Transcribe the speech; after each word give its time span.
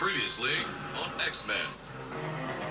Previously 0.00 0.56
on 0.96 1.10
X-Men. 1.28 1.56
¿Qué 2.08 2.69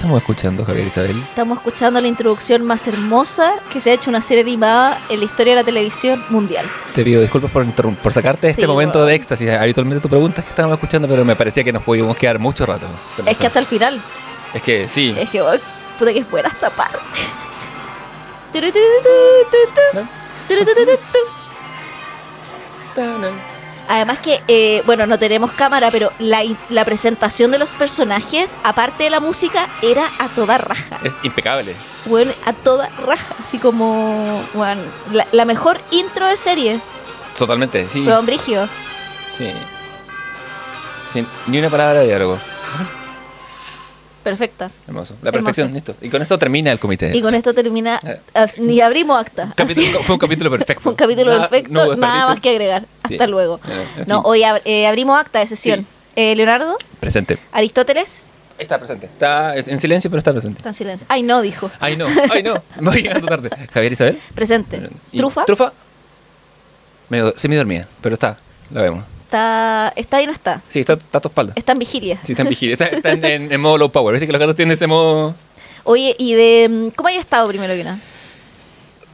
estamos 0.00 0.18
escuchando, 0.18 0.64
Javier 0.64 0.86
Isabel? 0.86 1.10
Estamos 1.10 1.58
escuchando 1.58 2.00
la 2.00 2.08
introducción 2.08 2.64
más 2.64 2.88
hermosa 2.88 3.52
que 3.70 3.82
se 3.82 3.90
ha 3.90 3.92
hecho 3.92 4.08
una 4.08 4.22
serie 4.22 4.42
animada 4.42 4.98
en 5.10 5.18
la 5.18 5.26
historia 5.26 5.52
de 5.52 5.60
la 5.60 5.64
televisión 5.64 6.24
mundial. 6.30 6.64
Te 6.94 7.04
pido 7.04 7.20
disculpas 7.20 7.50
por, 7.50 7.94
por 7.96 8.10
sacarte 8.10 8.48
este 8.48 8.66
momento 8.66 9.04
de 9.04 9.14
éxtasis. 9.14 9.50
Habitualmente 9.50 10.00
tu 10.00 10.08
pregunta 10.08 10.40
es 10.40 10.46
que 10.46 10.50
estábamos 10.50 10.78
escuchando, 10.78 11.06
pero 11.06 11.22
me 11.26 11.36
parecía 11.36 11.64
que 11.64 11.72
nos 11.72 11.82
podíamos 11.82 12.16
quedar 12.16 12.38
mucho 12.38 12.64
rato. 12.64 12.86
Es 13.26 13.36
que 13.36 13.46
hasta 13.46 13.58
el 13.58 13.66
final. 13.66 14.00
Es 14.54 14.62
que 14.62 14.88
sí. 14.88 15.14
Es 15.18 15.28
que, 15.28 15.42
oh, 15.42 15.52
puta 15.98 16.14
que 16.14 16.20
es 16.20 16.30
buena 16.30 16.48
esta 16.48 16.70
parte. 16.70 16.96
Además 23.90 24.20
que, 24.20 24.40
eh, 24.46 24.84
bueno, 24.86 25.04
no 25.08 25.18
tenemos 25.18 25.50
cámara, 25.50 25.90
pero 25.90 26.12
la, 26.20 26.84
presentación 26.84 27.50
de 27.50 27.58
los 27.58 27.74
personajes, 27.74 28.56
aparte 28.62 29.02
de 29.02 29.10
la 29.10 29.18
música, 29.18 29.66
era 29.82 30.08
a 30.20 30.28
toda 30.28 30.58
raja. 30.58 31.00
Es 31.02 31.16
impecable. 31.24 31.74
Bueno, 32.06 32.30
a 32.46 32.52
toda 32.52 32.88
raja. 33.04 33.34
Así 33.42 33.58
como, 33.58 34.40
bueno, 34.54 34.82
la, 35.10 35.26
la 35.32 35.44
mejor 35.44 35.80
intro 35.90 36.28
de 36.28 36.36
serie. 36.36 36.80
Totalmente, 37.36 37.88
sí. 37.88 38.04
Fue 38.04 38.16
Brigio. 38.22 38.68
sí. 39.36 39.50
Sin 41.12 41.26
ni 41.48 41.58
una 41.58 41.68
palabra 41.68 41.98
de 41.98 42.06
diálogo. 42.06 42.38
Perfecta. 44.22 44.70
Hermoso. 44.86 45.14
La 45.22 45.32
perfección, 45.32 45.72
listo. 45.72 45.94
Y 46.02 46.10
con 46.10 46.20
esto 46.20 46.38
termina 46.38 46.70
el 46.72 46.78
comité. 46.78 47.16
Y 47.16 47.22
con 47.22 47.34
esto 47.34 47.54
termina. 47.54 47.98
Eh. 48.04 48.46
Ni 48.58 48.80
abrimos 48.80 49.18
acta. 49.18 49.52
Capítulo- 49.56 50.02
fue 50.02 50.14
un 50.14 50.18
capítulo 50.18 50.50
perfecto. 50.50 50.82
Fue 50.82 50.92
un 50.92 50.96
capítulo 50.96 51.30
Nada- 51.32 51.48
perfecto, 51.48 51.72
no 51.72 51.96
nada 51.96 52.28
más 52.28 52.40
que 52.40 52.50
agregar. 52.50 52.84
Sí. 53.08 53.14
Hasta 53.14 53.26
luego. 53.26 53.60
Eh, 53.66 54.04
No, 54.06 54.20
hoy 54.20 54.40
ab- 54.42 54.60
eh, 54.64 54.86
abrimos 54.86 55.18
acta 55.18 55.38
de 55.38 55.46
sesión. 55.46 55.80
Sí. 55.80 55.86
Eh, 56.16 56.36
Leonardo, 56.36 56.76
Presente. 57.00 57.38
Aristóteles, 57.52 58.24
Está 58.58 58.76
presente. 58.76 59.06
Está 59.06 59.56
en 59.56 59.80
silencio, 59.80 60.10
pero 60.10 60.18
está 60.18 60.32
presente. 60.32 60.58
está 60.58 60.68
en 60.68 60.74
silencio. 60.74 61.06
Ay, 61.08 61.22
no, 61.22 61.40
dijo. 61.40 61.70
Ay, 61.80 61.96
no. 61.96 62.06
Ay, 62.30 62.42
no. 62.42 62.62
Voy 62.82 63.00
llegando 63.00 63.26
tarde. 63.26 63.48
Javier 63.72 63.92
Isabel. 63.94 64.20
Presente. 64.34 64.82
Y 65.12 65.16
Trufa, 65.18 65.46
Trufa. 65.46 65.72
Medio 67.08 67.32
semi 67.38 67.56
dormida, 67.56 67.88
pero 68.02 68.14
está. 68.14 68.36
La 68.70 68.82
vemos. 68.82 69.04
Está, 69.30 69.92
está 69.94 70.16
ahí 70.16 70.26
no 70.26 70.32
está. 70.32 70.60
Sí, 70.68 70.80
está, 70.80 70.94
está 70.94 71.18
a 71.18 71.20
tu 71.20 71.28
espalda. 71.28 71.52
Está 71.56 71.72
en 71.72 71.78
vigilia. 71.78 72.18
Sí, 72.24 72.32
está 72.32 72.42
en 72.42 72.48
vigilia. 72.48 72.72
Está, 72.74 72.86
está 72.86 73.12
en, 73.12 73.24
en- 73.24 73.52
en 73.52 73.60
modo 73.60 73.78
low 73.78 73.90
power. 73.90 74.12
¿Viste 74.12 74.26
que 74.26 74.32
los 74.32 74.40
gatos 74.40 74.56
tienen 74.56 74.74
ese 74.74 74.86
modo. 74.88 75.34
Oye, 75.84 76.14
¿y 76.18 76.34
de 76.34 76.68
mm, 76.68 76.88
cómo 76.96 77.08
hay 77.08 77.16
estado 77.16 77.46
primero 77.48 77.72
que 77.74 77.84
nada? 77.84 77.98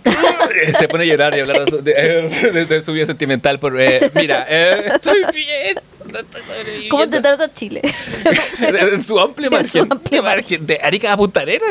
Se 0.79 0.89
pone 0.89 1.05
a 1.05 1.07
llorar 1.07 1.35
y 1.35 1.39
a 1.41 1.43
hablar 1.43 1.65
de 1.65 1.71
su, 1.71 1.83
de- 1.83 2.53
de- 2.53 2.67
de 2.67 2.83
su 2.83 2.93
vida 2.93 3.07
sentimental. 3.07 3.59
Por, 3.59 3.79
eh, 3.81 4.11
mira, 4.15 4.47
eh, 4.49 4.91
estoy 4.95 5.19
bien. 5.35 5.79
¿Cómo 6.91 7.09
te 7.09 7.21
trata 7.21 7.53
Chile? 7.53 7.83
En 8.61 9.03
su 9.03 9.19
amplio 9.19 9.51
En 9.57 9.65
su 9.65 9.79
margen. 9.79 9.93
amplio 9.93 10.23
margen. 10.23 10.67
De 10.67 10.79
Arica 10.83 11.13
a 11.13 11.17
Punta 11.17 11.41
Arenas. 11.41 11.69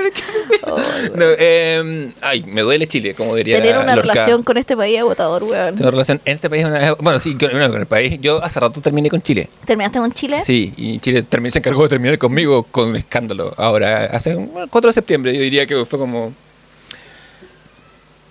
No, 1.15 1.25
eh, 1.37 2.11
ay, 2.21 2.43
me 2.43 2.61
duele 2.61 2.87
Chile, 2.87 3.13
como 3.15 3.35
diría 3.35 3.57
Tener 3.61 3.77
una 3.77 3.95
Lorca. 3.95 4.13
relación 4.13 4.43
con 4.43 4.57
este 4.57 4.75
país 4.77 4.99
agotador, 4.99 5.43
weón. 5.43 5.75
Tengo 5.75 5.91
relación 5.91 6.21
en 6.25 6.35
este 6.35 6.49
país. 6.49 6.65
Una, 6.65 6.93
bueno, 6.93 7.19
sí, 7.19 7.35
con, 7.35 7.51
bueno, 7.51 7.69
con 7.71 7.79
el 7.81 7.87
país. 7.87 8.19
Yo 8.21 8.43
hace 8.43 8.59
rato 8.59 8.81
terminé 8.81 9.09
con 9.09 9.21
Chile. 9.21 9.49
¿Terminaste 9.65 9.99
con 9.99 10.11
Chile? 10.11 10.41
Sí, 10.43 10.73
y 10.77 10.99
Chile 10.99 11.25
se 11.49 11.59
encargó 11.59 11.83
de 11.83 11.89
terminar 11.89 12.17
conmigo 12.17 12.63
con 12.63 12.89
un 12.89 12.95
escándalo. 12.95 13.53
Ahora, 13.57 14.05
hace 14.05 14.35
un 14.35 14.47
4 14.69 14.89
de 14.89 14.93
septiembre, 14.93 15.33
yo 15.33 15.41
diría 15.41 15.65
que 15.65 15.85
fue 15.85 15.99
como. 15.99 16.33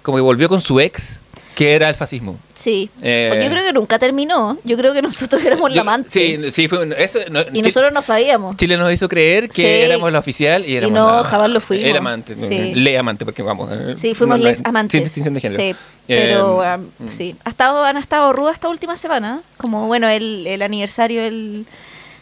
Como 0.03 0.19
que 0.19 0.23
volvió 0.23 0.49
con 0.51 0.61
su 0.61 0.81
ex, 0.81 1.21
que 1.55 1.75
era 1.75 1.89
el 1.89 1.95
fascismo. 1.95 2.39
Sí. 2.55 2.91
Eh, 3.03 3.41
Yo 3.45 3.51
creo 3.51 3.65
que 3.65 3.73
nunca 3.73 3.99
terminó. 3.99 4.59
Yo 4.65 4.77
creo 4.77 4.93
que 4.93 5.03
nosotros 5.03 5.43
éramos 5.45 5.73
la 5.75 5.83
amante. 5.83 6.09
Sí, 6.11 6.51
sí, 6.51 6.69
fue 6.69 6.83
un- 6.85 6.93
eso, 6.93 7.19
no, 7.31 7.41
y 7.53 7.63
nosotros 7.63 7.93
no 7.93 8.03
sabíamos. 8.03 8.57
Chile 8.57 8.77
nos 8.77 8.93
hizo 8.93 9.09
creer 9.09 9.49
que 9.49 9.55
Sí. 9.63 9.67
éramos 9.67 10.11
la 10.13 10.19
oficial 10.19 10.65
y 10.69 10.77
éramos 10.77 10.95
no, 10.99 11.23
la- 11.23 11.29
jamás 11.29 11.51
lo 11.51 11.61
fuimos. 11.61 11.89
El 11.89 11.97
amante, 11.97 12.37
Sí. 12.37 12.75
le 12.75 12.99
amante, 12.99 13.25
porque 13.25 13.43
vamos. 13.43 13.71
eh, 13.73 13.95
Sí, 13.97 14.15
fuimos 14.15 14.39
no- 14.39 14.45
les 14.45 14.65
amantes. 14.65 14.93
Sin 14.99 15.05
distinción 15.05 15.35
de 15.35 15.41
género. 15.41 15.61
Sí, 15.63 15.69
Eh, 15.71 15.77
pero 16.07 16.59
um, 16.59 17.09
sí. 17.09 17.35
Ha 17.45 17.51
estado, 17.51 17.85
han 17.85 17.97
estado 17.97 18.33
rudas 18.33 18.55
esta 18.55 18.69
última 18.69 18.97
semana. 18.97 19.41
Como, 19.57 19.87
bueno, 19.87 20.09
el, 20.09 20.47
el 20.47 20.61
aniversario 20.63 21.23
del, 21.23 21.65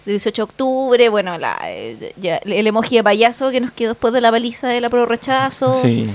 del 0.04 0.14
18 0.14 0.42
de 0.42 0.44
octubre, 0.44 1.08
bueno, 1.08 1.36
la, 1.38 1.58
eh, 1.64 2.12
ya- 2.20 2.36
el 2.44 2.66
emoji 2.66 2.96
de 2.96 3.02
payaso 3.04 3.50
que 3.50 3.60
nos 3.60 3.72
quedó 3.72 3.90
después 3.90 4.12
de 4.12 4.20
la 4.20 4.30
baliza 4.30 4.68
de 4.68 4.80
la 4.80 4.88
pro 4.88 5.06
rechazo. 5.06 5.80
Sí. 5.82 6.08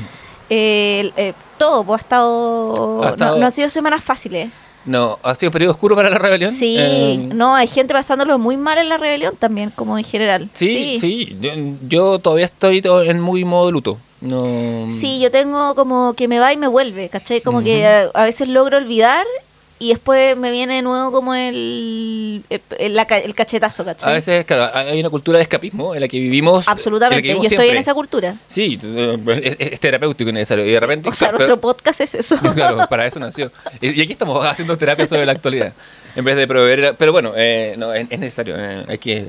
Eh, 0.50 1.34
todo, 1.58 1.84
pues 1.84 2.02
ha 2.02 2.04
estado, 2.04 3.02
Ha 3.04 3.06
no- 3.06 3.12
estado- 3.12 3.38
No, 3.40 3.46
han 3.46 3.52
sido 3.52 3.70
semanas 3.70 4.04
fáciles. 4.04 4.50
No, 4.86 5.20
ha 5.22 5.36
sido 5.36 5.50
un 5.50 5.54
periodo 5.54 5.74
oscuro 5.74 5.96
para 5.98 6.10
la 6.10 6.18
rebelión. 6.18 6.50
Sí, 6.50 6.78
Eh, 6.80 7.30
no, 7.34 7.56
hay 7.56 7.68
gente 7.68 7.94
pasándolo 7.94 8.38
muy 8.38 8.56
mal 8.56 8.78
en 8.78 8.88
la 8.88 8.98
rebelión 8.98 9.36
también, 9.36 9.70
como 9.72 9.98
en 9.98 10.06
general. 10.06 10.50
Sí, 10.54 10.98
sí, 11.02 11.36
Yo, 11.42 11.52
yo 11.88 12.20
todavía 12.20 12.46
estoy 12.46 12.82
to- 12.82 13.04
en 13.04 13.20
muy 13.20 13.44
modo 13.44 13.70
luto. 13.72 13.98
No. 14.22 14.40
Sí, 14.92 15.20
yo 15.20 15.30
tengo 15.30 15.76
como 15.76 16.14
que 16.14 16.28
me 16.30 16.40
va 16.40 16.54
y 16.54 16.58
me 16.58 16.68
vuelve, 16.68 17.10
¿cachai? 17.10 17.42
Como 17.42 17.62
que 17.64 17.86
a, 17.86 18.10
a 18.14 18.24
veces 18.24 18.48
logro 18.48 18.78
olvidar 18.78 19.26
y 19.80 19.90
después 19.90 20.36
me 20.38 20.52
viene 20.52 20.76
de 20.76 20.82
nuevo 20.82 21.12
como 21.12 21.36
el, 21.36 22.44
el, 22.50 23.34
cachetazo, 23.36 23.86
¿cachai? 23.86 24.10
A 24.10 24.14
veces, 24.14 24.46
claro, 24.46 24.72
hay 24.76 25.00
una 25.00 25.10
cultura 25.10 25.38
de 25.38 25.44
escapismo 25.44 25.94
en 25.94 26.02
la 26.02 26.08
que 26.08 26.20
vivimos. 26.20 26.68
Absolutamente, 26.68 27.22
que 27.22 27.36
yo 27.36 27.44
estoy 27.44 27.70
en 27.70 27.78
esa 27.78 27.94
cultura. 27.94 28.36
Sí, 28.48 28.80
eh, 28.84 29.56
es, 29.60 29.74
es 29.74 29.80
terapéutico 29.80 30.30
y 30.30 30.34
necesario. 30.34 30.66
Y 30.66 30.72
de 30.72 30.80
repente. 30.80 31.10
O 31.10 31.14
sea, 31.14 31.28
pero- 31.28 31.40
nuestro 31.40 31.62
podcast 31.62 32.02
es 32.02 32.16
eso. 32.16 32.38
claro, 32.56 32.88
para 32.90 33.06
eso 33.06 33.20
nació. 33.20 33.52
Y 33.80 34.02
aquí 34.02 34.12
estamos 34.12 34.44
haciendo 34.46 34.78
terapia 34.78 35.06
sobre 35.06 35.26
la 35.26 35.34
actualidad. 35.34 35.74
En 36.16 36.26
vez 36.26 36.36
de 36.36 36.48
proveer. 36.48 36.96
Pero 36.98 37.12
bueno, 37.12 37.34
eh, 37.36 37.76
no, 37.78 37.94
es, 37.94 38.08
es 38.10 38.20
necesario. 38.20 38.56
eh, 38.58 38.84
hay 38.88 38.98
que. 38.98 39.26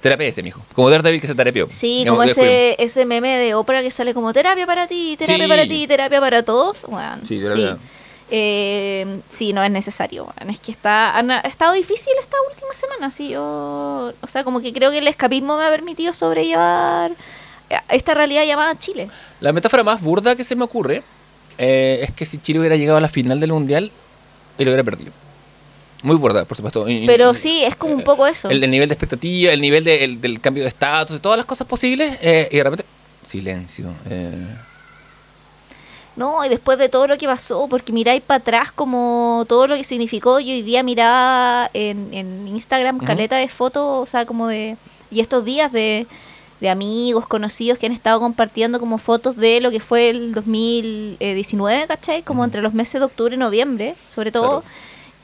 Terapia 0.00 0.28
ese, 0.28 0.42
mijo. 0.42 0.62
Como 0.74 0.88
Daredevil 0.88 1.20
que 1.20 1.26
se 1.26 1.34
terapió. 1.34 1.66
Sí, 1.70 2.04
como 2.06 2.22
ese, 2.22 2.76
ese 2.82 3.04
meme 3.04 3.36
de 3.38 3.54
Oprah 3.54 3.82
que 3.82 3.90
sale 3.90 4.14
como 4.14 4.32
terapia 4.32 4.64
para 4.66 4.86
ti, 4.86 5.16
terapia 5.18 5.44
Sí. 5.44 5.50
para 5.50 5.62
ti, 5.66 5.86
terapia 5.86 6.20
para 6.20 6.42
todos. 6.42 6.78
Bueno, 6.86 7.16
Sí, 7.26 7.38
terapia. 7.40 7.76
Eh, 8.30 9.20
sí, 9.30 9.52
no 9.52 9.62
es 9.62 9.70
necesario. 9.70 10.28
Es 10.48 10.58
que 10.58 10.72
está, 10.72 11.16
han- 11.16 11.30
ha 11.30 11.40
estado 11.40 11.72
difícil 11.74 12.12
esta 12.20 12.36
última 12.50 12.72
semana. 12.74 13.10
Sí, 13.10 13.28
yo, 13.28 14.12
o 14.20 14.26
sea, 14.26 14.42
como 14.44 14.60
que 14.60 14.72
creo 14.72 14.90
que 14.90 14.98
el 14.98 15.08
escapismo 15.08 15.56
me 15.56 15.64
ha 15.64 15.70
permitido 15.70 16.12
sobrellevar 16.12 17.12
esta 17.88 18.14
realidad 18.14 18.44
llamada 18.44 18.76
Chile. 18.78 19.08
La 19.40 19.52
metáfora 19.52 19.82
más 19.84 20.00
burda 20.02 20.34
que 20.36 20.44
se 20.44 20.54
me 20.56 20.64
ocurre 20.64 21.02
eh, 21.58 22.00
es 22.02 22.10
que 22.12 22.26
si 22.26 22.38
Chile 22.38 22.58
hubiera 22.60 22.76
llegado 22.76 22.98
a 22.98 23.00
la 23.00 23.08
final 23.08 23.38
del 23.40 23.52
mundial, 23.52 23.90
él 24.58 24.66
hubiera 24.68 24.82
perdido. 24.84 25.12
Muy 26.02 26.16
burda, 26.16 26.44
por 26.44 26.56
supuesto. 26.56 26.84
Pero 27.06 27.32
y- 27.32 27.34
sí, 27.34 27.64
es 27.64 27.74
como 27.76 27.94
un 27.94 28.02
poco 28.02 28.26
eso. 28.26 28.50
El, 28.50 28.62
el 28.62 28.70
nivel 28.70 28.88
de 28.88 28.94
expectativa, 28.94 29.52
el 29.52 29.60
nivel 29.60 29.82
de- 29.84 30.04
el- 30.04 30.20
del 30.20 30.40
cambio 30.40 30.62
de 30.64 30.68
estatus, 30.68 31.20
todas 31.20 31.36
las 31.38 31.46
cosas 31.46 31.66
posibles, 31.66 32.18
eh, 32.20 32.48
y 32.52 32.56
de 32.56 32.62
repente, 32.62 32.84
silencio. 33.26 33.92
eh. 34.10 34.46
No, 36.16 36.42
y 36.44 36.48
después 36.48 36.78
de 36.78 36.88
todo 36.88 37.06
lo 37.06 37.18
que 37.18 37.26
pasó, 37.26 37.66
porque 37.68 37.92
miráis 37.92 38.22
para 38.22 38.38
atrás 38.38 38.72
como 38.72 39.44
todo 39.48 39.66
lo 39.66 39.76
que 39.76 39.84
significó, 39.84 40.40
yo 40.40 40.52
hoy 40.52 40.62
día 40.62 40.82
miraba 40.82 41.70
en, 41.74 42.08
en 42.12 42.48
Instagram 42.48 42.96
Ujú. 42.96 43.04
caleta 43.04 43.36
de 43.36 43.48
fotos, 43.48 44.02
o 44.02 44.06
sea, 44.06 44.24
como 44.24 44.46
de... 44.48 44.76
Y 45.10 45.20
estos 45.20 45.44
días 45.44 45.70
de, 45.72 46.06
de 46.60 46.68
amigos, 46.70 47.26
conocidos 47.26 47.78
que 47.78 47.86
han 47.86 47.92
estado 47.92 48.18
compartiendo 48.18 48.80
como 48.80 48.98
fotos 48.98 49.36
de 49.36 49.60
lo 49.60 49.70
que 49.70 49.78
fue 49.78 50.10
el 50.10 50.32
2019, 50.32 51.86
¿cachai? 51.86 52.22
Como 52.22 52.44
entre 52.44 52.62
los 52.62 52.72
meses 52.72 53.00
de 53.00 53.04
octubre 53.04 53.34
y 53.34 53.38
noviembre, 53.38 53.94
sobre 54.08 54.32
todo. 54.32 54.62
Claro. 54.62 54.64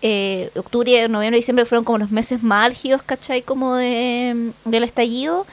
Eh, 0.04 0.50
octubre, 0.56 1.08
noviembre 1.08 1.38
y 1.38 1.40
diciembre 1.40 1.64
fueron 1.64 1.84
como 1.84 1.98
los 1.98 2.10
meses 2.10 2.42
más 2.42 2.66
álgidos, 2.66 3.02
¿cachai? 3.02 3.42
Como 3.42 3.76
de, 3.76 4.52
del 4.64 4.84
estallido 4.84 5.46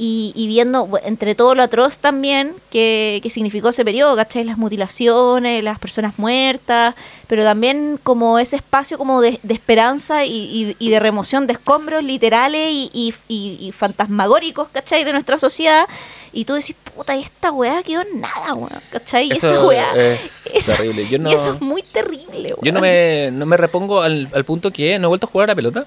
y, 0.00 0.32
y 0.36 0.46
viendo 0.46 0.88
entre 1.04 1.34
todo 1.34 1.54
lo 1.56 1.62
atroz 1.64 1.98
también 1.98 2.54
que, 2.70 3.18
que 3.22 3.30
significó 3.30 3.70
ese 3.70 3.84
periodo, 3.84 4.14
¿cachai? 4.14 4.44
Las 4.44 4.56
mutilaciones, 4.56 5.62
las 5.64 5.78
personas 5.80 6.14
muertas, 6.18 6.94
pero 7.26 7.42
también 7.42 7.98
como 8.02 8.38
ese 8.38 8.56
espacio 8.56 8.96
como 8.96 9.20
de, 9.20 9.40
de 9.42 9.54
esperanza 9.54 10.24
y, 10.24 10.32
y- 10.32 10.76
y 10.78 10.90
de 10.90 11.00
remoción 11.00 11.46
de 11.46 11.54
escombros 11.54 12.04
literales 12.04 12.70
y, 12.72 12.90
y- 12.92 13.14
y- 13.28 13.58
y 13.60 13.72
fantasmagóricos, 13.72 14.68
¿cachai? 14.68 15.04
De 15.04 15.12
nuestra 15.12 15.38
sociedad. 15.38 15.86
Y 16.32 16.44
tú 16.44 16.54
decís, 16.54 16.76
puta, 16.94 17.16
y 17.16 17.22
esta 17.22 17.50
weá 17.50 17.82
quedó 17.82 18.02
en 18.02 18.20
nada, 18.20 18.54
weón, 18.54 18.70
¿cachai? 18.90 19.28
Y 19.28 19.32
Eso 19.32 19.50
esa 19.52 19.64
weá... 19.64 19.92
es 19.96 20.46
esa- 20.54 20.76
terrible. 20.76 21.08
Yo 21.08 21.18
no- 21.18 21.30
Y 21.30 21.34
eso 21.34 21.54
es 21.54 21.60
muy 21.60 21.82
terrible, 21.82 22.50
weón. 22.50 22.58
Yo 22.62 22.70
no 22.72 22.80
me, 22.80 23.30
no 23.32 23.46
me 23.46 23.56
repongo 23.56 24.02
al, 24.02 24.28
al 24.32 24.44
punto 24.44 24.70
que 24.70 24.98
no 24.98 25.06
he 25.06 25.08
vuelto 25.08 25.26
a 25.26 25.30
jugar 25.30 25.48
a 25.48 25.52
la 25.52 25.56
pelota. 25.56 25.86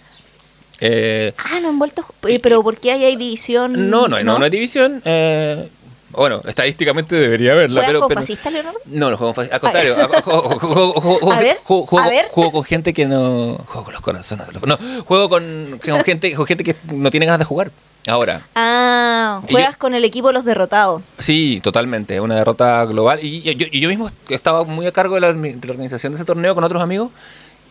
Eh, 0.81 1.33
Ah, 1.37 1.59
no 1.61 1.69
han 1.69 1.79
vuelto... 1.79 2.01
a 2.01 2.05
ju- 2.05 2.29
eh, 2.29 2.39
pero 2.39 2.61
¿por 2.63 2.77
qué 2.77 2.91
ahí 2.91 3.05
hay 3.05 3.15
división? 3.15 3.89
no, 3.89 4.07
no, 4.07 4.21
no, 4.23 4.37
no 4.39 4.43
hay 4.43 4.49
división. 4.51 5.01
eh, 5.05 5.69
bueno, 6.13 6.41
estadísticamente 6.45 7.15
debería 7.15 7.53
haberla, 7.53 7.83
¿Juegas 7.85 8.25
pero... 8.27 8.41
con 8.43 8.53
Leonardo? 8.53 8.79
No, 8.87 9.11
no 9.11 9.17
juego 9.17 9.33
con 9.33 9.45
fa- 9.45 9.53
Al 9.55 9.61
contrario, 9.61 9.95
juego, 11.63 12.51
con 12.51 12.63
gente 12.65 12.93
que 12.93 13.05
no. 13.05 13.57
Juego 13.67 13.83
con 13.85 13.93
los 13.93 14.01
corazones. 14.01 14.47
de 14.47 14.53
los- 14.53 14.63
No, 14.63 14.77
juego 15.05 15.29
con, 15.29 15.79
con 15.83 16.03
gente, 16.03 16.33
con 16.35 16.45
gente 16.45 16.63
que 16.63 16.75
no 16.93 17.09
tiene 17.11 17.25
ganas 17.25 17.39
de 17.39 17.45
jugar. 17.45 17.71
Ahora, 18.07 18.41
Ah, 18.55 19.41
juegas 19.49 19.75
yo- 19.75 19.79
con 19.79 19.93
el 19.93 20.03
equipo 20.03 20.31
Los 20.31 20.43
Derrotados. 20.43 21.03
sí, 21.19 21.59
totalmente, 21.63 22.19
una 22.19 22.35
derrota 22.35 22.83
global. 22.85 23.19
Y 23.23 23.41
yo, 23.79 23.89
mismo 23.89 24.09
estaba 24.29 24.63
muy 24.63 24.87
a 24.87 24.91
cargo 24.91 25.15
de 25.15 25.21
la, 25.21 25.31
de 25.33 25.59
la 25.67 25.71
organización 25.71 26.11
de 26.11 26.15
ese 26.17 26.25
torneo 26.25 26.55
con 26.55 26.63
otros 26.63 26.81
amigos 26.81 27.11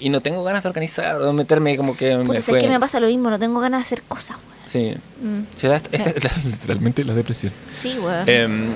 y 0.01 0.09
no 0.09 0.21
tengo 0.21 0.43
ganas 0.43 0.63
de 0.63 0.69
organizar 0.71 1.17
o 1.17 1.27
de 1.27 1.33
meterme 1.33 1.77
como 1.77 1.97
que 1.97 2.13
Puta, 2.17 2.25
me 2.25 2.29
¿sabes 2.43 2.45
fue... 2.47 2.59
que 2.61 2.69
me 2.69 2.81
pasa 2.81 2.99
lo 3.01 3.07
mismo? 3.07 3.31
No 3.31 3.39
tengo 3.39 3.61
ganas 3.61 3.81
de 3.81 3.83
hacer 3.83 4.03
cosas, 4.03 4.37
weón. 4.37 4.61
Sí, 4.69 4.95
Mm. 5.23 5.41
esta 5.53 5.79
es 5.93 6.25
la- 6.25 6.31
literalmente 6.51 7.05
la 7.05 7.15
depresión. 7.15 7.53
Sí, 7.73 7.99
weón. 7.99 8.29
Em, 8.29 8.67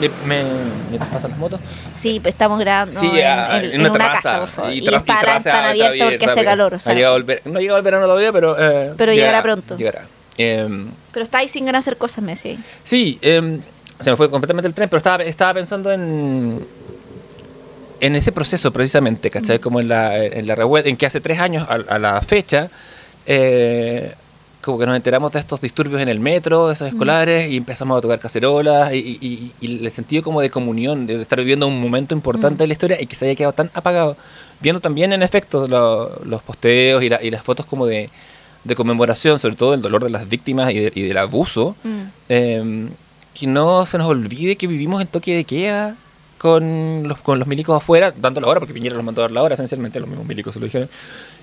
me, 0.00 0.08
me, 0.24 0.98
pasan 1.12 1.30
las 1.32 1.38
motos. 1.38 1.60
Sí, 1.94 2.20
pues 2.20 2.32
estamos 2.34 2.58
grabando 2.58 2.98
Sí, 2.98 3.10
en, 3.12 3.26
a- 3.26 3.58
en- 3.58 3.64
en 3.66 3.72
en 3.72 3.80
una 3.82 3.92
terraza, 3.92 4.14
casa, 4.22 4.38
por 4.40 4.48
favor. 4.48 4.72
y 4.72 4.78
Y, 4.78 4.84
terraza 4.84 5.32
ventana 5.34 5.68
abierta 5.70 6.04
porque 6.04 6.24
hace 6.26 6.44
calor. 6.44 6.72
O 6.72 6.76
Ha 6.76 6.80
sea, 6.80 6.94
llegado 6.94 7.16
el 7.16 7.24
ver- 7.24 7.42
no 7.44 7.58
ha 7.58 7.60
llegado 7.60 7.78
el 7.78 7.84
verano 7.84 8.06
todavía, 8.06 8.32
pero... 8.32 8.56
eh, 8.58 8.94
Pero 8.96 9.12
llegará 9.12 9.42
pronto. 9.42 9.76
Llegará. 9.76 10.06
Em, 10.38 10.88
pero 11.12 11.24
está 11.24 11.38
ahí 11.38 11.48
sin 11.48 11.66
ganas 11.66 11.84
de 11.84 11.90
hacer 11.90 11.98
cosas, 11.98 12.24
me 12.24 12.34
sí. 12.36 12.58
Sí, 12.82 13.18
em, 13.20 13.60
se 13.98 14.10
me 14.10 14.16
fue 14.16 14.30
completamente 14.30 14.68
el 14.68 14.72
tren, 14.74 14.88
pero 14.88 14.98
estaba, 14.98 15.22
estaba 15.24 15.52
pensando 15.52 15.92
en 15.92 16.64
en 18.00 18.16
ese 18.16 18.32
proceso 18.32 18.72
precisamente, 18.72 19.30
¿cachai? 19.30 19.58
Mm. 19.58 19.60
Como 19.60 19.80
en 19.80 19.88
la, 19.88 20.16
en 20.24 20.46
la 20.46 20.54
revuelta, 20.54 20.88
en 20.88 20.96
que 20.96 21.06
hace 21.06 21.20
tres 21.20 21.38
años 21.40 21.66
a, 21.68 21.74
a 21.94 21.98
la 21.98 22.20
fecha, 22.22 22.70
eh, 23.26 24.14
como 24.62 24.78
que 24.78 24.84
nos 24.86 24.94
enteramos 24.96 25.32
de 25.32 25.38
estos 25.38 25.60
disturbios 25.60 26.02
en 26.02 26.08
el 26.10 26.20
metro, 26.20 26.66
de 26.68 26.74
estos 26.74 26.90
Mm. 26.90 26.94
escolares, 26.94 27.50
y 27.50 27.56
empezamos 27.56 27.96
a 27.98 28.00
tocar 28.02 28.18
cacerolas, 28.18 28.92
y, 28.92 28.98
y- 28.98 29.52
y- 29.60 29.84
el 29.84 29.90
sentido 29.90 30.22
como 30.22 30.40
de 30.40 30.50
comunión, 30.50 31.06
de 31.06 31.20
estar 31.22 31.38
viviendo 31.38 31.66
un 31.66 31.80
momento 31.80 32.14
importante 32.14 32.56
Mm. 32.56 32.58
de 32.58 32.66
la 32.66 32.72
historia 32.72 33.00
y 33.00 33.06
que 33.06 33.16
se 33.16 33.24
haya 33.26 33.34
quedado 33.34 33.52
tan 33.54 33.70
apagado. 33.74 34.16
Viendo 34.60 34.80
también 34.80 35.12
en 35.14 35.22
efecto 35.22 35.66
lo- 35.66 36.20
los 36.24 36.42
posteos 36.42 37.02
y, 37.02 37.08
la- 37.08 37.22
y 37.22 37.30
las 37.30 37.42
fotos 37.42 37.64
como 37.64 37.86
de, 37.86 38.10
de 38.64 38.74
conmemoración, 38.74 39.38
sobre 39.38 39.56
todo 39.56 39.70
del 39.72 39.80
dolor 39.80 40.04
de 40.04 40.10
las 40.10 40.28
víctimas 40.28 40.70
y, 40.72 40.78
de- 40.78 40.90
del 40.90 41.16
abuso, 41.16 41.74
Mm. 41.82 42.00
eh, 42.28 42.88
que 43.32 43.46
no 43.46 43.86
se 43.86 43.96
nos 43.96 44.06
olvide 44.08 44.56
que 44.56 44.66
vivimos 44.66 45.00
en 45.00 45.06
toque 45.06 45.34
de 45.34 45.44
queda 45.44 45.96
con 46.40 47.06
los, 47.06 47.20
con 47.20 47.38
los 47.38 47.46
milicos 47.46 47.76
afuera, 47.76 48.14
dando 48.16 48.40
la 48.40 48.46
hora, 48.48 48.60
porque 48.60 48.72
Piñera 48.72 48.96
los 48.96 49.04
mandó 49.04 49.20
a 49.20 49.24
dar 49.24 49.30
la 49.30 49.42
hora, 49.42 49.54
esencialmente, 49.54 50.00
los 50.00 50.08
mismos 50.08 50.26
milicos 50.26 50.54
se 50.54 50.60
lo 50.60 50.64
dijeron. 50.64 50.88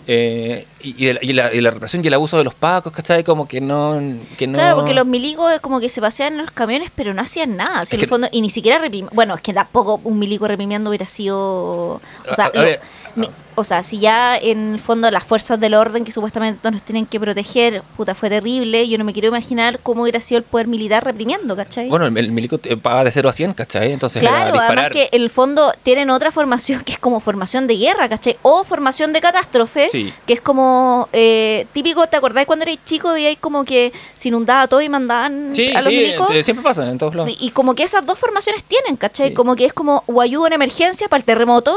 Eh, 0.08 0.66
y, 0.82 1.04
y, 1.06 1.08
el- 1.10 1.20
y 1.22 1.34
la, 1.34 1.54
y 1.54 1.62
la 1.62 1.70
represión 1.70 2.04
y 2.04 2.08
el 2.08 2.14
abuso 2.16 2.38
de 2.38 2.44
los 2.44 2.56
pacos, 2.56 2.92
¿cachai? 2.94 3.24
Como 3.24 3.48
que 3.48 3.62
no... 3.62 4.02
Que 4.38 4.48
no 4.48 4.54
Claro, 4.58 4.78
porque 4.78 4.94
los 4.96 5.06
milicos 5.06 5.52
es 5.54 5.60
como 5.60 5.80
que 5.80 5.90
se 5.90 6.02
paseaban 6.02 6.34
en 6.34 6.40
los 6.46 6.52
camiones, 6.52 6.90
pero 6.96 7.14
no 7.14 7.22
hacían 7.22 7.58
nada. 7.58 7.82
así 7.82 7.96
en 7.96 8.02
el 8.02 8.08
fondo, 8.08 8.28
y 8.32 8.42
ni 8.42 8.50
siquiera 8.50 8.80
reprimían. 8.80 9.10
Bueno, 9.14 9.36
es 9.36 9.42
que 9.42 9.54
tampoco 9.54 10.00
un 10.04 10.18
milico 10.18 10.48
reprimiendo 10.48 10.90
hubiera 10.90 11.08
sido. 11.08 11.38
O 11.96 12.02
sea, 12.36 12.46
A- 12.46 12.48
a 12.48 12.54
lo- 12.56 12.62
ver, 12.62 12.80
mi- 13.16 13.30
o 13.60 13.64
sea, 13.64 13.84
si 13.84 13.98
ya 14.00 14.38
en 14.38 14.76
el 14.76 14.80
fondo 14.80 15.10
las 15.10 15.24
fuerzas 15.24 15.60
del 15.60 15.74
orden 15.74 16.06
que 16.06 16.12
supuestamente 16.12 16.70
nos 16.72 16.84
tienen 16.84 17.06
que 17.08 17.20
proteger, 17.20 17.82
puta, 17.98 18.14
fue 18.14 18.30
terrible, 18.30 18.88
yo 18.88 18.98
no 19.00 19.04
me 19.04 19.14
quiero 19.14 19.30
imaginar 19.30 19.80
cómo 19.82 20.04
hubiera 20.04 20.22
sido 20.22 20.38
el 20.38 20.44
poder 20.44 20.68
militar 20.68 21.04
reprimiendo, 21.04 21.56
¿cachai? 21.56 21.90
Bueno, 21.90 22.06
el, 22.06 22.16
el 22.18 22.32
milico 22.32 22.60
paga 22.82 23.04
de 23.04 23.12
0 23.12 23.30
a 23.30 23.34
100, 23.34 23.54
¿cachai? 23.54 23.92
Entonces 23.94 24.22
era 24.22 24.32
Claro, 24.32 24.52
disparar. 24.52 24.72
además 24.80 24.92
que 24.92 25.10
en 25.16 25.22
el 25.24 25.30
fondo 25.32 25.74
tienen 25.84 26.10
otra 26.12 26.32
formación 26.32 26.82
que 26.84 26.94
es 26.94 27.00
como 27.00 27.20
formación 27.20 27.66
de 27.68 27.78
guerra, 27.78 28.08
¿cachai? 28.08 28.38
O 28.44 28.64
formación 28.64 29.12
de 29.12 29.22
catástrofe, 29.22 29.90
Sí. 29.92 30.14
que 30.28 30.34
es 30.34 30.42
como 30.42 31.10
eh, 31.12 31.66
típico, 31.74 32.06
¿te 32.08 32.16
acordás 32.18 32.46
cuando 32.46 32.64
erais 32.64 32.80
chico 32.86 33.12
veíais 33.14 33.38
como 33.40 33.66
que 33.66 33.92
se 34.16 34.28
inundaba 34.30 34.68
todo 34.68 34.82
y 34.82 34.90
mandaban 34.90 35.56
Sí, 35.56 35.70
a 35.72 35.82
los 35.82 35.86
sí, 35.86 35.96
milicos? 35.98 36.30
eh, 36.32 36.44
siempre 36.44 36.64
pasa 36.64 36.88
en 36.90 36.98
todos 37.00 37.16
lados. 37.16 37.34
Y 37.40 37.50
como 37.52 37.74
que 37.74 37.84
esas 37.84 38.06
dos 38.06 38.20
formaciones 38.20 38.64
tienen, 38.64 38.96
¿cachai? 38.98 39.34
Como 39.34 39.56
que 39.56 39.66
es 39.66 39.74
como 39.74 40.04
o 40.06 40.22
ayuda 40.22 40.48
en 40.48 40.54
emergencia 40.54 41.08
para 41.08 41.20
el 41.20 41.24
terremoto 41.26 41.76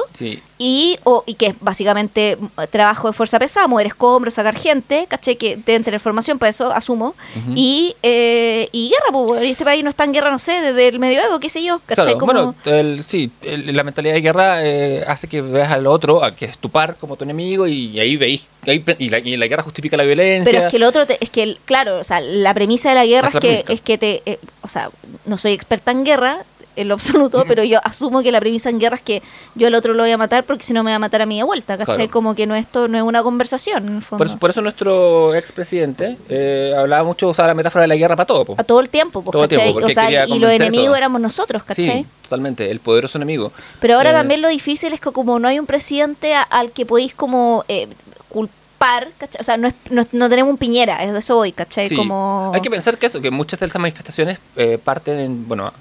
y, 0.59 0.99
o, 1.05 1.23
y 1.27 1.35
que 1.35 1.47
es 1.47 1.55
básicamente 1.71 2.37
trabajo 2.71 3.07
de 3.09 3.13
fuerza 3.13 3.39
pesada, 3.39 3.67
mover 3.69 3.87
escombros, 3.87 4.35
sacar 4.35 4.57
gente, 4.59 5.07
¿cachai? 5.09 5.37
Que 5.37 5.57
deben 5.57 5.85
tener 5.85 6.01
formación 6.01 6.39
para 6.39 6.51
eso, 6.51 6.73
asumo. 6.73 7.15
Ujú. 7.37 7.53
y, 7.55 7.95
eh, 8.03 8.69
y 8.73 8.91
guerra, 8.91 9.13
pues, 9.13 9.43
este 9.43 9.65
país 9.65 9.85
no 9.85 9.91
está 9.91 10.05
en 10.05 10.13
guerra, 10.13 10.31
no 10.31 10.39
sé, 10.39 10.61
desde 10.61 10.89
el 10.89 10.99
medioevo, 10.99 11.39
qué 11.41 11.49
sé 11.49 11.63
yo. 11.63 11.81
Claro, 11.87 12.19
como... 12.19 12.33
bueno, 12.33 12.55
el- 12.65 13.05
sí, 13.05 13.31
el- 13.43 13.75
la 13.75 13.85
mentalidad 13.85 14.15
de 14.15 14.21
guerra 14.21 14.65
eh, 14.67 15.05
hace 15.07 15.29
que 15.29 15.41
veas 15.43 15.71
al 15.71 15.87
otro, 15.87 16.23
a 16.25 16.35
que 16.35 16.45
es 16.47 16.59
tu 16.59 16.69
par 16.71 16.97
como 16.97 17.17
tu 17.17 17.25
enemigo, 17.25 17.67
y, 17.67 17.99
ahí 18.01 18.17
veis, 18.17 18.47
ahí 18.67 18.85
y, 18.99 19.09
la, 19.09 19.19
y 19.19 19.37
la 19.37 19.47
guerra 19.47 19.63
justifica 19.63 19.97
la 19.97 20.05
violencia. 20.05 20.51
Pero 20.53 20.67
es 20.67 20.71
que 20.71 20.77
el 20.77 20.83
otro, 20.83 21.07
te- 21.07 21.19
es 21.23 21.31
que, 21.31 21.43
el- 21.45 21.59
claro, 21.65 21.99
o 21.99 22.05
sea, 22.05 22.21
la 22.21 22.53
premisa 22.55 22.89
de 22.89 22.95
la 22.97 23.07
guerra 23.07 23.29
Es 23.29 23.31
es 23.31 23.35
la 23.35 23.41
que, 23.41 23.49
premisa. 23.65 23.73
es 23.73 23.81
que 23.81 23.99
te, 23.99 24.23
eh, 24.27 24.39
o 24.63 24.69
sea, 24.69 24.91
no 25.27 25.39
soy 25.39 25.53
experta 25.53 25.91
en 25.93 26.05
guerra 26.05 26.39
en 26.77 26.89
lo 26.89 26.95
absoluto, 26.95 27.45
pero 27.49 27.65
yo 27.65 27.79
asumo 27.85 28.23
que 28.23 28.31
la 28.33 28.41
premisa 28.41 28.71
en 28.71 28.79
guerra 28.79 28.97
es 28.97 29.03
que 29.03 29.23
yo 29.55 29.67
al 29.67 29.75
otro 29.75 29.93
lo 29.95 30.03
voy 30.03 30.13
a 30.13 30.17
matar 30.17 30.45
porque 30.45 30.63
si 30.65 30.73
no 30.73 30.83
me 30.83 30.91
va 30.93 30.97
a 30.97 30.99
matar 30.99 31.21
a 31.23 31.27
mí 31.27 31.37
de 31.37 31.43
vuelta, 31.43 31.77
¿cachai? 31.77 31.97
Claro. 31.97 32.11
Como 32.11 32.35
que 32.35 32.47
no 32.47 32.55
esto 32.55 32.89
no 32.89 32.97
es 32.97 33.03
una 33.05 33.23
conversación, 33.23 33.89
en 33.89 33.97
el 33.97 34.03
fondo. 34.03 34.19
Por 34.19 34.27
eso, 34.29 34.39
por 34.39 34.51
eso 34.51 34.61
nuestro 34.63 35.35
expresidente 35.35 36.17
eh, 36.29 36.75
hablaba 36.79 37.05
mucho, 37.05 37.29
usaba 37.29 37.49
la 37.49 37.55
metáfora 37.55 37.83
de 37.83 37.89
la 37.89 37.97
guerra 37.97 38.17
para 38.17 38.27
todo. 38.27 38.45
po. 38.45 38.55
a 38.57 38.65
todo 38.65 38.81
el 38.81 38.89
tiempo, 38.89 39.23
pues, 39.23 39.33
Todo 39.33 39.45
el 39.45 39.49
tiempo, 39.51 39.81
o 39.87 39.91
sea, 39.91 40.27
y 40.27 40.39
los 40.39 40.51
enemigos 40.53 40.97
éramos 40.97 41.21
nosotros, 41.21 41.63
¿cachai? 41.65 41.85
Sí, 42.03 42.07
totalmente, 42.23 42.71
el 42.71 42.81
poderoso 42.81 43.19
enemigo. 43.19 43.53
Pero 43.81 43.97
ahora 43.97 44.11
Eh, 44.11 44.15
también 44.15 44.41
lo 44.43 44.49
difícil 44.49 44.93
es 44.93 45.01
que 45.01 45.11
como 45.11 45.39
no 45.39 45.49
hay 45.49 45.59
un 45.59 45.67
presidente 45.67 46.35
a- 46.35 46.43
al 46.43 46.71
que 46.71 46.87
podéis 46.87 47.15
como 47.15 47.65
eh, 47.69 47.89
culpar, 48.29 49.09
¿cachai? 49.19 49.41
O 49.41 49.45
sea, 49.45 49.57
no, 49.57 49.69
es, 49.69 49.75
no, 49.91 50.07
no 50.13 50.29
tenemos 50.29 50.51
un 50.51 50.57
Piñera, 50.57 51.03
es 51.05 51.13
de 51.13 51.19
eso 51.19 51.37
hoy, 51.39 51.53
¿cachai? 51.53 51.89
Sí, 51.89 51.97
Como... 51.97 52.53
Hay 52.55 52.61
que 52.61 52.71
pensar 52.71 52.97
que 52.97 53.07
eso, 53.07 53.21
que 53.21 53.31
muchas 53.31 53.59
de 53.61 53.67
estas 53.67 53.81
manifestaciones 53.81 54.39
eh, 54.57 54.79
parten, 54.83 55.19
en, 55.19 55.49
bueno, 55.49 55.73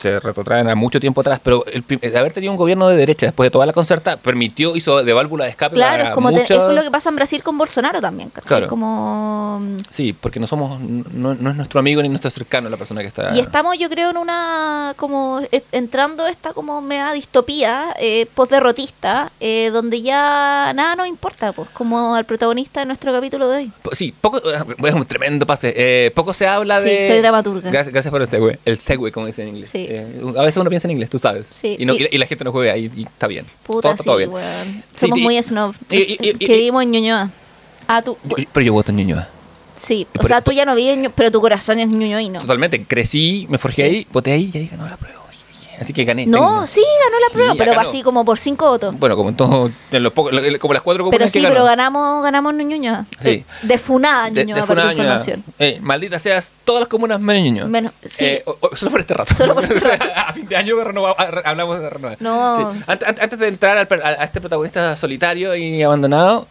se 0.00 0.18
retrotraen 0.20 0.68
a 0.68 0.74
mucho 0.74 0.98
tiempo 1.00 1.20
atrás, 1.20 1.40
pero 1.42 1.64
el, 1.66 1.84
haber 2.16 2.32
tenido 2.32 2.52
un 2.52 2.56
gobierno 2.56 2.88
de 2.88 2.96
derecha 2.96 3.26
después 3.26 3.46
de 3.46 3.50
toda 3.50 3.66
la 3.66 3.72
concerta 3.72 4.16
permitió, 4.16 4.74
hizo 4.76 5.02
de 5.04 5.12
válvula 5.12 5.44
de 5.44 5.50
escape 5.50 5.74
Claro, 5.76 5.96
para 5.98 6.08
es 6.10 6.14
como 6.14 6.30
te- 6.30 6.40
muchas- 6.40 6.68
es 6.70 6.74
lo 6.74 6.82
que 6.82 6.90
pasa 6.90 7.10
en 7.10 7.16
Brasil 7.16 7.42
con 7.42 7.58
Bolsonaro 7.58 8.00
también, 8.00 8.30
¿cachai? 8.30 8.48
Claro. 8.48 8.68
Como... 8.68 9.60
Sí, 9.90 10.12
porque 10.12 10.40
no 10.40 10.46
somos, 10.46 10.80
no, 10.80 11.34
no 11.34 11.50
es 11.50 11.56
nuestro 11.56 11.80
amigo 11.80 12.02
ni 12.02 12.08
nuestro 12.08 12.30
cercano 12.30 12.68
la 12.68 12.76
persona 12.76 13.00
que 13.02 13.08
está... 13.08 13.34
Y 13.34 13.40
estamos, 13.40 13.76
yo 13.78 13.88
creo, 13.88 14.10
en 14.10 14.16
una, 14.16 14.94
como, 14.96 15.40
eh, 15.52 15.62
entrando 15.72 16.26
esta 16.26 16.52
como 16.52 16.80
mea 16.80 17.12
distopía 17.12 17.94
eh, 17.98 18.26
postderrotista, 18.34 19.30
eh, 19.40 19.70
donde 19.72 20.02
ya 20.02 20.72
nada 20.74 20.96
nos 20.96 21.06
importa, 21.06 21.52
pues, 21.52 21.68
como 21.70 22.14
al 22.14 22.24
protagonista 22.24 22.80
de 22.80 22.86
nuestro 22.86 23.12
capítulo 23.12 23.48
de 23.48 23.56
hoy. 23.58 23.72
Sí, 23.92 24.14
poco, 24.20 24.40
es 24.50 24.94
un 24.94 25.04
tremendo 25.04 25.46
pase. 25.46 25.72
Eh, 25.76 26.10
poco 26.14 26.32
se 26.34 26.46
habla 26.46 26.80
Sí, 26.80 26.88
de. 26.88 27.06
soy 27.06 27.18
dramaturga. 27.20 27.70
Gracias, 27.70 27.92
gracias 27.92 28.10
por 28.10 28.22
el 28.22 28.28
segue. 28.28 28.58
El 28.64 28.78
segue, 28.78 29.12
como 29.12 29.26
dicen 29.26 29.48
en 29.48 29.54
inglés. 29.56 29.70
Sí. 29.70 29.86
Eh, 29.92 30.22
a 30.36 30.42
veces 30.42 30.56
uno 30.58 30.70
piensa 30.70 30.86
en 30.86 30.92
inglés, 30.92 31.10
tú 31.10 31.18
sabes. 31.18 31.48
Sí, 31.52 31.74
Y, 31.78 31.84
no- 31.84 31.94
y- 31.94 32.02
y- 32.04 32.08
y 32.12 32.18
la 32.18 32.26
gente 32.26 32.44
no 32.44 32.52
juega 32.52 32.76
y, 32.76 32.90
y 32.96 33.02
está 33.02 33.26
bien. 33.26 33.44
Puta, 33.64 33.88
todo, 33.88 33.96
sí, 33.96 34.04
todo 34.04 34.16
bien. 34.18 34.30
weón. 34.30 34.84
Somos 34.94 35.18
y- 35.18 35.22
muy 35.22 35.42
snob. 35.42 35.74
y- 35.90 35.96
y- 35.96 36.12
y- 36.20 36.34
que 36.34 36.44
y- 36.44 36.48
vivimos 36.58 36.82
en 36.84 36.90
Ñuñoa. 36.92 37.30
Ah, 37.88 38.00
tú... 38.00 38.16
Yo, 38.24 38.36
pero 38.52 38.64
yo 38.66 38.72
voto 38.72 38.92
en 38.92 38.98
Ñuñoa. 38.98 39.28
Sí, 39.76 40.00
y 40.00 40.04
o 40.04 40.20
por- 40.20 40.26
sea, 40.26 40.42
tú 40.42 40.52
ya 40.52 40.64
no 40.64 40.74
vives, 40.76 40.96
en 40.98 41.10
pero 41.10 41.32
tu 41.32 41.40
corazón 41.40 41.78
es 41.80 41.88
ñuñoino. 41.88 42.40
Totalmente. 42.40 42.84
Crecí, 42.84 43.46
me 43.48 43.56
forjé 43.58 43.82
ahí, 43.84 44.06
voté 44.12 44.30
ahí 44.32 44.50
y 44.52 44.58
ahí 44.58 44.68
ganó 44.68 44.86
la 44.86 44.96
prueba. 44.96 45.19
Así 45.80 45.94
que 45.94 46.04
gané. 46.04 46.26
No, 46.26 46.66
sí, 46.66 46.82
ganó 47.04 47.20
la 47.26 47.32
prueba, 47.32 47.54
pero 47.56 47.72
ganó. 47.72 47.88
así 47.88 48.02
como 48.02 48.22
por 48.24 48.38
cinco 48.38 48.66
votos. 48.68 48.94
Bueno, 48.98 49.16
como 49.16 49.30
en 49.30 49.36
todo, 49.36 49.70
en 49.90 50.02
los 50.02 50.12
pocos- 50.12 50.30
como 50.58 50.74
las 50.74 50.82
cuatro 50.82 51.08
Pero 51.10 51.26
sí, 51.26 51.40
que 51.40 51.48
pero 51.48 51.64
ganamos, 51.64 52.22
ganamos 52.22 52.52
en 52.52 52.68
Ñuñoa. 52.68 53.06
Sí. 53.22 53.44
Defunada 53.62 54.30
De- 54.30 54.44
Ñuñoa, 54.44 54.60
de 54.60 54.66
para 54.66 54.66
tu 54.66 54.66
Funada, 54.66 54.92
Ñuñoa. 54.92 55.04
información. 55.14 55.44
Eh, 55.58 55.78
maldita 55.80 56.18
seas 56.18 56.52
todas 56.64 56.80
las 56.80 56.88
comunas 56.88 57.18
menos 57.18 57.42
Ñuñoa. 57.44 57.66
Menos- 57.66 57.92
sí. 58.04 58.26
Eh, 58.26 58.42
o- 58.44 58.58
o- 58.60 58.76
solo 58.76 58.90
por 58.90 59.00
este 59.00 59.14
rato. 59.14 59.32
Solo 59.34 59.54
por 59.54 59.64
este 59.72 59.80
rato. 59.80 60.04
a 60.14 60.32
fin 60.34 60.46
de 60.46 60.56
año 60.56 60.74
hablamos 61.44 61.80
de 61.80 61.88
renovar. 61.90 62.16
No. 62.20 62.72
Sí. 62.74 62.80
Ant- 62.86 63.00
ant- 63.06 63.18
Antes 63.22 63.38
de 63.38 63.48
entrar 63.48 63.78
al 63.78 63.88
a, 64.02 64.08
a 64.08 64.24
este 64.24 64.40
protagonista 64.40 64.94
solitario 64.98 65.56
y 65.56 65.82
abandonado, 65.82 66.46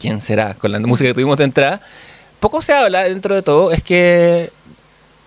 ¿quién 0.00 0.20
será? 0.20 0.54
Con 0.54 0.72
la 0.72 0.80
música 0.80 1.08
que 1.10 1.14
tuvimos 1.14 1.36
de 1.38 1.44
entrada, 1.44 1.80
poco 2.40 2.60
se 2.60 2.72
habla 2.74 3.04
dentro 3.04 3.36
de 3.36 3.42
todo, 3.42 3.70
es 3.70 3.84
que 3.84 4.50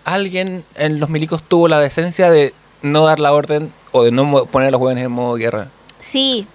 alguien 0.04 0.64
en 0.76 1.00
los 1.00 1.08
milicos 1.08 1.42
tuvo 1.42 1.68
la 1.68 1.78
decencia 1.80 2.30
de 2.30 2.52
no 2.82 3.04
dar 3.06 3.18
la 3.20 3.32
orden 3.32 3.72
o 3.92 4.02
de 4.04 4.10
no 4.10 4.44
poner 4.46 4.68
a 4.68 4.70
los 4.70 4.78
jóvenes 4.80 5.04
en 5.04 5.12
modo 5.12 5.34
guerra. 5.36 5.68
Sí, 6.00 6.46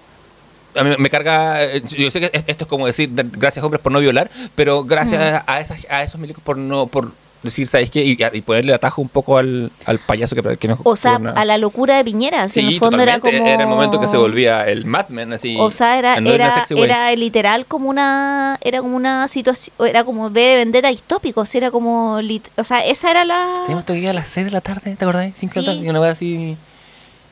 A 0.74 0.84
mí 0.84 0.94
me 0.98 1.10
carga, 1.10 1.64
eh, 1.64 1.82
yo 1.88 2.10
sé 2.10 2.20
que 2.20 2.30
es- 2.32 2.44
esto 2.46 2.64
es 2.64 2.68
como 2.68 2.86
decir 2.86 3.08
de- 3.10 3.24
gracias 3.24 3.64
hombres 3.64 3.82
por 3.82 3.90
no 3.90 3.98
violar, 4.00 4.30
pero 4.54 4.84
gracias 4.84 5.42
a, 5.46 5.60
esas, 5.60 5.86
a 5.90 6.02
esos 6.04 6.20
milicos 6.20 6.42
por 6.44 6.56
no 6.58 6.86
por 6.86 7.10
decir, 7.42 7.66
¿sabes 7.68 7.90
qué? 7.90 8.04
Y, 8.04 8.18
y 8.32 8.40
ponerle 8.42 8.74
atajo 8.74 9.00
un 9.00 9.08
poco 9.08 9.38
al, 9.38 9.70
al 9.86 9.98
payaso 9.98 10.34
que, 10.34 10.56
que 10.56 10.68
nos 10.68 10.78
o 10.82 10.96
sea, 10.96 11.16
a 11.36 11.44
la 11.44 11.56
locura 11.58 11.96
de 11.96 12.04
Piñera. 12.04 12.48
si 12.48 12.60
en 12.60 12.66
Sí, 12.68 12.72
el 12.74 12.78
fondo 12.80 13.00
era 13.00 13.14
totalmente. 13.16 13.38
como. 13.40 13.54
Era 13.54 13.62
el 13.62 13.68
momento 13.68 14.00
que 14.00 14.08
se 14.08 14.16
volvía 14.16 14.66
el 14.68 14.84
Madman, 14.86 15.32
así. 15.32 15.56
O 15.58 15.70
sea, 15.70 15.98
era, 15.98 16.16
en 16.16 16.26
era, 16.26 16.64
era 16.76 17.14
literal 17.14 17.64
como 17.66 17.88
una, 17.88 18.58
era 18.60 18.80
como 18.80 18.96
una 18.96 19.28
situación, 19.28 19.74
era 19.86 20.04
como 20.04 20.30
ve 20.30 20.40
de 20.42 20.56
vender 20.56 20.86
a 20.86 20.90
distópicos, 20.90 21.54
era 21.54 21.70
como, 21.70 22.20
lit- 22.20 22.48
o 22.56 22.64
sea, 22.64 22.84
esa 22.84 23.10
era 23.10 23.24
la... 23.24 23.54
Teníamos 23.62 23.84
que 23.84 23.96
ir 23.96 24.08
a 24.08 24.12
las 24.12 24.28
6 24.28 24.46
de 24.46 24.52
la 24.52 24.60
tarde, 24.60 24.96
¿te 24.96 25.04
acordás? 25.04 25.32
5 25.36 25.54
de 25.54 25.60
la 25.62 25.66
tarde, 25.72 25.86
y 25.86 25.88
una 25.90 26.00
vez 26.00 26.12
así. 26.12 26.56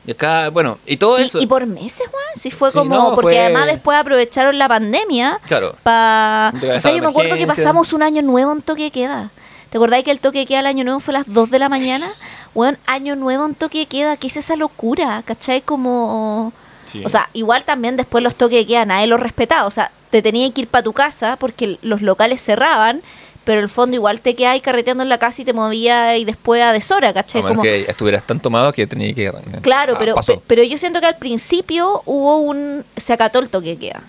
Y 0.05 0.11
acá, 0.11 0.47
bueno, 0.51 0.79
y 0.85 0.95
todo 0.95 1.19
Y, 1.19 1.23
eso. 1.23 1.37
y 1.41 1.47
por 1.47 1.65
meses, 1.65 1.99
weón, 2.07 2.23
sí 2.37 2.49
fue 2.49 2.71
Sí, 2.71 2.77
como, 2.77 2.95
no, 2.95 3.13
porque 3.13 3.35
fue- 3.35 3.43
además 3.45 3.65
después 3.65 3.97
aprovecharon 3.97 4.57
la 4.57 4.69
pandemia 4.69 5.37
Claro. 5.47 5.75
para... 5.83 6.53
O 6.75 6.79
sea, 6.79 6.93
yo 6.95 7.01
me 7.03 7.09
acuerdo 7.09 7.35
que 7.35 7.45
pasamos 7.45 7.91
un 7.91 8.03
año 8.03 8.21
nuevo 8.21 8.53
en 8.53 8.61
toque 8.61 8.83
de 8.83 8.91
queda. 8.91 9.31
¿Te 9.69 9.77
acordás 9.77 10.03
que 10.03 10.11
el 10.11 10.19
toque 10.19 10.39
de 10.39 10.45
queda 10.45 10.61
el 10.61 10.65
año 10.67 10.83
nuevo 10.83 10.99
fue 10.99 11.13
a 11.15 11.19
las 11.19 11.33
2 11.33 11.49
de 11.49 11.59
la 11.59 11.69
mañana? 11.69 12.07
Weón, 12.55 12.77
año 12.85 13.15
nuevo 13.15 13.45
en 13.45 13.53
toque 13.55 13.79
de 13.79 13.85
queda, 13.85 14.17
¿qué 14.17 14.27
es 14.27 14.37
esa 14.37 14.55
locura? 14.55 15.21
¿Cachai? 15.25 15.61
Como... 15.61 16.53
Sí. 16.91 17.03
O 17.05 17.09
sea, 17.09 17.29
igual 17.33 17.65
también 17.65 17.97
después 17.97 18.23
los 18.23 18.35
toques 18.35 18.59
de 18.59 18.65
queda 18.65 18.85
nadie 18.85 19.07
los 19.07 19.19
respetaba. 19.19 19.65
O 19.67 19.71
sea, 19.71 19.91
te 20.09 20.21
tenías 20.21 20.53
que 20.53 20.61
ir 20.61 20.67
para 20.67 20.83
tu 20.83 20.93
casa 20.93 21.35
porque 21.37 21.77
los 21.81 22.01
locales 22.01 22.41
cerraban, 22.41 23.01
pero 23.43 23.59
el 23.61 23.69
fondo 23.69 23.95
igual 23.95 24.21
te 24.21 24.35
quedas 24.35 24.53
ahí 24.53 24.61
carreteando 24.61 25.03
en 25.03 25.09
la 25.09 25.17
casa 25.17 25.41
y 25.41 25.45
te 25.45 25.53
movía 25.53 26.15
y 26.17 26.25
después 26.25 26.61
a 26.61 26.71
deshora, 26.71 27.13
¿cachai? 27.13 27.41
Como, 27.41 27.61
que 27.61 27.81
estuvieras 27.81 28.25
tan 28.25 28.39
tomado 28.39 28.71
que 28.73 28.87
tenía 28.87 29.13
que... 29.13 29.31
claro, 29.61 29.93
Ah, 29.95 29.99
pero, 29.99 30.15
pasó. 30.15 30.41
pero 30.47 30.63
yo 30.63 30.77
siento 30.77 30.99
que 31.01 31.07
al 31.07 31.17
principio 31.17 32.01
hubo 32.05 32.37
un... 32.39 32.83
se 32.95 33.13
acató 33.13 33.39
el 33.39 33.49
toque 33.49 33.69
de 33.69 33.77
queda. 33.77 34.01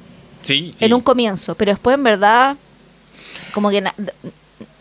Sí, 0.42 0.72
sí. 0.76 0.84
en 0.84 0.94
un 0.94 1.00
comienzo, 1.00 1.54
pero 1.56 1.72
después 1.72 1.94
en 1.94 2.04
verdad, 2.04 2.56
como 3.52 3.70
que... 3.70 3.82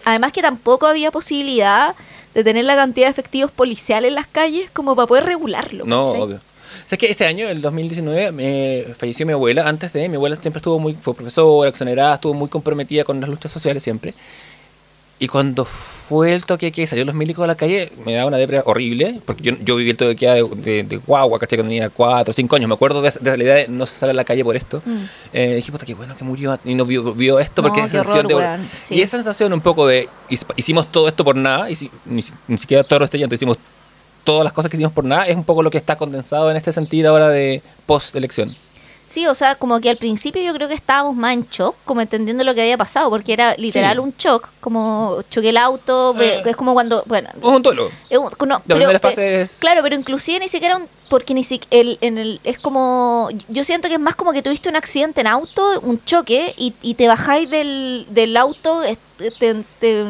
Además 0.08 0.32
que 0.32 0.42
tampoco 0.42 0.88
había 0.88 1.12
posibilidad 1.12 1.94
de 2.34 2.42
tener 2.42 2.64
la 2.64 2.78
cantidad 2.78 3.08
de 3.08 3.12
efectivos 3.12 3.52
policiales 3.52 4.08
en 4.08 4.16
las 4.16 4.26
calles 4.26 4.70
como 4.72 4.96
para 4.96 5.06
poder 5.06 5.26
regularlo. 5.26 5.84
No, 5.84 6.06
¿cachai? 6.06 6.22
obvio. 6.22 6.36
O 6.38 6.90
sea, 6.90 6.98
que 6.98 7.12
ese 7.12 7.26
año, 7.26 7.50
el 7.50 7.62
2019, 7.62 8.32
me 8.32 8.86
falleció 8.98 9.26
mi 9.26 9.34
abuela. 9.34 9.68
Antes 9.68 9.92
de, 9.92 10.08
mi 10.08 10.16
abuela 10.16 10.38
siempre 10.38 10.60
estuvo 10.60 10.80
muy, 10.80 10.94
fue 10.94 11.14
profesora, 11.14 11.70
exonerada, 11.70 12.16
estuvo 12.16 12.34
muy 12.34 12.48
comprometida 12.48 13.04
con 13.04 13.20
las 13.20 13.30
luchas 13.30 13.52
sociales 13.52 13.84
siempre. 13.84 14.14
Y 15.20 15.28
cuando 15.28 15.66
fue 15.66 16.36
el 16.36 16.46
toque 16.46 16.72
que 16.72 16.86
salió 16.86 17.04
los 17.04 17.16
milicos 17.16 17.44
a 17.44 17.48
la 17.48 17.56
calle, 17.56 17.92
me 18.06 18.14
daba 18.14 18.28
una 18.28 18.38
depresión 18.38 18.64
horrible, 18.68 19.20
porque 19.26 19.42
yo, 19.42 19.54
yo 19.64 19.76
viví 19.76 19.90
el 19.90 19.98
toque 19.98 20.16
que 20.16 20.28
de, 20.28 20.44
de, 20.58 20.84
de 20.84 20.98
guagua, 20.98 21.40
¿cachai? 21.40 21.58
Cuando 21.58 21.72
tenía 21.72 21.90
4 21.90 22.30
o 22.30 22.34
5 22.34 22.56
años. 22.56 22.68
Me 22.68 22.76
acuerdo 22.76 23.02
de, 23.02 23.12
de 23.20 23.36
la 23.38 23.44
idea 23.44 23.56
de 23.56 23.68
no 23.68 23.88
se 23.88 23.98
sale 23.98 24.12
a 24.12 24.14
la 24.14 24.24
calle 24.24 24.44
por 24.44 24.56
esto. 24.56 24.82
Mm. 24.86 24.98
Eh, 25.34 25.56
dije, 25.56 25.72
puta, 25.72 25.88
qué 25.88 25.96
bueno 25.96 26.16
que 26.16 26.24
murió 26.24 26.60
y 26.64 26.76
no 26.76 26.86
vio, 26.86 27.16
vio 27.16 27.40
esto, 27.40 27.64
No, 27.64 27.70
porque 27.70 27.82
esa 27.82 28.04
sensación 28.04 28.28
horror, 28.28 28.60
de. 28.60 28.66
sí. 28.80 28.94
Y 28.96 29.02
esa 29.02 29.18
sensación 29.18 29.52
un 29.54 29.62
poco 29.62 29.88
de. 29.88 30.08
hic- 30.30 30.46
Hicimos 30.56 30.92
todo 30.92 31.08
esto 31.08 31.24
por 31.26 31.36
nada, 31.36 31.70
y 31.72 31.76
si- 31.76 31.90
ni, 32.06 32.24
ni 32.48 32.58
siquiera 32.60 32.84
todo 32.84 33.04
este 33.04 33.18
llanto, 33.18 33.34
hicimos 33.34 33.58
todas 34.24 34.44
las 34.44 34.54
cosas 34.54 34.70
que 34.70 34.78
hicimos 34.78 34.94
por 34.94 35.04
nada, 35.04 35.26
es 35.26 35.36
un 35.36 35.46
poco 35.46 35.64
lo 35.64 35.72
que 35.72 35.78
está 35.80 35.96
condensado 35.98 36.52
en 36.52 36.58
este 36.58 36.72
sentido 36.74 37.10
ahora 37.10 37.30
de 37.30 37.62
post-elección. 37.88 38.56
Sí, 39.08 39.26
o 39.26 39.34
sea, 39.34 39.56
como 39.56 39.80
que 39.80 39.90
al 39.90 39.96
principio 39.98 40.42
yo 40.44 40.54
creo 40.54 40.68
que 40.68 40.74
estábamos 40.74 41.16
más 41.16 41.34
en 41.34 41.48
shock, 41.50 41.76
como 41.86 42.02
entendiendo 42.02 42.44
lo 42.44 42.54
que 42.54 42.62
había 42.62 42.78
pasado, 42.78 43.10
porque 43.10 43.32
era 43.34 43.56
literal 43.56 43.94
Sí. 43.96 44.00
un 44.00 44.14
shock, 44.18 44.50
como 44.60 45.22
choqué 45.30 45.50
el 45.50 45.58
auto, 45.58 46.14
Eh. 46.20 46.42
es 46.46 46.56
como 46.58 46.74
cuando, 46.74 47.04
bueno, 47.06 47.30
Es 47.38 47.44
un 47.44 47.62
es 48.10 48.18
un- 48.18 48.48
no, 48.50 48.62
La 48.68 48.76
primera 48.76 49.00
fase 49.00 49.42
es- 49.44 49.60
Claro, 49.60 49.82
pero 49.82 49.96
inclusive 49.96 50.40
ni 50.40 50.50
siquiera 50.50 50.76
un, 50.76 50.88
porque 51.10 51.34
ni 51.34 51.44
siquiera 51.46 51.68
el, 51.90 51.98
en 52.02 52.18
el, 52.18 52.42
es 52.44 52.60
como, 52.60 53.30
yo 53.48 53.64
siento 53.64 53.88
que 53.88 53.94
es 53.94 54.00
más 54.00 54.16
como 54.16 54.34
que 54.34 54.42
tuviste 54.42 54.68
un 54.68 54.76
accidente 54.76 55.22
en 55.22 55.28
auto, 55.28 55.80
un 55.82 56.04
choque, 56.04 56.54
y, 56.58 56.74
y 56.82 56.96
te 56.96 57.08
bajáis 57.08 57.50
del, 57.50 58.06
del 58.10 58.36
auto, 58.36 58.84
es- 58.84 58.98
te, 59.18 59.32
te 59.80 60.06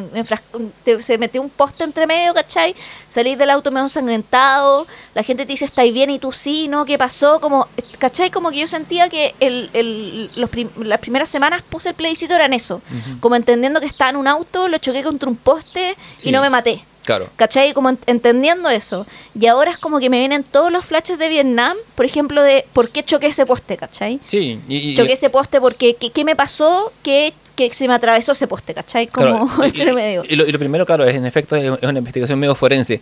te- 0.83 1.03
se 1.03 1.17
metió 1.17 1.41
un 1.41 1.49
poste 1.49 1.83
entre 1.83 2.05
medio, 2.07 2.33
¿cachai? 2.33 2.75
Salís 3.09 3.37
del 3.37 3.49
auto 3.49 3.71
medio 3.71 3.85
ensangrentado, 3.85 4.85
la 5.13 5.23
gente 5.23 5.45
te 5.45 5.53
dice, 5.53 5.65
¿estáis 5.65 5.93
bien? 5.93 6.09
Y 6.09 6.19
tú 6.19 6.31
sí, 6.31 6.67
¿no? 6.67 6.85
¿Qué 6.85 6.97
pasó? 6.97 7.39
Como, 7.39 7.67
¿cachai? 7.99 8.29
Como 8.31 8.51
que 8.51 8.57
yo 8.59 8.67
sentía 8.67 9.09
que 9.09 9.33
el, 9.39 9.69
el- 9.73 10.29
los 10.35 10.49
prim- 10.49 10.69
las 10.81 10.99
primeras 10.99 11.29
semanas 11.29 11.61
puse 11.69 11.89
el 11.89 11.95
plebiscito 11.95 12.33
eran 12.35 12.53
eso, 12.53 12.81
como 13.19 13.35
entendiendo 13.35 13.79
que 13.79 13.85
estaba 13.87 14.09
en 14.09 14.17
un 14.17 14.27
auto, 14.27 14.67
lo 14.67 14.77
choqué 14.77 15.03
contra 15.03 15.29
un 15.29 15.35
poste 15.35 15.95
Sí. 16.17 16.29
y 16.29 16.31
no 16.31 16.41
me 16.41 16.49
maté. 16.49 16.83
Claro. 17.05 17.29
¿Cachai? 17.37 17.71
Como 17.71 17.89
ent- 17.89 17.99
entendiendo 18.05 18.67
eso. 18.69 19.07
Y 19.39 19.45
ahora 19.47 19.71
es 19.71 19.77
como 19.77 19.99
que 19.99 20.09
me 20.09 20.19
vienen 20.19 20.43
todos 20.43 20.73
los 20.73 20.83
flashes 20.83 21.17
de 21.17 21.29
Vietnam, 21.29 21.77
por 21.95 22.05
ejemplo, 22.05 22.43
de 22.43 22.65
por 22.73 22.89
qué 22.89 23.01
choqué 23.01 23.27
ese 23.27 23.45
poste, 23.45 23.77
¿cachai? 23.77 24.19
Sí. 24.27 24.59
Y, 24.67 24.75
y- 24.91 24.95
Choqué 24.95 25.13
ese 25.13 25.29
poste 25.29 25.61
porque 25.61 25.93
¿qué, 25.93 26.09
qué 26.09 26.25
me 26.25 26.35
pasó? 26.35 26.91
que 27.03 27.33
que 27.57 27.73
se 27.73 27.87
me 27.87 27.95
atravesó 27.95 28.31
ese 28.31 28.47
poste, 28.47 28.73
¿cachai? 28.73 29.07
Como 29.07 29.47
claro, 29.47 29.63
entre 29.65 29.91
medio. 29.91 30.23
Y, 30.29 30.35
lo, 30.37 30.45
y 30.45 30.51
lo 30.51 30.59
primero, 30.59 30.85
claro, 30.85 31.03
es 31.03 31.15
en 31.15 31.25
efecto 31.25 31.57
es, 31.57 31.65
es 31.65 31.89
una 31.89 31.99
investigación 31.99 32.39
medio 32.39 32.55
forense. 32.55 33.01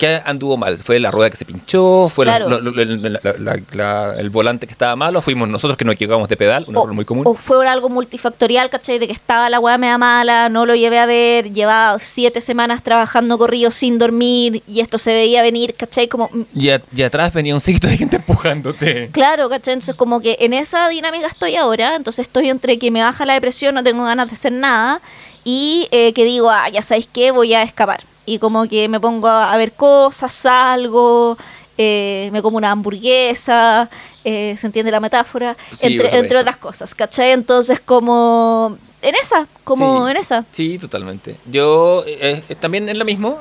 ¿Qué 0.00 0.18
anduvo 0.24 0.56
mal? 0.56 0.78
¿Fue 0.78 0.98
la 0.98 1.10
rueda 1.10 1.28
que 1.28 1.36
se 1.36 1.44
pinchó? 1.44 2.08
¿Fue 2.08 2.24
la- 2.24 2.38
Claro. 2.38 2.58
la- 2.62 3.20
la- 3.38 3.60
la- 3.74 4.14
el 4.18 4.30
volante 4.30 4.66
que 4.66 4.72
estaba 4.72 4.96
malo? 4.96 5.20
¿Fuimos 5.20 5.46
nosotros 5.46 5.76
que 5.76 5.84
nos 5.84 5.94
equivocamos 5.96 6.26
de 6.26 6.38
pedal? 6.38 6.64
Un 6.68 6.74
error 6.74 6.94
muy 6.94 7.04
común. 7.04 7.24
o 7.26 7.34
fue 7.34 7.68
algo 7.68 7.90
multifactorial, 7.90 8.70
¿cachai? 8.70 8.98
De 8.98 9.06
que 9.06 9.12
estaba 9.12 9.50
la 9.50 9.60
weá 9.60 9.76
media 9.76 9.98
mala, 9.98 10.48
no 10.48 10.64
lo 10.64 10.74
llevé 10.74 10.98
a 10.98 11.04
ver, 11.04 11.52
llevaba 11.52 11.98
siete 11.98 12.40
semanas 12.40 12.82
trabajando 12.82 13.36
corrido 13.36 13.70
sin 13.70 13.98
dormir 13.98 14.62
y 14.66 14.80
esto 14.80 14.96
se 14.96 15.12
veía 15.12 15.42
venir, 15.42 15.74
¿cachai? 15.74 16.08
Como 16.08 16.30
mm, 16.32 16.42
Y, 16.54 16.70
a- 16.70 16.80
y 16.96 17.02
atrás 17.02 17.34
venía 17.34 17.54
un 17.54 17.60
seguito 17.60 17.86
de 17.86 17.98
gente 17.98 18.16
empujándote. 18.16 19.10
Claro, 19.12 19.50
¿cachai? 19.50 19.74
Entonces 19.74 19.96
como 19.96 20.20
que 20.20 20.38
en 20.40 20.54
esa 20.54 20.88
dinámica 20.88 21.26
estoy 21.26 21.56
ahora, 21.56 21.94
entonces 21.94 22.26
estoy 22.26 22.48
entre 22.48 22.78
que 22.78 22.90
me 22.90 23.02
baja 23.02 23.26
la 23.26 23.34
depresión, 23.34 23.74
no 23.74 23.82
tengo 23.84 24.02
ganas 24.04 24.28
de 24.28 24.32
hacer 24.34 24.52
nada, 24.52 25.02
y 25.44 25.88
eh, 25.90 26.14
que 26.14 26.24
digo, 26.24 26.50
ah, 26.50 26.70
ya 26.70 26.80
sabéis 26.80 27.06
qué, 27.12 27.32
voy 27.32 27.52
a 27.52 27.62
escapar. 27.62 28.00
Y 28.30 28.38
como 28.38 28.68
que 28.68 28.88
me 28.88 29.00
pongo 29.00 29.26
a, 29.26 29.52
a 29.52 29.56
ver 29.56 29.72
cosas, 29.72 30.32
salgo, 30.32 31.36
eh, 31.76 32.28
me 32.32 32.42
como 32.42 32.58
una 32.58 32.70
hamburguesa, 32.70 33.88
eh, 34.24 34.54
¿se 34.56 34.66
entiende 34.68 34.92
la 34.92 35.00
metáfora? 35.00 35.56
Sí, 35.74 35.98
entre, 36.12 36.38
otras 36.38 36.56
cosas, 36.58 36.94
¿cachai? 36.94 37.32
Entonces 37.32 37.80
como 37.80 38.76
en 39.02 39.14
esa, 39.16 39.48
como 39.64 40.04
Sí. 40.06 40.10
en 40.12 40.16
esa. 40.16 40.44
Sí, 40.52 40.78
totalmente. 40.78 41.34
Yo 41.50 42.04
eh, 42.06 42.40
eh, 42.48 42.54
también 42.54 42.88
es 42.88 42.96
lo 42.96 43.04
mismo. 43.04 43.40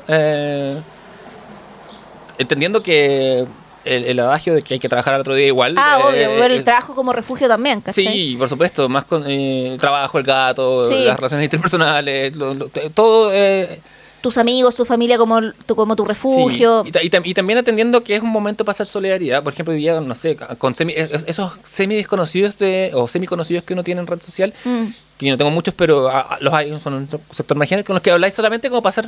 entendiendo 2.40 2.82
que 2.82 3.46
el, 3.86 4.06
el 4.06 4.20
adagio 4.20 4.56
de 4.56 4.62
que 4.62 4.74
hay 4.76 4.80
que 4.80 4.90
trabajar 4.90 5.14
al 5.14 5.22
otro 5.22 5.36
día 5.36 5.48
igual. 5.48 5.76
Ah, 5.78 6.00
eh, 6.00 6.28
obvio, 6.28 6.40
ver 6.40 6.52
el 6.52 6.64
trabajo 6.64 6.96
como 6.96 7.14
refugio 7.14 7.48
también, 7.48 7.82
¿cachai? 7.82 8.06
Sí, 8.06 8.36
por 8.40 8.50
supuesto, 8.50 8.88
más 8.90 9.06
con 9.06 9.24
eh, 9.28 9.78
trabajo, 9.80 10.18
el 10.18 10.24
gato, 10.24 10.86
Sí. 10.86 10.96
las 11.04 11.16
relaciones 11.18 11.44
interpersonales, 11.46 12.36
lo- 12.36 12.56
todo. 12.94 13.32
eh, 13.34 13.80
Tus 14.22 14.38
amigos, 14.38 14.76
tu 14.76 14.84
familia 14.84 15.18
como 15.18 15.40
tu, 15.66 15.76
como 15.76 15.96
tu 15.96 16.04
sí. 16.04 16.08
refugio. 16.10 16.84
Y, 16.86 16.92
ta- 16.92 17.02
y 17.04 17.10
tam- 17.10 17.22
y 17.26 17.34
también 17.34 17.58
atendiendo 17.60 18.02
que 18.02 18.16
es 18.16 18.22
un 18.22 18.30
momento 18.30 18.66
para 18.66 18.74
hacer 18.74 18.86
solidaridad. 18.86 19.42
Por 19.44 19.54
ejemplo, 19.54 19.74
día, 19.74 20.02
no 20.02 20.14
sé, 20.16 20.36
con 20.58 20.76
semi- 20.76 20.94
es- 20.96 21.24
esos 21.28 21.54
semi 21.64 21.96
desconocidos 21.96 22.58
de, 22.58 22.92
o 22.94 23.08
semi 23.08 23.28
conocidos 23.28 23.64
que 23.64 23.74
uno 23.74 23.84
tiene 23.84 24.02
en 24.02 24.08
red 24.08 24.22
social, 24.22 24.54
Mm. 24.66 24.86
que 25.18 25.26
yo 25.26 25.32
no 25.34 25.38
tengo 25.38 25.52
muchos, 25.52 25.74
pero 25.74 26.10
a- 26.10 26.20
a- 26.22 26.38
los 26.42 26.54
hay, 26.54 26.78
son 26.82 26.94
un 26.96 27.08
sector 27.32 27.56
marginal 27.58 27.84
con 27.86 27.94
los 27.94 28.04
que 28.04 28.12
habláis 28.12 28.34
solamente 28.34 28.70
como 28.70 28.86
hacer 28.88 29.08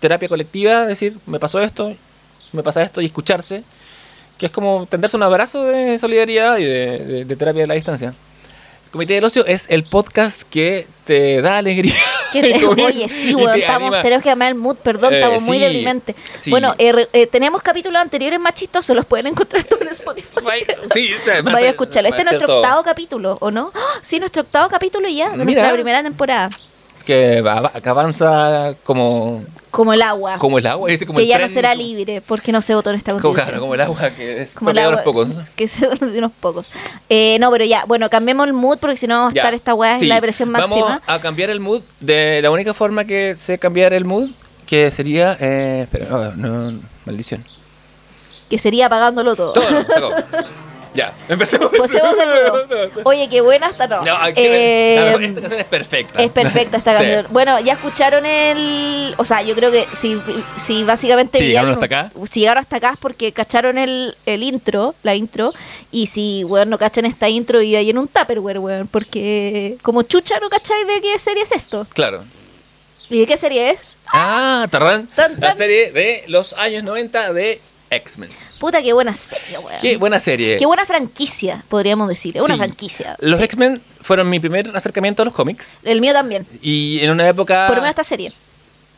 terapia 0.00 0.28
colectiva, 0.28 0.86
decir, 0.86 1.16
me 1.26 1.38
pasó 1.38 1.60
esto, 1.60 1.94
me 2.52 2.62
pasa 2.62 2.82
esto, 2.82 3.00
y 3.00 3.06
escucharse, 3.06 3.62
que 4.38 4.46
es 4.46 4.52
como 4.52 4.86
tenderse 4.86 5.16
un 5.16 5.22
abrazo 5.22 5.64
de 5.64 5.98
solidaridad 5.98 6.58
y 6.58 6.64
de, 6.64 6.98
de- 6.98 7.24
de 7.24 7.36
terapia 7.36 7.62
de 7.62 7.68
la 7.68 7.74
distancia. 7.74 8.12
Comité 8.94 9.14
del 9.14 9.24
Ocio 9.24 9.44
es 9.44 9.66
el 9.70 9.82
podcast 9.82 10.42
que 10.48 10.86
te 11.04 11.42
da 11.42 11.58
alegría. 11.58 11.94
Que 12.34 12.42
te- 12.42 12.64
oye, 12.66 13.08
sí, 13.08 13.32
weón, 13.34 13.54
estamos, 13.60 13.88
anima. 13.88 14.02
tenemos 14.02 14.22
que 14.24 14.28
llamar 14.28 14.48
el 14.50 14.54
mood, 14.56 14.76
perdón, 14.76 15.12
Eh, 15.14 15.18
estamos 15.20 15.42
muy 15.42 15.56
sí, 15.58 15.62
deprimente. 15.64 16.14
sí. 16.40 16.50
Bueno, 16.50 16.74
eh, 16.78 17.06
eh, 17.12 17.26
tenemos 17.28 17.60
capítulos 17.62 18.00
anteriores 18.02 18.38
más 18.40 18.54
chistosos, 18.54 18.94
los 18.96 19.04
pueden 19.06 19.28
encontrar 19.28 19.62
todos 19.64 19.82
en 19.82 19.88
Spotify. 19.88 20.26
Sí, 20.94 21.10
Vaya 21.44 21.66
a 21.68 21.70
escucharlo. 21.70 22.08
Este 22.08 22.22
es 22.22 22.24
nuestro 22.26 22.46
todo. 22.48 22.56
octavo 22.58 22.82
capítulo, 22.84 23.36
¿o 23.40 23.50
no? 23.52 23.70
¡Ah! 23.74 23.80
Sí, 24.02 24.18
nuestro 24.20 24.42
octavo 24.42 24.68
capítulo 24.68 25.08
ya, 25.08 25.30
de 25.30 25.44
Mira. 25.44 25.44
nuestra 25.44 25.72
primera 25.74 26.02
temporada. 26.02 26.50
Es 27.04 27.06
que 27.06 27.42
va- 27.42 27.70
que 27.82 27.88
avanza 27.90 28.74
como, 28.82 29.42
Como 29.70 29.92
el 29.92 30.00
agua. 30.00 30.38
como 30.38 30.58
el 30.58 30.66
agua, 30.66 30.88
como 31.06 31.16
que 31.18 31.22
el 31.24 31.28
ya 31.28 31.34
tren, 31.36 31.48
no 31.48 31.52
será 31.52 31.72
como- 31.72 31.82
libre, 31.82 32.22
porque 32.22 32.50
no 32.50 32.62
se 32.62 32.74
votó 32.74 32.88
en 32.90 32.96
esta 32.96 33.12
Como, 33.12 33.20
constitución. 33.22 33.46
claro, 33.50 33.60
como 33.60 33.74
el 33.74 33.80
agua 33.82 34.10
que 34.16 34.42
es 34.42 34.50
Como 34.52 34.70
el 34.70 34.76
de 34.76 34.88
unos 34.88 35.02
pocos. 35.02 35.28
que 35.56 35.68
se 35.68 35.86
de 35.86 36.18
unos 36.18 36.32
pocos. 36.32 36.70
Eh, 37.10 37.36
no, 37.40 37.50
pero 37.50 37.66
ya, 37.66 37.84
bueno, 37.86 38.08
cambiemos 38.08 38.46
el 38.46 38.54
mood 38.54 38.78
porque 38.78 38.96
si 38.96 39.06
no 39.06 39.16
vamos 39.18 39.34
a 39.34 39.36
estar 39.36 39.52
esta 39.52 39.74
weá 39.74 39.98
Sí, 39.98 40.04
en 40.04 40.08
la 40.08 40.14
depresión 40.14 40.48
máxima. 40.48 40.80
Vamos 40.82 41.02
a 41.06 41.20
cambiar 41.20 41.50
el 41.50 41.60
mood 41.60 41.82
de 42.00 42.40
la 42.40 42.50
única 42.50 42.72
forma 42.72 43.04
que 43.04 43.36
sé 43.36 43.58
cambiar 43.58 43.92
el 43.92 44.06
mood, 44.06 44.30
que 44.66 44.90
sería. 44.90 45.36
Eh, 45.40 45.80
espera, 45.82 46.06
oh, 46.16 46.32
no, 46.36 46.78
maldición. 47.04 47.44
Que 48.48 48.56
sería 48.56 48.86
apagándolo 48.86 49.36
todo. 49.36 49.52
Todo, 49.52 49.70
no. 49.70 49.84
Ya, 50.94 51.12
empecemos. 51.28 51.70
Posemos 51.76 52.16
de 52.16 52.24
nuevo. 52.24 52.56
Oye, 53.04 53.28
qué 53.28 53.40
buena 53.40 53.68
esta 53.68 53.86
no. 53.88 54.02
No, 54.04 54.14
aquí- 54.16 54.40
Eh, 54.42 54.96
esta 54.96 55.18
canción 55.18 55.52
es 55.60 55.64
perfecta. 55.64 56.22
Es 56.22 56.30
perfecta 56.30 56.76
esta 56.76 56.92
Sí. 56.98 57.04
canción. 57.04 57.26
Bueno, 57.32 57.58
ya 57.60 57.72
escucharon 57.72 58.24
el. 58.24 59.14
O 59.18 59.24
sea, 59.24 59.42
yo 59.42 59.54
creo 59.56 59.70
que 59.72 59.86
si, 59.92 60.16
si 60.56 60.84
básicamente. 60.84 61.38
Si 61.38 61.46
llegaron 61.46 61.72
hasta 61.72 61.86
acá. 61.86 62.12
Si 62.30 62.40
llegaron 62.40 62.62
hasta 62.62 62.76
acá 62.76 62.90
es 62.92 62.98
porque 62.98 63.32
cacharon 63.32 63.76
el, 63.76 64.16
el 64.24 64.42
intro, 64.44 64.94
la 65.02 65.14
intro. 65.16 65.52
Y 65.90 66.06
si, 66.06 66.44
weón, 66.44 66.70
no 66.70 66.78
cachan 66.78 67.04
esta 67.06 67.28
intro 67.28 67.60
y 67.60 67.74
hay 67.74 67.90
en 67.90 67.98
un 67.98 68.06
Tupperware, 68.08 68.58
weón. 68.60 68.86
Porque 68.88 69.76
como 69.82 70.02
chucha 70.02 70.38
no 70.38 70.48
cacháis 70.48 70.86
de 70.86 71.00
qué 71.00 71.18
serie 71.18 71.42
es 71.42 71.50
esto. 71.52 71.86
Claro. 71.92 72.22
¿Y 73.10 73.18
de 73.20 73.26
qué 73.26 73.36
serie 73.36 73.70
es? 73.70 73.96
Ah, 74.12 74.66
Tarrán. 74.70 75.06
Tan, 75.08 75.38
La 75.40 75.56
serie 75.56 75.92
de 75.92 76.24
los 76.28 76.52
años 76.54 76.84
90 76.84 77.32
de 77.34 77.60
X-Men. 77.96 78.30
Puta, 78.58 78.82
qué 78.82 78.92
buena 78.92 79.14
serie, 79.14 79.58
weón. 79.58 79.78
Qué 79.80 79.96
buena 79.96 80.18
serie. 80.20 80.56
Qué 80.58 80.66
buena 80.66 80.86
franquicia, 80.86 81.64
podríamos 81.68 82.08
decir. 82.08 82.36
Es 82.36 82.42
una 82.42 82.54
Sí. 82.54 82.58
franquicia. 82.58 83.16
Los 83.20 83.38
sí. 83.38 83.44
X-Men 83.44 83.80
fueron 84.00 84.28
mi 84.30 84.40
primer 84.40 84.74
acercamiento 84.76 85.22
a 85.22 85.24
los 85.24 85.34
cómics. 85.34 85.78
El 85.82 86.00
mío 86.00 86.12
también. 86.12 86.46
Y 86.62 87.00
en 87.00 87.10
una 87.10 87.28
época. 87.28 87.66
Por 87.66 87.76
lo 87.76 87.82
menos 87.82 87.90
esta 87.92 88.04
serie. 88.04 88.32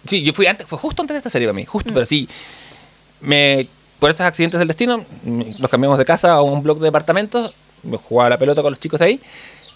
Sí, 0.07 0.23
yo 0.23 0.33
fui 0.33 0.47
antes, 0.47 0.67
fue 0.67 0.79
justo 0.79 1.03
antes 1.03 1.15
de 1.15 1.19
esta 1.19 1.31
serie 1.31 1.49
para 1.49 1.55
mí, 1.57 1.65
justo, 1.65 1.93
pero 1.93 2.07
sí. 2.07 2.29
Me, 3.21 3.67
por 3.99 4.11
esos 4.11 4.21
accidentes 4.23 4.59
del 4.59 4.69
destino, 4.69 5.05
mm, 5.25 5.43
nos 5.59 5.71
cambiamos 5.71 5.99
de 5.99 6.05
casa 6.05 6.33
a 6.33 6.43
un 6.43 6.63
blog 6.63 6.79
de 6.79 6.85
departamentos, 6.87 7.53
me 7.83 7.97
jugaba 7.97 8.31
la 8.31 8.39
pelota 8.39 8.63
con 8.63 8.73
los 8.73 8.79
chicos 8.81 9.01
de 9.01 9.07
ahí, 9.07 9.21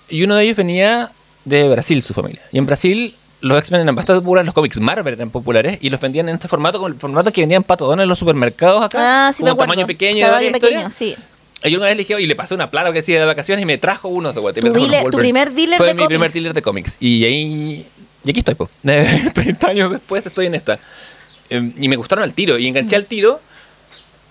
y 0.08 0.22
uno 0.22 0.36
de 0.36 0.44
ellos 0.44 0.56
venía 0.56 1.10
de 1.44 1.68
Brasil, 1.68 2.02
su 2.02 2.12
familia. 2.14 2.42
Y 2.52 2.58
en 2.58 2.66
Brasil 2.66 3.16
los 3.42 3.58
X-Men 3.58 3.82
eran 3.82 3.94
bastante 3.94 4.20
populares, 4.20 4.46
los 4.46 4.54
cómics 4.54 4.78
Marvel 4.80 5.14
eran 5.14 5.30
populares, 5.30 5.78
y 5.80 5.90
los 5.90 6.00
vendían 6.00 6.28
en 6.28 6.34
este 6.34 6.48
formato, 6.48 6.78
como 6.78 6.88
el 6.88 6.94
formato 6.94 7.32
que 7.32 7.40
vendían 7.42 7.62
patodones 7.62 8.02
en 8.04 8.08
los 8.08 8.18
supermercados 8.18 8.82
acá, 8.84 9.28
Ah, 9.28 9.32
sí, 9.32 9.42
me 9.42 9.50
como 9.50 9.62
acuerdo. 9.62 9.72
tamaño 9.72 9.86
pequeño. 9.86 10.26
Tamaño 10.26 10.52
pequeño, 10.52 10.90
sí. 10.90 11.14
Y 11.62 11.70
yo 11.70 11.78
una 11.78 11.86
vez 11.88 11.96
le 11.96 12.04
dije, 12.04 12.20
y 12.20 12.26
le 12.26 12.34
pasé 12.36 12.54
una 12.54 12.70
plata 12.70 12.88
que 12.92 13.00
decía 13.00 13.20
de 13.20 13.26
vacaciones 13.26 13.62
y 13.62 13.66
me 13.66 13.76
trajo 13.78 14.08
unos 14.08 14.34
de 14.34 14.40
me 14.40 14.52
Tu 14.52 14.72
dealer- 14.72 15.10
tu 15.10 15.18
primer 15.18 15.52
dealer 15.52 15.76
Fue 15.76 15.88
de 15.88 15.94
mi 15.94 16.06
primer 16.06 16.18
cómics. 16.28 16.34
dealer 16.34 16.54
de 16.54 16.62
cómics. 16.62 16.96
Y 17.00 17.24
ahí 17.24 17.86
Y 18.24 18.30
aquí 18.30 18.38
estoy, 18.40 18.54
po. 18.54 18.68
30 18.82 19.66
años 19.68 19.90
después 19.92 20.24
estoy 20.26 20.46
en 20.46 20.54
esta. 20.54 20.78
Eh, 21.50 21.72
y 21.80 21.88
me 21.88 21.96
gustaron 21.96 22.22
al 22.24 22.32
tiro. 22.34 22.58
Y 22.58 22.66
enganché 22.68 22.96
al 22.96 23.06
tiro 23.06 23.40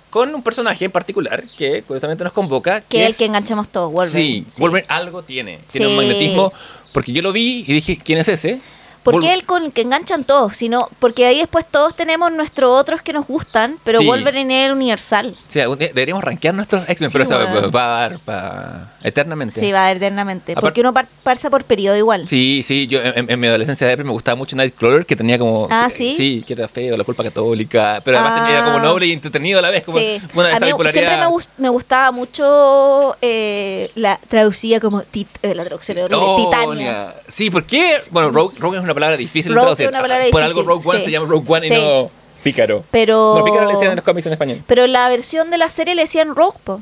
con 0.10 0.34
un 0.34 0.42
personaje 0.44 0.86
en 0.86 0.92
particular 0.92 1.44
que 1.58 1.84
curiosamente 1.84 2.24
nos 2.24 2.34
convoca. 2.34 2.82
Que 2.82 3.04
es 3.04 3.10
el 3.12 3.16
que 3.16 3.25
enganchamos 3.25 3.70
todos, 3.70 3.92
Wolverine. 3.92 4.24
Sí, 4.24 4.46
Sí. 4.50 4.62
Wolverine 4.62 4.88
algo 4.89 5.22
tiene. 5.24 5.60
Tiene 5.72 5.88
un 5.88 5.94
Sí. 5.94 5.98
magnetismo. 5.98 6.54
Porque 6.94 7.12
yo 7.12 7.22
lo 7.22 7.32
vi 7.32 7.63
y 7.68 7.74
dije, 7.74 8.00
¿quién 8.04 8.18
es 8.20 8.28
ese? 8.30 8.60
Porque 9.03 9.27
Wol- 9.27 9.34
él 9.34 9.44
con 9.46 9.63
el 9.63 9.72
que 9.72 9.82
enganchan 9.82 10.24
todos, 10.24 10.58
sino 10.58 10.89
porque 11.00 11.25
ahí 11.25 11.38
después 11.39 11.65
todos 11.70 11.96
tenemos 11.96 12.32
nuestros 12.32 12.70
otros 12.79 13.01
que 13.01 13.13
nos 13.13 13.25
gustan, 13.27 13.77
pero 13.84 14.00
Sí. 14.00 14.06
Wolverine 14.06 14.65
es 14.65 14.72
universal. 14.72 15.36
Día 15.53 15.68
deberíamos 15.68 16.24
rankear 16.24 16.53
nuestros 16.53 16.84
X-Men, 16.89 17.10
Sí, 17.10 17.13
pero 17.13 17.24
o 17.24 17.27
sea, 17.27 17.38
weón. 17.38 17.72
va 17.75 17.84
a 17.84 18.10
dar 18.10 18.20
para 18.20 18.94
eternamente. 19.03 19.60
Sí, 19.60 19.72
va 19.72 19.86
a 19.86 19.91
eternamente. 19.91 20.53
Apar- 20.53 20.62
Porque 20.62 20.82
uno 20.82 20.94
pasa 21.24 21.50
por 21.50 21.63
periodo 21.63 21.96
igual. 21.98 22.27
Sí, 22.27 22.62
sí, 22.63 22.88
yo 22.88 23.00
en, 23.01 23.29
en 23.29 23.39
mi 23.39 23.48
adolescencia 23.48 23.88
de 23.88 23.98
me 24.03 24.12
gustaba 24.12 24.36
mucho 24.36 24.56
Nightcrawler, 24.56 25.06
que 25.06 25.15
tenía 25.15 25.38
como... 25.38 25.68
Ah, 25.70 25.89
¿sí? 25.89 26.15
Sí, 26.15 26.44
que 26.46 26.53
era 26.53 26.68
feo, 26.68 26.96
la 26.96 27.03
culpa 27.03 27.24
católica, 27.24 28.01
pero 28.03 28.18
además 28.18 28.34
Ah. 28.39 28.44
tenía, 28.44 28.58
era 28.60 28.65
como 28.65 28.79
noble 28.79 29.08
y 29.08 29.12
entretenido 29.12 29.60
a 29.60 29.62
la 29.62 29.70
vez, 29.72 29.84
como 29.84 29.98
Sí. 29.98 30.22
una 30.34 30.50
A 30.56 30.60
mí 30.60 30.68
siempre 30.91 31.18
me, 31.18 31.27
gust- 31.27 31.50
me 31.58 31.70
gustaba 31.70 32.12
mucho 32.12 33.15
eh, 33.22 33.91
la 33.96 34.20
traducida 34.27 34.79
como 34.79 35.01
tit- 35.03 35.27
eh, 35.41 35.53
la 35.56 35.63
traducción 35.65 35.98
era 35.98 36.08
Oh, 36.18 36.46
Titania. 36.50 37.13
Sí, 37.27 37.50
¿por 37.50 37.63
qué? 37.65 37.98
Bueno, 38.12 38.29
Rogue, 38.32 38.56
Rogue 38.60 38.77
es 38.77 38.84
una 38.84 38.88
palabra 38.93 39.17
difícil 39.17 39.51
de 39.51 39.55
Rogue 39.55 39.65
traducir. 39.65 39.88
una 39.89 40.01
palabra 40.01 40.25
Por 40.31 40.41
difícil, 40.41 40.60
algo 40.60 40.69
Rogue 40.75 40.89
One 40.89 41.00
sí. 41.00 41.05
se 41.05 41.12
llama 41.12 41.27
Rogue 41.27 41.46
One 41.48 41.62
Sí. 41.67 41.74
y 41.74 41.77
no 41.77 42.12
Pícaro. 42.43 42.84
Pero 42.91 43.36
No, 43.39 43.43
Pícaro 43.46 43.65
le 43.65 43.74
decían 43.74 43.91
en 43.91 43.96
los 43.98 44.05
cómics 44.05 44.25
en 44.27 44.34
español. 44.34 44.62
pero 44.67 44.88
la 44.88 45.10
versión 45.10 45.50
de 45.51 45.58
la 45.58 45.69
serie 45.69 45.96
le 45.96 46.03
decían 46.03 46.36
Rogue, 46.36 46.58
po. 46.63 46.81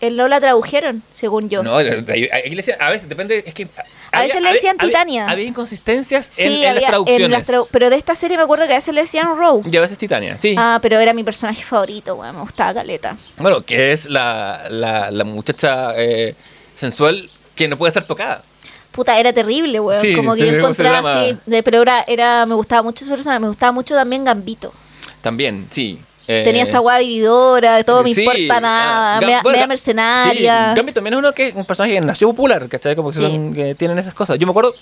Él 0.00 0.16
no 0.16 0.28
la 0.28 0.40
tradujeron, 0.40 1.02
según 1.14 1.48
yo. 1.48 1.62
No, 1.62 1.76
ahí 1.76 1.84
le 1.86 2.56
decían- 2.56 2.78
a 2.80 2.90
veces 2.90 3.08
depende, 3.08 3.42
es 3.46 3.54
que... 3.54 3.68
A 4.12 4.22
veces 4.22 4.40
le 4.42 4.52
decían 4.52 4.76
Titania. 4.78 5.28
Había, 5.28 5.44
inconsistencias 5.44 6.38
en, 6.38 6.48
sí, 6.48 6.62
en 6.62 6.68
había 6.70 6.80
las 6.82 6.90
traducciones. 6.90 7.30
las 7.48 7.68
pero 7.70 7.90
de 7.90 7.96
esta 7.96 8.14
serie 8.14 8.36
me 8.36 8.42
acuerdo 8.44 8.66
que 8.66 8.72
a 8.72 8.76
veces 8.76 8.94
le 8.94 9.00
decían 9.02 9.36
Rogue. 9.36 9.68
y 9.70 9.76
a 9.76 9.80
veces 9.80 9.98
Titania, 9.98 10.38
sí. 10.38 10.54
Ah, 10.58 10.78
pero 10.80 10.98
era 11.00 11.12
mi 11.12 11.24
personaje 11.24 11.62
favorito, 11.64 12.16
me 12.16 12.30
gustaba 12.40 12.74
Caleta. 12.74 13.16
Bueno, 13.38 13.62
que 13.64 13.92
es 13.92 14.06
la, 14.06 14.64
la, 14.70 15.10
la 15.10 15.24
muchacha 15.24 15.92
eh, 15.96 16.34
sensual 16.76 17.28
que 17.56 17.66
no 17.68 17.76
puede 17.76 17.92
ser 17.92 18.04
tocada. 18.04 18.42
Puta, 18.94 19.18
era 19.18 19.32
terrible, 19.32 19.80
weón. 19.80 20.00
Sí, 20.00 20.14
como 20.14 20.34
que 20.34 20.46
yo 20.46 20.52
encontraba 20.58 21.24
así. 21.24 21.36
de- 21.46 21.62
pero 21.62 21.82
era, 21.82 22.04
era, 22.06 22.46
me 22.46 22.54
gustaba 22.54 22.82
mucho 22.82 23.04
ese 23.04 23.12
personaje. 23.12 23.40
Me 23.40 23.48
gustaba 23.48 23.72
mucho 23.72 23.94
también 23.94 24.24
Gambito. 24.24 24.72
También, 25.20 25.66
sí. 25.70 25.98
Eh, 26.26 26.42
Tenía 26.44 26.62
esa 26.62 26.78
guada 26.78 27.00
vividora, 27.00 27.76
de 27.76 27.84
todo 27.84 28.02
me 28.02 28.14
sí, 28.14 28.22
importa 28.22 28.56
ah, 28.56 28.60
nada, 28.60 29.14
Gam- 29.20 29.26
media, 29.26 29.40
bueno, 29.42 29.66
mercenaria. 29.66 30.70
Sí, 30.70 30.76
Gambit 30.76 30.94
también 30.94 31.14
es 31.14 31.18
uno 31.18 31.32
que 31.34 31.52
un 31.54 31.66
personaje 31.66 31.92
que 31.94 32.00
nació 32.00 32.28
popular, 32.28 32.66
¿cachai? 32.68 32.96
Como 32.96 33.10
que, 33.10 33.16
son- 33.18 33.52
que 33.52 33.74
tienen 33.74 33.98
esas 33.98 34.14
cosas. 34.14 34.38
Yo 34.38 34.46
me 34.46 34.52
acuerdo, 34.52 34.72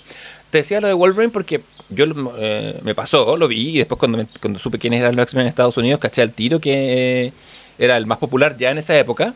te 0.51 0.59
decía 0.59 0.79
lo 0.79 0.87
de 0.87 0.93
Wolverine 0.93 1.33
porque 1.33 1.59
yo 1.89 2.05
eh, 2.37 2.79
me 2.83 2.95
pasó, 2.95 3.35
lo 3.35 3.49
vi 3.49 3.71
y 3.75 3.77
después 3.79 3.99
cuando, 3.99 4.19
me- 4.19 4.27
cuando 4.39 4.57
supe 4.57 4.79
quiénes 4.79 5.01
eran 5.01 5.15
los 5.17 5.23
X-Men 5.23 5.41
en 5.41 5.47
Estados 5.49 5.75
Unidos, 5.75 5.99
caché 5.99 6.21
al 6.21 6.31
tiro 6.31 6.59
que 6.61 7.25
eh, 7.25 7.33
era 7.77 7.97
el 7.97 8.05
más 8.05 8.19
popular 8.19 8.55
ya 8.57 8.71
en 8.71 8.77
esa 8.77 8.97
época. 8.97 9.33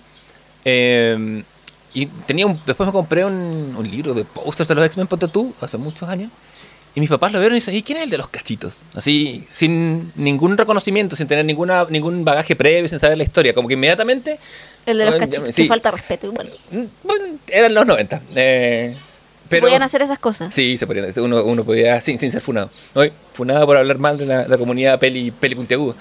Eh, 0.64 1.44
y 2.02 2.06
tenía 2.26 2.46
un, 2.46 2.60
después 2.66 2.86
me 2.88 2.94
compré 2.94 3.26
un, 3.26 3.76
un 3.78 3.90
libro 3.90 4.14
de 4.14 4.24
posters 4.26 4.68
de 4.68 4.76
los 4.76 4.86
X-Men, 4.86 5.08
ponte 5.08 5.28
tú, 5.28 5.54
hace 5.62 5.78
muchos 5.78 6.08
años. 6.08 6.32
Y 6.96 7.00
mis 7.00 7.10
papás 7.10 7.32
lo 7.32 7.40
vieron 7.40 7.56
y 7.56 7.60
dicen, 7.60 7.76
¿y 7.76 7.84
quién 7.84 8.00
es 8.00 8.06
el 8.06 8.10
de 8.10 8.18
los 8.18 8.28
cachitos? 8.30 8.84
Así, 8.96 9.46
sin 9.52 10.12
ningún 10.16 10.58
reconocimiento, 10.58 11.16
sin 11.16 11.28
tener 11.28 11.46
ninguna, 11.46 11.86
ningún 11.90 12.26
bagaje 12.26 12.56
previo, 12.56 12.90
sin 12.90 12.98
saber 12.98 13.18
la 13.20 13.24
historia. 13.24 13.54
Como 13.54 13.68
que 13.68 13.76
inmediatamente... 13.76 14.40
El 14.86 14.98
de 14.98 15.06
los 15.06 15.16
Ah, 15.16 15.20
cachitos, 15.20 15.54
sí. 15.54 15.62
que 15.64 15.68
falta 15.68 15.92
respeto 15.92 16.28
igual. 16.28 16.50
Mm, 16.72 16.84
Bueno, 17.04 17.26
eran 17.50 17.74
los 17.76 17.86
90. 17.86 18.22
Eh, 18.36 18.96
pero, 19.48 19.68
Podían 19.68 19.84
hacer 19.84 20.02
esas 20.02 20.18
cosas. 20.18 20.54
Sí, 20.56 20.76
se 20.78 20.88
podían. 20.88 21.12
Uno, 21.18 21.44
uno 21.44 21.64
podía, 21.64 22.02
sin, 22.02 22.18
sin 22.18 22.32
ser 22.32 22.42
funado. 22.42 22.70
Hoy, 22.96 23.12
funado 23.34 23.66
por 23.68 23.78
hablar 23.78 24.00
mal 24.00 24.18
de 24.18 24.26
la, 24.26 24.48
la 24.48 24.58
comunidad 24.58 24.98
peli, 25.00 25.30
peli 25.32 25.54
puntiaguda. 25.56 25.94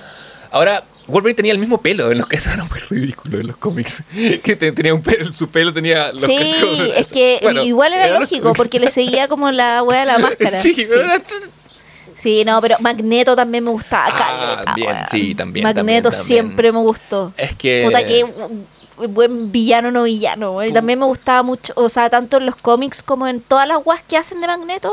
Ahora, 0.51 0.83
Wolverine 1.09 1.37
tenía 1.37 1.53
el 1.53 1.59
mismo 1.59 1.81
pelo, 1.81 2.11
en 2.11 2.19
los 2.19 2.27
que 2.29 2.37
eso 2.37 2.51
era 2.51 2.65
muy 2.65 2.79
ridículo 2.91 3.41
en 3.41 3.47
los 3.47 3.57
cómics. 3.57 4.03
Que 4.43 4.57
te- 4.57 4.73
tenía 4.73 4.93
un 4.95 5.03
pelo, 5.03 5.33
su 5.33 5.49
pelo 5.49 5.73
tenía 5.73 6.13
los 6.13 6.23
Sí, 6.23 6.37
es 6.97 7.07
que 7.09 7.39
Bueno, 7.43 7.63
igual 7.63 7.93
era 7.93 8.19
lógico, 8.19 8.53
porque 8.55 8.81
le 8.81 8.91
seguía 8.91 9.29
como 9.29 9.51
la 9.51 9.83
wea 9.83 10.01
de 10.01 10.07
la 10.07 10.19
máscara. 10.21 10.59
Sí, 10.61 10.75
sí. 10.75 10.83
era- 10.93 11.23
Sí, 12.17 12.45
no, 12.47 12.61
pero 12.63 12.77
Magneto 12.81 13.37
también 13.37 13.63
me 13.63 13.71
gustaba. 13.71 14.07
Ah, 14.11 14.63
caleta, 14.65 14.75
bien, 14.75 14.97
sí, 15.11 15.35
también, 15.35 15.65
Magneto 15.65 15.81
también, 15.81 16.03
también. 16.03 16.25
siempre 16.25 16.73
me 16.73 16.79
gustó. 16.79 17.33
Es 17.37 17.55
que. 17.55 17.83
Puta 17.85 18.07
que 18.07 18.25
buen 18.97 19.53
villano 19.53 19.91
no 19.91 20.05
villano. 20.05 20.63
Y 20.65 20.73
también 20.73 20.99
me 20.99 21.07
gustaba 21.07 21.43
mucho, 21.43 21.73
o 21.77 21.89
sea, 21.89 22.09
tanto 22.11 22.37
en 22.39 22.47
los 22.47 22.57
cómics 22.57 23.03
como 23.03 23.27
en 23.27 23.41
todas 23.41 23.67
las 23.69 23.83
guas 23.83 24.01
que 24.07 24.17
hacen 24.17 24.41
de 24.41 24.47
Magneto. 24.47 24.93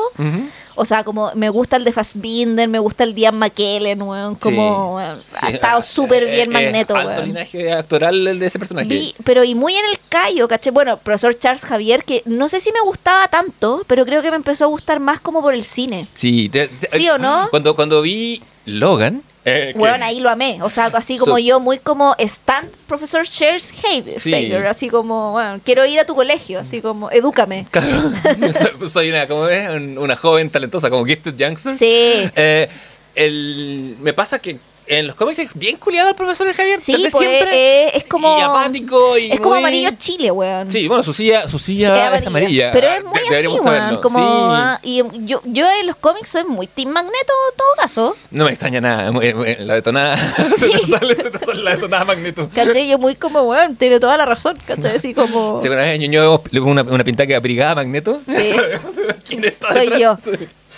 O 0.75 0.85
sea, 0.85 1.03
como 1.03 1.31
me 1.35 1.49
gusta 1.49 1.75
el 1.75 1.83
de 1.83 1.91
Fassbinder, 1.91 2.67
me 2.67 2.79
gusta 2.79 3.03
el 3.03 3.13
Diane 3.13 3.37
McKellen, 3.37 4.01
weón. 4.01 4.33
Como 4.35 4.97
Sí. 4.99 5.05
weón, 5.05 5.21
Sí, 5.27 5.37
ha 5.45 5.49
estado 5.49 5.79
ah, 5.79 5.83
súper 5.83 6.23
eh, 6.23 6.31
bien 6.35 6.49
eh, 6.49 6.53
Magneto, 6.53 6.95
Alto 6.95 7.09
weón. 7.11 7.25
linaje 7.27 7.71
actoral 7.71 8.27
el 8.27 8.39
de 8.39 8.47
ese 8.47 8.57
personaje. 8.57 9.13
Pero 9.23 9.43
y 9.43 9.53
muy 9.53 9.75
en 9.75 9.85
el 9.85 9.99
callo, 10.09 10.47
caché. 10.47 10.71
Bueno, 10.71 10.97
profesor 10.97 11.37
Charles 11.37 11.63
Javier, 11.63 12.03
que 12.03 12.23
no 12.25 12.49
sé 12.49 12.59
si 12.59 12.71
me 12.71 12.81
gustaba 12.81 13.27
tanto, 13.27 13.83
pero 13.85 14.03
creo 14.03 14.23
que 14.23 14.31
me 14.31 14.35
empezó 14.37 14.63
a 14.63 14.67
gustar 14.67 14.99
más 14.99 15.19
como 15.19 15.41
por 15.43 15.53
el 15.53 15.63
cine. 15.63 16.07
Sí, 16.15 16.49
te- 16.49 16.67
te- 16.69 16.89
¿Sí 16.89 17.07
o 17.07 17.19
no? 17.19 17.47
Cuando, 17.51 17.75
cuando 17.75 18.01
vi 18.01 18.41
Logan. 18.65 19.21
Eh, 19.45 19.73
Bueno, 19.75 20.05
ahí 20.05 20.19
lo 20.19 20.29
amé. 20.29 20.59
O 20.61 20.69
sea, 20.69 20.85
así 20.87 21.17
como 21.17 21.33
So- 21.35 21.39
yo, 21.39 21.59
muy 21.59 21.77
como 21.77 22.15
stand 22.19 22.69
profesor 22.87 23.25
Charles 23.27 23.73
Javier, 23.81 24.19
Sí. 24.19 24.31
Xavier, 24.31 24.67
así 24.67 24.87
como, 24.89 25.31
bueno, 25.33 25.59
quiero 25.63 25.85
ir 25.85 25.99
a 25.99 26.05
tu 26.05 26.15
colegio, 26.15 26.59
así 26.59 26.81
como, 26.81 27.11
edúcame. 27.11 27.65
Claro, 27.71 28.11
soy- 28.89 29.09
una, 29.09 29.27
como 29.27 29.47
es, 29.47 29.69
Un- 29.69 29.97
una 29.97 30.15
joven 30.15 30.49
talentosa, 30.49 30.89
como 30.89 31.05
Gifted 31.05 31.35
Youngster. 31.35 31.73
Sí. 31.73 32.29
Eh, 32.35 32.69
el, 33.15 33.95
me 33.99 34.13
pasa 34.13 34.39
que 34.39 34.57
en 34.87 35.07
los 35.07 35.15
cómics 35.15 35.39
es 35.39 35.49
bien 35.53 35.77
culiado 35.77 36.09
el 36.09 36.15
profesor 36.15 36.51
Javier. 36.53 36.79
Sí, 36.81 36.93
desde 36.93 37.11
pues 37.11 37.23
siempre. 37.27 37.85
eh, 37.87 37.91
es 37.95 38.03
como. 38.05 38.37
Y 38.37 38.41
apático 38.41 39.17
y 39.17 39.31
es 39.31 39.39
como 39.39 39.51
muy- 39.51 39.59
amarillo 39.59 39.89
chile, 39.97 40.31
weón. 40.31 40.69
Sí, 40.71 40.87
bueno, 40.87 41.03
su 41.03 41.13
silla, 41.13 41.47
su 41.49 41.59
silla 41.59 42.11
Sí, 42.11 42.17
es 42.17 42.27
amarilla. 42.27 42.71
Pero 42.71 42.87
es 42.87 43.03
muy 43.03 43.19
De- 43.29 43.35
así, 43.37 43.47
weón. 43.47 43.97
Como, 44.01 44.19
Sí. 44.19 44.25
ah, 44.25 44.79
y 44.83 45.01
yo, 45.25 45.41
yo 45.45 45.69
en 45.79 45.87
los 45.87 45.95
cómics 45.95 46.29
soy 46.29 46.43
muy 46.45 46.67
Team 46.67 46.89
Magneto, 46.89 47.33
en 47.51 47.57
todo 47.57 47.67
caso. 47.77 48.15
No 48.31 48.45
me 48.45 48.51
extraña 48.51 48.81
nada. 48.81 49.11
muy- 49.11 49.33
muy- 49.33 49.55
La 49.59 49.75
detonada. 49.75 50.17
se, 50.57 50.67
Sí. 50.67 50.71
te 50.71 50.85
sale, 50.97 51.15
se 51.15 51.29
te 51.31 51.37
sale 51.45 51.63
la 51.63 51.71
detonada 51.75 52.05
magneto. 52.05 52.49
¿Cachai? 52.53 52.87
Yo 52.89 52.97
muy 52.97 53.15
como, 53.15 53.41
weón, 53.43 53.75
tiene 53.75 53.99
toda 53.99 54.17
la 54.17 54.25
razón, 54.25 54.57
¿cachai? 54.65 54.95
Así 54.95 55.13
como. 55.13 55.59
Si 55.61 55.67
alguna 55.67 55.83
vez 55.83 55.99
Ñoño 55.99 56.41
le 56.51 56.59
pongo 56.59 56.71
una, 56.71 56.83
una 56.83 57.03
pinta 57.03 57.25
que 57.27 57.37
brigada 57.39 57.75
magneto, 57.75 58.21
Sí. 58.27 58.33
quién 59.27 59.45
está 59.45 59.73
Soy 59.73 59.89
detrás. 59.89 60.19
yo. 60.25 60.33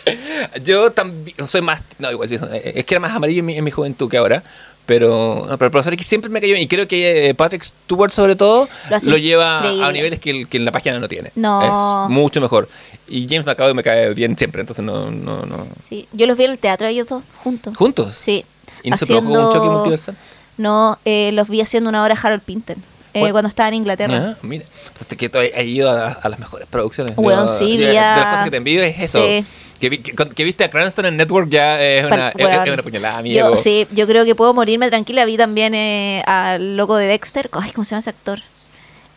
Yo 0.64 0.92
también 0.92 1.36
soy 1.48 1.62
más. 1.62 1.82
No, 2.00 2.12
igual 2.12 2.30
sí, 2.30 2.38
es 2.64 2.86
que 2.86 2.94
era 2.96 3.00
más 3.00 3.12
amarillo 3.12 3.40
en 3.40 3.46
mi, 3.46 3.58
en 3.58 3.64
mi 3.64 3.72
juventud 3.72 4.10
que 4.10 4.18
ahora. 4.18 4.44
Pero, 4.86 5.48
no, 5.50 5.58
pero 5.58 5.66
el 5.66 5.72
profesor 5.72 5.94
X 5.94 6.06
siempre 6.06 6.30
me 6.30 6.40
cayó 6.40 6.54
bien. 6.54 6.64
Y 6.64 6.68
creo 6.68 6.88
que 6.88 7.30
eh, 7.30 7.34
Patrick 7.34 7.64
Stewart, 7.64 8.12
sobre 8.12 8.36
todo, 8.36 8.70
Lo 8.92 9.00
lo, 9.12 9.18
lleva 9.18 9.56
increíble. 9.58 9.84
a 9.86 9.92
niveles 9.92 10.20
que, 10.20 10.46
que 10.46 10.58
en 10.58 10.66
la 10.66 10.72
página 10.72 11.00
no 11.00 11.08
tiene. 11.08 11.32
No. 11.34 12.06
Es 12.06 12.10
mucho 12.12 12.40
mejor. 12.40 12.70
Y 13.08 13.28
James 13.28 13.48
McAvoy 13.48 13.74
me 13.74 13.82
cae 13.82 14.14
bien 14.14 14.38
siempre. 14.38 14.62
Entonces, 14.62 14.86
no. 14.86 15.10
no, 15.10 15.42
no. 15.48 15.66
Sí, 15.82 16.08
yo 16.14 16.28
los 16.28 16.38
vi 16.38 16.44
en 16.46 16.52
el 16.52 16.60
teatro 16.60 16.86
ellos 16.88 17.08
dos, 17.10 17.24
juntos. 17.38 17.76
¿Juntos? 17.76 18.14
Sí. 18.16 18.46
¿Y 18.84 18.92
no 18.92 18.98
se 18.98 19.08
provocó 19.08 19.48
un 19.48 19.54
choque 19.54 19.68
multiversal? 19.70 20.16
No, 20.58 21.00
eh, 21.04 21.32
los 21.34 21.50
vi 21.50 21.62
haciendo 21.62 21.90
una 21.90 22.04
obra 22.04 22.16
Harold 22.22 22.44
Pinter. 22.44 22.78
eh, 23.16 23.20
Bueno. 23.22 23.34
cuando 23.34 23.48
estaba 23.50 23.70
en 23.70 23.74
Inglaterra. 23.76 24.36
Ah, 24.36 24.38
mira. 24.44 24.66
Entonces, 24.90 25.18
que 25.18 25.52
has 25.58 25.66
ido 25.66 25.90
a, 25.90 26.12
a 26.12 26.30
las 26.30 26.38
mejores 26.38 26.68
producciones. 26.70 27.16
Bueno, 27.16 27.48
Yo- 27.48 27.58
sí, 27.58 27.72
yo- 27.74 27.80
vi 27.80 27.86
De 27.88 27.94
las 27.94 28.26
cosas 28.28 28.44
que 28.44 28.52
te 28.52 28.58
envidio 28.58 28.84
es 28.84 29.00
eso. 29.00 29.20
Sí. 29.26 29.44
Que, 29.80 29.90
vi- 29.90 29.98
que, 30.00 30.14
que 30.14 30.44
viste 30.44 30.64
a 30.64 30.70
Cranston 30.72 31.06
en 31.06 31.18
Network 31.18 31.50
ya 31.50 31.82
es 31.82 32.06
una, 32.06 32.30
es, 32.30 32.36
es 32.36 32.74
una 32.74 32.84
puñalada, 32.84 33.22
Yo, 33.24 33.46
amigo. 33.48 33.58
sí, 33.58 33.88
yo 33.92 34.08
creo 34.08 34.24
que 34.26 34.34
puedo 34.36 34.54
morirme 34.54 34.88
tranquila. 34.90 35.26
Vi 35.26 35.36
también 35.38 35.74
eh, 35.76 36.24
al 36.26 36.78
loco 36.78 36.96
de 36.98 37.08
Dexter. 37.08 37.50
Ay, 37.52 37.72
¿cómo 37.72 37.84
se 37.86 37.92
llama 37.92 38.00
ese 38.00 38.10
actor? 38.12 38.42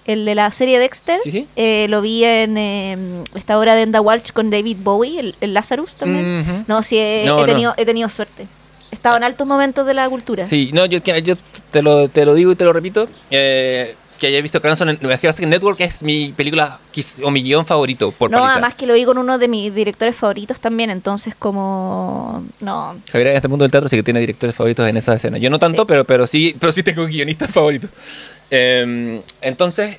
El 0.05 0.25
de 0.25 0.35
la 0.35 0.51
serie 0.51 0.79
Dexter. 0.79 1.21
Sí, 1.23 1.31
sí. 1.31 1.47
Eh, 1.57 1.87
lo 1.90 2.01
vi 2.01 2.25
en 2.25 2.57
eh, 2.59 2.97
esta 3.35 3.59
obra 3.59 3.75
de 3.75 3.83
Enda 3.83 4.01
Walsh 4.01 4.33
con 4.33 4.51
David 4.51 4.79
Bowie, 4.81 5.21
el, 5.21 5.37
el 5.40 5.55
Lazarus 5.55 5.97
también. 5.97 6.40
Ujú. 6.40 6.64
No, 6.66 6.83
sí, 6.83 6.97
he, 6.99 7.25
No, 7.27 7.38
he 7.38 7.40
no. 7.42 7.47
tenido, 7.47 7.75
he 7.77 7.85
tenido 7.87 8.09
suerte. 8.09 8.47
Estado 8.90 9.18
en 9.18 9.25
altos 9.25 9.47
momentos 9.47 9.87
de 9.87 9.92
la 9.94 10.09
cultura. 10.09 10.47
Sí, 10.47 10.71
no, 10.73 10.87
yo, 10.87 10.99
yo 11.01 11.37
te, 11.71 11.83
lo, 11.83 12.09
te 12.09 12.25
lo 12.25 12.35
digo 12.35 12.53
y 12.53 12.57
te 12.57 12.64
lo 12.64 12.73
repito. 12.73 13.07
eh, 13.31 13.94
que 14.18 14.26
haya 14.26 14.40
visto 14.42 14.61
Cranston 14.61 14.88
en, 14.90 14.96
que 14.96 15.07
pasa 15.09 15.40
que 15.40 15.46
Network 15.46 15.81
es 15.81 16.02
mi 16.02 16.33
película 16.37 16.78
o 17.22 17.31
mi 17.31 17.42
guion 17.42 17.64
favorito 17.64 18.11
por 18.12 18.31
no, 18.31 18.38
paliza. 18.38 18.52
además 18.54 18.74
que 18.74 18.87
lo 18.87 18.94
vi 18.94 19.04
con 19.04 19.16
uno 19.18 19.38
de 19.38 19.48
mis 19.48 19.74
directores 19.74 20.16
favoritos 20.16 20.61
también, 20.61 20.90
entonces 20.90 21.35
como... 21.38 22.44
No, 22.61 22.96
Javier 23.11 23.28
en 23.28 23.37
este 23.37 23.48
mundo 23.48 23.62
del 23.64 23.70
teatro 23.70 23.88
sí 23.88 23.96
que 23.96 24.02
tiene 24.02 24.20
directores 24.20 24.54
favoritos 24.57 24.88
en 24.88 24.96
esa 24.96 25.14
escena. 25.14 25.38
Yo 25.38 25.50
no 25.50 25.59
tanto, 25.59 25.83
Sí. 25.83 25.87
pero, 25.88 26.04
pero 26.04 26.26
sí 26.26 26.57
pero 26.59 26.72
sí 26.72 26.83
tengo 26.83 27.07
guionistas 27.07 27.50
favoritos. 27.50 27.90
Eh, 28.50 29.20
entonces, 29.40 29.98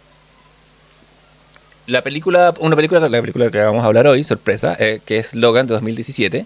la 1.87 2.01
película, 2.03 2.53
una 2.59 2.75
película, 2.75 2.99
la 3.07 3.21
película 3.21 3.49
que 3.49 3.59
vamos 3.59 3.83
a 3.83 3.87
hablar 3.87 4.05
hoy, 4.07 4.23
sorpresa, 4.23 4.75
eh, 4.79 5.01
que 5.05 5.17
es 5.17 5.33
Logan 5.35 5.65
de 5.67 5.73
2017. 5.73 6.45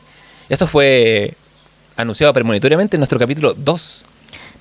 Esto 0.50 0.68
fue 0.68 1.34
anunciado 1.98 2.34
premonitoriamente 2.34 2.96
en 2.98 3.00
nuestro 3.02 3.20
capítulo 3.20 3.54
2. 3.56 4.06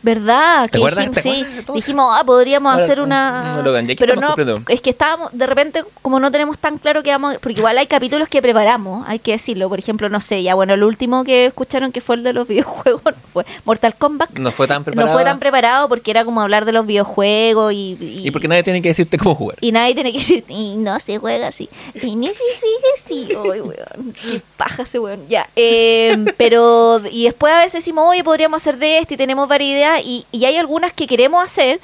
¿Verdad? 0.03 0.69
¿Te 0.71 0.79
acuerdas? 0.79 1.05
dijimos, 1.05 1.17
¿Te 1.17 1.23
sí, 1.23 1.43
acuerdas 1.43 1.75
dijimos, 1.75 2.17
ah, 2.19 2.25
podríamos 2.25 2.73
Ahora, 2.73 2.85
hacer 2.85 3.01
una... 3.01 3.57
no, 3.57 3.63
Logan, 3.63 3.87
ya 3.87 3.93
aquí 3.93 4.05
pero 4.05 4.17
no, 4.17 4.35
es 4.69 4.81
que 4.81 4.91
estábamos, 4.91 5.31
de 5.33 5.47
repente, 5.47 5.85
como 6.03 6.19
no 6.19 6.31
tenemos 6.31 6.59
tan 6.59 6.79
claro 6.79 7.03
que 7.03 7.11
vamos... 7.11 7.37
Porque 7.41 7.61
igual 7.61 7.79
hay 7.79 7.87
capítulos 7.87 8.29
que 8.29 8.43
preparamos, 8.43 9.05
hay 9.09 9.19
que 9.19 9.33
decirlo. 9.33 9.69
Por 9.69 9.79
ejemplo, 9.79 10.09
no 10.09 10.21
sé, 10.21 10.43
ya 10.43 10.55
bueno, 10.55 10.75
el 10.75 10.83
último 10.83 11.25
que 11.25 11.47
escucharon 11.47 11.93
que 11.93 12.01
fue 12.01 12.17
el 12.17 12.23
de 12.25 12.33
los 12.33 12.49
videojuegos 12.53 13.03
fue 13.33 13.45
Mortal 13.65 13.95
Kombat. 13.95 14.31
No 14.39 14.53
fue 14.53 14.67
tan 14.67 14.85
preparado. 14.85 15.09
No 15.09 15.15
fue 15.15 15.25
tan 15.25 15.39
preparado 15.39 15.89
porque 15.89 16.11
era 16.11 16.25
como 16.25 16.41
hablar 16.41 16.65
de 16.65 16.73
los 16.73 16.87
videojuegos 16.87 17.73
y... 17.73 17.97
Y 18.01 18.31
porque 18.31 18.49
nadie 18.49 18.63
tiene 18.63 18.83
que 18.83 18.89
decirte 18.89 19.19
cómo 19.19 19.35
jugar. 19.35 19.57
Y 19.61 19.73
nadie 19.73 19.95
tiene 19.95 20.13
que 20.13 20.19
decir, 20.19 20.45
y 20.49 20.77
no 20.77 20.99
se 21.01 21.19
juega 21.19 21.49
así. 21.49 21.69
Y 21.95 22.17
no 22.17 22.29
se 22.29 22.43
juega 22.61 22.89
así. 22.97 23.29
Ay, 23.53 23.61
weón. 23.61 24.13
Qué 24.21 24.43
paja 24.57 24.83
ese 24.83 24.99
weón. 24.99 25.21
Ya. 25.29 25.49
eh, 25.57 26.25
pero, 26.37 27.01
y 27.11 27.25
después 27.25 27.53
a 27.53 27.59
veces 27.59 27.75
decimos, 27.75 28.05
oye, 28.09 28.25
podríamos 28.25 28.63
hacer 28.63 28.79
de 28.79 28.99
este 28.99 29.15
y 29.15 29.17
tenemos 29.17 29.49
varias 29.49 29.71
ideas. 29.71 29.92
Y, 30.01 30.25
y 30.33 30.45
hay 30.45 30.57
algunas 30.57 30.93
que 30.93 31.07
queremos 31.07 31.45
hacer, 31.45 31.81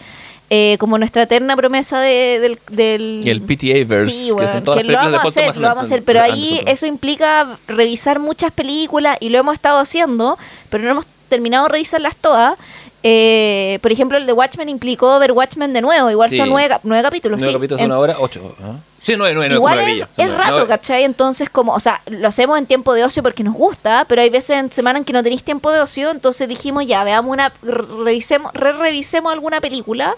eh, 0.50 0.76
como 0.80 0.96
nuestra 0.96 1.22
eterna 1.24 1.54
promesa 1.56 2.00
de- 2.00 2.38
del, 2.40 2.58
del. 2.70 3.20
Y 3.24 3.28
el 3.30 3.42
PTA-verse, 3.42 4.10
Sí, 4.10 4.26
que 4.28 4.32
weón, 4.32 4.48
son 4.52 4.64
todas 4.64 4.80
que 4.80 4.84
las 4.86 5.04
lo 5.04 5.10
vamos 5.18 5.24
a 5.24 5.28
hacer, 5.28 5.56
lo 5.56 5.62
vamos 5.68 5.78
a 5.78 5.82
hacer. 5.82 6.02
Pero 6.04 6.22
ahí 6.22 6.60
eso 6.66 6.86
implica 6.86 7.58
revisar 7.66 8.18
muchas 8.18 8.50
películas 8.52 9.18
y 9.20 9.28
lo 9.28 9.38
hemos 9.38 9.54
estado 9.54 9.78
haciendo, 9.78 10.38
pero 10.70 10.84
no 10.84 10.90
hemos 10.92 11.06
terminado 11.28 11.66
de 11.66 11.72
revisarlas 11.72 12.16
todas. 12.16 12.58
Eh, 13.02 13.78
por 13.80 13.92
ejemplo, 13.92 14.18
el 14.18 14.26
de 14.26 14.32
Watchmen 14.32 14.68
implicó 14.68 15.18
ver 15.20 15.32
Watchmen 15.32 15.72
de 15.72 15.80
nuevo. 15.80 16.10
Igual 16.10 16.30
Sí. 16.30 16.36
son 16.36 16.48
nueve, 16.48 16.76
nueve 16.82 17.02
capítulos. 17.02 17.38
Nueve 17.38 17.52
sí. 17.52 17.56
capítulos 17.56 17.78
de 17.78 17.84
En- 17.84 17.90
una 17.92 18.00
hora, 18.00 18.16
ocho. 18.18 18.56
¿no? 18.58 18.80
Sí, 19.00 19.14
nueve, 19.16 19.34
nueve, 19.34 19.54
nueve, 19.54 19.54
Igual 19.54 19.78
es, 20.16 20.26
es 20.26 20.34
rato, 20.36 20.50
nueve. 20.50 20.66
¿cachai? 20.66 21.04
Entonces, 21.04 21.48
como, 21.48 21.72
o 21.74 21.80
sea, 21.80 22.02
lo 22.10 22.26
hacemos 22.26 22.58
en 22.58 22.66
tiempo 22.66 22.92
de 22.94 23.04
ocio 23.04 23.22
porque 23.22 23.44
nos 23.44 23.54
gusta, 23.54 24.04
pero 24.08 24.22
hay 24.22 24.30
veces 24.30 24.58
en 24.58 24.72
semana 24.72 24.98
en 24.98 25.04
que 25.04 25.12
no 25.12 25.22
tenéis 25.22 25.44
tiempo 25.44 25.70
de 25.70 25.80
ocio, 25.80 26.10
entonces 26.10 26.48
dijimos, 26.48 26.84
ya, 26.86 27.04
veamos 27.04 27.30
una, 27.30 27.52
re- 27.62 27.84
revisemos, 28.04 28.52
re 28.54 28.72
revisemos 28.72 29.32
alguna 29.32 29.60
película, 29.60 30.16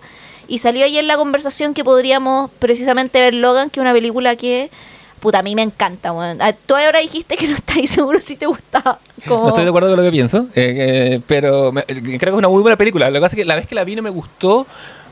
y 0.49 0.59
salió 0.59 0.85
ayer 0.87 1.05
la 1.05 1.17
conversación 1.19 1.75
que 1.75 1.85
podríamos 1.85 2.51
precisamente 2.59 3.21
ver 3.21 3.35
Logan, 3.35 3.69
que 3.69 3.81
es 3.81 3.83
una 3.83 3.93
película 3.93 4.35
que, 4.37 4.71
puta, 5.21 5.39
a 5.39 5.43
mí 5.43 5.55
me 5.55 5.63
encanta, 5.63 6.13
weón. 6.13 6.39
Ah, 6.41 6.53
Tú 6.67 6.75
ahora 6.75 6.99
dijiste 7.01 7.37
que 7.37 7.47
no 7.47 7.55
estáis 7.55 7.91
seguro 7.93 8.21
si 8.21 8.37
te 8.37 8.47
gustaba. 8.47 8.99
No 9.27 9.49
estoy 9.49 9.65
de 9.65 9.69
acuerdo 9.69 9.89
con 9.91 9.99
lo 9.99 10.03
que 10.03 10.11
pienso, 10.11 10.47
eh, 10.55 10.75
eh, 11.17 11.21
pero 11.27 11.71
me- 11.73 11.85
creo 11.85 12.03
que 12.19 12.27
es 12.27 12.33
una 12.33 12.49
muy 12.49 12.63
buena 12.63 12.77
película. 12.77 13.09
Lo 13.11 13.15
que 13.15 13.21
pasa 13.21 13.37
es 13.37 13.43
que 13.43 13.45
la 13.47 13.57
vez 13.57 13.67
que 13.67 13.75
la 13.75 13.85
vi 13.85 13.95
no 13.97 14.03
me 14.03 14.11
gustó 14.11 14.67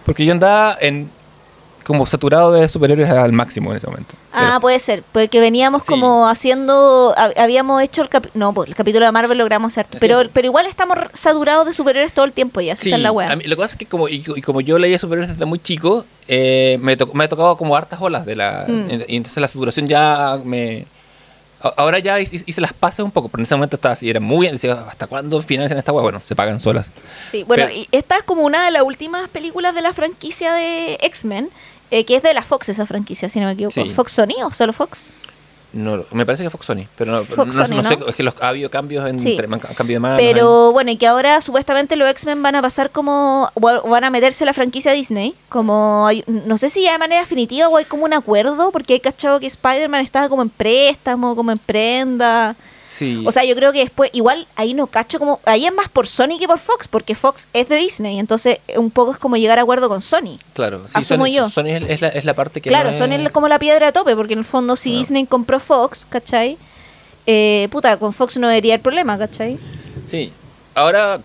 porque 0.06 0.24
yo 0.24 0.32
andaba 0.32 0.76
en 0.80 1.10
como 1.88 2.06
saturado 2.06 2.52
de 2.52 2.68
superhéroes 2.68 3.10
al 3.10 3.32
máximo 3.32 3.72
en 3.72 3.78
ese 3.78 3.86
momento. 3.88 4.14
Ah, 4.32 4.44
Pero- 4.50 4.60
puede 4.60 4.78
ser, 4.78 5.02
porque 5.10 5.40
veníamos 5.40 5.82
Sí. 5.82 5.88
como 5.88 6.28
haciendo, 6.28 7.14
hab- 7.16 7.32
habíamos 7.36 7.82
hecho 7.82 8.02
el 8.02 8.10
capi- 8.10 8.30
no, 8.34 8.54
el 8.64 8.74
capítulo 8.76 9.06
de 9.06 9.10
Marvel 9.10 9.36
logramos 9.38 9.72
hacer, 9.72 9.86
pero, 9.98 10.22
Sí. 10.22 10.30
pero 10.32 10.46
igual 10.46 10.66
estamos 10.66 10.96
saturados 11.14 11.66
de 11.66 11.72
superhéroes 11.72 12.12
todo 12.12 12.24
el 12.26 12.32
tiempo 12.32 12.60
y 12.60 12.70
así 12.70 12.84
Sí, 12.90 12.94
es 12.94 13.00
la 13.00 13.10
mí- 13.10 13.44
lo 13.44 13.56
que 13.56 13.62
pasa 13.62 13.74
es 13.74 13.78
que 13.78 13.86
como, 13.86 14.08
y, 14.08 14.22
y 14.36 14.42
como 14.42 14.60
yo 14.60 14.78
leía 14.78 14.98
superhéroes 14.98 15.30
desde 15.30 15.44
muy 15.46 15.58
chico, 15.58 16.04
eh, 16.28 16.78
me, 16.80 16.96
to- 16.96 17.10
me 17.14 17.24
ha 17.24 17.28
tocado 17.28 17.56
como 17.56 17.74
hartas 17.74 17.98
olas 18.00 18.24
de 18.24 18.36
la... 18.36 18.66
Mm. 18.68 18.90
Y 19.08 19.16
entonces 19.16 19.40
la 19.40 19.48
saturación 19.48 19.88
ya 19.88 20.38
me... 20.44 20.84
Ahora 21.76 21.98
ya 21.98 22.20
hice, 22.20 22.60
las 22.60 22.72
pases 22.72 23.00
un 23.00 23.10
poco, 23.10 23.28
pero 23.28 23.40
en 23.40 23.44
ese 23.46 23.56
momento 23.56 23.74
estaba 23.74 23.94
así, 23.94 24.08
era 24.08 24.20
muy... 24.20 24.46
Decía, 24.46 24.74
¿hasta 24.88 25.08
cuándo 25.08 25.42
financian 25.42 25.76
esta 25.76 25.92
wea? 25.92 26.02
Bueno, 26.04 26.20
se 26.22 26.36
pagan 26.36 26.60
solas. 26.60 26.88
Sí, 27.32 27.42
bueno, 27.42 27.64
Pero- 27.66 27.76
y 27.76 27.88
esta 27.90 28.16
es 28.18 28.22
como 28.22 28.42
una 28.42 28.64
de 28.64 28.70
las 28.70 28.82
últimas 28.82 29.28
películas 29.28 29.74
de 29.74 29.82
la 29.82 29.92
franquicia 29.92 30.52
de 30.52 30.98
X-Men, 31.00 31.48
eh, 31.90 32.04
que 32.04 32.16
es 32.16 32.22
de 32.22 32.34
la 32.34 32.42
Fox 32.42 32.68
esa 32.68 32.86
franquicia, 32.86 33.28
si 33.28 33.40
no 33.40 33.46
me 33.46 33.52
equivoco. 33.52 33.74
Sí. 33.74 33.90
¿Fox 33.90 34.12
Sony 34.12 34.42
o 34.44 34.52
solo 34.52 34.72
Fox? 34.72 35.10
No, 35.70 36.02
me 36.12 36.24
parece 36.24 36.44
que 36.44 36.48
Fox 36.50 36.64
Sony, 36.64 36.86
pero 36.96 37.12
no, 37.12 37.24
Fox 37.24 37.54
no- 37.54 37.66
Sony, 37.66 37.74
no 37.76 37.82
sé, 37.82 37.98
es 38.08 38.14
que 38.14 38.22
los, 38.22 38.32
ha 38.40 38.48
habido 38.48 38.70
cambios 38.70 39.06
en 39.06 39.20
Sí. 39.20 39.36
cambio 39.76 39.96
de 39.96 40.00
manos. 40.00 40.18
Pero 40.18 40.72
bueno, 40.72 40.90
y 40.90 40.96
que 40.96 41.06
ahora 41.06 41.42
supuestamente 41.42 41.94
los 41.94 42.08
X-Men 42.08 42.42
van 42.42 42.54
a 42.54 42.62
pasar 42.62 42.88
como, 42.90 43.50
van 43.54 44.02
a 44.04 44.08
meterse 44.08 44.44
a 44.44 44.46
la 44.46 44.54
franquicia 44.54 44.92
Disney, 44.92 45.34
como, 45.50 46.06
hay- 46.06 46.24
no 46.26 46.56
sé 46.56 46.70
si 46.70 46.82
ya 46.84 46.92
de 46.92 46.98
manera 46.98 47.20
definitiva 47.20 47.68
o 47.68 47.76
hay 47.76 47.84
como 47.84 48.06
un 48.06 48.14
acuerdo, 48.14 48.70
porque 48.70 48.94
hay 48.94 49.00
cachado 49.00 49.40
que 49.40 49.46
Spider-Man 49.46 50.00
estaba 50.00 50.30
como 50.30 50.40
en 50.40 50.48
préstamo, 50.48 51.36
como 51.36 51.50
en 51.52 51.58
prenda. 51.58 52.56
Sí. 52.90 53.22
O 53.26 53.32
sea, 53.32 53.44
yo 53.44 53.54
creo 53.54 53.70
que 53.72 53.80
después, 53.80 54.10
igual 54.14 54.46
ahí 54.56 54.72
no 54.72 54.86
cacho 54.86 55.18
como, 55.18 55.40
ahí 55.44 55.66
es 55.66 55.74
más 55.74 55.88
por 55.90 56.06
Sony 56.08 56.38
que 56.38 56.46
por 56.48 56.58
Fox, 56.58 56.88
porque 56.88 57.14
Fox 57.14 57.46
es 57.52 57.68
de 57.68 57.76
Disney, 57.76 58.18
entonces 58.18 58.60
un 58.76 58.90
poco 58.90 59.12
es 59.12 59.18
como 59.18 59.36
llegar 59.36 59.58
a 59.58 59.62
acuerdo 59.62 59.88
con 59.90 60.00
Sony. 60.00 60.38
claro, 60.54 60.84
sí, 60.88 60.92
asumo 60.94 61.26
Sony, 61.26 61.32
yo. 61.32 61.50
Sony 61.50 61.66
es, 61.66 61.82
es 61.82 62.00
la, 62.00 62.08
es 62.08 62.24
la 62.24 62.32
parte 62.34 62.62
que 62.62 62.70
Claro, 62.70 62.90
no 62.90 62.96
Sony 62.96 63.12
es- 63.16 63.26
es 63.26 63.32
como 63.32 63.46
la 63.48 63.58
piedra 63.58 63.88
a 63.88 63.92
tope, 63.92 64.16
porque 64.16 64.32
en 64.32 64.38
el 64.38 64.44
fondo 64.46 64.74
si. 64.74 64.90
Disney 64.92 65.26
compró 65.26 65.60
Fox, 65.60 66.06
¿cachai? 66.08 66.56
Eh, 67.26 67.68
puta, 67.70 67.98
con 67.98 68.14
Fox 68.14 68.38
no 68.38 68.48
debería 68.48 68.72
haber 68.74 68.82
problema, 68.82 69.18
¿cachai? 69.18 69.58
Sí. 70.08 70.32
Ahora, 70.74 71.20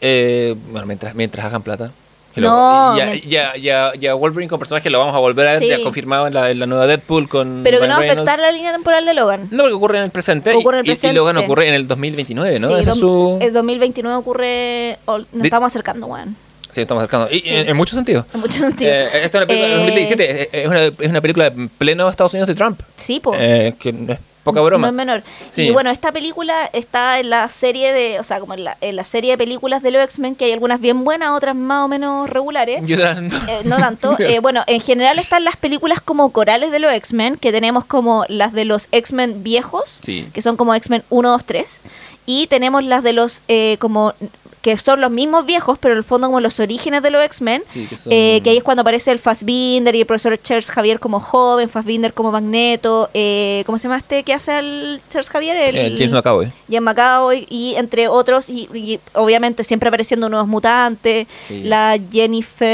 eh, 0.00 0.54
bueno, 0.70 0.86
mientras, 0.86 1.14
mientras 1.16 1.44
hagan 1.44 1.62
plata. 1.62 1.90
Lo- 2.36 2.48
No, 2.48 2.96
ya, 2.98 3.56
ya, 3.56 3.92
ya 3.98 4.14
Wolverine 4.14 4.48
con 4.48 4.58
personaje 4.58 4.88
lo 4.90 4.98
vamos 4.98 5.14
a 5.14 5.18
volver 5.18 5.48
a 5.48 5.52
ver, 5.54 5.62
Sí. 5.62 5.68
ya 5.68 5.82
confirmado 5.82 6.26
en 6.26 6.34
la, 6.34 6.50
en 6.50 6.58
la 6.60 6.66
nueva 6.66 6.86
Deadpool 6.86 7.28
con 7.28 7.62
Pero 7.64 7.80
que 7.80 7.88
no 7.88 7.94
va 7.98 8.00
a 8.00 8.04
afectar 8.12 8.38
la 8.38 8.52
línea 8.52 8.72
temporal 8.72 9.04
de 9.04 9.14
Logan. 9.14 9.48
No, 9.50 9.62
porque 9.64 9.74
ocurre 9.74 9.98
en 9.98 10.04
el 10.04 10.10
presente. 10.10 10.52
y- 10.52 10.56
Ocurre 10.56 10.78
en 10.78 10.80
el 10.80 10.86
y, 10.86 10.90
y 10.90 10.92
presente. 10.92 11.14
Logan 11.16 11.36
ocurre 11.38 11.68
en 11.68 11.74
el 11.74 11.88
2029, 11.88 12.58
¿no? 12.60 12.68
Sí, 12.68 12.74
Ese 12.74 12.90
es 12.90 12.96
su... 12.96 13.38
el 13.40 13.52
2029 13.52 14.16
ocurre, 14.16 14.98
nos 15.06 15.26
Di- 15.32 15.40
estamos 15.44 15.66
acercando, 15.66 16.06
weón, 16.06 16.36
Sí, 16.70 16.82
estamos 16.82 17.00
acercando. 17.02 17.28
Y 17.34 17.40
Sí. 17.40 17.48
en, 17.48 17.68
en 17.70 17.76
muchos 17.76 17.96
sentidos. 17.96 18.26
en 18.32 18.38
muchos 18.40 18.56
sentidos. 18.60 18.92
Eh, 18.92 19.08
esta 19.24 19.38
es 19.38 19.42
una 19.42 19.46
película 19.46 19.68
de 19.68 19.74
Eh, 19.74 19.78
2017. 19.78 20.42
Es, 20.42 20.48
es 20.52 20.66
una, 20.68 20.84
es 20.84 21.10
una 21.10 21.20
película 21.20 21.46
en 21.48 21.68
pleno 21.68 22.08
Estados 22.08 22.32
Unidos 22.32 22.46
de 22.46 22.54
Trump. 22.54 22.80
Sí, 22.96 23.18
po. 23.18 23.34
Eh, 23.36 23.74
que 23.76 23.92
no 23.92 24.12
es 24.12 24.20
poca 24.44 24.60
broma. 24.60 24.86
No 24.86 24.88
es 24.88 24.94
menor. 24.94 25.22
Sí. 25.50 25.62
Y 25.62 25.70
bueno, 25.70 25.90
esta 25.90 26.12
película 26.12 26.68
está 26.72 27.18
en 27.20 27.30
la 27.30 27.48
serie 27.48 27.92
de, 27.92 28.18
o 28.20 28.24
sea, 28.24 28.40
como 28.40 28.54
en 28.54 28.64
la, 28.64 28.76
en 28.80 28.96
la 28.96 29.04
serie 29.04 29.32
de 29.32 29.38
películas 29.38 29.82
de 29.82 29.90
los 29.90 30.02
X-Men, 30.04 30.34
que 30.34 30.46
hay 30.46 30.52
algunas 30.52 30.80
bien 30.80 31.04
buenas, 31.04 31.30
otras 31.30 31.54
más 31.54 31.84
o 31.84 31.88
menos 31.88 32.28
regulares. 32.30 32.80
Yo 32.84 32.96
Eh, 32.98 33.60
no 33.64 33.76
tanto. 33.76 34.16
Eh, 34.18 34.38
bueno, 34.40 34.62
en 34.66 34.80
general 34.80 35.18
están 35.18 35.44
las 35.44 35.56
películas 35.56 36.00
como 36.00 36.30
corales 36.30 36.70
de 36.70 36.78
los 36.78 36.92
X-Men, 36.92 37.36
que 37.36 37.52
tenemos 37.52 37.84
como 37.84 38.24
las 38.28 38.52
de 38.52 38.64
los 38.64 38.88
X-Men 38.92 39.42
viejos, 39.42 40.00
Sí. 40.02 40.28
que 40.32 40.42
son 40.42 40.56
como 40.56 40.74
X-Men 40.74 41.02
1, 41.10 41.30
2, 41.30 41.44
3. 41.44 41.82
Y 42.26 42.46
tenemos 42.46 42.84
las 42.84 43.02
de 43.02 43.12
los 43.12 43.42
eh, 43.48 43.76
como 43.80 44.14
que 44.62 44.76
son 44.76 45.00
los 45.00 45.10
mismos 45.10 45.46
viejos, 45.46 45.78
pero 45.78 45.94
en 45.94 45.98
el 45.98 46.04
fondo 46.04 46.26
como 46.26 46.38
los 46.40 46.60
orígenes 46.60 47.02
de 47.02 47.10
los 47.10 47.24
X-Men. 47.24 47.62
Sí, 47.68 47.86
que 47.88 47.96
son- 47.96 48.12
eh, 48.12 48.40
que 48.44 48.50
ahí 48.50 48.58
es 48.58 48.62
cuando 48.62 48.82
aparece 48.82 49.10
el 49.10 49.18
Fassbinder 49.18 49.94
y 49.96 50.00
el 50.00 50.06
profesor 50.06 50.38
Charles 50.42 50.70
Javier 50.70 51.00
como 51.00 51.18
joven, 51.18 51.68
Fassbinder 51.70 52.12
como 52.12 52.30
Magneto. 52.30 53.08
Eh, 53.14 53.62
¿Cómo 53.64 53.78
se 53.78 53.84
llama 53.84 53.96
este 53.96 54.22
que 54.22 54.34
hace 54.34 54.58
el 54.58 55.00
Charles 55.08 55.30
Javier? 55.30 55.56
El, 55.56 55.76
Eh, 55.76 55.94
James 55.96 56.12
McAvoy. 56.12 56.52
James 56.68 56.82
McAvoy 56.82 57.46
y 57.48 57.74
entre 57.76 58.08
otros, 58.08 58.50
y, 58.50 58.68
y 58.74 59.00
obviamente 59.14 59.64
siempre 59.64 59.88
apareciendo 59.88 60.28
nuevos 60.28 60.46
mutantes. 60.48 61.26
Sí. 61.46 61.62
La 61.62 61.98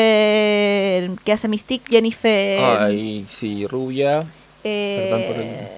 Jennifer, 0.07 1.11
que 1.25 1.33
hace 1.33 1.49
Mystique, 1.49 1.85
Jennifer. 1.90 2.61
Ay, 2.81 3.27
sí, 3.29 3.66
rubia. 3.66 4.20
eh, 4.64 5.09
perdón 5.11 5.27
por 5.29 5.37
el- 5.42 5.77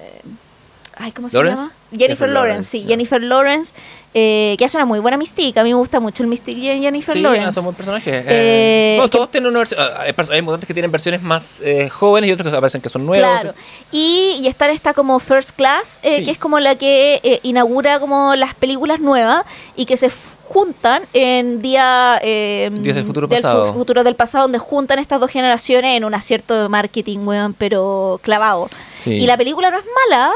Ay, 1.01 1.11
¿cómo 1.13 1.29
se 1.29 1.37
¿Lawrence? 1.37 1.61
llama? 1.61 1.73
Jennifer, 1.91 1.99
Jennifer 2.07 2.29
Lawrence, 2.29 2.49
Lawrence, 2.49 2.69
sí. 2.71 2.83
Jennifer 2.87 3.21
Lawrence, 3.23 3.73
eh, 4.13 4.55
que 4.57 4.65
hace 4.65 4.77
una 4.77 4.85
muy 4.85 4.99
buena 4.99 5.17
Mystique. 5.17 5.59
A 5.59 5.63
mí 5.63 5.69
me 5.69 5.75
gusta 5.79 5.99
mucho 5.99 6.23
el 6.23 6.29
Mystique 6.29 6.59
de 6.73 6.79
Jennifer 6.79 7.13
sí, 7.13 7.21
Lawrence. 7.21 7.51
son 7.53 7.63
buen 7.65 7.75
personajes. 7.75 8.13
Eh, 8.13 8.25
Eh, 8.27 8.93
bueno, 8.97 9.09
que- 9.09 9.17
todos 9.17 9.31
tienen 9.31 9.49
una 9.49 9.59
versión. 9.59 9.79
ah, 9.81 10.03
Hay, 10.31 10.41
mutantes 10.41 10.67
que 10.67 10.73
tienen 10.73 10.91
versiones 10.91 11.21
más 11.21 11.59
eh, 11.61 11.89
jóvenes 11.89 12.29
y 12.29 12.33
otros 12.33 12.49
que 12.51 12.57
aparecen 12.57 12.81
que 12.81 12.89
son 12.89 13.05
nuevos. 13.05 13.27
Claro. 13.29 13.53
Y, 13.91 14.37
y 14.41 14.47
está 14.47 14.65
en 14.65 14.71
esta 14.75 14.93
como 14.93 15.19
First 15.19 15.51
Class, 15.55 15.99
eh, 16.03 16.17
Sí. 16.19 16.25
que 16.25 16.31
es 16.31 16.37
como 16.37 16.59
la 16.59 16.75
que 16.75 17.19
eh, 17.23 17.39
inaugura 17.43 17.99
como 17.99 18.35
las 18.35 18.53
películas 18.55 18.99
nuevas 18.99 19.45
y 19.75 19.85
que 19.85 19.95
se 19.97 20.09
juntan 20.47 21.03
en 21.13 21.61
día 21.61 22.19
eh, 22.23 22.71
Días 22.73 22.95
del 22.95 23.05
futuro 23.05 23.27
fu- 23.27 23.35
pasado. 23.35 23.71
futuro 23.71 24.03
del 24.03 24.15
pasado 24.15 24.45
donde 24.45 24.57
juntan 24.57 24.97
estas 24.97 25.19
dos 25.19 25.29
generaciones 25.29 25.95
en 25.95 26.03
un 26.05 26.15
acierto 26.15 26.59
de 26.63 26.67
marketing 26.67 27.19
weón 27.19 27.53
pero 27.53 28.19
clavado 28.23 28.67
Sí. 29.03 29.11
y 29.11 29.27
la 29.27 29.37
película 29.37 29.69
no 29.69 29.77
es 29.77 29.85
mala 30.09 30.31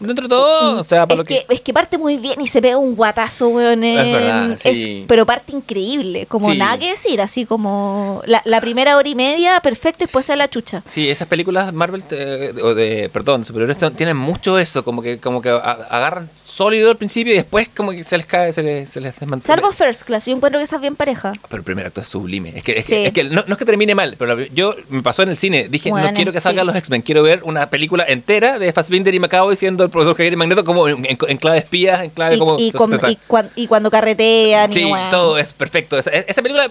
Dentro 0.00 0.24
de 0.24 0.28
todo, 0.28 0.80
o 0.80 0.84
sea, 0.84 1.06
para 1.06 1.14
es 1.14 1.18
lo 1.18 1.24
que. 1.24 1.44
que, 1.46 1.54
es 1.54 1.60
que 1.60 1.72
parte 1.72 1.98
muy 1.98 2.16
bien 2.16 2.40
y 2.40 2.46
se 2.46 2.60
pega 2.62 2.78
un 2.78 2.94
guatazo, 2.96 3.48
weón. 3.48 3.84
Es 3.84 4.12
verdad, 4.12 4.52
es- 4.52 4.60
sí. 4.76 5.04
pero 5.06 5.26
parte 5.26 5.52
increíble, 5.52 6.26
como 6.26 6.50
Sí. 6.50 6.56
nada 6.58 6.78
que 6.78 6.90
decir, 6.90 7.20
así 7.20 7.44
como 7.46 8.22
la, 8.26 8.40
la 8.44 8.60
primera 8.60 8.96
hora 8.96 9.08
y 9.08 9.14
media, 9.14 9.60
perfecto, 9.60 10.04
y 10.04 10.06
después 10.06 10.26
sale 10.26 10.38
la 10.38 10.48
chucha. 10.48 10.82
Sí, 10.90 11.08
esas 11.10 11.28
películas 11.28 11.72
Marvel, 11.72 12.02
eh, 12.10 12.52
o 12.62 12.74
de, 12.74 13.08
perdón, 13.12 13.44
superhéroes 13.44 13.78
tienen 13.96 14.16
mucho 14.16 14.58
eso, 14.58 14.82
como 14.84 15.02
que 15.02 15.18
como 15.18 15.42
que 15.42 15.50
agarran 15.50 16.28
sólido 16.44 16.90
al 16.90 16.96
principio 16.96 17.32
y 17.32 17.36
después 17.36 17.68
como 17.68 17.92
que 17.92 18.02
se 18.04 18.16
les 18.16 18.26
cae, 18.26 18.52
se 18.52 18.62
les, 18.62 18.90
se 18.90 19.00
les 19.00 19.18
desmantela. 19.18 19.54
Salvo 19.54 19.72
First 19.72 20.02
Class, 20.04 20.26
yo 20.26 20.34
encuentro 20.34 20.58
que 20.58 20.64
esa 20.64 20.76
es 20.76 20.82
bien 20.82 20.96
pareja. 20.96 21.32
Pero 21.48 21.58
el 21.60 21.64
primer 21.64 21.86
acto 21.86 22.00
es 22.00 22.08
sublime. 22.08 22.52
Es 22.56 22.62
que, 22.62 22.78
es 22.78 22.86
Sí. 22.86 22.92
que, 22.94 23.06
es 23.06 23.12
que 23.12 23.24
no, 23.24 23.44
no 23.46 23.52
es 23.54 23.58
que 23.58 23.64
termine 23.64 23.94
mal, 23.94 24.16
pero 24.18 24.34
la- 24.34 24.46
yo 24.52 24.74
me 24.88 25.02
pasó 25.02 25.22
en 25.22 25.28
el 25.30 25.36
cine. 25.36 25.68
Dije, 25.68 25.90
Bueno, 25.90 26.08
no 26.08 26.14
quiero 26.14 26.32
que 26.32 26.40
salgan 26.40 26.66
los 26.66 26.74
X-Men, 26.76 27.02
quiero 27.02 27.22
ver 27.22 27.40
una 27.44 27.68
película 27.70 28.04
entera 28.08 28.58
de 28.58 28.72
Fassbinder 28.72 29.14
y 29.14 29.18
Macao 29.20 29.54
siendo 29.54 29.88
el 29.90 29.92
profesor 29.92 30.16
Javier 30.16 30.32
y 30.32 30.36
Magneto 30.36 30.64
como 30.64 30.88
en, 30.88 31.04
en- 31.04 31.18
en 31.28 31.36
clave 31.36 31.56
de 31.56 31.62
espías, 31.64 32.02
en 32.02 32.10
clave 32.10 32.36
Y, 32.36 32.38
como... 32.38 32.58
y, 32.58 32.70
está- 32.96 33.10
y 33.10 33.16
cuan- 33.26 33.50
y 33.56 33.66
cuando 33.66 33.90
carretean, 33.90 34.70
y 34.70 34.74
sí, 34.74 34.84
weón. 34.84 35.10
todo 35.10 35.36
es 35.38 35.52
perfecto. 35.52 35.98
Esa, 35.98 36.10
esa 36.10 36.42
película 36.42 36.70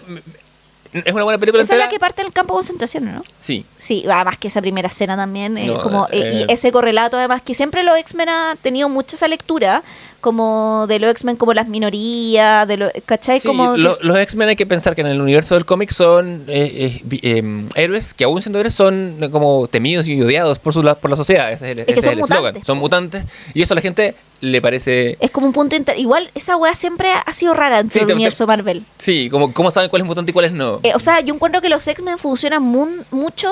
Es 0.91 1.13
una 1.13 1.23
buena 1.23 1.37
película 1.37 1.61
Esa 1.63 1.73
es 1.73 1.79
la 1.79 1.87
que 1.89 1.99
parte 1.99 2.23
del 2.23 2.31
campo 2.33 2.53
de 2.53 2.57
concentración, 2.57 3.13
¿no? 3.13 3.23
Sí. 3.41 3.63
Sí, 3.77 4.03
además 4.11 4.37
que 4.37 4.47
esa 4.47 4.59
primera 4.59 4.87
escena 4.87 5.15
también, 5.15 5.57
eh, 5.57 5.67
No, 5.67 5.81
como, 5.83 6.07
eh, 6.11 6.45
y 6.49 6.51
ese 6.51 6.71
correlato 6.71 7.17
además, 7.17 7.41
que 7.43 7.53
siempre 7.53 7.83
los 7.83 7.95
X-Men 7.97 8.29
ha 8.29 8.55
tenido 8.61 8.89
mucha 8.89 9.15
esa 9.15 9.27
lectura, 9.27 9.83
como 10.19 10.85
de 10.87 10.99
los 10.99 11.11
X-Men 11.11 11.35
como 11.35 11.53
las 11.53 11.67
minorías, 11.67 12.67
de 12.67 12.77
lo, 12.77 12.89
¿cachai? 13.05 13.39
Sí, 13.39 13.47
como 13.47 13.77
lo- 13.77 13.97
que- 13.99 14.03
los 14.05 14.17
X-Men 14.17 14.49
hay 14.49 14.55
que 14.55 14.65
pensar 14.65 14.95
que 14.95 15.01
en 15.01 15.07
el 15.07 15.21
universo 15.21 15.55
del 15.55 15.65
cómic 15.65 15.91
son 15.91 16.43
eh, 16.47 17.01
eh, 17.11 17.19
em, 17.37 17.69
héroes 17.75 18.13
que 18.13 18.23
aún 18.23 18.41
siendo 18.41 18.59
héroes 18.59 18.73
son 18.73 19.17
eh, 19.21 19.29
como 19.29 19.67
temidos 19.67 20.07
y 20.07 20.19
odiados 20.21 20.59
por, 20.59 20.73
su, 20.73 20.81
la- 20.83 20.95
por 20.95 21.09
la 21.11 21.15
sociedad. 21.15 21.51
Ese 21.51 21.71
es 21.71 21.77
el, 21.79 21.85
que 21.85 21.91
ese 21.91 21.99
es 21.99 22.05
son 22.05 22.13
el 22.13 22.19
eslogan. 22.21 22.43
mutantes, 22.53 22.65
Son 22.67 22.77
mutantes 22.77 23.23
y 23.53 23.61
eso 23.61 23.75
la 23.75 23.81
gente 23.81 24.15
le 24.41 24.61
parece... 24.61 25.17
es 25.19 25.31
como 25.31 25.47
un 25.47 25.53
punto 25.53 25.75
inter- 25.75 25.97
Igual 25.99 26.29
esa 26.35 26.55
weá 26.57 26.73
siempre 26.75 27.09
ha 27.11 27.33
sido 27.33 27.53
rara 27.53 27.77
dentro 27.77 27.99
Sí, 27.99 28.05
te- 28.05 28.13
universo 28.13 28.47
Marvel. 28.47 28.83
Sí, 28.97 29.29
como 29.29 29.53
cómo 29.53 29.69
saben 29.71 29.89
cuál 29.89 30.01
es 30.03 30.07
mutante 30.07 30.31
y 30.31 30.33
cuál 30.33 30.45
es 30.45 30.51
no. 30.51 30.79
Eh, 30.83 30.93
o 30.95 30.99
sea, 30.99 31.19
yo 31.21 31.33
encuentro 31.33 31.61
que 31.61 31.69
los 31.69 31.87
X-Men 31.87 32.17
funcionan 32.17 32.63
mun- 32.63 33.05
mucho, 33.11 33.51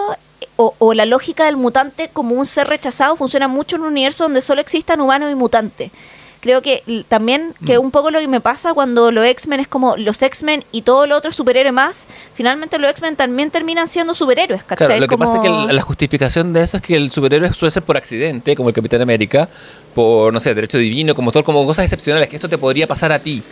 o, 0.56 0.74
o 0.78 0.94
la 0.94 1.06
lógica 1.06 1.46
del 1.46 1.58
mutante 1.58 2.10
como 2.14 2.36
un 2.36 2.46
ser 2.46 2.68
rechazado 2.68 3.16
funciona 3.16 3.48
mucho 3.48 3.76
en 3.76 3.82
un 3.84 3.90
universo 3.90 4.24
donde 4.26 4.42
solo 4.42 4.62
existan 4.62 5.02
humanos 5.02 5.32
y 5.32 5.36
mutantes. 5.36 5.92
Creo 6.48 6.62
que 6.62 6.82
también, 7.10 7.54
Mm. 7.60 7.66
que 7.66 7.78
un 7.78 7.92
poco 7.92 8.10
lo 8.10 8.22
que 8.22 8.28
me 8.30 8.40
pasa 8.40 8.74
cuando 8.74 9.12
los 9.12 9.26
X-Men 9.26 9.60
es 9.60 9.68
como 9.68 9.98
los 9.98 10.24
X-Men 10.24 10.64
y 10.72 10.82
todo 10.84 11.06
lo 11.06 11.18
otro 11.18 11.34
superhéroe 11.34 11.74
más, 11.74 12.08
finalmente 12.36 12.78
los 12.80 12.90
X-Men 12.92 13.18
también 13.18 13.52
terminan 13.52 13.86
siendo 13.88 14.16
superhéroes, 14.16 14.64
¿cachai? 14.64 14.88
Claro, 14.88 15.02
lo 15.02 15.08
que 15.10 15.18
pasa 15.18 15.36
es 15.36 15.42
que 15.42 15.48
el- 15.50 15.76
la 15.76 15.82
justificación 15.82 16.54
de 16.54 16.64
eso 16.64 16.78
es 16.78 16.84
que 16.84 16.96
el 16.96 17.12
superhéroe 17.12 17.52
suele 17.52 17.72
ser 17.72 17.84
por 17.84 17.98
accidente, 17.98 18.56
como 18.56 18.70
el 18.70 18.76
Capitán 18.76 19.02
América, 19.02 19.50
por, 19.94 20.32
no 20.32 20.40
sé, 20.40 20.56
derecho 20.56 20.78
divino, 20.78 21.14
como 21.14 21.34
todo, 21.34 21.44
como 21.44 21.66
cosas 21.66 21.84
excepcionales, 21.84 22.30
que 22.30 22.38
esto 22.38 22.48
te 22.48 22.58
podría 22.58 22.88
pasar 22.88 23.12
a 23.12 23.20
ti, 23.20 23.44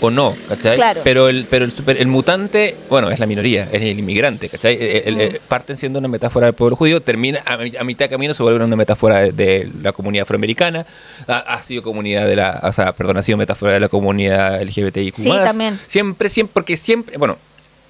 o 0.00 0.10
no, 0.10 0.34
¿cachai? 0.48 0.76
Claro. 0.76 1.00
Pero 1.04 1.28
el, 1.28 1.46
pero 1.48 1.64
el, 1.64 1.72
super- 1.72 1.96
el 2.00 2.06
mutante, 2.08 2.76
bueno, 2.90 3.10
es 3.10 3.18
la 3.18 3.26
minoría, 3.26 3.68
es 3.72 3.80
el 3.82 3.98
inmigrante, 3.98 4.48
¿cachai? 4.48 4.76
El- 4.80 5.20
el- 5.20 5.40
parten 5.48 5.76
siendo 5.76 5.98
una 5.98 6.08
metáfora 6.08 6.46
del 6.46 6.54
pueblo 6.54 6.76
judío, 6.76 7.00
termina 7.00 7.42
a, 7.46 7.54
a 7.54 7.84
mitad 7.84 8.04
de 8.06 8.08
camino 8.10 8.34
se 8.34 8.42
vuelve 8.42 8.64
una 8.64 8.76
metáfora 8.76 9.20
de, 9.20 9.32
de 9.32 9.70
la 9.82 9.92
comunidad 9.92 10.22
afroamericana, 10.22 10.84
ha, 11.28 11.38
ha 11.38 11.62
sido 11.62 11.82
comunidad 11.82 12.26
de 12.26 12.36
la, 12.36 12.60
o 12.62 12.72
sea, 12.72 12.92
perdón, 12.92 13.16
ha 13.18 13.22
sido 13.22 13.38
metáfora 13.38 13.72
de 13.72 13.80
la 13.80 13.88
comunidad 13.88 14.60
LGBTIQ+. 14.62 15.14
Sí, 15.16 15.28
también. 15.30 15.78
Siempre, 15.86 16.28
siempre, 16.28 16.52
porque 16.52 16.76
siempre, 16.76 17.16
bueno, 17.16 17.36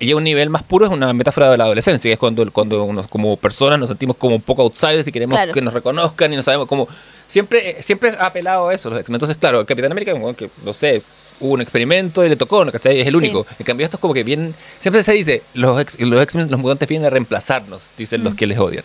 y 0.00 0.10
a 0.10 0.16
un 0.16 0.24
nivel 0.24 0.50
más 0.50 0.62
puro 0.64 0.84
es 0.86 0.90
una 0.92 1.12
metáfora 1.12 1.50
de 1.50 1.56
la 1.56 1.64
adolescencia, 1.64 2.08
que 2.08 2.12
es 2.14 2.18
cuando, 2.18 2.50
cuando 2.52 2.82
unos, 2.84 3.06
como 3.06 3.36
personas 3.36 3.78
nos 3.78 3.88
sentimos 3.88 4.16
como 4.16 4.34
un 4.36 4.42
poco 4.42 4.62
outsiders 4.62 5.06
y 5.06 5.12
queremos 5.12 5.36
Claro. 5.36 5.52
que 5.52 5.60
nos 5.62 5.72
reconozcan 5.72 6.32
y 6.32 6.36
no 6.36 6.42
sabemos 6.42 6.66
cómo... 6.68 6.88
Siempre, 7.26 7.82
siempre 7.82 8.10
ha 8.10 8.26
apelado 8.26 8.68
a 8.68 8.74
eso 8.74 8.90
los. 8.90 8.98
Entonces, 9.08 9.36
claro, 9.38 9.60
el 9.60 9.66
Capitán 9.66 9.90
América, 9.92 10.12
que, 10.36 10.50
no 10.62 10.72
sé, 10.74 11.02
hubo 11.40 11.52
un 11.54 11.60
experimento 11.60 12.24
y 12.24 12.28
le 12.28 12.36
tocó, 12.36 12.64
¿no? 12.64 12.72
¿cachai? 12.72 13.00
Es 13.00 13.06
el 13.06 13.12
Sí. 13.14 13.18
único. 13.18 13.46
En 13.58 13.64
cambio, 13.64 13.84
esto 13.84 13.96
es 13.96 14.00
como 14.00 14.14
que 14.14 14.22
bien... 14.24 14.54
Siempre 14.80 15.02
se 15.02 15.12
dice, 15.12 15.42
los 15.54 15.80
ex- 15.80 15.98
los 16.00 16.22
X-Men, 16.22 16.50
los 16.50 16.60
mutantes 16.60 16.88
vienen 16.88 17.06
a 17.06 17.10
reemplazarnos, 17.10 17.82
dicen 17.98 18.20
Mm. 18.20 18.24
los 18.24 18.34
que 18.34 18.46
les 18.46 18.58
odian. 18.58 18.84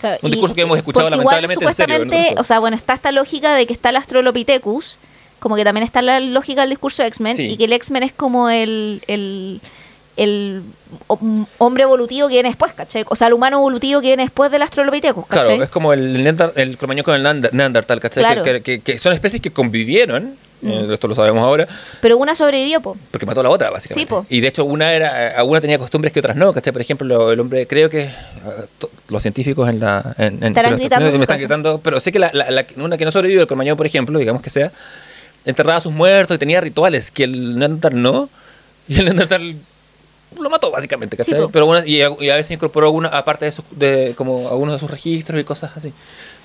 Claro, 0.00 0.18
Un 0.22 0.30
discurso 0.30 0.54
que 0.54 0.62
hemos 0.62 0.78
escuchado 0.78 1.06
porque 1.08 1.20
igual, 1.20 1.34
lamentablemente 1.42 1.64
en 1.64 1.74
serio, 1.74 1.94
supuestamente, 1.96 2.34
¿no? 2.36 2.40
o 2.40 2.44
sea, 2.44 2.60
bueno, 2.60 2.76
está 2.76 2.94
esta 2.94 3.10
lógica 3.10 3.54
de 3.56 3.66
que 3.66 3.72
está 3.72 3.90
el 3.90 3.96
Astrolopithecus, 3.96 4.96
como 5.40 5.56
que 5.56 5.64
también 5.64 5.84
está 5.84 6.02
la 6.02 6.20
lógica 6.20 6.60
del 6.62 6.70
discurso 6.70 7.02
de 7.02 7.08
X-Men, 7.08 7.34
Sí. 7.36 7.42
y 7.46 7.56
que 7.56 7.64
el 7.64 7.72
X-Men 7.72 8.04
es 8.04 8.12
como 8.12 8.48
el, 8.48 9.02
el, 9.08 9.60
el 10.18 10.62
hom- 11.06 11.46
hombre 11.58 11.84
evolutivo 11.84 12.28
que 12.28 12.34
viene 12.34 12.48
después, 12.50 12.72
¿cachai? 12.74 13.04
O 13.08 13.16
sea, 13.16 13.28
el 13.28 13.34
humano 13.34 13.56
evolutivo 13.58 14.00
que 14.00 14.08
viene 14.08 14.24
después 14.24 14.50
del 14.50 14.62
Astrolopithecus, 14.62 15.26
¿cachai? 15.26 15.46
Claro, 15.46 15.62
es 15.64 15.70
como 15.70 15.92
el, 15.92 16.26
el 16.56 16.76
cromañón 16.76 17.04
con 17.04 17.14
el 17.14 17.22
Neander- 17.22 17.52
Neandertal, 17.52 18.00
¿cachai? 18.00 18.22
Claro. 18.24 18.42
Que, 18.44 18.60
que- 18.60 18.80
que 18.80 18.98
son 18.98 19.12
especies 19.12 19.40
que 19.40 19.50
convivieron, 19.50 20.36
Mm. 20.60 20.70
eh, 20.70 20.86
esto 20.94 21.06
lo 21.06 21.14
sabemos 21.14 21.44
ahora, 21.44 21.68
Pero 22.00 22.16
una 22.16 22.34
sobrevivió, 22.34 22.80
po. 22.80 22.96
Porque 23.12 23.24
mató 23.26 23.38
a 23.38 23.42
la 23.44 23.50
otra, 23.50 23.70
básicamente. 23.70 24.08
Sí, 24.08 24.12
po. 24.12 24.26
Y 24.28 24.40
de 24.40 24.48
hecho, 24.48 24.64
una 24.64 24.92
era, 24.92 25.44
una 25.44 25.60
tenía 25.60 25.78
costumbres 25.78 26.12
que 26.12 26.18
otras 26.18 26.34
no, 26.34 26.52
¿cachai? 26.52 26.72
Por 26.72 26.82
ejemplo, 26.82 27.06
lo- 27.06 27.30
el 27.30 27.38
hombre, 27.38 27.68
creo 27.68 27.88
que 27.88 28.10
los 29.08 29.22
científicos 29.22 29.68
en 29.68 29.78
la. 29.78 30.16
En, 30.18 30.42
en- 30.42 30.52
gritando 30.52 31.12
me 31.16 31.22
están 31.22 31.38
gritando, 31.38 31.78
pero 31.80 32.00
sé 32.00 32.10
que 32.10 32.18
la, 32.18 32.30
la- 32.32 32.50
la- 32.50 32.64
una 32.76 32.96
que 32.98 33.04
no 33.04 33.12
sobrevivió, 33.12 33.42
el 33.42 33.46
cromañón, 33.46 33.76
por 33.76 33.86
ejemplo, 33.86 34.18
digamos 34.18 34.42
que 34.42 34.50
sea, 34.50 34.72
enterraba 35.44 35.76
a 35.76 35.80
sus 35.80 35.92
muertos 35.92 36.34
y 36.34 36.38
tenía 36.38 36.60
rituales 36.60 37.12
que 37.12 37.22
el 37.22 37.56
Neandertal 37.56 38.02
no, 38.02 38.28
y 38.88 38.98
el 38.98 39.04
Neandertal 39.04 39.54
lo 40.40 40.50
mató, 40.50 40.70
básicamente, 40.70 41.16
¿cachai? 41.16 41.40
Sí, 41.40 41.46
pero 41.52 41.66
una- 41.66 41.86
y, 41.86 42.02
a, 42.02 42.10
y 42.20 42.28
a 42.30 42.36
veces 42.36 42.50
incorporó 42.52 42.86
alguna, 42.86 43.08
aparte 43.08 43.44
de, 43.46 43.52
sus, 43.52 43.64
de 43.70 44.14
como 44.16 44.48
algunos 44.48 44.74
de 44.74 44.78
sus 44.78 44.90
registros 44.90 45.40
y 45.40 45.44
cosas 45.44 45.76
así. 45.76 45.92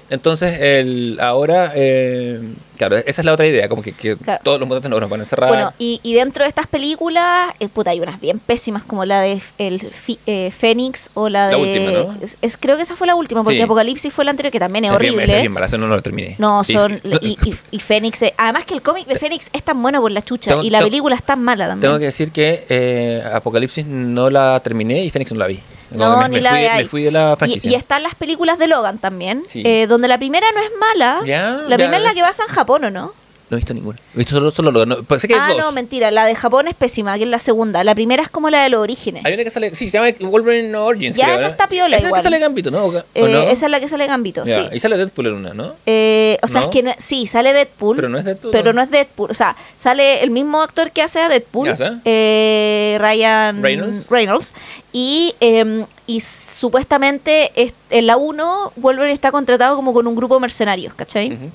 Entonces, 0.09 0.57
el, 0.59 1.17
ahora, 1.21 1.71
eh, 1.75 2.39
claro, 2.77 2.97
esa 2.97 3.21
es 3.21 3.25
la 3.25 3.33
otra 3.33 3.47
idea, 3.47 3.67
como 3.69 3.81
que, 3.81 3.91
que 3.93 4.15
Claro. 4.17 4.41
todos 4.43 4.59
los 4.59 4.67
mutantes 4.67 4.89
nos 4.91 4.99
nos 5.01 5.09
van 5.09 5.19
a 5.21 5.23
encerrar. 5.23 5.49
Bueno, 5.49 5.73
y, 5.79 5.99
y 6.03 6.13
dentro 6.13 6.43
de 6.43 6.49
estas 6.49 6.67
películas, 6.67 7.53
eh, 7.59 7.67
puta, 7.69 7.91
hay 7.91 7.99
unas 7.99 8.21
bien 8.21 8.39
pésimas 8.39 8.83
como 8.83 9.05
la 9.05 9.21
de 9.21 9.41
el 9.57 9.79
Fi- 9.79 10.19
eh, 10.27 10.51
Fénix 10.55 11.09
o 11.13 11.29
la 11.29 11.47
de... 11.47 11.51
La 11.53 11.57
última, 11.57 11.91
¿no? 12.13 12.17
es, 12.21 12.37
es- 12.41 12.57
creo 12.57 12.75
que 12.77 12.83
esa 12.83 12.95
fue 12.95 13.07
la 13.07 13.15
última, 13.15 13.43
porque 13.43 13.57
Sí. 13.57 13.63
Apocalipsis 13.63 14.13
fue 14.13 14.23
la 14.25 14.31
anterior, 14.31 14.51
que 14.51 14.59
también 14.59 14.85
es 14.85 14.91
bien- 14.91 14.95
horrible. 14.95 15.23
esa 15.23 15.35
es 15.35 15.41
bien 15.41 15.51
mala, 15.51 15.65
esa 15.65 15.77
no, 15.77 15.87
no 15.87 15.95
lo 15.95 16.01
terminé. 16.01 16.35
No, 16.37 16.63
son. 16.63 16.99
Y, 17.21 17.37
y, 17.43 17.55
y 17.71 17.79
Fénix. 17.79 18.21
eh, 18.23 18.33
además 18.37 18.65
que 18.65 18.73
el 18.73 18.81
cómic 18.81 19.07
de 19.07 19.15
Fénix 19.15 19.49
es 19.53 19.63
tan 19.63 19.81
bueno 19.81 20.01
por 20.01 20.11
la 20.11 20.21
chucha. 20.21 20.51
Tengo- 20.51 20.63
y 20.63 20.69
la 20.69 20.81
película 20.81 21.15
es 21.15 21.23
tan 21.23 21.41
mala 21.43 21.67
también. 21.67 21.81
Tengo 21.89 21.99
que 21.99 22.05
decir 22.05 22.31
que 22.31 22.65
eh, 22.69 23.23
Apocalipsis 23.33 23.85
no 23.85 24.29
la 24.29 24.59
terminé 24.61 25.03
y 25.05 25.09
Fénix 25.09 25.31
no 25.31 25.39
la 25.39 25.47
vi. 25.47 25.59
No, 25.97 26.17
me, 26.21 26.29
ni 26.29 26.35
me 26.35 26.41
la 26.41 26.49
fui, 26.51 26.61
de- 26.61 26.69
me 26.69 26.85
fui 26.85 27.03
de 27.03 27.11
la 27.11 27.33
y, 27.33 27.35
franquicia. 27.37 27.71
y 27.71 27.75
están 27.75 28.03
las 28.03 28.15
películas 28.15 28.57
de 28.59 28.67
Logan 28.67 28.97
también. 28.97 29.43
Sí. 29.47 29.63
eh, 29.65 29.87
donde 29.87 30.07
la 30.07 30.17
primera 30.17 30.47
no 30.53 30.61
es 30.61 30.71
mala. 30.79 31.21
Ya, 31.25 31.51
la 31.51 31.69
ya, 31.69 31.75
primera 31.77 31.97
es 31.97 32.03
la 32.03 32.13
que 32.13 32.21
basa 32.21 32.43
en 32.47 32.53
Japón, 32.53 32.85
¿o 32.85 32.89
no? 32.91 33.13
No 33.53 33.57
he 33.57 33.59
visto 33.59 33.73
ninguna. 33.75 33.99
He 34.15 34.17
visto 34.17 34.33
solo, 34.33 34.49
solo 34.49 34.71
Logan. 34.71 34.89
No, 34.89 35.03
pensé 35.03 35.27
que 35.27 35.35
hay 35.35 35.39
Ah, 35.43 35.49
dos. 35.49 35.57
no, 35.59 35.71
mentira. 35.73 36.09
La 36.09 36.25
de 36.25 36.33
Japón 36.33 36.67
es 36.67 36.73
pésima, 36.73 37.15
que 37.17 37.23
es 37.25 37.29
la 37.29 37.37
segunda. 37.37 37.83
La 37.83 37.93
primera 37.93 38.23
es 38.23 38.29
como 38.29 38.49
la 38.49 38.63
de 38.63 38.69
los 38.69 38.81
orígenes. 38.81 39.23
Hay 39.23 39.33
una 39.35 39.43
que 39.43 39.51
sale, 39.51 39.75
sí, 39.75 39.91
se 39.91 39.99
llama 39.99 40.09
Wolverine 40.27 40.75
Origins. 40.75 41.15
Ya, 41.15 41.25
creo, 41.25 41.35
esa 41.37 41.45
¿no? 41.45 41.51
está 41.51 41.67
piola 41.67 41.97
Esa 41.97 42.07
es 42.07 42.11
la 42.11 42.17
que 42.17 42.23
sale 42.23 42.39
Gambito, 42.39 42.71
¿no? 42.71 42.83
¿O 42.83 42.91
Eh, 43.13 43.21
no? 43.31 43.41
Esa 43.43 43.65
es 43.67 43.71
la 43.71 43.79
que 43.79 43.87
sale 43.87 44.07
Gambito, 44.07 44.43
Ya, 44.43 44.63
sí. 44.71 44.75
Y 44.75 44.79
sale 44.79 44.97
Deadpool 44.97 45.27
en 45.27 45.33
una, 45.35 45.53
¿no? 45.53 45.75
Eh, 45.85 46.39
o 46.41 46.47
sea, 46.47 46.61
es 46.61 46.67
que 46.69 46.95
sí, 46.97 47.27
sale 47.27 47.53
Deadpool. 47.53 47.95
Pero 47.95 48.09
no 48.09 48.17
es 48.17 48.25
Deadpool, 48.25 48.49
Pero 48.51 48.73
¿no? 48.73 48.81
es 48.81 48.89
Deadpool. 48.89 49.29
O 49.29 49.33
sea, 49.35 49.55
sale 49.77 50.23
el 50.23 50.31
mismo 50.31 50.63
actor 50.63 50.89
que 50.89 51.03
hace 51.03 51.19
a 51.19 51.29
Deadpool, 51.29 51.67
Ya 51.67 51.75
sé. 51.75 51.91
eh, 52.05 52.97
Ryan 52.99 53.61
Reynolds. 53.61 54.51
y, 54.91 55.35
eh, 55.41 55.85
y 56.07 56.21
supuestamente 56.21 57.51
es- 57.55 57.73
en 57.91 58.07
la 58.07 58.17
1 58.17 58.71
Wolverine 58.77 59.13
está 59.13 59.31
contratado 59.31 59.75
como 59.75 59.93
con 59.93 60.07
un 60.07 60.15
grupo 60.15 60.33
de 60.35 60.41
mercenarios, 60.41 60.93
¿cachai? 60.95 61.33
Ujú. 61.33 61.51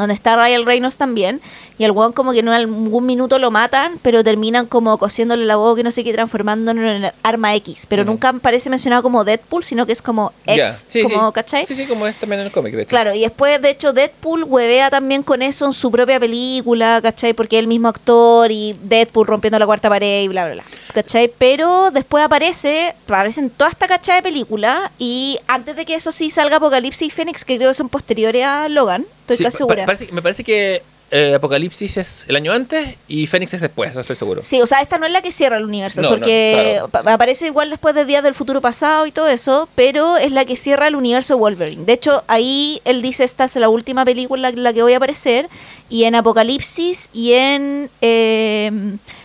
Donde 0.00 0.14
está 0.14 0.36
Ryan 0.36 0.66
Reynolds 0.66 0.96
también, 0.96 1.40
y 1.78 1.84
al 1.84 1.92
weón 1.92 2.12
como 2.12 2.32
que 2.32 2.40
en 2.40 2.48
algún 2.48 3.06
minuto 3.06 3.38
lo 3.38 3.50
matan, 3.50 3.98
pero 4.02 4.22
terminan 4.24 4.66
como 4.66 4.98
cosiéndole 4.98 5.44
la 5.44 5.56
boca 5.56 5.80
y 5.80 5.84
no 5.84 5.92
sé 5.92 6.04
qué, 6.04 6.12
transformándolo 6.12 6.82
en 6.82 7.04
el 7.04 7.12
arma 7.22 7.54
X, 7.56 7.86
pero 7.88 8.04
nunca 8.04 8.32
parece 8.34 8.70
mencionado 8.70 9.02
como 9.02 9.24
Deadpool, 9.24 9.64
sino 9.64 9.86
que 9.86 9.92
es 9.92 10.02
como 10.02 10.32
X, 10.46 10.86
sí, 10.88 11.02
como, 11.02 11.28
sí. 11.28 11.32
¿cachai? 11.32 11.66
Sí, 11.66 11.74
sí, 11.74 11.86
como 11.86 12.06
es 12.06 12.18
también 12.18 12.40
en 12.40 12.46
el 12.46 12.52
cómic, 12.52 12.74
de 12.74 12.82
hecho. 12.82 12.90
Claro, 12.90 13.14
y 13.14 13.20
después, 13.20 13.60
de 13.62 13.70
hecho, 13.70 13.92
Deadpool 13.92 14.44
huevea 14.44 14.90
también 14.90 15.22
con 15.22 15.42
eso 15.42 15.66
en 15.66 15.72
su 15.72 15.90
propia 15.90 16.18
película, 16.20 17.00
¿cachai? 17.02 17.32
Porque 17.32 17.56
es 17.56 17.60
el 17.60 17.66
mismo 17.66 17.88
actor 17.88 18.50
y 18.50 18.76
Deadpool 18.82 19.26
rompiendo 19.26 19.58
la 19.58 19.66
cuarta 19.66 19.88
pared 19.88 20.22
y 20.22 20.28
bla, 20.28 20.46
bla, 20.46 20.54
bla. 20.54 20.64
¿cachai? 20.92 21.30
Pero 21.38 21.90
después 21.90 22.24
aparece, 22.24 22.94
aparecen 23.04 23.50
toda 23.50 23.70
esta 23.70 23.88
cachada 23.88 24.16
de 24.16 24.22
película 24.22 24.90
y 24.98 25.38
antes 25.46 25.76
de 25.76 25.84
que 25.84 25.94
eso 25.94 26.12
sí 26.12 26.30
salga 26.30 26.56
Apocalipsis 26.56 27.08
y 27.08 27.10
Fénix, 27.10 27.44
que 27.44 27.56
creo 27.56 27.70
que 27.70 27.74
son 27.74 27.88
posteriores 27.88 28.44
a 28.44 28.68
Logan, 28.68 29.06
estoy 29.32 29.36
Sí, 29.38 29.44
casi 29.44 29.54
pa- 29.54 29.58
segura. 29.58 29.86
parece- 29.86 30.12
me 30.12 30.22
parece 30.22 30.44
que 30.44 30.82
eh, 31.12 31.34
Apocalipsis 31.34 31.96
es 31.96 32.24
el 32.28 32.36
año 32.36 32.52
antes 32.52 32.94
y 33.08 33.26
Fénix 33.26 33.52
es 33.54 33.60
después, 33.60 33.90
eso 33.90 34.00
estoy 34.00 34.14
seguro. 34.14 34.42
Sí, 34.42 34.62
o 34.62 34.66
sea, 34.68 34.80
esta 34.80 34.96
no 34.96 35.06
es 35.06 35.12
la 35.12 35.22
que 35.22 35.32
cierra 35.32 35.56
el 35.56 35.64
universo, 35.64 36.00
No, 36.02 36.08
porque 36.08 36.76
no, 36.80 36.88
claro. 36.88 37.04
pa- 37.04 37.14
aparece 37.14 37.46
igual 37.46 37.68
después 37.68 37.96
de 37.96 38.04
Días 38.04 38.22
del 38.22 38.32
Futuro 38.32 38.60
Pasado 38.60 39.06
y 39.06 39.10
todo 39.10 39.26
eso, 39.26 39.68
pero 39.74 40.18
es 40.18 40.30
la 40.30 40.44
que 40.44 40.54
cierra 40.54 40.86
el 40.86 40.94
universo 40.94 41.34
de 41.34 41.40
Wolverine. 41.40 41.84
De 41.84 41.94
hecho, 41.94 42.22
ahí 42.28 42.80
él 42.84 43.02
dice, 43.02 43.24
esta 43.24 43.46
es 43.46 43.56
la 43.56 43.68
última 43.68 44.04
película 44.04 44.50
en 44.50 44.62
la 44.62 44.72
que 44.72 44.82
voy 44.84 44.92
a 44.92 44.98
aparecer, 44.98 45.48
y 45.88 46.04
en 46.04 46.14
Apocalipsis 46.14 47.08
y 47.12 47.32
en... 47.32 47.90
eh, 48.02 48.70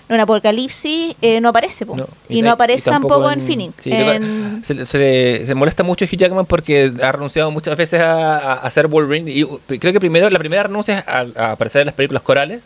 en 0.07 0.19
Apocalipsis 0.19 1.15
eh, 1.21 1.41
no 1.41 1.49
aparece, 1.49 1.85
po. 1.85 1.95
No, 1.95 2.07
y, 2.29 2.41
no 2.41 2.51
aparece 2.51 2.89
tampoco, 2.89 3.29
en 3.31 3.41
Phoenix. 3.41 3.73
sí, 3.79 3.91
En- 3.91 4.61
se, 4.63 4.73
le- 4.75 4.85
se 4.85 4.97
le- 4.99 5.45
se 5.45 5.55
molesta 5.55 5.83
mucho 5.83 6.05
Hugh 6.05 6.17
Jackman 6.17 6.45
porque 6.45 6.91
ha 7.01 7.11
renunciado 7.11 7.49
muchas 7.51 7.75
veces 7.75 8.01
a, 8.03 8.69
ser 8.71 8.87
Wolverine. 8.87 9.31
Y 9.31 9.43
uh, 9.43 9.59
creo 9.79 9.91
que 9.93 9.99
primero 9.99 10.29
la 10.29 10.39
primera 10.39 10.63
renuncia 10.63 10.99
es 10.99 11.07
a, 11.07 11.25
a 11.47 11.51
aparecer 11.53 11.81
en 11.81 11.87
las 11.87 11.95
películas 11.95 12.21
corales. 12.23 12.63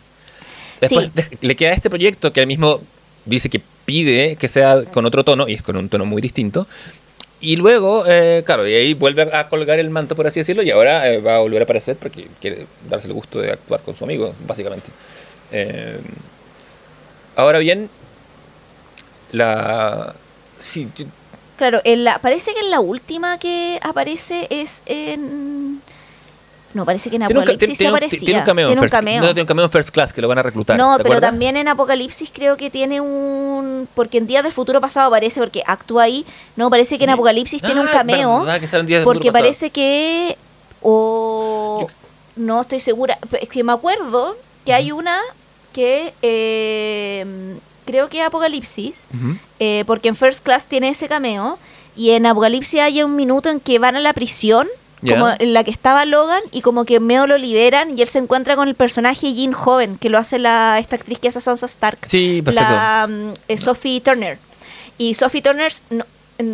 Después 0.80 1.06
Sí. 1.06 1.12
de- 1.14 1.38
le 1.46 1.56
queda 1.56 1.72
este 1.72 1.88
proyecto 1.90 2.32
que 2.32 2.40
él 2.40 2.46
mismo 2.46 2.80
dice 3.24 3.48
que 3.48 3.60
pide 3.84 4.36
que 4.36 4.48
sea 4.48 4.84
con 4.84 5.04
otro 5.06 5.24
tono, 5.24 5.48
y 5.48 5.54
es 5.54 5.62
con 5.62 5.76
un 5.76 5.88
tono 5.88 6.04
muy 6.06 6.20
distinto. 6.22 6.66
Y 7.42 7.56
luego, 7.56 8.04
eh, 8.06 8.42
claro, 8.44 8.68
y 8.68 8.74
ahí 8.74 8.92
vuelve 8.94 9.22
a, 9.32 9.40
a 9.40 9.48
colgar 9.48 9.78
el 9.78 9.88
manto, 9.88 10.14
por 10.14 10.26
así 10.26 10.40
decirlo, 10.40 10.62
y 10.62 10.70
ahora 10.70 11.10
eh, 11.10 11.20
va 11.22 11.36
a 11.36 11.38
volver 11.38 11.62
a 11.62 11.64
aparecer 11.64 11.96
porque 11.96 12.28
quiere 12.38 12.66
darse 12.88 13.06
el 13.08 13.14
gusto 13.14 13.40
de 13.40 13.52
actuar 13.52 13.80
con 13.80 13.96
su 13.96 14.04
amigo, 14.04 14.34
básicamente. 14.46 14.88
Eh, 15.50 15.98
ahora 17.40 17.58
bien, 17.58 17.88
la... 19.32 20.14
Sí, 20.58 20.88
Claro, 21.56 21.80
en 21.84 22.04
la, 22.04 22.18
parece 22.18 22.54
que 22.54 22.60
en 22.60 22.70
la 22.70 22.80
última 22.80 23.38
que 23.38 23.78
aparece 23.82 24.46
es 24.50 24.82
en... 24.86 25.82
No, 26.72 26.84
parece 26.86 27.10
que 27.10 27.16
en 27.16 27.26
Tiene 27.26 27.40
un, 27.40 27.44
ca- 27.44 27.52
Apocalipsis 27.52 27.78
tiene- 27.78 27.90
se 27.90 27.96
aparecía. 27.96 28.20
tiene 28.20 28.38
un 28.40 28.46
cameo. 28.46 28.66
en 28.68 28.72
Tiene 28.74 28.80
un 28.80 28.88
First- 28.88 28.92
cameo. 28.92 29.20
No, 29.20 29.26
tiene 29.26 29.40
un 29.42 29.46
cameo 29.46 29.64
en 29.66 29.70
First 29.70 29.90
Class 29.90 30.12
que 30.12 30.22
lo 30.22 30.28
van 30.28 30.38
a 30.38 30.42
reclutar. 30.42 30.78
No, 30.78 30.96
¿te 30.96 31.02
pero 31.02 31.14
acuerdas? 31.14 31.30
también 31.32 31.56
en 31.56 31.68
Apocalipsis 31.68 32.30
creo 32.32 32.56
que 32.56 32.70
tiene 32.70 33.00
un... 33.00 33.88
Porque 33.94 34.18
en 34.18 34.26
Días 34.26 34.42
del 34.44 34.52
Futuro 34.52 34.80
Pasado 34.80 35.08
aparece, 35.08 35.40
porque 35.40 35.62
actúa 35.66 36.04
ahí. 36.04 36.24
No, 36.56 36.70
parece 36.70 36.96
que 36.96 37.04
en 37.04 37.10
Sí. 37.10 37.14
Apocalipsis 37.14 37.60
tiene 37.62 37.80
un 37.80 37.88
Ah, 37.88 37.92
cameo. 37.92 38.40
verdad 38.40 38.60
que 38.60 38.68
sale 38.68 38.80
en 38.82 38.86
Días 38.86 38.98
del 39.00 39.04
Porque 39.04 39.18
Futuro 39.28 39.32
Pasado. 39.32 39.44
parece 39.44 39.70
que... 39.70 40.38
O... 40.80 41.86
No 42.36 42.60
estoy 42.62 42.80
segura. 42.80 43.18
Es 43.38 43.48
que 43.48 43.62
me 43.64 43.72
acuerdo 43.72 44.36
que 44.64 44.72
hay 44.72 44.92
una 44.92 45.18
que... 45.72 46.12
eh, 46.22 47.24
creo 47.86 48.08
que 48.08 48.20
es 48.20 48.26
Apocalipsis. 48.26 49.06
Eh, 49.58 49.82
porque 49.86 50.08
en 50.08 50.16
First 50.16 50.44
Class 50.44 50.66
tiene 50.66 50.90
ese 50.90 51.08
cameo. 51.08 51.58
Y 51.96 52.10
en 52.12 52.24
Apocalipsis 52.26 52.80
hay 52.80 53.02
un 53.02 53.16
minuto 53.16 53.48
en 53.50 53.58
que 53.60 53.78
van 53.80 53.96
a 53.96 54.00
la 54.00 54.12
prisión, 54.12 54.68
como 55.04 55.28
en 55.38 55.52
la 55.54 55.64
que 55.64 55.70
estaba 55.72 56.04
Logan, 56.04 56.42
y 56.52 56.60
como 56.60 56.84
que 56.84 57.00
Meo 57.00 57.26
lo 57.26 57.36
liberan 57.36 57.98
y 57.98 58.02
él 58.02 58.08
se 58.08 58.18
encuentra 58.18 58.54
con 58.54 58.68
el 58.68 58.74
personaje 58.76 59.34
Jean 59.34 59.52
Joven, 59.52 59.98
que 59.98 60.08
lo 60.08 60.18
hace 60.18 60.38
la, 60.38 60.78
esta 60.78 60.96
actriz 60.96 61.18
que 61.18 61.28
hace 61.28 61.40
Sansa 61.40 61.66
Stark. 61.66 61.98
Sí, 62.06 62.42
perfecto. 62.44 62.70
La 62.70 63.06
mm, 63.08 63.32
eh, 63.48 63.56
Sophie 63.56 64.00
Turner. 64.00 64.38
Y 64.98 65.14
Sophie 65.14 65.42
Turner 65.42 65.72
no- 65.90 66.04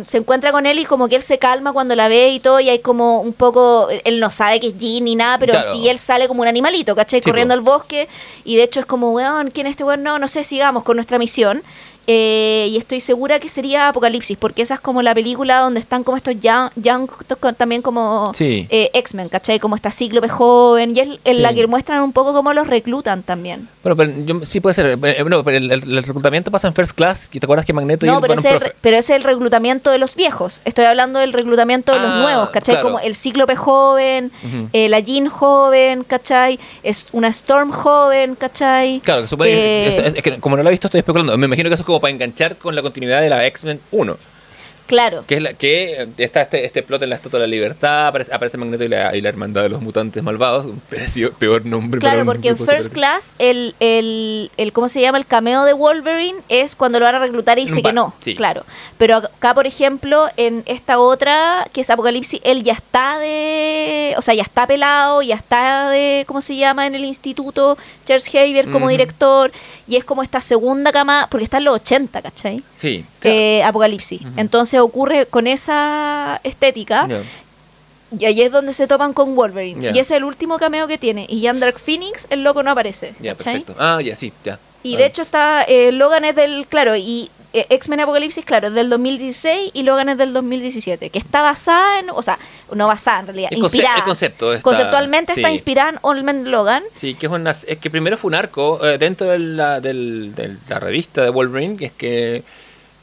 se 0.05 0.17
encuentra 0.17 0.51
con 0.51 0.65
él 0.65 0.79
y 0.79 0.85
como 0.85 1.07
que 1.07 1.15
él 1.15 1.21
se 1.21 1.37
calma 1.37 1.73
cuando 1.73 1.95
la 1.95 2.07
ve 2.07 2.29
y 2.29 2.39
todo, 2.39 2.59
y 2.59 2.69
hay 2.69 2.79
como 2.79 3.21
un 3.21 3.33
poco, 3.33 3.87
él 4.03 4.19
no 4.19 4.29
sabe 4.31 4.59
que 4.59 4.67
es 4.67 4.77
Jean 4.77 5.03
ni 5.05 5.15
nada, 5.15 5.37
pero 5.37 5.53
Claro. 5.53 5.73
y 5.75 5.89
él 5.89 5.97
sale 5.97 6.27
como 6.27 6.41
un 6.41 6.47
animalito, 6.47 6.95
¿cachai? 6.95 7.19
Sí, 7.21 7.29
Corriendo 7.29 7.53
po. 7.53 7.57
al 7.59 7.61
bosque, 7.63 8.07
y 8.45 8.55
de 8.55 8.63
hecho 8.63 8.79
es 8.79 8.85
como, 8.85 9.11
weón, 9.11 9.51
¿quién 9.51 9.67
es 9.67 9.71
este 9.71 9.83
weón? 9.83 10.03
No, 10.03 10.19
no 10.19 10.27
sé, 10.27 10.43
sigamos 10.43 10.83
con 10.83 10.95
nuestra 10.97 11.17
misión. 11.17 11.63
Eh, 12.09 12.67
y 12.71 12.77
estoy 12.77 13.01
segura 13.01 13.37
que 13.39 13.49
sería 13.49 13.89
Apocalipsis, 13.89 14.37
porque 14.37 14.61
esa 14.61 14.75
es 14.75 14.79
como 14.79 15.01
la 15.01 15.13
película 15.13 15.59
donde 15.59 15.81
están 15.81 16.05
como 16.05 16.15
estos 16.15 16.35
young, 16.39 16.69
young 16.77 17.09
también 17.57 17.81
como 17.81 18.31
Sí. 18.33 18.65
eh, 18.69 18.89
X-Men, 18.93 19.27
¿cachai? 19.27 19.59
Como 19.59 19.75
esta 19.75 19.91
cíclope 19.91 20.29
joven, 20.29 20.95
y 20.95 21.01
es 21.01 21.07
en 21.25 21.35
Sí. 21.35 21.41
la 21.41 21.53
que 21.53 21.67
muestran 21.67 22.01
un 22.01 22.13
poco 22.13 22.31
cómo 22.31 22.53
los 22.53 22.65
reclutan 22.67 23.23
también. 23.23 23.67
Bueno, 23.83 23.95
pero 23.97 24.11
yo- 24.25 24.45
sí 24.45 24.61
puede 24.61 24.73
ser. 24.73 24.85
Eh, 25.03 25.21
bueno, 25.21 25.43
pero 25.43 25.57
el, 25.57 25.69
el- 25.69 25.97
el 25.97 26.03
reclutamiento 26.03 26.49
pasa 26.49 26.69
en 26.69 26.73
First 26.73 26.93
Class. 26.93 27.29
¿y 27.33 27.39
¿Te 27.41 27.45
acuerdas 27.45 27.65
que 27.65 27.73
Magneto 27.73 28.05
y 28.05 28.09
No, 28.09 28.15
él 28.15 28.21
pero 28.21 28.33
ese, 28.35 28.49
profe? 28.51 28.73
pero 28.79 28.97
es 28.97 29.09
el 29.09 29.23
reclutamiento 29.23 29.91
de 29.91 29.97
los 29.97 30.15
viejos. 30.15 30.61
Estoy 30.63 30.85
hablando 30.85 31.19
del 31.19 31.33
reclutamiento 31.33 31.91
de 31.91 31.99
los 31.99 32.11
Ah, 32.11 32.19
nuevos, 32.21 32.49
¿cachai? 32.51 32.75
claro. 32.75 32.87
Como 32.87 32.99
el 32.99 33.15
cíclope 33.17 33.57
joven, 33.57 34.31
Ujú. 34.45 34.69
eh, 34.71 34.87
la 34.87 34.99
Jean 35.01 35.27
joven, 35.27 36.03
¿cachai? 36.05 36.57
Es 36.83 37.07
una 37.11 37.27
Storm 37.27 37.71
joven, 37.71 38.35
¿cachai? 38.35 39.01
Claro, 39.01 39.23
que 39.23 39.27
supone 39.27 39.49
Eh, 39.51 39.87
es, 39.89 39.97
es 39.97 40.23
que 40.23 40.39
como 40.39 40.55
no 40.55 40.63
lo 40.63 40.69
he 40.69 40.71
visto 40.71 40.87
estoy 40.87 40.99
especulando. 40.99 41.37
Me 41.37 41.45
imagino 41.47 41.69
que 41.69 41.73
eso 41.73 41.83
es 41.83 41.85
como 41.85 41.96
para 41.99 42.11
enganchar 42.11 42.55
con 42.57 42.75
la 42.75 42.81
continuidad 42.81 43.21
de 43.21 43.29
la 43.29 43.45
X-Men 43.45 43.79
1. 43.91 44.17
Claro. 44.87 45.23
Que 45.27 45.35
es 45.35 45.41
la 45.41 45.53
que 45.53 46.01
eh, 46.01 46.07
está 46.17 46.41
este, 46.41 46.65
este 46.65 46.81
plot 46.81 47.03
en 47.03 47.09
la 47.09 47.15
Estatua 47.17 47.39
de 47.39 47.45
la 47.47 47.51
Libertad, 47.51 48.07
aparece, 48.07 48.33
aparece 48.33 48.57
Magneto 48.57 48.83
y 48.83 48.87
la, 48.87 49.15
y 49.15 49.21
la 49.21 49.29
Hermandad 49.29 49.63
de 49.63 49.69
los 49.69 49.81
Mutantes 49.81 50.23
Malvados, 50.23 50.65
un 50.65 50.81
peor 51.39 51.65
nombre. 51.65 51.99
para 52.01 52.13
Claro, 52.13 52.21
un 52.21 52.25
porque 52.27 52.49
en 52.49 52.57
First 52.57 52.93
Class, 52.93 53.33
el, 53.37 53.75
el, 53.79 54.49
el, 54.57 54.73
¿cómo 54.73 54.89
se 54.89 55.01
llama? 55.01 55.17
El 55.17 55.25
cameo 55.25 55.63
de 55.65 55.73
Wolverine 55.73 56.39
es 56.49 56.75
cuando 56.75 56.99
lo 56.99 57.05
van 57.05 57.15
a 57.15 57.19
reclutar 57.19 57.59
y 57.59 57.65
dice 57.65 57.81
que 57.83 57.93
no. 57.93 58.13
sí. 58.21 58.35
Claro. 58.35 58.63
Pero 58.97 59.17
acá, 59.17 59.53
por 59.53 59.67
ejemplo, 59.67 60.27
en 60.37 60.63
esta 60.65 60.99
otra, 60.99 61.67
que 61.73 61.81
es 61.81 61.89
Apocalipsis, 61.89 62.39
él 62.43 62.63
ya 62.63 62.73
está 62.73 63.19
de. 63.19 64.15
O 64.17 64.21
sea, 64.21 64.33
ya 64.33 64.41
está 64.43 64.65
pelado, 64.65 65.21
ya 65.21 65.35
está 65.35 65.89
de. 65.89 66.23
¿Cómo 66.27 66.41
se 66.41 66.55
llama? 66.55 66.87
En 66.87 66.95
el 66.95 67.05
instituto, 67.05 67.77
Charles 68.05 68.25
Xavier 68.29 68.65
como 68.71 68.85
Ujú. 68.85 68.89
director. 68.89 69.51
Y 69.87 69.95
es 69.95 70.03
como 70.03 70.23
esta 70.23 70.41
segunda 70.41 70.91
cama, 70.91 71.27
porque 71.29 71.43
está 71.45 71.57
en 71.57 71.65
los 71.65 71.75
80, 71.75 72.21
¿cachai? 72.21 72.63
Sí. 72.75 73.05
o 73.19 73.21
sea, 73.21 73.31
Eh, 73.33 73.63
Apocalipsis. 73.63 74.21
Entonces 74.35 74.76
ocurre 74.79 75.25
con 75.25 75.47
esa 75.47 76.39
estética. 76.43 77.07
Y 78.17 78.23
ahí 78.25 78.41
es 78.41 78.51
donde 78.51 78.71
se 78.73 78.87
topan 78.87 79.11
con 79.13 79.35
Wolverine. 79.35 79.81
Ya. 79.81 79.87
Y 79.89 79.99
ese 79.99 80.13
es 80.13 80.17
el 80.17 80.23
último 80.23 80.57
cameo 80.59 80.87
que 80.87 80.97
tiene. 80.97 81.25
Y 81.27 81.41
ya 81.41 81.49
en 81.51 81.59
Dark 81.59 81.77
Phoenix, 81.77 82.25
el 82.29 82.43
loco 82.43 82.63
no 82.63 82.71
aparece. 82.71 83.13
Ya, 83.19 83.35
¿cachai? 83.35 83.59
perfecto. 83.59 83.75
Ah, 83.83 83.99
ya, 84.01 84.15
sí, 84.15 84.31
ya. 84.45 84.59
Y 84.83 84.95
Ah. 84.95 84.97
de 84.99 85.05
hecho 85.07 85.21
está. 85.23 85.63
eh, 85.63 85.91
Logan 85.91 86.23
es 86.23 86.33
del. 86.35 86.65
Claro, 86.69 86.95
y 86.95 87.29
eh, 87.51 87.65
X-Men 87.69 87.99
Apocalipsis, 88.01 88.45
claro, 88.45 88.69
es 88.69 88.73
del 88.73 88.89
2016 88.89 89.71
y 89.73 89.83
Logan 89.83 90.07
es 90.07 90.17
del 90.17 90.31
2017. 90.31 91.09
Que 91.09 91.19
está 91.19 91.41
basada 91.41 91.99
en. 91.99 92.09
O 92.11 92.21
sea, 92.23 92.39
no 92.73 92.87
basada 92.87 93.19
en 93.19 93.25
realidad. 93.27 93.49
El 93.51 93.57
inspirada. 93.57 93.97
el 93.97 94.03
concepto 94.03 94.53
está- 94.53 94.63
Conceptualmente 94.63 95.33
está 95.33 95.51
inspirada 95.51 95.89
en 95.89 95.99
Old 96.01 96.23
Man 96.23 96.49
Logan. 96.49 96.83
Sí, 96.95 97.13
que 97.15 97.25
es, 97.25 97.31
una, 97.31 97.51
es 97.51 97.65
que 97.77 97.89
primero 97.89 98.17
fue 98.17 98.29
un 98.29 98.35
arco 98.35 98.79
eh, 98.85 98.97
dentro 98.97 99.27
de 99.27 99.39
la, 99.39 99.81
del- 99.81 100.33
de 100.33 100.55
la 100.69 100.79
revista 100.79 101.23
de 101.23 101.29
Wolverine, 101.29 101.75
que 101.75 101.85
es 101.87 101.91
que 101.91 102.43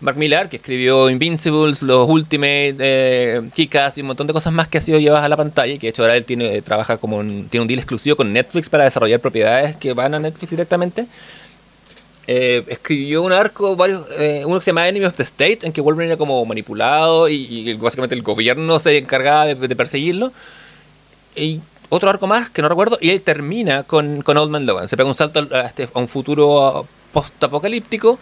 Mark 0.00 0.16
Millar, 0.18 0.50
que 0.50 0.56
escribió 0.56 1.08
Invincibles, 1.08 1.82
los 1.82 2.08
Ultimate, 2.08 2.76
eh, 2.78 3.40
y 3.56 4.00
un 4.00 4.06
montón 4.06 4.26
de 4.26 4.32
cosas 4.32 4.52
más 4.52 4.68
que 4.68 4.78
ha 4.78 4.80
sido 4.82 4.98
llevadas 4.98 5.24
a 5.24 5.28
la 5.28 5.36
pantalla, 5.36 5.72
y 5.72 5.78
que 5.78 5.86
de 5.86 5.90
hecho 5.90 6.02
ahora 6.02 6.16
él 6.16 6.24
tiene, 6.24 6.56
eh, 6.56 6.62
trabaja 6.62 6.98
como 6.98 7.16
un, 7.18 7.48
tiene 7.48 7.62
un 7.62 7.68
deal 7.68 7.78
exclusivo 7.78 8.16
con 8.16 8.32
Netflix 8.32 8.68
para 8.68 8.84
desarrollar 8.84 9.20
propiedades 9.20 9.76
que 9.76 9.94
van 9.94 10.14
a 10.14 10.18
Netflix 10.20 10.50
directamente. 10.50 11.06
Eh, 12.26 12.64
escribió 12.68 13.22
un 13.22 13.32
arco, 13.32 13.76
varios, 13.76 14.06
eh, 14.18 14.42
uno 14.46 14.58
que 14.58 14.64
se 14.64 14.70
llama 14.70 14.88
Enemy 14.88 15.06
of 15.06 15.16
the 15.16 15.22
State, 15.22 15.58
en 15.62 15.72
que 15.72 15.80
Wolverine 15.80 16.12
era 16.12 16.18
como 16.18 16.44
manipulado 16.44 17.28
y, 17.28 17.34
y 17.70 17.74
básicamente 17.74 18.14
el 18.14 18.22
gobierno 18.22 18.78
se 18.78 18.98
encargaba 18.98 19.46
de, 19.46 19.54
de 19.54 19.76
perseguirlo. 19.76 20.32
Y 21.36 21.60
otro 21.90 22.10
arco 22.10 22.26
más 22.26 22.50
que 22.50 22.62
no 22.62 22.68
recuerdo, 22.68 22.98
y 23.00 23.10
él 23.10 23.20
termina 23.20 23.82
con, 23.84 24.22
con 24.22 24.36
Old 24.36 24.50
Man 24.50 24.66
Logan. 24.66 24.88
Se 24.88 24.96
pega 24.96 25.08
un 25.08 25.14
salto 25.14 25.38
al- 25.38 25.54
a, 25.54 25.66
este- 25.66 25.88
a 25.92 25.98
un 25.98 26.08
futuro 26.08 26.86
post-apocalíptico 27.12 28.18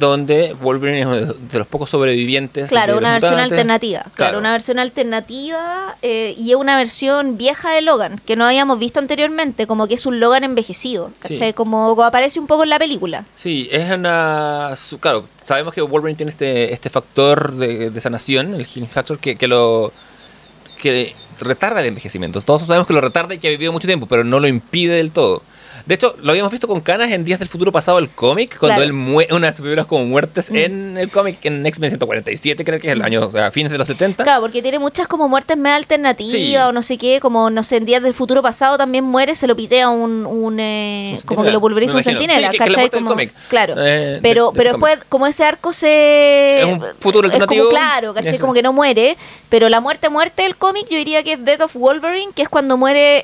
donde 0.00 0.54
Wolverine 0.54 1.00
es 1.02 1.06
uno 1.06 1.16
de 1.34 1.58
los 1.58 1.66
pocos 1.68 1.88
sobrevivientes. 1.90 2.68
Claro, 2.68 2.98
una 2.98 3.12
versión 3.12 3.34
mutantes. 3.34 3.52
alternativa. 3.52 4.04
Claro, 4.14 4.38
una 4.38 4.50
versión 4.52 4.78
alternativa 4.80 5.94
eh, 6.02 6.34
y 6.36 6.50
es 6.50 6.56
una 6.56 6.76
versión 6.76 7.36
vieja 7.36 7.70
de 7.70 7.82
Logan, 7.82 8.20
que 8.26 8.34
no 8.34 8.44
habíamos 8.46 8.78
visto 8.78 8.98
anteriormente, 8.98 9.66
como 9.66 9.86
que 9.86 9.94
es 9.94 10.06
un 10.06 10.18
Logan 10.18 10.42
envejecido, 10.44 11.10
¿cachai? 11.20 11.48
Sí. 11.48 11.52
Como, 11.52 11.90
como 11.90 12.04
aparece 12.04 12.40
un 12.40 12.46
poco 12.46 12.64
en 12.64 12.70
la 12.70 12.78
película. 12.78 13.24
Sí, 13.36 13.68
es 13.70 13.90
una... 13.92 14.74
su- 14.76 14.98
Claro, 14.98 15.26
sabemos 15.42 15.72
que 15.74 15.82
Wolverine 15.82 16.16
tiene 16.16 16.30
este, 16.30 16.72
este 16.72 16.90
factor 16.90 17.52
de, 17.52 17.90
de 17.90 18.00
sanación, 18.00 18.54
el 18.54 18.66
healing 18.66 18.88
factor, 18.88 19.18
que, 19.18 19.36
que 19.36 19.46
lo... 19.46 19.92
que 20.82 21.14
retarda 21.40 21.80
el 21.80 21.86
envejecimiento. 21.86 22.40
Todos 22.42 22.62
sabemos 22.66 22.86
que 22.86 22.92
lo 22.92 23.00
retarda 23.00 23.34
y 23.34 23.38
que 23.38 23.48
ha 23.48 23.50
vivido 23.50 23.72
mucho 23.72 23.86
tiempo, 23.86 24.06
pero 24.06 24.24
no 24.24 24.40
lo 24.40 24.46
impide 24.48 24.96
del 24.96 25.10
todo. 25.10 25.42
De 25.90 25.94
hecho, 25.96 26.14
lo 26.22 26.30
habíamos 26.30 26.52
visto 26.52 26.68
con 26.68 26.80
Canas 26.82 27.10
en 27.10 27.24
Días 27.24 27.40
del 27.40 27.48
Futuro 27.48 27.72
Pasado, 27.72 27.98
el 27.98 28.08
cómic, 28.10 28.56
cuando 28.60 28.76
Claro. 28.76 28.82
él 28.84 28.92
muere, 28.92 29.34
una 29.34 29.48
de 29.48 29.52
sus 29.54 29.62
primeras 29.62 29.86
como 29.86 30.04
muertes 30.04 30.48
Mm. 30.48 30.56
en 30.56 30.96
el 30.98 31.10
cómic, 31.10 31.44
en 31.44 31.66
X-Men 31.66 31.90
147, 31.90 32.64
creo 32.64 32.78
que 32.78 32.86
es 32.86 32.92
el 32.92 33.02
año, 33.02 33.26
o 33.26 33.30
sea, 33.32 33.50
fines 33.50 33.72
de 33.72 33.78
los 33.78 33.88
70. 33.88 34.22
Claro, 34.22 34.40
porque 34.42 34.62
tiene 34.62 34.78
muchas 34.78 35.08
como 35.08 35.28
muertes 35.28 35.56
medio 35.56 35.74
alternativas 35.74 36.32
Sí. 36.32 36.56
o 36.56 36.70
no 36.70 36.84
sé 36.84 36.96
qué, 36.96 37.18
como 37.20 37.50
no 37.50 37.64
sé, 37.64 37.78
en 37.78 37.86
días 37.86 38.04
del 38.04 38.14
futuro 38.14 38.40
pasado 38.40 38.78
también 38.78 39.02
muere, 39.02 39.34
se 39.34 39.48
lo 39.48 39.56
pitea 39.56 39.88
un, 39.88 40.26
un 40.26 40.60
eh, 40.60 41.14
Un 41.16 41.22
como 41.26 41.42
que 41.42 41.50
lo 41.50 41.58
pulveriza 41.60 41.94
un 41.94 41.98
imagino. 42.02 42.20
centinela, 42.20 42.52
Sí, 42.52 42.58
que 42.58 42.64
¿cachai? 42.66 42.90
Como- 42.90 43.16
claro. 43.48 43.74
Eh, 43.78 44.20
pero 44.22 44.52
de 44.52 44.58
pero 44.58 44.70
después, 44.70 44.96
como 45.08 45.26
ese 45.26 45.42
arco 45.42 45.72
se... 45.72 46.60
Es 46.60 46.66
un 46.66 46.84
futuro 47.00 47.26
es 47.26 47.32
como 47.32 47.42
alternativo. 47.42 47.68
claro, 47.68 48.14
¿cachai? 48.14 48.34
Eso. 48.34 48.40
Como 48.40 48.54
que 48.54 48.62
no 48.62 48.72
muere, 48.72 49.16
pero 49.48 49.68
la 49.68 49.80
muerte 49.80 50.08
muerte 50.08 50.44
del 50.44 50.54
cómic 50.54 50.86
yo 50.88 50.96
diría 50.96 51.24
que 51.24 51.32
es 51.32 51.44
Death 51.44 51.62
of 51.62 51.74
Wolverine, 51.74 52.30
que 52.32 52.42
es 52.42 52.48
cuando 52.48 52.76
muere, 52.76 53.16
eh, 53.18 53.22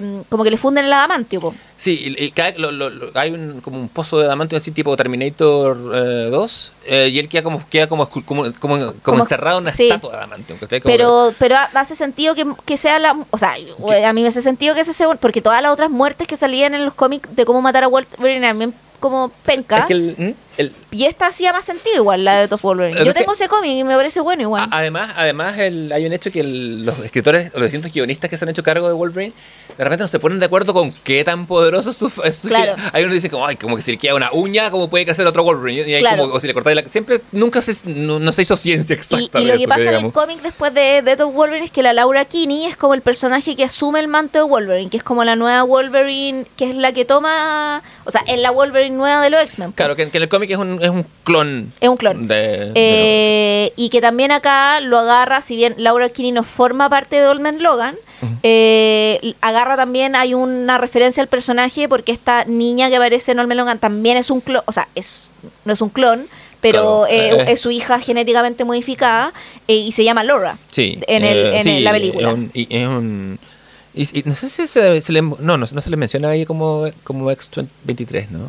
eh, 0.00 0.22
como 0.28 0.42
que 0.42 0.50
le 0.50 0.56
funden 0.56 0.86
el 0.86 0.92
adamantio, 0.92 1.38
po. 1.38 1.54
Sí, 1.84 2.14
y, 2.18 2.24
y 2.24 2.30
cada- 2.30 2.56
lo- 2.56 2.72
lo- 2.72 2.88
lo- 2.88 3.10
hay 3.14 3.30
un, 3.30 3.60
como 3.60 3.78
un 3.78 3.90
pozo 3.90 4.18
de 4.18 4.24
adamantio 4.24 4.56
así 4.56 4.70
tipo 4.70 4.96
Terminator 4.96 5.76
eh, 5.94 6.28
2 6.30 6.72
eh, 6.86 7.08
y 7.12 7.18
él 7.18 7.28
queda 7.28 7.42
como 7.42 7.62
queda 7.68 7.86
como, 7.86 8.08
como, 8.08 8.44
como, 8.60 9.18
encerrado 9.18 9.58
en 9.58 9.64
una 9.64 9.70
sí. 9.72 9.88
estatua 9.88 10.26
de. 10.26 10.80
Como 10.80 10.80
Pero, 10.82 11.34
pero 11.38 11.56
ha- 11.56 11.70
hace 11.74 11.94
sentido 11.96 12.34
que, 12.34 12.44
que 12.64 12.76
sea 12.76 12.98
la. 12.98 13.16
O 13.30 13.38
sea, 13.38 13.54
a 13.54 14.12
mí 14.12 14.22
me 14.22 14.28
hace 14.28 14.42
sentido 14.42 14.74
que 14.74 14.80
ese 14.82 14.92
sea. 14.92 15.08
Porque 15.20 15.42
todas 15.42 15.60
las 15.62 15.72
otras 15.72 15.90
muertes 15.90 16.26
que 16.26 16.36
salían 16.36 16.74
en 16.74 16.84
los 16.84 16.94
cómics 16.94 17.28
de 17.34 17.44
cómo 17.44 17.60
matar 17.62 17.84
a 17.84 17.88
Wolverine 17.88 18.38
eran 18.46 18.58
bien 18.58 18.74
como 19.00 19.28
que- 19.28 19.34
penca. 19.44 19.78
es 19.80 19.84
que 19.86 19.92
el- 19.92 20.34
el- 20.56 20.72
Y 20.92 21.04
esta 21.04 21.26
hacía 21.26 21.52
más 21.52 21.64
sentido 21.64 21.96
igual, 21.96 22.24
la 22.24 22.40
de 22.40 22.48
Top 22.48 22.60
Wolverine. 22.62 22.94
Pero 22.94 23.06
Yo 23.06 23.12
que- 23.12 23.18
tengo 23.20 23.32
ese 23.32 23.48
cómic 23.48 23.70
y 23.72 23.84
me 23.84 23.96
parece 23.96 24.20
bueno 24.20 24.42
igual. 24.42 24.62
a- 24.70 24.78
además, 24.78 25.12
además 25.16 25.58
el- 25.58 25.92
hay 25.92 26.06
un 26.06 26.12
hecho 26.12 26.30
que 26.30 26.42
los 26.44 26.98
escritores, 27.00 27.52
los 27.52 27.62
distintos 27.64 27.92
guionistas 27.92 28.30
que 28.30 28.38
se 28.38 28.44
han 28.44 28.48
hecho 28.50 28.62
cargo 28.62 28.86
de 28.86 28.94
Wolverine, 28.94 29.32
de 29.76 29.82
repente 29.84 30.04
no 30.04 30.08
se 30.08 30.20
ponen 30.20 30.38
de 30.38 30.46
acuerdo 30.46 30.72
con 30.72 30.92
qué 31.02 31.22
tan 31.24 31.46
poderoso 31.46 31.90
es 31.90 31.96
su, 32.38 32.48
Claro. 32.48 32.76
Hay 32.92 33.02
unos 33.02 33.10
que 33.10 33.14
dicen 33.16 33.30
como, 33.32 33.44
ay, 33.44 33.56
como 33.56 33.74
que 33.76 33.82
si 33.82 33.90
le 33.92 33.98
queda 33.98 34.14
una 34.14 34.30
uña, 34.32 34.70
como 34.70 34.88
puede 34.88 35.04
crecer 35.04 35.26
otro 35.26 35.42
Wolverine. 35.42 35.90
Y 35.90 35.94
hay 35.94 36.00
Claro. 36.00 36.22
como, 36.22 36.34
o 36.34 36.40
si 36.40 36.46
le 36.46 36.54
cortáis 36.54 36.73
la... 36.74 36.82
Siempre, 36.88 37.20
nunca 37.32 37.60
se, 37.62 37.88
no, 37.88 38.18
no 38.18 38.32
se 38.32 38.42
hizo 38.42 38.56
ciencia 38.56 38.94
exacta 38.94 39.40
y 39.40 39.44
lo 39.44 39.54
eso, 39.54 39.60
que 39.60 39.68
pasa 39.68 39.92
en 39.92 40.06
el 40.06 40.12
cómic 40.12 40.40
después 40.42 40.72
de 40.74 41.02
Death 41.02 41.20
of 41.20 41.34
Wolverine 41.34 41.66
es 41.66 41.70
que 41.70 41.82
la 41.82 41.92
Laura 41.92 42.24
Kinney 42.24 42.66
es 42.66 42.76
como 42.76 42.94
el 42.94 43.02
personaje 43.02 43.56
que 43.56 43.64
asume 43.64 44.00
el 44.00 44.08
manto 44.08 44.38
de 44.38 44.44
Wolverine, 44.44 44.90
que 44.90 44.96
es 44.96 45.02
como 45.02 45.24
la 45.24 45.36
nueva 45.36 45.62
Wolverine, 45.62 46.46
que 46.56 46.70
es 46.70 46.76
la 46.76 46.92
que 46.92 47.04
toma. 47.04 47.82
O 48.04 48.10
sea, 48.10 48.22
es 48.26 48.40
la 48.40 48.50
Wolverine 48.50 48.96
nueva 48.96 49.22
de 49.22 49.30
los 49.30 49.42
X-Men. 49.42 49.72
po. 49.72 49.76
Claro, 49.76 49.96
que, 49.96 50.08
que 50.10 50.18
en 50.18 50.22
el 50.22 50.28
cómic 50.28 50.50
es 50.50 50.58
un, 50.58 50.82
es 50.82 50.90
un 50.90 51.06
clon. 51.24 51.72
Es 51.80 51.88
un 51.88 51.96
clon. 51.96 52.28
De, 52.28 52.72
de 52.72 52.72
Eh, 52.74 53.72
y 53.76 53.88
que 53.88 54.00
también 54.00 54.30
acá 54.30 54.80
lo 54.80 54.98
agarra, 54.98 55.40
si 55.40 55.56
bien 55.56 55.74
Laura 55.78 56.08
Kinney 56.08 56.32
no 56.32 56.42
forma 56.42 56.88
parte 56.88 57.16
de 57.16 57.26
Olman 57.26 57.62
Logan, 57.62 57.96
eh, 58.42 59.34
agarra 59.40 59.76
también, 59.76 60.16
hay 60.16 60.32
una 60.34 60.78
referencia 60.78 61.22
al 61.22 61.28
personaje 61.28 61.88
porque 61.88 62.12
esta 62.12 62.44
niña 62.44 62.88
que 62.88 62.96
aparece 62.96 63.32
en 63.32 63.38
Olman 63.38 63.58
Logan 63.58 63.78
también 63.78 64.16
es 64.16 64.30
un 64.30 64.40
clon, 64.40 64.62
o 64.66 64.72
sea, 64.72 64.88
es, 64.94 65.28
no 65.64 65.72
es 65.72 65.80
un 65.80 65.90
clon, 65.90 66.28
pero 66.72 67.04
Claro, 67.06 67.06
eh, 67.06 67.30
eh, 67.42 67.52
es 67.52 67.60
su 67.60 67.70
hija 67.70 68.00
genéticamente 68.00 68.64
modificada 68.64 69.32
eh, 69.68 69.74
y 69.76 69.92
se 69.92 70.02
llama 70.02 70.24
Laura 70.24 70.56
Sí, 70.70 70.98
en, 71.06 71.24
el, 71.24 71.36
eh, 71.46 71.56
en 71.58 71.62
sí, 71.62 71.80
la 71.80 71.92
película. 71.92 72.28
Es 72.28 72.34
un, 72.34 72.50
y 72.54 72.66
es 72.70 72.88
un- 72.88 73.38
Y, 73.94 74.18
y 74.18 74.22
no 74.24 74.34
sé 74.34 74.48
si 74.48 74.66
se, 74.66 75.00
se 75.00 75.12
le, 75.12 75.22
no, 75.22 75.36
no, 75.38 75.56
no 75.58 75.66
se 75.80 75.90
le 75.90 75.96
menciona 75.96 76.30
ahí 76.30 76.44
como, 76.44 76.86
como 77.04 77.30
X-23, 77.30 78.28
¿no? 78.30 78.40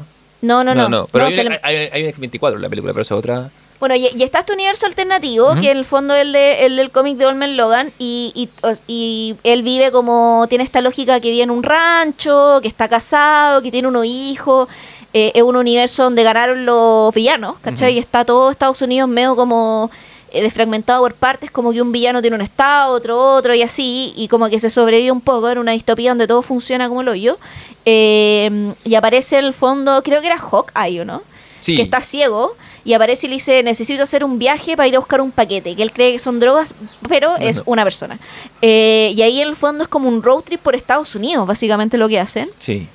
No, 0.42 0.64
no, 0.64 0.74
no. 0.90 1.08
pero 1.12 1.26
No, 1.26 1.28
hay, 1.30 1.34
se 1.36 1.42
un- 1.42 1.50
le- 1.50 1.60
hay, 1.62 1.76
hay 1.92 2.04
un 2.04 2.10
X-24 2.10 2.56
en 2.56 2.62
la 2.62 2.70
película, 2.70 2.94
pero 2.94 3.02
eso 3.04 3.16
es 3.16 3.20
otra... 3.20 3.50
Bueno, 3.78 3.94
y, 3.94 4.08
y 4.16 4.24
está 4.24 4.40
este 4.40 4.54
universo 4.54 4.86
alternativo, 4.86 5.54
que 5.60 5.70
en 5.70 5.78
el 5.78 5.84
fondo 5.86 6.16
es 6.16 6.22
el, 6.22 6.32
de, 6.32 6.66
el 6.66 6.78
del 6.78 6.92
cómic 6.92 7.18
de 7.18 7.26
Olmen 7.26 7.58
Logan, 7.58 7.92
y, 8.00 8.32
y, 8.34 8.50
y 8.88 9.36
él 9.44 9.64
vive 9.64 9.92
como, 9.92 10.46
tiene 10.50 10.64
esta 10.64 10.80
lógica 10.80 11.20
que 11.20 11.30
vive 11.30 11.44
en 11.44 11.52
un 11.52 11.62
rancho, 11.62 12.60
que 12.62 12.70
está 12.70 12.88
casado, 12.88 13.62
que 13.62 13.72
tiene 13.72 13.90
unos 13.90 14.06
hijos, 14.06 14.70
eh, 15.18 15.32
es 15.34 15.42
un 15.44 15.56
universo 15.56 16.04
donde 16.04 16.24
ganaron 16.24 16.66
los 16.66 17.14
villanos, 17.14 17.56
¿cachai? 17.62 17.92
Ujú. 17.92 17.96
Y 17.98 18.00
está 18.00 18.26
todo 18.26 18.52
Estados 18.52 18.82
Unidos 18.82 19.08
medio 19.08 19.36
como 19.38 19.90
eh, 20.34 20.42
desfragmentado 20.42 21.02
por 21.04 21.14
partes, 21.14 21.50
como 21.52 21.72
que 21.72 21.82
un 21.82 21.92
villano 21.94 22.22
tiene 22.22 22.36
un 22.36 22.42
estado, 22.42 22.94
otro 22.94 23.18
otro, 23.36 23.54
y 23.56 23.62
así, 23.62 24.14
y 24.18 24.28
como 24.28 24.50
que 24.50 24.60
se 24.60 24.70
sobrevive 24.70 25.12
un 25.12 25.22
poco 25.22 25.50
en 25.50 25.58
una 25.60 25.72
distopía 25.72 26.12
donde 26.12 26.28
todo 26.28 26.42
funciona 26.42 26.90
como 26.90 27.02
lo 27.04 27.16
yo. 27.16 27.38
Eh, 27.86 28.74
y 28.84 28.96
aparece 28.96 29.38
en 29.38 29.46
el 29.46 29.54
fondo, 29.54 30.02
creo 30.04 30.20
que 30.22 30.28
era 30.28 30.38
Hawkeye, 30.38 31.06
¿no? 31.06 31.22
Sí. 31.62 31.76
que 31.78 31.82
está 31.82 32.02
ciego 32.02 32.54
y 32.84 32.94
aparece 32.94 33.26
y 33.26 33.30
le 33.30 33.36
dice 33.38 33.64
necesito 33.64 34.04
hacer 34.04 34.24
un 34.24 34.38
viaje 34.38 34.76
para 34.78 34.88
ir 34.88 34.96
a 34.96 35.00
buscar 35.00 35.20
un 35.20 35.32
paquete 35.32 35.76
que 35.76 35.82
él 35.82 35.92
cree 35.92 36.12
que 36.12 36.20
son 36.20 36.40
drogas 36.40 36.76
pero 37.10 37.36
es 37.38 37.58
no. 37.58 37.64
una 37.66 37.84
persona 37.84 38.20
Eh, 38.62 39.12
y 39.16 39.22
ahí 39.24 39.42
en 39.42 39.48
el 39.48 39.56
fondo 39.56 39.84
es 39.84 39.88
como 39.90 40.08
un 40.08 40.22
road 40.22 40.42
trip 40.44 40.62
por 40.62 40.76
Estados 40.76 41.16
Unidos 41.16 41.48
básicamente 41.48 41.98
lo 41.98 42.08
que 42.08 42.20
hacen 42.20 42.52
Sí. 42.60 42.88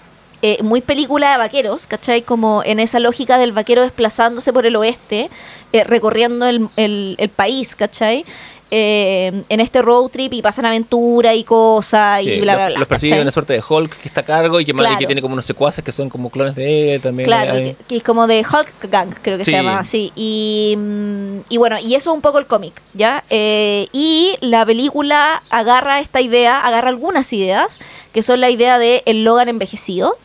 Eh, 0.43 0.63
muy 0.63 0.81
película 0.81 1.33
de 1.33 1.37
vaqueros 1.39 1.87
¿cachai? 1.87 2.23
como 2.23 2.63
en 2.65 2.81
esa 2.81 2.99
lógica 2.99 3.37
del 3.37 3.53
vaquero 3.53 3.83
desplazándose 3.83 4.53
por 4.55 4.65
el 4.65 4.75
oeste 4.77 5.29
eh, 5.73 5.85
recorriendo 5.85 6.47
el, 6.47 6.67
el- 6.77 7.15
el 7.19 7.29
país 7.29 7.77
¿cachai? 7.77 8.25
Eh, 8.73 9.43
en 9.49 9.59
este 9.61 9.83
road 9.83 10.11
trip 10.11 10.33
y 10.33 10.43
pasan 10.43 10.65
aventura 10.65 11.35
y 11.35 11.43
cosas 11.43 12.23
Sí, 12.23 12.31
y 12.31 12.41
bla 12.41 12.55
bla 12.55 12.69
bla 12.69 12.79
Los 12.79 12.87
persigue 12.89 13.11
¿cachai? 13.11 13.23
una 13.23 13.33
suerte 13.33 13.53
de 13.55 13.63
Hulk 13.69 13.97
que 13.99 14.07
está 14.09 14.21
a 14.21 14.25
cargo 14.25 14.61
y 14.61 14.65
que, 14.65 14.71
y 14.73 14.97
tiene 15.07 15.21
como 15.21 15.33
unos 15.35 15.45
secuaces 15.45 15.83
que 15.85 15.91
son 15.93 16.09
como 16.09 16.31
clones 16.31 16.55
de 16.55 16.95
él 16.95 17.03
también. 17.03 17.27
Claro, 17.27 17.55
que, 17.55 17.77
que 17.89 17.97
es 17.97 18.03
como 18.05 18.27
de 18.29 18.41
Hulk 18.49 18.73
Gang, 18.91 19.11
creo 19.23 19.37
que 19.39 19.45
Sí. 19.45 19.51
se 19.51 19.57
llama 19.57 19.81
así. 19.81 20.13
Y, 20.15 20.77
mm, 20.79 21.39
y 21.49 21.57
bueno, 21.57 21.79
y 21.81 21.97
eso 21.97 22.11
es 22.11 22.15
un 22.15 22.23
poco 22.23 22.39
el 22.39 22.47
cómic, 22.47 22.81
¿ya? 22.95 23.25
Eh, 23.29 23.89
y 23.93 24.37
la 24.41 24.65
película 24.65 25.43
agarra 25.51 25.99
esta 26.01 26.21
idea, 26.21 26.61
agarra 26.61 26.91
algunas 26.91 27.33
ideas, 27.33 27.81
que 28.13 28.23
son 28.23 28.41
la 28.41 28.51
idea 28.51 28.79
de 28.79 29.03
el 29.05 29.25
Logan 29.25 29.49
envejecido. 29.49 30.17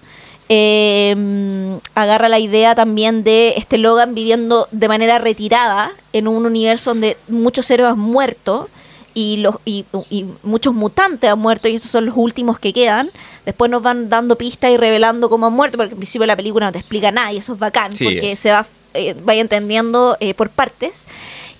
Eh, 0.49 1.79
agarra 1.95 2.29
la 2.29 2.39
idea 2.39 2.75
también 2.75 3.23
de 3.23 3.55
este 3.57 3.77
Logan 3.77 4.13
viviendo 4.13 4.67
de 4.71 4.87
manera 4.87 5.17
retirada 5.17 5.91
en 6.13 6.27
un 6.27 6.45
universo 6.45 6.91
donde 6.91 7.17
muchos 7.27 7.69
héroes 7.71 7.93
han 7.93 7.99
muerto 7.99 8.69
y, 9.13 9.37
los, 9.37 9.55
y, 9.65 9.85
y 10.09 10.25
muchos 10.43 10.73
mutantes 10.73 11.29
han 11.31 11.39
muerto 11.39 11.67
y 11.67 11.75
estos 11.75 11.89
son 11.91 12.05
los 12.05 12.15
últimos 12.17 12.59
que 12.59 12.73
quedan. 12.73 13.09
Después 13.45 13.71
nos 13.71 13.81
van 13.81 14.09
dando 14.09 14.35
pistas 14.37 14.71
y 14.71 14.77
revelando 14.77 15.29
cómo 15.29 15.47
han 15.47 15.53
muerto, 15.53 15.77
porque 15.77 15.93
al 15.93 15.97
principio 15.97 16.25
la 16.27 16.35
película 16.35 16.67
no 16.67 16.71
te 16.71 16.79
explica 16.79 17.11
nada 17.11 17.31
y 17.31 17.37
eso 17.37 17.53
es 17.53 17.59
bacán, 17.59 17.95
Sí. 17.95 18.03
porque 18.05 18.35
se 18.35 18.51
va 18.51 18.65
eh, 18.93 19.13
vaya 19.23 19.41
entendiendo 19.41 20.15
eh, 20.19 20.33
por 20.33 20.49
partes. 20.49 21.07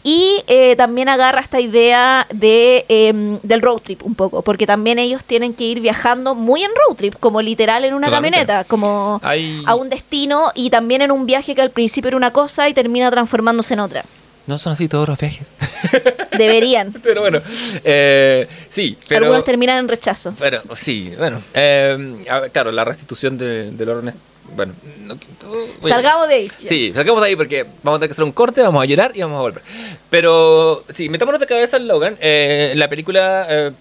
Y 0.08 0.44
eh, 0.46 0.76
también 0.76 1.10
agarra 1.10 1.42
esta 1.42 1.60
idea 1.60 2.28
de, 2.32 2.86
em, 2.90 3.40
del 3.42 3.60
road 3.64 3.80
trip 3.80 4.04
un 4.06 4.14
poco, 4.14 4.44
porque 4.44 4.68
también 4.68 5.00
ellos 5.00 5.24
tienen 5.24 5.56
que 5.56 5.64
ir 5.64 5.80
viajando 5.80 6.36
muy 6.36 6.64
en 6.64 6.70
road 6.76 6.96
trip, 6.96 7.16
como 7.20 7.42
literal 7.42 7.84
en 7.86 7.96
una 7.96 8.06
Totalmente. 8.08 8.38
camioneta, 8.46 8.64
como 8.66 9.20
Hay- 9.24 9.64
a 9.66 9.74
un 9.74 9.90
destino 9.90 10.52
y 10.54 10.70
también 10.70 11.02
en 11.02 11.10
un 11.10 11.26
viaje 11.26 11.56
que 11.56 11.62
al 11.64 11.72
principio 11.72 12.10
era 12.10 12.18
una 12.18 12.32
cosa 12.32 12.70
y 12.70 12.76
termina 12.76 13.10
transformándose 13.10 13.74
en 13.74 13.80
otra. 13.80 14.06
No 14.46 14.60
son 14.60 14.74
así 14.74 14.88
todos 14.88 15.10
los 15.10 15.18
viajes. 15.18 15.48
Deberían. 16.38 16.94
pero 17.02 17.22
bueno, 17.22 17.42
eh, 17.84 18.48
sí, 18.70 18.96
pero... 19.08 19.26
Algunos 19.26 19.44
terminan 19.44 19.80
en 19.80 19.88
rechazo. 19.88 20.36
Pero 20.38 20.62
sí, 20.76 21.14
bueno. 21.18 21.42
eh, 21.56 21.98
ver, 22.30 22.52
claro, 22.52 22.72
la 22.72 22.86
restitución 22.86 23.40
de, 23.40 23.72
del 23.72 23.90
orden. 23.90 24.14
Bueno, 24.56 24.74
no, 25.00 25.14
a- 25.16 25.88
Salgamos 25.88 26.28
de 26.28 26.36
ahí. 26.36 26.52
Sí, 26.68 26.92
salgamos 26.94 27.22
de 27.22 27.28
ahí 27.30 27.36
porque 27.36 27.66
vamos 27.84 27.98
a 27.98 28.00
tener 28.00 28.10
que 28.10 28.14
hacer 28.14 28.26
un 28.26 28.32
corte, 28.32 28.62
vamos 28.62 28.82
a 28.82 28.86
llorar 28.86 29.12
y 29.16 29.22
vamos 29.22 29.38
a 29.38 29.42
volver. 29.42 29.62
Pero 30.10 30.84
sí, 30.90 31.10
metámonos 31.10 31.40
de 31.42 31.48
cabeza 31.48 31.78
en 31.78 31.88
Logan. 31.88 32.18
Eh, 32.22 32.74
la 32.76 32.88
película 32.88 33.46
eh, 33.50 33.72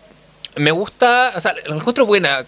me 0.56 0.70
gusta, 0.72 1.32
o 1.36 1.40
sea, 1.40 1.54
la 1.66 1.76
encuentro 1.76 2.06
buena. 2.06 2.44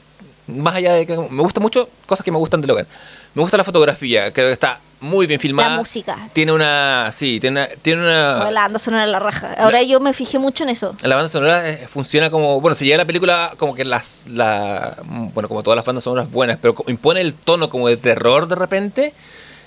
Más 0.48 0.76
allá 0.76 0.94
de 0.94 1.06
que 1.06 1.16
me 1.16 1.42
gusta 1.42 1.60
mucho 1.60 1.88
cosas 2.06 2.24
que 2.24 2.30
me 2.30 2.38
gustan 2.38 2.60
de 2.60 2.68
Logan. 2.68 2.86
Me 3.34 3.42
gusta 3.42 3.56
la 3.56 3.64
fotografía, 3.64 4.32
creo 4.32 4.46
que 4.48 4.52
está 4.52 4.80
muy 5.00 5.26
bien 5.26 5.38
filmada. 5.38 5.70
La 5.70 5.76
música. 5.76 6.16
Tiene 6.32 6.52
una, 6.52 7.12
sí, 7.16 7.38
tiene 7.40 7.60
una, 7.60 7.68
tiene 7.82 8.02
una, 8.02 8.50
La 8.50 8.62
banda 8.62 8.78
sonora 8.78 9.04
de 9.06 9.12
la 9.12 9.18
raja. 9.18 9.54
Ahora 9.58 9.82
yo 9.82 10.00
me 10.00 10.12
fijé 10.12 10.38
mucho 10.38 10.64
en 10.64 10.70
eso. 10.70 10.94
la 11.02 11.14
banda 11.16 11.28
sonora 11.28 11.68
eh, 11.68 11.86
funciona 11.88 12.30
como, 12.30 12.60
bueno, 12.60 12.74
se 12.74 12.84
llega 12.84 12.96
a 12.96 12.98
la 12.98 13.04
película 13.04 13.52
como 13.58 13.74
que 13.74 13.84
las, 13.84 14.26
la, 14.28 14.96
bueno, 15.34 15.48
como 15.48 15.62
todas 15.62 15.76
las 15.76 15.84
bandas 15.84 16.04
sonoras 16.04 16.30
buenas, 16.30 16.58
pero 16.60 16.74
impone 16.86 17.20
el 17.20 17.34
tono 17.34 17.68
como 17.70 17.88
de 17.88 17.96
terror 17.96 18.48
de 18.48 18.54
repente. 18.54 19.12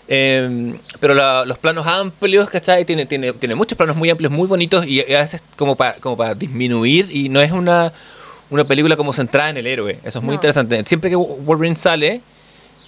eh, 0.07 0.73
pero 0.99 1.13
la- 1.13 1.45
los 1.45 1.57
planos 1.59 1.85
amplios, 1.85 2.49
¿cachai? 2.49 2.83
Tiene, 2.85 3.05
tiene, 3.05 3.31
tiene 3.33 3.53
muchos 3.55 3.77
planos 3.77 3.95
muy 3.95 4.09
amplios, 4.09 4.31
muy 4.31 4.47
bonitos 4.47 4.85
y 4.85 5.01
a 5.01 5.19
veces 5.19 5.41
como 5.55 5.75
para 5.75 5.93
como 5.95 6.17
para 6.17 6.33
disminuir 6.33 7.09
y 7.15 7.29
no 7.29 7.39
es 7.41 7.51
una, 7.51 7.93
una 8.49 8.63
película 8.63 8.95
como 8.97 9.13
centrada 9.13 9.51
en 9.51 9.57
el 9.57 9.67
héroe. 9.67 9.99
Eso 10.03 10.17
es 10.19 10.23
muy 10.25 10.29
No. 10.29 10.33
interesante. 10.35 10.83
Siempre 10.87 11.11
que 11.11 11.15
Wolverine 11.15 11.75
sale, 11.75 12.21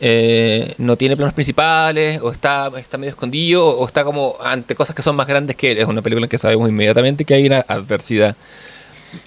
eh, 0.04 0.74
no 0.80 0.98
tiene 0.98 1.16
planos 1.16 1.34
principales 1.34 2.20
o 2.22 2.32
está, 2.32 2.72
está 2.78 2.98
medio 2.98 3.12
escondido 3.12 3.66
o, 3.66 3.86
está 3.86 4.04
como 4.04 4.36
ante 4.44 4.74
cosas 4.76 4.96
que 4.96 5.04
son 5.04 5.16
más 5.16 5.28
grandes 5.28 5.56
que 5.56 5.72
él. 5.72 5.78
Es 5.78 5.86
una 5.86 6.02
película 6.02 6.26
en 6.26 6.30
que 6.30 6.38
sabemos 6.40 6.68
inmediatamente 6.68 7.24
que 7.24 7.36
hay 7.36 7.46
una 7.46 7.60
adversidad. 7.68 8.36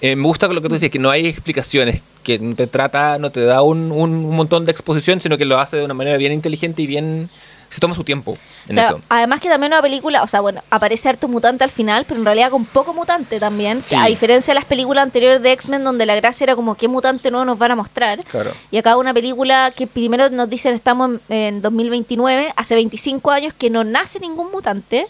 Eh, 0.01 0.15
me 0.15 0.23
gusta 0.23 0.47
lo 0.47 0.61
que 0.61 0.67
tú 0.67 0.73
decías, 0.73 0.91
que 0.91 0.99
no 0.99 1.09
hay 1.11 1.27
explicaciones, 1.27 2.01
que 2.23 2.39
no 2.39 2.55
te 2.55 2.67
trata, 2.67 3.17
no 3.19 3.31
te 3.31 3.41
da 3.45 3.61
un, 3.61 3.91
un- 3.91 4.25
un 4.25 4.35
montón 4.35 4.65
de 4.65 4.71
exposición, 4.71 5.21
sino 5.21 5.37
que 5.37 5.45
lo 5.45 5.59
hace 5.59 5.77
de 5.77 5.85
una 5.85 5.93
manera 5.93 6.17
bien 6.17 6.33
inteligente 6.33 6.81
y 6.81 6.87
bien... 6.87 7.29
Se 7.75 7.81
toma 7.81 7.93
su 7.93 8.05
tiempo 8.05 8.37
en 8.69 8.77
Pero, 8.77 8.87
eso. 8.87 9.01
además 9.09 9.41
que 9.41 9.49
también 9.49 9.73
una 9.73 9.81
película, 9.81 10.23
o 10.23 10.27
sea, 10.27 10.39
bueno, 10.39 10.61
aparece 10.69 11.09
harto 11.09 11.27
mutante 11.27 11.65
al 11.65 11.69
final, 11.69 12.05
pero 12.07 12.17
en 12.21 12.25
realidad 12.25 12.49
con 12.51 12.63
poco 12.63 12.93
mutante 12.93 13.37
también. 13.37 13.83
Sí. 13.83 13.95
A 13.95 14.05
diferencia 14.05 14.53
de 14.53 14.55
las 14.55 14.63
películas 14.63 15.03
anteriores 15.03 15.41
de 15.41 15.51
X-Men, 15.51 15.83
donde 15.83 16.05
la 16.05 16.15
gracia 16.15 16.45
era 16.45 16.55
como 16.55 16.75
qué 16.75 16.87
mutante 16.87 17.31
nuevo 17.31 17.43
nos 17.43 17.57
van 17.57 17.71
a 17.71 17.75
mostrar. 17.75 18.23
Claro. 18.23 18.51
Y 18.71 18.77
acá 18.77 18.95
una 18.95 19.13
película 19.13 19.73
que 19.75 19.87
primero 19.87 20.29
nos 20.29 20.49
dicen 20.49 20.73
estamos 20.73 21.19
en, 21.27 21.35
en 21.55 21.61
2029, 21.61 22.53
hace 22.55 22.75
25 22.75 23.29
años 23.31 23.53
que 23.53 23.69
no 23.69 23.83
nace 23.83 24.21
ningún 24.21 24.51
mutante. 24.53 25.05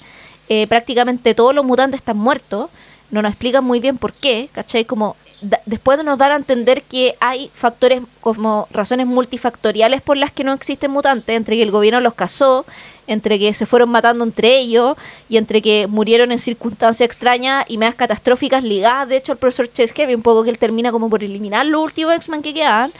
eh, 0.50 0.66
prácticamente 0.68 1.36
todos 1.36 1.54
los 1.54 1.64
mutantes 1.66 2.00
están 2.00 2.18
muertos. 2.18 2.72
No 3.12 3.22
nos 3.22 3.30
explican 3.32 3.64
muy 3.64 3.80
bien 3.80 4.00
por 4.00 4.12
qué, 4.14 4.50
¿cachai? 4.52 4.86
Como 4.86 5.16
después 5.66 5.98
de 5.98 6.04
nos 6.04 6.18
dar 6.18 6.32
a 6.32 6.36
entender 6.36 6.82
que 6.84 7.16
hay 7.20 7.52
factores 7.54 8.02
como 8.22 8.68
razones 8.72 9.06
multifactoriales 9.08 10.02
por 10.02 10.18
las 10.18 10.32
que 10.32 10.44
no 10.44 10.54
existen 10.54 10.92
mutantes, 10.92 11.36
entre 11.36 11.56
que 11.56 11.64
el 11.64 11.72
gobierno 11.72 12.00
los 12.00 12.14
casó, 12.14 12.66
entre 13.08 13.38
que 13.38 13.54
se 13.54 13.66
fueron 13.66 13.90
matando 13.90 14.24
entre 14.24 14.58
ellos 14.58 14.98
y 15.30 15.38
entre 15.38 15.62
que 15.62 15.88
murieron 15.88 16.32
en 16.32 16.40
circunstancias 16.40 17.06
extrañas 17.06 17.66
y 17.68 17.78
más 17.78 17.94
catastróficas 17.96 18.64
ligadas, 18.64 19.10
de 19.10 19.18
hecho, 19.18 19.32
al 19.32 19.38
profesor 19.38 19.72
Chesky, 19.72 20.04
un 20.16 20.22
poco 20.24 20.44
que 20.44 20.50
él 20.50 20.58
termina 20.58 20.92
como 20.92 21.10
por 21.10 21.24
eliminar 21.24 21.66
los 21.66 21.84
últimos 21.84 22.16
X-Men 22.16 22.42
que 22.42 22.54
quedan. 22.54 22.92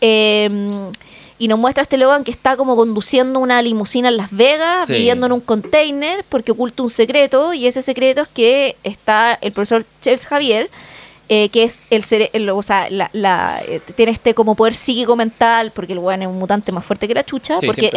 Eh, 0.00 0.90
y 1.38 1.48
nos 1.48 1.58
muestra 1.58 1.82
este 1.82 1.96
Logan 1.96 2.22
que 2.22 2.30
está 2.30 2.56
como 2.56 2.76
conduciendo 2.76 3.40
una 3.40 3.60
limusina 3.62 4.08
en 4.08 4.16
Las 4.16 4.30
Vegas, 4.30 4.86
Sí. 4.86 4.92
viviendo 4.94 5.26
en 5.26 5.32
un 5.32 5.40
container, 5.40 6.24
porque 6.28 6.52
oculta 6.52 6.84
un 6.84 6.90
secreto, 6.90 7.52
y 7.52 7.66
ese 7.66 7.82
secreto 7.82 8.22
es 8.22 8.28
que 8.28 8.76
está 8.84 9.38
el 9.40 9.50
profesor 9.52 9.84
Charles 10.00 10.24
Javier, 10.26 10.70
eh, 11.34 11.48
que 11.48 11.62
es 11.62 11.82
el, 11.88 12.04
el- 12.34 12.50
o 12.50 12.62
sea, 12.62 12.90
la, 12.90 13.08
la- 13.14 13.62
eh, 13.66 13.80
tiene 13.96 14.12
este 14.12 14.34
como 14.34 14.54
poder 14.54 14.74
psíquico 14.74 15.16
mental, 15.16 15.70
porque 15.74 15.94
el 15.94 15.98
weón 15.98 16.20
es 16.20 16.28
un 16.28 16.38
mutante 16.38 16.72
más 16.72 16.84
fuerte 16.84 17.08
que 17.08 17.14
la 17.14 17.24
chucha, 17.24 17.58
Sí, 17.58 17.66
porque 17.66 17.90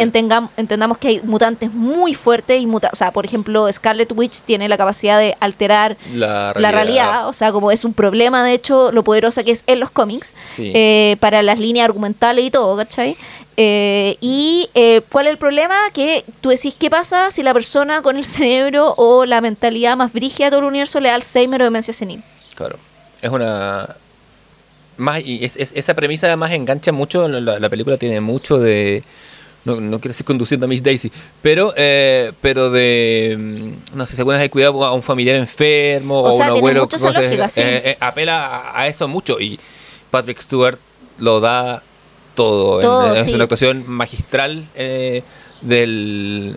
entendamos 0.56 0.96
que 0.98 1.08
hay 1.08 1.20
mutantes 1.22 1.72
muy 1.72 2.14
fuertes, 2.14 2.60
y 2.62 2.66
muta- 2.66 2.90
o 2.92 2.96
sea, 2.96 3.10
por 3.10 3.24
ejemplo, 3.26 3.70
Scarlet 3.70 4.10
Witch 4.12 4.40
tiene 4.40 4.68
la 4.68 4.76
capacidad 4.78 5.18
de 5.18 5.36
alterar 5.40 5.96
La 6.14 6.54
la 6.56 6.72
realidad, 6.72 7.28
o 7.28 7.32
sea, 7.34 7.52
como 7.52 7.70
es 7.70 7.84
un 7.84 7.92
problema, 7.92 8.42
de 8.44 8.54
hecho, 8.54 8.90
lo 8.92 9.02
poderosa 9.02 9.44
que 9.44 9.50
es 9.52 9.64
en 9.66 9.80
los 9.80 9.90
cómics, 9.90 10.34
Sí. 10.54 10.72
eh, 10.74 11.16
para 11.20 11.42
las 11.42 11.58
líneas 11.58 11.84
argumentales 11.86 12.44
y 12.44 12.50
todo, 12.50 12.76
¿cachai? 12.76 13.16
Eh, 13.58 14.16
y 14.20 14.68
eh, 14.74 15.00
cuál 15.10 15.26
es 15.26 15.32
el 15.32 15.38
problema? 15.38 15.74
Que 15.92 16.24
tú 16.40 16.50
decís, 16.50 16.74
¿qué 16.78 16.90
pasa 16.90 17.30
si 17.30 17.42
la 17.42 17.52
persona 17.54 18.02
con 18.02 18.16
el 18.16 18.24
cerebro 18.36 18.94
o 18.96 19.24
la 19.26 19.40
mentalidad 19.40 19.96
más 19.96 20.12
brígida 20.12 20.46
de 20.46 20.50
todo 20.50 20.60
el 20.60 20.66
universo 20.66 21.00
le 21.00 21.08
da 21.08 21.14
Alzheimer 21.14 21.60
o 21.62 21.64
demencia 21.64 21.92
senil? 21.94 22.22
Claro. 22.54 22.78
Es 23.22 23.30
una. 23.30 23.96
Más, 24.98 25.20
y 25.24 25.44
es, 25.44 25.56
es- 25.56 25.72
esa 25.74 25.94
premisa 25.94 26.26
además 26.26 26.52
engancha 26.52 26.92
mucho. 26.92 27.28
La, 27.28 27.58
la 27.58 27.68
película 27.68 27.96
tiene 27.96 28.20
mucho 28.20 28.58
de. 28.58 29.02
No, 29.64 29.80
no 29.80 29.98
quiero 29.98 30.10
decir 30.12 30.24
conduciendo 30.24 30.66
a 30.66 30.68
Miss 30.68 30.82
Daisy, 30.82 31.10
pero, 31.42 31.74
eh, 31.76 32.32
pero 32.40 32.70
de. 32.70 33.36
mm, 33.38 33.96
No 33.96 34.06
sé, 34.06 34.14
según 34.16 34.34
hay 34.36 34.48
cuidado 34.48 34.84
a 34.84 34.92
un 34.92 35.02
familiar 35.02 35.36
enfermo 35.36 36.20
o, 36.20 36.28
O 36.28 36.32
sea, 36.32 36.52
un 36.52 36.58
abuelo. 36.58 36.82
mucho 36.82 36.96
esa 36.96 37.08
no 37.08 37.12
sé, 37.14 37.22
lógica, 37.24 37.48
sí. 37.48 37.60
eh, 37.62 37.82
eh, 37.84 37.96
apela 38.00 38.70
a, 38.74 38.86
eso 38.86 39.08
mucho 39.08 39.40
y 39.40 39.58
Patrick 40.10 40.40
Stewart 40.40 40.78
lo 41.18 41.40
da 41.40 41.82
todo. 42.36 43.12
en- 43.14 43.16
es 43.26 43.34
una 43.34 43.42
actuación 43.44 43.84
magistral 43.88 44.64
eh, 44.76 45.22
del 45.62 46.56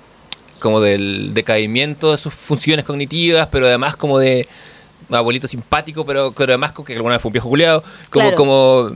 como 0.59 0.79
del 0.81 1.33
decaimiento 1.33 2.11
de 2.11 2.17
sus 2.19 2.33
funciones 2.33 2.85
cognitivas, 2.85 3.47
pero 3.51 3.65
además 3.65 3.95
como 3.95 4.19
de 4.19 4.47
abuelito 5.11 5.47
simpático, 5.47 6.05
pero, 6.05 6.31
pero 6.35 6.51
además 6.53 6.73
que 6.85 6.93
alguna 6.95 7.15
vez 7.15 7.21
fue 7.21 7.29
un 7.29 7.33
viejo 7.33 7.49
culiado. 7.49 7.81
Como, 8.09 8.23
Claro. 8.25 8.35
como, 8.37 8.89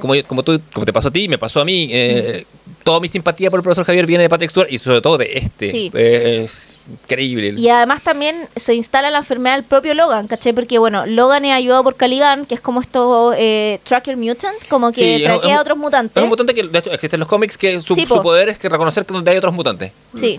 como, 0.00 0.14
como, 0.26 0.42
tú, 0.42 0.60
como 0.72 0.86
te 0.86 0.92
pasó 0.92 1.08
a 1.08 1.10
ti, 1.10 1.28
me 1.28 1.38
pasó 1.38 1.60
a 1.60 1.64
mí. 1.64 1.88
eh, 1.92 2.44
Toda 2.82 3.00
mi 3.00 3.08
simpatía 3.08 3.50
por 3.50 3.58
el 3.58 3.64
profesor 3.64 3.84
Javier 3.84 4.06
viene 4.06 4.22
de 4.22 4.28
Patrick 4.28 4.50
Stewart 4.50 4.70
y 4.70 4.78
sobre 4.78 5.00
todo 5.00 5.18
de 5.18 5.38
este. 5.38 5.70
Sí. 5.72 5.90
Eh, 5.92 6.42
es 6.44 6.80
increíble. 6.88 7.54
Y 7.56 7.68
además 7.68 8.00
también 8.02 8.48
se 8.54 8.74
instala 8.74 9.10
la 9.10 9.18
enfermedad 9.18 9.56
del 9.56 9.64
propio 9.64 9.92
Logan, 9.94 10.28
¿cachai? 10.28 10.52
Porque, 10.52 10.78
bueno, 10.78 11.04
Logan 11.04 11.44
es 11.44 11.52
ayudado 11.52 11.82
por 11.82 11.96
Caliban, 11.96 12.46
que 12.46 12.54
es 12.54 12.60
como 12.60 12.80
estos 12.80 13.34
eh, 13.38 13.80
Tracker 13.84 14.16
Mutant, 14.16 14.56
como 14.68 14.92
que 14.92 15.18
Sí, 15.18 15.24
traquea 15.24 15.50
es 15.52 15.58
a 15.58 15.60
otros 15.62 15.78
mutantes. 15.78 16.16
Es 16.16 16.22
un 16.22 16.28
mutante 16.28 16.54
que, 16.54 16.62
de 16.62 16.78
hecho, 16.78 16.92
existe 16.92 17.16
en 17.16 17.20
los 17.20 17.28
cómics 17.28 17.58
que 17.58 17.80
su, 17.80 17.94
Sí, 17.96 18.02
su 18.06 18.14
po. 18.16 18.22
poder 18.22 18.48
es 18.50 18.58
que 18.58 18.68
reconocer 18.68 19.04
que 19.04 19.12
donde 19.14 19.32
hay 19.32 19.36
otros 19.38 19.52
mutantes. 19.54 19.90
Sí. 20.14 20.38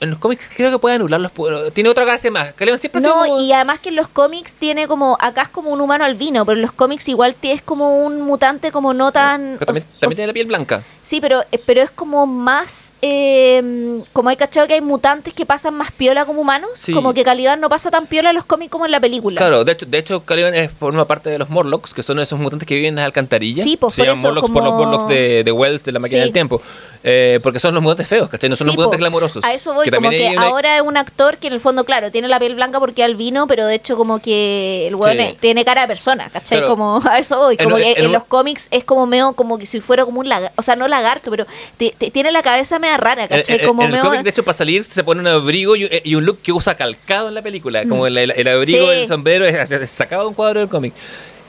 En 0.00 0.10
los 0.10 0.18
cómics 0.18 0.50
creo 0.54 0.70
que 0.70 0.78
puede 0.78 0.96
anular 0.96 1.18
los 1.20 1.32
poderes. 1.32 1.72
Tiene 1.72 1.88
otra 1.88 2.04
gracia 2.04 2.30
más. 2.30 2.52
Caliban 2.52 2.78
siempre 2.78 3.00
No, 3.00 3.14
como- 3.14 3.40
y 3.40 3.52
además 3.52 3.80
que 3.80 3.88
en 3.88 3.96
los 3.96 4.08
cómics 4.08 4.52
tiene 4.54 4.86
como, 4.86 5.16
acá 5.20 5.42
es 5.42 5.48
como 5.48 5.70
un 5.70 5.80
humano 5.80 6.04
albino, 6.04 6.44
pero 6.44 6.56
en 6.56 6.62
los 6.62 6.72
cómics 6.72 7.08
igual 7.08 7.34
es 7.42 7.62
como 7.62 8.04
un 8.04 8.20
mutante 8.20 8.70
como 8.72 8.92
no 8.92 9.10
tan... 9.12 9.56
Pero 9.58 9.72
también, 9.72 9.86
tiene 10.10 10.26
la 10.26 10.32
piel 10.32 10.46
blanca. 10.46 10.82
Sí, 11.06 11.20
pero, 11.20 11.44
eh, 11.52 11.60
pero 11.64 11.82
es 11.82 11.90
como 11.92 12.26
más, 12.26 12.90
eh, 13.00 14.02
como 14.12 14.28
hay 14.28 14.36
cachado 14.36 14.66
que 14.66 14.74
hay 14.74 14.80
mutantes 14.80 15.32
que 15.34 15.46
pasan 15.46 15.74
más 15.74 15.92
piola 15.92 16.24
como 16.24 16.40
humanos, 16.40 16.70
Sí. 16.74 16.92
como 16.92 17.14
que 17.14 17.22
Caliban 17.22 17.60
no 17.60 17.68
pasa 17.68 17.92
tan 17.92 18.06
piola 18.06 18.30
en 18.30 18.34
los 18.34 18.44
cómics 18.44 18.72
como 18.72 18.86
en 18.86 18.90
la 18.90 18.98
película. 18.98 19.38
Claro, 19.38 19.64
de 19.64 19.70
hecho, 19.70 19.86
de 19.86 19.98
hecho 19.98 20.24
Caliban 20.24 20.52
es 20.56 20.68
forma 20.72 21.04
parte 21.06 21.30
de 21.30 21.38
los 21.38 21.48
Morlocks, 21.48 21.94
que 21.94 22.02
son 22.02 22.18
esos 22.18 22.40
mutantes 22.40 22.66
que 22.66 22.74
viven 22.74 22.88
en 22.90 22.96
las 22.96 23.04
alcantarillas. 23.04 23.62
Sí, 23.64 23.76
pues, 23.76 23.94
Se 23.94 24.02
por 24.02 24.06
llaman 24.06 24.18
eso, 24.18 24.26
Morlocks 24.28 24.50
por 24.50 24.64
los 24.64 24.72
Morlocks 24.74 25.08
de, 25.08 25.44
de 25.44 25.52
Wells, 25.52 25.84
de 25.84 25.92
la 25.92 26.00
máquina 26.00 26.18
Sí. 26.22 26.24
del 26.24 26.32
tiempo. 26.32 26.60
Eh, 27.08 27.38
porque 27.40 27.60
son 27.60 27.72
los 27.72 27.84
mutantes 27.84 28.08
feos, 28.08 28.28
¿cachai? 28.28 28.50
No 28.50 28.56
son 28.56 28.64
Sí, 28.64 28.70
los 28.70 28.76
mutantes 28.76 28.98
po. 28.98 29.00
glamorosos. 29.02 29.44
A 29.44 29.54
eso 29.54 29.72
voy, 29.74 29.84
Que 29.84 29.92
como 29.94 30.10
que 30.10 30.30
una- 30.36 30.46
ahora 30.48 30.76
es 30.76 30.82
un 30.82 30.96
actor 30.96 31.36
que 31.38 31.46
en 31.46 31.52
el 31.52 31.60
fondo, 31.60 31.84
claro, 31.84 32.10
tiene 32.10 32.26
la 32.26 32.40
piel 32.40 32.56
blanca 32.56 32.80
porque 32.80 33.02
es 33.02 33.06
albino, 33.06 33.46
pero 33.46 33.64
de 33.66 33.76
hecho 33.76 33.96
como 33.96 34.18
que 34.18 34.88
el 34.88 34.96
weón 34.96 35.36
tiene 35.38 35.64
cara 35.64 35.82
de 35.82 35.86
persona, 35.86 36.28
¿cachai? 36.30 36.58
Pero- 36.58 36.68
como 36.70 37.00
a 37.08 37.18
eso 37.20 37.38
voy, 37.38 37.54
en- 37.60 37.64
como 37.64 37.76
que 37.76 37.92
en 37.92 37.98
en, 37.98 38.06
un- 38.06 38.12
los 38.12 38.24
cómics 38.24 38.66
es 38.72 38.82
como 38.82 39.06
medio 39.06 39.32
como 39.34 39.56
que 39.56 39.66
si 39.66 39.80
fuera 39.80 40.04
como 40.04 40.18
un 40.18 40.28
lagarto, 40.28 40.54
o 40.58 40.62
sea, 40.64 40.74
no 40.74 40.88
lagarto, 40.96 41.30
pero 41.30 41.46
te- 41.76 41.94
te- 41.96 42.10
tiene 42.10 42.30
la 42.32 42.42
cabeza 42.42 42.78
media 42.78 42.96
rara, 42.96 43.28
¿cachai? 43.28 43.60
en- 43.60 43.66
como 43.66 43.82
en 43.82 43.86
el 43.86 43.92
medio... 43.92 44.04
cómic, 44.04 44.22
de 44.22 44.30
hecho, 44.30 44.44
para 44.44 44.56
salir 44.56 44.84
se 44.84 45.04
pone 45.04 45.20
un 45.20 45.26
abrigo 45.26 45.76
y, 45.76 45.88
y 46.04 46.14
un 46.14 46.24
look 46.24 46.40
que 46.42 46.52
usa 46.52 46.74
calcado 46.76 47.28
en 47.28 47.34
la 47.34 47.42
película. 47.42 47.84
Como 47.86 48.06
el, 48.06 48.16
el- 48.18 48.30
el 48.32 48.48
abrigo, 48.48 48.86
Mm. 48.86 48.90
Sí. 48.90 48.96
el 49.02 49.08
sombrero, 49.08 49.44
es, 49.46 49.70
es 49.70 49.90
sacado 49.90 50.22
de 50.22 50.28
un 50.28 50.34
cuadro 50.34 50.60
del 50.60 50.68
cómic. 50.68 50.92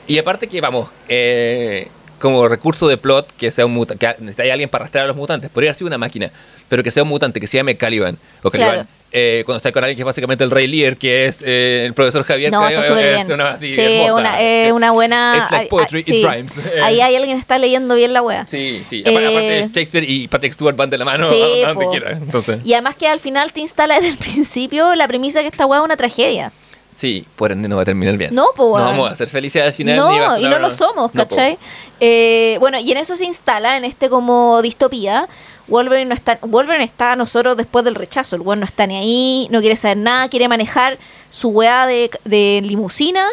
Y 0.06 0.18
aparte 0.18 0.46
que, 0.46 0.60
vamos, 0.60 0.88
eh, 1.08 1.88
como 2.18 2.48
recurso 2.48 2.88
de 2.88 2.96
plot, 2.96 3.30
que 3.36 3.50
sea 3.50 3.66
un 3.66 3.72
mutante, 3.74 4.06
que 4.06 4.22
necesita 4.22 4.42
alguien 4.52 4.68
para 4.68 4.82
arrastrar 4.84 5.04
a 5.04 5.08
los 5.08 5.16
mutantes. 5.16 5.50
Podría 5.50 5.68
haber 5.70 5.76
sido 5.76 5.86
una 5.88 5.98
máquina, 5.98 6.30
pero 6.68 6.82
que 6.82 6.90
sea 6.90 7.02
un 7.02 7.08
mutante, 7.08 7.40
que 7.40 7.46
se 7.46 7.56
llame 7.58 7.76
Caliban. 7.76 8.16
O 8.42 8.50
Caliban. 8.50 8.72
Claro. 8.74 8.88
Eh, 9.10 9.42
cuando 9.46 9.56
está 9.58 9.72
con 9.72 9.82
alguien 9.84 9.96
que 9.96 10.02
es 10.02 10.06
básicamente 10.06 10.44
el 10.44 10.50
Rey 10.50 10.66
Lear, 10.66 10.96
que 10.96 11.26
es 11.26 11.42
eh, 11.46 11.84
el 11.86 11.94
profesor 11.94 12.24
Javier. 12.24 12.52
No, 12.52 12.66
está 12.68 12.82
súper 12.82 13.06
es 13.06 13.26
bien. 13.26 13.40
una 13.40 13.50
así 13.50 13.70
sí, 13.70 13.80
hermosa. 13.80 14.14
una, 14.20 14.40
es 14.42 14.72
una 14.72 14.90
buena... 14.90 15.34
It's 15.42 15.50
like 15.50 15.68
poetry, 15.68 16.00
it 16.00 16.04
sí. 16.06 16.22
rhymes. 16.26 16.58
Ahí 16.82 17.00
hay 17.00 17.16
alguien 17.16 17.36
que 17.36 17.40
está 17.40 17.58
leyendo 17.58 17.94
bien 17.94 18.12
la 18.12 18.20
wea. 18.22 18.46
Sí, 18.46 18.84
sí. 18.88 19.02
Apa- 19.06 19.20
Eh, 19.22 19.26
Aparte, 19.28 19.70
Shakespeare 19.72 20.04
y 20.08 20.28
Patrick 20.28 20.52
Stewart 20.52 20.76
van 20.76 20.90
de 20.90 20.98
la 20.98 21.04
mano 21.06 21.28
Sí, 21.28 21.62
a, 21.64 21.68
donde 21.74 21.88
quiera. 21.88 22.10
Entonces, 22.12 22.60
Y 22.64 22.74
además 22.74 22.96
que 22.96 23.08
al 23.08 23.20
final 23.20 23.52
te 23.52 23.60
instala 23.60 23.94
desde 23.96 24.08
el 24.10 24.16
principio 24.18 24.94
la 24.94 25.08
premisa 25.08 25.40
que 25.40 25.46
esta 25.48 25.64
weá 25.66 25.78
es 25.80 25.84
una 25.84 25.96
tragedia. 25.96 26.52
sí, 26.96 27.24
por 27.36 27.52
ende 27.52 27.68
no 27.68 27.76
va 27.76 27.82
a 27.82 27.84
terminar 27.86 28.16
bien. 28.16 28.34
No, 28.34 28.48
po, 28.56 28.76
No 28.78 28.84
vamos 28.84 29.08
a 29.08 29.12
hacer 29.12 29.28
felicidad 29.28 29.68
al 29.68 29.72
final. 29.72 29.94
ni 29.96 30.00
va 30.18 30.24
a 30.24 30.28
No, 30.28 30.34
ser 30.34 30.40
y 30.40 30.42
no 30.44 30.48
una- 30.56 30.58
lo 30.58 30.70
somos, 30.72 31.14
no. 31.14 31.22
¿cachai? 31.26 31.56
Eh, 32.00 32.56
bueno, 32.60 32.78
y 32.78 32.90
en 32.92 32.98
eso 32.98 33.16
se 33.16 33.24
instala, 33.24 33.76
en 33.76 33.84
este 33.84 34.08
como 34.10 34.60
distopía. 34.62 35.26
Wolverine 35.68 36.06
no 36.06 36.14
está, 36.14 36.38
Wolverine 36.42 36.84
está 36.84 37.12
a 37.12 37.16
nosotros 37.16 37.56
después 37.56 37.84
del 37.84 37.94
rechazo. 37.94 38.36
El 38.36 38.42
weón 38.42 38.60
no 38.60 38.66
está 38.66 38.86
ni 38.86 38.96
ahí, 38.96 39.48
no 39.50 39.60
quiere 39.60 39.76
saber 39.76 39.98
nada, 39.98 40.28
quiere 40.28 40.48
manejar 40.48 40.98
su 41.30 41.48
weá 41.48 41.86
de, 41.86 42.10
de 42.24 42.60
limusina, 42.64 43.26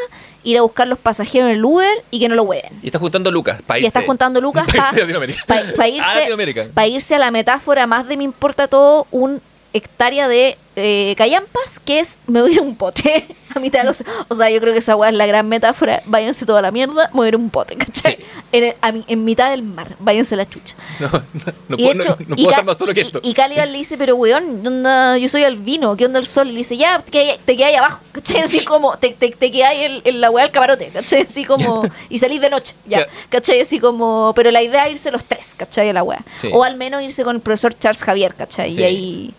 ir 0.44 0.58
a 0.58 0.62
buscar 0.62 0.88
los 0.88 1.00
pasajeros 1.00 1.50
en 1.50 1.56
el 1.56 1.66
Uber 1.66 2.04
y 2.12 2.20
que 2.20 2.30
no 2.30 2.36
lo 2.36 2.44
hueven. 2.44 2.72
Y 2.84 2.88
está 2.88 3.00
juntando 3.00 3.32
lucas 3.32 3.62
para 3.62 3.80
irse. 3.80 3.86
Y 3.86 3.88
está 3.88 4.02
juntando 4.04 4.40
lucas 4.42 4.66
para 4.72 4.90
A 4.90 4.92
Latinoamérica. 4.92 6.68
irse 6.88 7.16
a 7.16 7.20
la 7.20 7.32
metáfora 7.32 7.88
más 7.88 8.08
de 8.08 8.18
me 8.18 8.24
importa 8.24 8.68
todo 8.68 9.08
un 9.12 9.42
hectárea 9.76 10.28
de 10.28 10.58
eh, 10.78 11.14
callampas, 11.18 11.80
que 11.80 12.00
es 12.00 12.18
me 12.28 12.42
voy 12.42 12.52
a 12.52 12.54
ir 12.54 12.60
a 12.60 12.64
un 12.64 12.76
pote 12.76 13.26
a 13.56 13.60
mitad 13.60 13.80
de 13.80 13.86
los... 13.86 14.04
O 14.28 14.36
sea, 14.36 14.50
yo 14.50 14.60
creo 14.60 14.74
que 14.74 14.80
esa 14.80 14.96
weá 14.96 15.10
es 15.10 15.16
la 15.16 15.26
gran 15.26 15.48
metáfora. 15.48 16.02
Váyanse 16.06 16.46
toda 16.46 16.62
la 16.62 16.72
mierda, 16.72 17.10
me 17.14 17.18
voy 17.18 17.26
a 17.26 17.30
ir 17.30 17.34
a 17.36 17.38
un 17.38 17.50
pote, 17.50 17.76
¿cachai? 17.78 18.18
Sí. 18.18 18.24
En, 18.52 18.64
el- 18.66 18.76
a 18.82 18.94
en 19.08 19.24
mitad 19.26 19.50
del 19.52 19.64
mar, 19.64 19.96
váyanse 20.00 20.36
a 20.36 20.38
la 20.40 20.50
chucha. 20.50 20.76
No, 21.00 21.10
no, 21.12 21.54
no 21.70 21.78
puedo, 21.78 21.92
hecho, 21.92 22.18
no, 22.28 22.36
puedo 22.36 22.50
estar 22.50 22.66
más 22.66 22.78
solo 22.78 22.94
que 22.94 23.02
esto. 23.02 23.20
Y, 23.24 23.30
y 23.30 23.34
Caliban 23.34 23.72
le 23.72 23.78
dice, 23.78 23.98
pero 23.98 24.16
weón, 24.16 24.62
¿qué 24.62 24.68
onda? 24.68 25.18
yo 25.18 25.28
soy 25.30 25.44
albino, 25.44 25.96
¿qué 25.98 26.06
onda 26.06 26.20
el 26.20 26.28
sol? 26.28 26.48
Y 26.50 26.52
le 26.54 26.58
dice, 26.60 26.78
ya, 26.78 27.00
te 27.00 27.12
quedáis 27.12 27.40
te 27.46 27.56
quedáis 27.58 27.78
abajo, 27.78 28.00
¿cachai? 28.14 28.42
Así 28.42 28.64
como, 28.66 28.98
te, 28.98 29.10
te, 29.10 29.30
te 29.32 29.52
quedáis 29.52 29.82
en, 29.82 30.02
en 30.04 30.22
la 30.22 30.30
weá 30.30 30.44
del 30.46 30.52
camarote, 30.54 30.88
¿cachai? 30.94 31.24
Así 31.24 31.44
como, 31.46 31.84
y 32.10 32.20
salís 32.20 32.40
de 32.42 32.50
noche, 32.50 32.76
ya, 32.86 33.00
Ya. 33.00 33.08
¿cachai? 33.30 33.62
Así 33.62 33.80
como, 33.80 34.34
pero 34.36 34.52
la 34.52 34.62
idea 34.62 34.88
es 34.88 34.94
irse 34.94 35.12
los 35.12 35.24
tres, 35.26 35.54
¿cachai? 35.58 35.90
A 35.90 35.94
la 35.94 36.04
weá. 36.04 36.22
Sí. 36.42 36.50
O 36.54 36.64
al 36.64 36.76
menos 36.78 37.02
irse 37.04 37.24
con 37.24 37.36
el 37.38 37.42
profesor 37.42 37.78
Charles 37.78 38.04
Javier, 38.04 38.36
¿cachai? 38.36 38.74
Sí. 38.74 38.82
Y 38.82 38.84
ahí... 38.84 39.34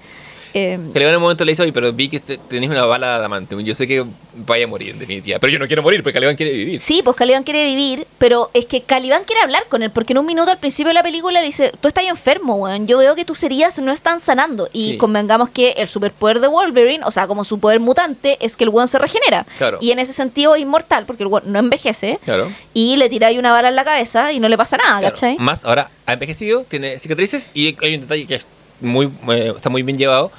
eh, 0.56 0.78
Que 0.92 0.98
le 0.98 1.08
en 1.08 1.16
un 1.16 1.22
momento 1.22 1.44
le 1.44 1.52
dice, 1.52 1.62
oye, 1.62 1.72
pero 1.72 1.92
vi 1.92 2.08
que 2.08 2.20
te- 2.20 2.38
tenés 2.38 2.70
una 2.70 2.84
bala 2.86 3.08
de 3.08 3.14
adamante. 3.14 3.56
Yo 3.62 3.74
sé 3.74 3.86
que 3.86 4.04
vaya 4.34 4.64
a 4.64 4.68
morir 4.68 4.90
en 4.90 4.98
definitiva. 4.98 5.38
Pero 5.38 5.52
yo 5.52 5.58
no 5.58 5.66
quiero 5.66 5.82
morir 5.82 6.02
porque 6.02 6.14
Caliban 6.14 6.36
quiere 6.36 6.52
vivir. 6.52 6.80
Sí, 6.80 7.00
pues 7.04 7.16
Caliban 7.16 7.42
quiere 7.42 7.64
vivir, 7.64 8.06
pero 8.18 8.50
es 8.54 8.66
que 8.66 8.80
Caliban 8.82 9.24
quiere 9.24 9.42
hablar 9.42 9.64
con 9.68 9.82
él, 9.82 9.90
porque 9.90 10.12
en 10.12 10.18
un 10.18 10.26
minuto 10.26 10.50
al 10.50 10.58
principio 10.58 10.88
de 10.88 10.94
la 10.94 11.02
película 11.02 11.40
le 11.40 11.46
dice, 11.46 11.72
tú 11.80 11.88
estás 11.88 12.04
enfermo, 12.04 12.54
weón, 12.56 12.86
yo 12.86 12.98
veo 12.98 13.14
que 13.14 13.24
tus 13.24 13.42
heridas 13.42 13.78
no 13.78 13.92
están 13.92 14.20
sanando. 14.20 14.68
Y 14.72 14.92
Sí. 14.92 14.96
convengamos 14.98 15.48
que 15.50 15.70
el 15.78 15.88
superpoder 15.88 16.40
de 16.40 16.48
Wolverine, 16.48 17.04
o 17.04 17.10
sea, 17.10 17.26
como 17.26 17.44
su 17.44 17.58
poder 17.60 17.80
mutante, 17.80 18.36
es 18.40 18.56
que 18.56 18.64
el 18.64 18.70
weón 18.70 18.88
se 18.88 18.98
regenera. 18.98 19.46
Claro. 19.58 19.78
Y 19.80 19.90
en 19.90 19.98
ese 19.98 20.12
sentido 20.12 20.54
es 20.54 20.62
inmortal, 20.62 21.04
porque 21.06 21.22
el 21.22 21.28
weón 21.28 21.44
no 21.52 21.58
envejece. 21.58 22.18
Claro. 22.24 22.50
Y 22.74 22.96
le 22.96 23.08
tiráis 23.08 23.38
una 23.38 23.52
bala 23.52 23.68
en 23.68 23.76
la 23.76 23.84
cabeza 23.84 24.32
y 24.32 24.40
no 24.40 24.48
le 24.48 24.56
pasa 24.56 24.76
nada, 24.76 25.00
Claro. 25.00 25.14
¿cachai? 25.14 25.36
Más 25.38 25.64
ahora 25.64 25.90
ha 26.06 26.12
envejecido, 26.12 26.64
tiene 26.68 26.98
cicatrices 26.98 27.48
y 27.54 27.76
hay 27.82 27.94
un 27.96 28.02
detalle 28.02 28.26
que 28.26 28.34
es 28.36 28.46
muy, 28.80 29.10
eh, 29.30 29.52
está 29.56 29.68
muy 29.70 29.82
bien 29.82 29.98
llevado. 29.98 30.30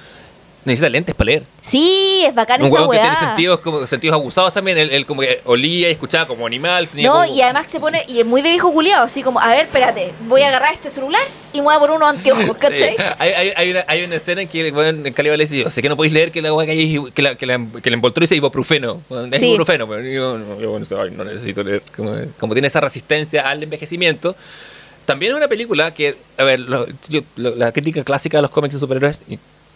Necesita 0.66 0.90
lentes 0.90 1.16
para 1.16 1.28
leer. 1.28 1.44
Sí, 1.62 2.24
es 2.28 2.36
bacán 2.36 2.60
Un 2.62 2.68
esa 2.68 2.78
que 2.90 2.98
tiene 3.00 3.16
sentidos, 3.18 3.62
como, 3.62 3.88
sentidos 3.88 4.16
abusados 4.16 4.52
también. 4.52 4.78
Él, 4.78 4.90
él 4.92 5.06
como 5.06 5.22
que 5.22 5.40
olía 5.46 5.88
y 5.88 5.92
escuchaba 5.94 6.28
como 6.28 6.46
animal. 6.46 6.90
No, 6.94 7.12
como- 7.14 7.26
y 7.26 7.42
además 7.42 7.68
se 7.70 7.80
pone, 7.80 8.04
y 8.10 8.20
es 8.20 8.26
muy 8.26 8.42
de 8.42 8.50
viejo 8.50 8.74
culiado, 8.74 9.06
así 9.06 9.24
como, 9.24 9.40
a 9.40 9.48
ver, 9.48 9.68
espérate, 9.68 10.12
voy 10.28 10.42
a 10.42 10.50
agarrar 10.50 10.74
este 10.74 10.90
celular 10.90 11.22
y 11.54 11.60
me 11.60 11.64
voy 11.64 11.76
a 11.76 11.80
poner 11.80 11.96
unos 11.96 12.10
anteojos, 12.10 12.58
¿cachai? 12.60 12.98
Sí. 12.98 13.04
Hay, 13.18 13.32
hay, 13.32 13.54
hay, 13.56 13.72
una, 13.72 13.86
hay 13.88 14.04
una 14.04 14.16
escena 14.18 14.42
en 14.42 14.50
que 14.50 14.70
bueno, 14.74 15.08
el 15.08 15.14
Caliban 15.14 15.38
le 15.38 15.46
dice, 15.46 15.60
yo 15.64 15.72
sé 15.72 15.82
que 15.82 15.88
no 15.88 15.96
podéis 15.96 16.14
leer 16.14 16.34
que 16.34 16.42
la, 16.42 16.54
hueá 16.54 16.66
que, 16.66 16.74
hay, 16.74 17.12
que 17.14 17.22
la, 17.22 17.36
que 17.36 17.46
la, 17.46 17.66
que 17.82 17.90
la 17.90 17.94
envoltura 17.96 18.26
dice 18.26 18.36
ibuprofeno. 18.36 19.00
Es 19.32 19.40
Sí. 19.40 19.46
ibuprofeno, 19.46 19.88
pero 19.88 20.02
yo, 20.02 20.38
no, 20.38 20.60
yo, 20.60 20.72
bueno, 20.72 20.86
no 21.16 21.24
necesito 21.24 21.64
leer. 21.64 21.82
Como, 21.96 22.14
como 22.38 22.52
tiene 22.54 22.68
esa 22.68 22.82
resistencia 22.82 23.48
al 23.50 23.64
envejecimiento. 23.64 24.36
También 25.08 25.32
es 25.32 25.38
una 25.38 25.48
película 25.48 25.94
que, 25.94 26.16
a 26.38 26.44
ver, 26.44 26.60
lo- 26.60 26.86
la 27.38 27.72
crítica 27.72 28.04
clásica 28.04 28.38
de 28.40 28.42
los 28.42 28.52
cómics 28.52 28.74
de 28.74 28.80
superhéroes, 28.82 29.24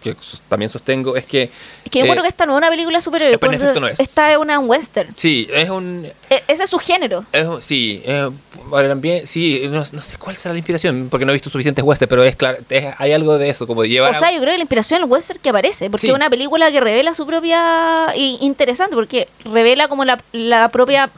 que 0.02 0.16
también 0.50 0.70
sostengo, 0.70 1.16
es 1.16 1.26
que... 1.26 1.44
Es 1.86 1.92
que 1.92 2.00
yo 2.00 2.06
eh, 2.06 2.10
creo 2.10 2.24
que 2.24 2.30
esta 2.30 2.46
no 2.46 2.54
es 2.54 2.58
una 2.58 2.70
película 2.70 3.00
superhéroe, 3.02 3.38
no 3.80 3.88
es. 3.88 4.00
esta 4.00 4.32
es 4.32 4.38
una 4.38 4.60
western. 4.60 5.14
Sí, 5.16 5.48
es 5.54 5.70
un... 5.70 6.08
E- 6.30 6.44
ese 6.48 6.64
es 6.64 6.70
su 6.70 6.80
género. 6.80 7.24
Es 7.32 7.48
sí, 7.64 8.02
eh, 8.06 8.30
ambiente, 8.72 9.28
sí, 9.28 9.62
no, 9.70 9.84
no 9.92 10.02
sé 10.02 10.18
cuál 10.18 10.36
será 10.36 10.54
la 10.54 10.60
inspiración, 10.60 11.08
porque 11.10 11.26
no 11.26 11.32
he 11.32 11.34
visto 11.34 11.50
suficientes 11.50 11.84
westerns, 11.84 12.10
pero 12.10 12.24
es 12.24 12.36
claro, 12.36 12.58
es- 12.70 12.94
hay 12.98 13.12
algo 13.14 13.38
de 13.38 13.50
eso, 13.50 13.68
como 13.68 13.84
llevar... 13.86 14.16
O 14.16 14.20
sea, 14.20 14.32
yo 14.32 14.40
creo 14.40 14.52
que 14.54 14.58
la 14.58 14.64
inspiración 14.64 15.00
es 15.00 15.04
el 15.06 15.12
western 15.12 15.40
que 15.40 15.50
aparece, 15.50 15.90
porque 15.90 16.02
Sí. 16.02 16.08
es 16.10 16.14
una 16.16 16.30
película 16.30 16.72
que 16.72 16.80
revela 16.80 17.14
su 17.14 17.26
propia... 17.28 18.08
y 18.16 18.38
interesante, 18.42 18.96
porque 18.96 19.28
revela 19.46 19.88
como 19.88 20.04
la, 20.06 20.20
la 20.32 20.70
propia... 20.70 21.10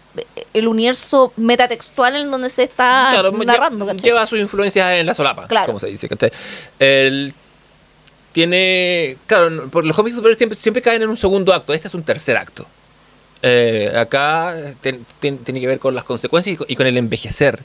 el 0.54 0.68
universo 0.68 1.32
metatextual 1.38 2.16
en 2.18 2.30
donde 2.32 2.50
se 2.50 2.64
está 2.64 3.08
Claro, 3.12 3.32
narrando, 3.32 3.86
lle- 3.86 3.90
¿cachai? 3.90 4.04
lleva 4.04 4.28
sus 4.28 4.40
influencias 4.40 4.92
en 4.92 5.06
la 5.06 5.14
solapa, 5.14 5.48
Claro. 5.48 5.68
como 5.68 5.80
se 5.80 5.88
dice. 5.88 6.10
¿cachai? 6.10 6.32
El- 6.80 7.34
tiene. 8.34 9.16
Claro, 9.28 9.70
por 9.70 9.86
los 9.86 9.96
cómics 9.96 10.16
superhéroes 10.16 10.38
siempre, 10.38 10.58
siempre 10.58 10.82
caen 10.82 11.02
en 11.02 11.10
un 11.10 11.16
segundo 11.18 11.54
acto. 11.54 11.74
Este 11.74 11.88
es 11.88 11.94
un 11.94 12.04
tercer 12.04 12.36
acto. 12.36 12.66
Eh, 13.42 13.92
acá 13.96 14.56
ten- 14.82 15.06
ten- 15.20 15.38
tiene 15.40 15.60
que 15.62 15.68
ver 15.68 15.80
con 15.80 15.96
las 15.96 16.04
consecuencias 16.04 16.54
y 16.54 16.58
con, 16.58 16.68
y 16.70 16.76
con 16.76 16.88
el 16.88 16.98
envejecer. 16.98 17.60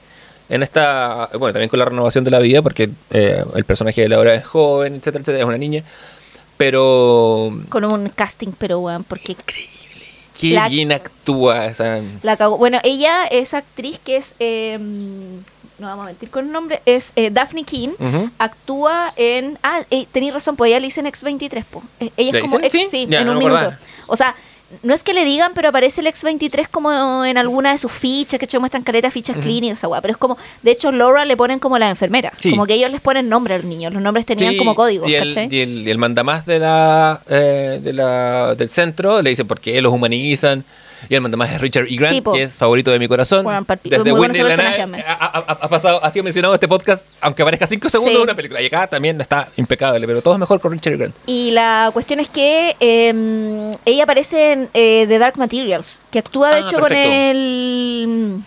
En 0.48 0.62
esta. 0.62 1.28
Bueno, 1.38 1.52
también 1.52 1.68
con 1.68 1.78
la 1.78 1.84
renovación 1.84 2.24
de 2.24 2.30
la 2.30 2.38
vida, 2.38 2.62
porque 2.62 2.88
eh, 3.10 3.44
el 3.54 3.64
personaje 3.64 4.00
de 4.00 4.08
Laura 4.08 4.34
es 4.34 4.46
joven, 4.46 4.94
etcétera, 4.94 5.20
etcétera, 5.20 5.40
es 5.40 5.46
una 5.48 5.58
niña. 5.58 5.82
Pero. 6.56 7.52
Con 7.68 7.84
un 7.84 8.08
casting, 8.08 8.52
pero 8.58 8.80
bueno, 8.80 9.04
porque 9.06 9.36
Qué 10.40 10.50
La- 10.54 10.68
bien 10.68 10.92
actúa 10.92 11.66
esa. 11.66 12.00
la. 12.22 12.36
Bueno, 12.48 12.78
ella 12.84 13.26
es 13.26 13.54
actriz 13.54 13.98
que 14.04 14.16
es... 14.16 14.34
eh, 14.38 14.78
no 15.78 15.86
vamos 15.86 16.02
a 16.04 16.06
mentir 16.06 16.30
con 16.30 16.46
el 16.46 16.52
nombre, 16.52 16.82
es 16.86 17.12
eh, 17.16 17.30
Daphne 17.30 17.64
King. 17.64 17.90
Actúa 18.38 19.12
en. 19.16 19.58
Ah, 19.62 19.82
eh, 19.90 20.06
tenéis 20.12 20.34
razón, 20.34 20.56
pues 20.56 20.68
ella 20.70 20.80
le 20.80 20.86
dicen 20.86 21.06
X23, 21.06 21.64
po. 21.64 21.82
Eh, 22.00 22.10
Ella 22.16 22.32
¿Le 22.32 22.38
es 22.38 22.42
como. 22.44 22.58
ex- 22.64 22.72
Sí. 22.72 22.86
sí, 22.90 23.06
Ya, 23.08 23.20
en 23.20 23.26
no 23.26 23.32
un 23.32 23.38
minuto. 23.38 23.72
O 24.06 24.16
sea, 24.16 24.34
no 24.82 24.92
es 24.92 25.02
que 25.02 25.14
le 25.14 25.24
digan, 25.24 25.52
pero 25.54 25.70
aparece 25.70 26.00
el 26.02 26.06
X23 26.08 26.68
como 26.70 27.24
en 27.24 27.38
alguna 27.38 27.72
de 27.72 27.78
sus 27.78 27.90
fichas, 27.90 28.38
que 28.38 28.44
hecho 28.44 28.60
muestran 28.60 28.82
caretas, 28.82 29.12
fichas 29.14 29.36
clínicas, 29.38 29.78
esa 29.78 29.88
weá. 29.88 30.00
Pero 30.00 30.12
es 30.12 30.18
como. 30.18 30.36
De 30.62 30.70
hecho, 30.72 30.92
Laura 30.92 31.24
le 31.24 31.36
ponen 31.36 31.58
como 31.58 31.78
la 31.78 31.88
enfermera. 31.88 32.32
Sí. 32.36 32.50
Como 32.50 32.66
que 32.66 32.74
ellos 32.74 32.90
les 32.90 33.00
ponen 33.00 33.28
nombre 33.28 33.54
a 33.54 33.58
los 33.58 33.66
niños. 33.66 33.92
Los 33.92 34.02
nombres 34.02 34.26
tenían 34.26 34.52
Sí, 34.52 34.58
como 34.58 34.74
códigos, 34.74 35.08
y 35.08 35.14
el, 35.14 35.28
¿cachai? 35.28 35.48
y 35.54 35.60
el, 35.60 35.86
y 35.86 35.90
el 35.90 35.98
mandamás 35.98 36.44
de 36.44 36.58
la, 36.58 37.20
eh, 37.28 37.80
de 37.82 37.92
la, 37.92 38.54
del 38.56 38.68
centro 38.68 39.22
le 39.22 39.30
dice 39.30 39.44
porque 39.44 39.80
los 39.80 39.92
humanizan. 39.92 40.64
Y 41.08 41.14
el 41.14 41.20
mandamás 41.20 41.50
es 41.52 41.60
Richard 41.60 41.86
E. 41.88 41.96
Grant, 41.96 42.14
Sí, 42.14 42.22
que 42.32 42.42
es 42.42 42.54
favorito 42.54 42.90
de 42.90 42.98
mi 42.98 43.08
corazón. 43.08 43.44
Bueno, 43.44 43.64
Desde 43.84 44.12
Whitney 44.12 44.40
ha, 45.06 45.12
ha- 45.14 45.38
ha- 45.60 45.68
pasado, 45.68 46.04
ha 46.04 46.10
sido 46.10 46.24
mencionado 46.24 46.52
en 46.54 46.56
este 46.56 46.68
podcast, 46.68 47.04
aunque 47.20 47.42
aparezca 47.42 47.66
cinco 47.66 47.88
segundos 47.88 48.12
Sí. 48.14 48.18
de 48.18 48.24
una 48.24 48.34
película. 48.34 48.60
Y 48.62 48.66
acá 48.66 48.86
también 48.86 49.20
está 49.20 49.48
impecable, 49.56 50.06
pero 50.06 50.22
todo 50.22 50.34
es 50.34 50.40
mejor 50.40 50.60
con 50.60 50.72
Richard 50.72 50.94
E. 50.94 50.96
Grant. 50.96 51.14
Y 51.26 51.50
la 51.52 51.90
cuestión 51.92 52.20
es 52.20 52.28
que 52.28 52.76
eh, 52.80 53.72
ella 53.84 54.02
aparece 54.04 54.52
en 54.52 54.68
eh, 54.74 55.06
The 55.08 55.18
Dark 55.18 55.36
Materials, 55.38 56.00
que 56.10 56.18
actúa 56.18 56.50
de 56.50 56.56
Ah, 56.56 56.58
hecho 56.66 56.78
con 56.80 56.92
el 56.92 58.40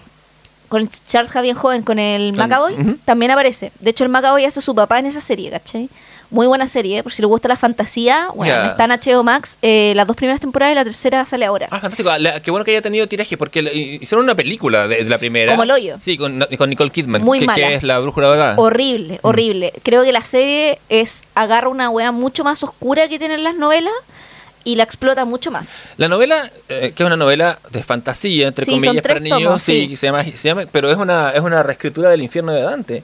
con 0.67 0.89
Charles 1.07 1.31
Javier 1.31 1.55
joven, 1.55 1.81
con 1.83 1.99
el 1.99 2.31
Con- 2.31 2.39
McAvoy, 2.47 2.73
ujú. 2.75 2.97
también 3.03 3.31
aparece. 3.31 3.73
De 3.81 3.89
hecho, 3.91 4.05
el 4.05 4.09
McAvoy 4.09 4.45
hace 4.45 4.61
su 4.61 4.73
papá 4.73 4.99
en 4.99 5.05
esa 5.07 5.19
serie, 5.19 5.49
¿cachai? 5.51 5.89
Muy 6.31 6.47
buena 6.47 6.65
serie, 6.67 7.03
por 7.03 7.11
si 7.11 7.21
le 7.21 7.25
gusta 7.27 7.47
la 7.49 7.57
fantasía. 7.57 8.29
Bueno, 8.33 8.51
Ya. 8.53 8.67
está 8.69 8.85
en 8.85 8.91
HBO 8.91 9.21
Max. 9.23 9.57
eh, 9.61 9.91
las 9.95 10.07
dos 10.07 10.15
primeras 10.15 10.39
temporadas 10.39 10.71
y 10.71 10.75
la 10.75 10.83
tercera 10.85 11.25
sale 11.25 11.45
ahora. 11.45 11.67
Ah, 11.69 11.79
fantástico. 11.79 12.09
La- 12.17 12.39
qué 12.41 12.49
bueno 12.51 12.63
que 12.65 12.71
haya 12.71 12.81
tenido 12.81 13.05
tiraje, 13.07 13.37
porque 13.37 13.61
le- 13.61 13.75
hicieron 13.75 14.23
una 14.23 14.33
película 14.35 14.87
de, 14.87 15.03
de 15.03 15.09
la 15.09 15.17
primera. 15.17 15.51
Como 15.51 15.63
el 15.63 15.71
hoyo. 15.71 15.97
Sí, 15.99 16.17
con, 16.17 16.45
con 16.57 16.69
Nicole 16.69 16.89
Kidman, 16.89 17.21
Muy 17.21 17.39
que, 17.39 17.45
mala. 17.45 17.55
que 17.67 17.73
es 17.75 17.83
la 17.83 17.99
brújula 17.99 18.27
vagada. 18.29 18.55
Horrible, 18.57 19.19
horrible. 19.23 19.73
Creo 19.83 20.03
que 20.03 20.11
la 20.13 20.21
serie 20.21 20.79
es 20.89 21.23
agarra 21.35 21.67
una 21.67 21.89
weá 21.89 22.11
mucho 22.13 22.43
más 22.45 22.63
oscura 22.63 23.07
que 23.09 23.19
tienen 23.19 23.43
las 23.43 23.55
novelas 23.55 23.93
y 24.63 24.75
la 24.77 24.83
explota 24.83 25.25
mucho 25.25 25.51
más. 25.51 25.81
La 25.97 26.07
novela, 26.07 26.49
eh, 26.69 26.93
que 26.95 27.03
es 27.03 27.07
una 27.07 27.17
novela 27.17 27.59
de 27.71 27.83
fantasía, 27.83 28.47
entre 28.47 28.63
Sí, 28.63 28.71
comillas, 28.71 29.01
para 29.01 29.19
niños, 29.19 29.41
tomos, 29.43 29.63
sí, 29.63 29.87
sí. 29.89 29.95
Se, 29.97 30.05
llama, 30.07 30.23
se 30.23 30.47
llama, 30.47 30.63
pero 30.71 30.89
es 30.91 30.97
una, 30.97 31.31
es 31.31 31.41
una 31.41 31.61
reescritura 31.63 32.09
del 32.09 32.21
infierno 32.21 32.53
de 32.53 32.61
Dante. 32.61 33.03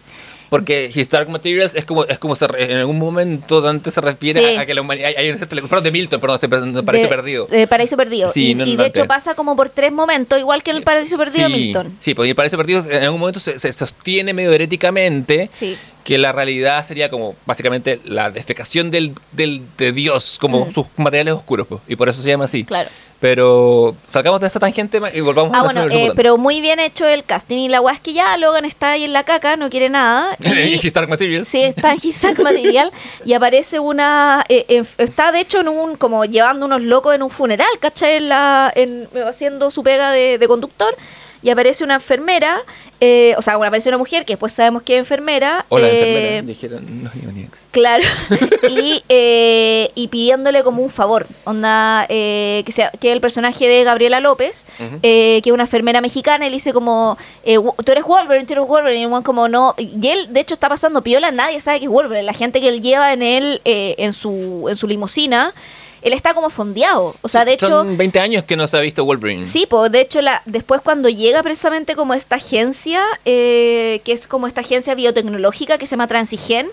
Porque 0.50 0.90
His 0.94 1.10
Dark 1.10 1.30
Materials 1.30 1.76
es 1.76 1.84
como, 1.86 2.06
es 2.06 2.18
como 2.20 2.36
se 2.36 2.48
re- 2.48 2.72
en 2.72 2.78
algún 2.78 2.98
momento 3.00 3.60
Dante 3.62 3.92
se 3.92 4.00
refiere 4.02 4.40
Sí. 4.52 4.56
a, 4.56 4.62
a 4.62 4.66
que 4.66 4.74
la 4.74 4.82
humanidad. 4.82 5.12
Hay, 5.18 5.30
un 5.30 5.38
perdón, 5.40 5.84
de 5.84 5.92
Milton, 5.92 6.22
perdón, 6.22 6.36
estoy 6.36 6.50
Paraíso 6.84 7.04
De- 7.04 7.10
Perdido. 7.10 7.46
de 7.48 7.68
Paraíso 7.68 7.98
Perdido. 7.98 8.32
Sí, 8.32 8.52
y 8.52 8.56
no, 8.56 8.66
y 8.66 8.76
de 8.78 8.86
hecho 8.88 9.06
pasa 9.06 9.36
como 9.36 9.56
por 9.56 9.70
tres 9.70 9.92
momentos, 9.92 10.40
igual 10.40 10.64
que 10.64 10.72
en 10.72 10.78
el 10.78 10.84
Paraíso 10.84 11.18
Perdido 11.18 11.50
de 11.50 11.54
Milton. 11.56 11.98
Sí, 12.02 12.14
porque 12.14 12.30
el 12.30 12.36
Paraíso 12.36 12.58
Perdido 12.58 12.82
en 12.90 13.04
algún 13.04 13.20
momento 13.20 13.40
se, 13.40 13.60
se 13.60 13.74
sostiene 13.74 14.34
medio 14.34 14.52
heréticamente 14.54 15.50
que 16.04 16.18
la 16.18 16.32
realidad 16.32 16.86
sería 16.88 17.10
como 17.10 17.36
básicamente 17.46 18.00
la 18.06 18.32
defecación 18.32 18.90
del, 18.92 19.14
del, 19.34 19.62
de 19.78 19.92
Dios, 19.92 20.38
como 20.40 20.66
Mm. 20.68 20.72
sus 20.74 20.86
materiales 20.96 21.34
oscuros, 21.34 21.68
pues, 21.68 21.82
y 21.90 21.98
por 21.98 22.08
eso 22.08 22.22
se 22.22 22.30
llama 22.30 22.46
así. 22.46 22.64
Claro. 22.64 22.90
Pero 23.20 23.96
sacamos 24.10 24.40
de 24.40 24.46
esta 24.48 24.60
tangente 24.60 25.02
y 25.14 25.22
volvamos 25.22 25.52
Ah, 25.54 25.62
a 25.62 25.64
la 25.64 25.72
bueno, 25.86 25.88
eh, 25.96 26.12
pero 26.16 26.38
muy 26.38 26.62
bien 26.62 26.80
hecho 26.80 27.08
el 27.08 27.24
casting. 27.24 27.58
Y 27.58 27.68
la 27.70 27.82
weá 27.82 27.96
es 27.96 28.00
que 28.00 28.14
ya 28.14 28.38
Logan 28.38 28.64
está 28.64 28.92
ahí 28.92 29.06
en 29.06 29.14
la 29.14 29.24
caca, 29.24 29.56
no 29.58 29.70
quiere 29.70 29.90
nada. 29.90 30.38
Y, 30.44 30.76
His 30.86 30.94
Dark 30.94 31.10
Materials. 31.10 31.48
Sí, 31.48 31.62
está 31.62 31.94
en 31.94 32.00
His 32.02 32.22
Dark 32.22 32.40
Material 32.42 32.92
y 33.26 33.34
aparece 33.34 33.80
una... 33.80 34.46
eh, 34.50 34.66
eh, 34.70 34.84
está 35.00 35.32
de 35.32 35.40
hecho 35.40 35.62
en 35.62 35.68
un... 35.70 35.96
como 35.96 36.26
llevando 36.26 36.66
unos 36.68 36.82
locos 36.82 37.16
en 37.16 37.24
un 37.24 37.32
funeral, 37.32 37.68
¿cachai? 37.80 38.18
En 38.18 38.30
la, 38.30 38.72
en, 38.76 39.08
haciendo 39.28 39.72
su 39.72 39.82
pega 39.84 40.12
de, 40.12 40.38
de 40.38 40.48
conductor 40.48 40.96
y 41.44 41.50
aparece 41.50 41.84
una 41.84 41.96
enfermera, 41.96 42.58
eh, 43.00 43.36
o 43.38 43.42
sea, 43.42 43.58
bueno, 43.58 43.68
aparece 43.68 43.90
una 43.90 43.98
mujer 44.00 44.26
que 44.26 44.34
después 44.34 44.54
sabemos 44.54 44.82
que 44.84 44.96
es 44.96 45.00
enfermera. 45.00 45.66
Hola, 45.70 45.88
eh, 45.88 46.38
enfermera. 46.38 46.42
Dijeron 46.48 47.04
los 47.04 47.16
Ionics. 47.24 47.60
Claro, 47.72 48.04
y, 48.70 49.04
eh, 49.08 49.92
y 49.94 50.08
pidiéndole 50.08 50.64
como 50.64 50.82
un 50.82 50.90
favor, 50.90 51.28
onda, 51.44 52.06
eh, 52.10 52.64
que, 52.66 52.72
sea, 52.72 52.90
que 53.00 53.12
el 53.12 53.22
personaje 53.22 53.68
de 53.68 53.84
Gabriela 53.84 54.20
López, 54.20 54.66
eh, 55.04 55.42
que 55.44 55.50
es 55.50 55.54
una 55.54 55.64
enfermera 55.64 56.02
mexicana, 56.02 56.48
y 56.48 56.50
le 56.50 56.56
dice 56.56 56.74
como, 56.74 57.18
eh, 57.44 57.58
"Wo- 57.60 57.76
tú 57.84 57.92
eres 57.92 58.04
Wolverine, 58.04 58.46
tú 58.48 58.54
eres 58.54 58.68
Wolverine, 58.68 59.02
y 59.02 59.04
el 59.06 59.24
como 59.24 59.48
no, 59.48 59.76
y 59.78 60.08
él 60.08 60.34
de 60.34 60.40
hecho 60.40 60.54
está 60.56 60.70
pasando 60.70 61.02
piola, 61.04 61.30
nadie 61.32 61.62
sabe 61.62 61.80
que 61.80 61.86
es 61.86 61.92
Wolverine, 61.92 62.24
la 62.24 62.34
gente 62.34 62.60
que 62.62 62.68
él 62.68 62.82
lleva 62.82 63.14
en 63.14 63.22
él, 63.22 63.62
eh, 63.66 63.94
en, 64.00 64.14
su, 64.14 64.66
en 64.70 64.76
su 64.76 64.88
limusina, 64.88 65.54
él 66.02 66.14
está 66.14 66.34
como 66.34 66.50
fondeado, 66.50 67.16
o 67.22 67.30
sea, 67.30 67.46
de 67.46 67.54
hecho... 67.54 67.68
Son 67.68 67.98
20 67.98 68.20
años 68.20 68.44
que 68.44 68.56
no 68.56 68.68
se 68.68 68.78
ha 68.78 68.82
visto 68.82 69.04
Wolverine. 69.06 69.46
Sí, 69.46 69.66
pues 69.70 69.92
de 69.92 70.02
hecho 70.02 70.22
la, 70.22 70.42
después 70.46 70.82
cuando 70.82 71.10
llega 71.10 71.42
precisamente 71.44 71.96
como 71.96 72.14
esta 72.14 72.36
agencia, 72.38 73.02
eh, 73.26 74.02
que 74.04 74.12
es 74.14 74.28
como 74.28 74.48
esta 74.48 74.62
agencia 74.62 74.96
biotecnológica 74.96 75.78
que 75.78 75.88
se 75.88 75.92
llama 75.92 76.08
Transigen, 76.08 76.68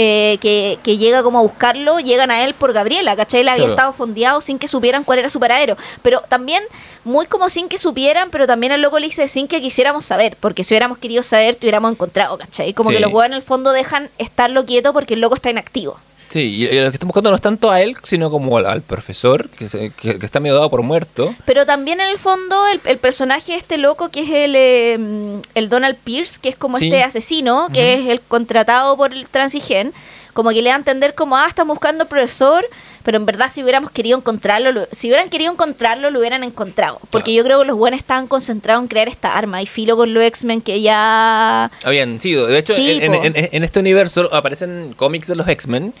eh, 0.00 0.38
que, 0.40 0.78
que 0.84 0.96
llega 0.96 1.24
como 1.24 1.40
a 1.40 1.42
buscarlo, 1.42 1.98
llegan 1.98 2.30
a 2.30 2.44
él 2.44 2.54
por 2.54 2.72
Gabriela, 2.72 3.16
¿cachai? 3.16 3.40
Él 3.40 3.48
había 3.48 3.62
Claro. 3.64 3.72
estado 3.74 3.92
fondeado 3.92 4.40
sin 4.40 4.56
que 4.60 4.68
supieran 4.68 5.02
cuál 5.02 5.18
era 5.18 5.28
su 5.28 5.40
paradero. 5.40 5.76
Pero 6.02 6.20
también, 6.28 6.62
muy 7.04 7.26
como 7.26 7.48
sin 7.48 7.68
que 7.68 7.78
supieran, 7.78 8.30
pero 8.30 8.46
también 8.46 8.72
el 8.72 8.80
loco 8.80 9.00
le 9.00 9.06
dice 9.06 9.26
sin 9.26 9.48
que 9.48 9.60
quisiéramos 9.60 10.04
saber, 10.04 10.36
porque 10.38 10.62
si 10.62 10.72
hubiéramos 10.74 10.98
querido 10.98 11.24
saber, 11.24 11.56
te 11.56 11.66
hubiéramos 11.66 11.90
encontrado, 11.90 12.38
¿cachai? 12.38 12.74
Como 12.74 12.90
Sí. 12.90 12.94
que 12.96 13.00
los 13.00 13.08
huevos 13.12 13.26
en 13.26 13.32
el 13.32 13.42
fondo 13.42 13.72
dejan 13.72 14.08
estarlo 14.18 14.64
quieto 14.66 14.92
porque 14.92 15.14
el 15.14 15.20
loco 15.20 15.34
está 15.34 15.50
inactivo. 15.50 15.98
Sí, 16.28 16.40
y, 16.40 16.64
lo 16.80 16.90
que 16.90 16.96
están 16.96 17.08
buscando 17.08 17.30
no 17.30 17.36
es 17.36 17.42
tanto 17.42 17.70
a 17.70 17.80
él, 17.80 17.96
sino 18.02 18.30
como 18.30 18.58
al, 18.58 18.66
al 18.66 18.82
profesor, 18.82 19.48
que, 19.50 19.68
se- 19.68 19.90
que- 19.90 20.18
que 20.18 20.26
está 20.26 20.40
medio 20.40 20.56
dado 20.56 20.68
por 20.70 20.82
muerto. 20.82 21.34
Pero 21.46 21.64
también 21.64 22.00
en 22.00 22.08
el 22.10 22.18
fondo 22.18 22.66
el, 22.66 22.80
el 22.84 22.98
personaje 22.98 23.52
de 23.52 23.58
este 23.58 23.78
loco 23.78 24.10
que 24.10 24.20
es 24.20 24.30
el, 24.30 24.54
eh, 24.56 25.40
el 25.54 25.68
Donald 25.68 25.96
Pierce, 26.04 26.38
que 26.40 26.48
es 26.50 26.56
como 26.56 26.78
Sí. 26.78 26.86
este 26.86 27.02
asesino, 27.02 27.68
que 27.72 27.94
es 27.94 28.08
el 28.08 28.20
contratado 28.20 28.96
por 28.96 29.12
el 29.12 29.26
Transigen, 29.28 29.92
como 30.34 30.50
que 30.50 30.62
le 30.62 30.68
da 30.68 30.76
a 30.76 30.78
entender 30.78 31.14
como, 31.14 31.36
ah, 31.36 31.46
están 31.48 31.66
buscando 31.66 32.02
al 32.04 32.08
profesor, 32.08 32.64
pero 33.02 33.16
en 33.16 33.26
verdad 33.26 33.50
si 33.50 33.62
hubiéramos 33.62 33.90
querido 33.90 34.18
encontrarlo, 34.18 34.70
lo- 34.70 34.86
si 34.92 35.08
hubieran 35.08 35.30
querido 35.30 35.50
encontrarlo, 35.50 36.10
lo 36.10 36.18
hubieran 36.20 36.44
encontrado. 36.44 37.00
Porque 37.10 37.32
Claro. 37.32 37.36
yo 37.38 37.44
creo 37.44 37.60
que 37.60 37.66
los 37.68 37.76
buenos 37.76 37.98
estaban 37.98 38.26
concentrados 38.28 38.82
en 38.82 38.88
crear 38.88 39.08
esta 39.08 39.36
arma. 39.36 39.62
Y 39.62 39.66
filo 39.66 39.96
con 39.96 40.12
los 40.14 40.22
X-Men 40.22 40.60
que 40.60 40.80
ya... 40.82 41.70
Habían 41.82 42.20
sido. 42.20 42.46
De 42.46 42.58
hecho, 42.58 42.74
Sí, 42.74 42.98
en, 43.00 43.12
po. 43.12 43.24
en- 43.24 43.36
en- 43.36 43.48
en 43.50 43.64
este 43.64 43.80
universo 43.80 44.28
aparecen 44.32 44.92
cómics 44.96 45.26
de 45.26 45.36
los 45.36 45.48
X-Men. 45.48 45.92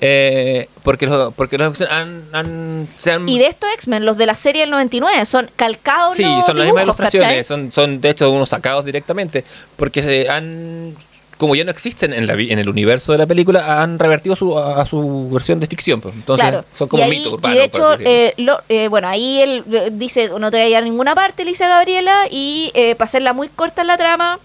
Eh, 0.00 0.68
porque, 0.82 1.06
los, 1.06 1.34
porque 1.34 1.58
los 1.58 1.68
X-Men 1.70 1.90
han, 1.90 2.24
han- 2.32 2.88
se 2.94 3.12
han... 3.12 3.28
Y 3.28 3.38
de 3.38 3.46
estos 3.46 3.68
X-Men, 3.74 4.04
los 4.04 4.16
de 4.16 4.26
la 4.26 4.34
serie 4.34 4.62
del 4.62 4.70
99, 4.70 5.26
son 5.26 5.50
calcados 5.56 6.16
Sí, 6.16 6.22
los 6.24 6.44
son 6.46 6.56
las 6.56 6.66
mismas 6.66 6.84
ilustraciones, 6.84 7.46
son, 7.46 7.70
son 7.70 8.00
de 8.00 8.10
hecho 8.10 8.30
unos 8.30 8.48
sacados 8.48 8.84
directamente, 8.84 9.44
porque 9.76 10.02
se 10.02 10.28
han, 10.30 10.94
como 11.36 11.54
ya 11.54 11.64
no 11.64 11.70
existen 11.70 12.12
en, 12.14 12.26
la, 12.26 12.32
en 12.34 12.58
el 12.58 12.68
universo 12.68 13.12
de 13.12 13.18
la 13.18 13.26
película, 13.26 13.82
han 13.82 13.98
revertido 13.98 14.34
su, 14.36 14.58
a, 14.58 14.80
a 14.80 14.86
su 14.86 15.28
versión 15.30 15.60
de 15.60 15.66
ficción, 15.66 16.00
pues. 16.00 16.14
entonces 16.14 16.48
Claro. 16.48 16.64
son 16.78 16.88
como 16.88 17.06
y 17.06 17.10
mitos 17.10 17.32
urbanos. 17.34 17.54
Y 17.56 17.58
de 17.58 17.64
hecho, 17.66 17.94
eh, 18.00 18.34
lo- 18.38 18.60
eh, 18.70 18.88
bueno, 18.88 19.06
ahí 19.08 19.40
él 19.42 19.64
eh, 19.70 19.90
dice, 19.92 20.30
no 20.38 20.50
te 20.50 20.56
voy 20.56 20.64
a 20.64 20.68
llevar 20.68 20.82
a 20.82 20.86
ninguna 20.86 21.14
parte, 21.14 21.44
le 21.44 21.50
dice 21.50 21.64
a 21.64 21.68
Gabriela, 21.68 22.26
y 22.30 22.70
eh, 22.74 22.94
para 22.94 23.04
hacerla 23.06 23.32
muy 23.34 23.48
corta 23.48 23.82
en 23.82 23.86
la 23.88 23.98
trama, 23.98 24.38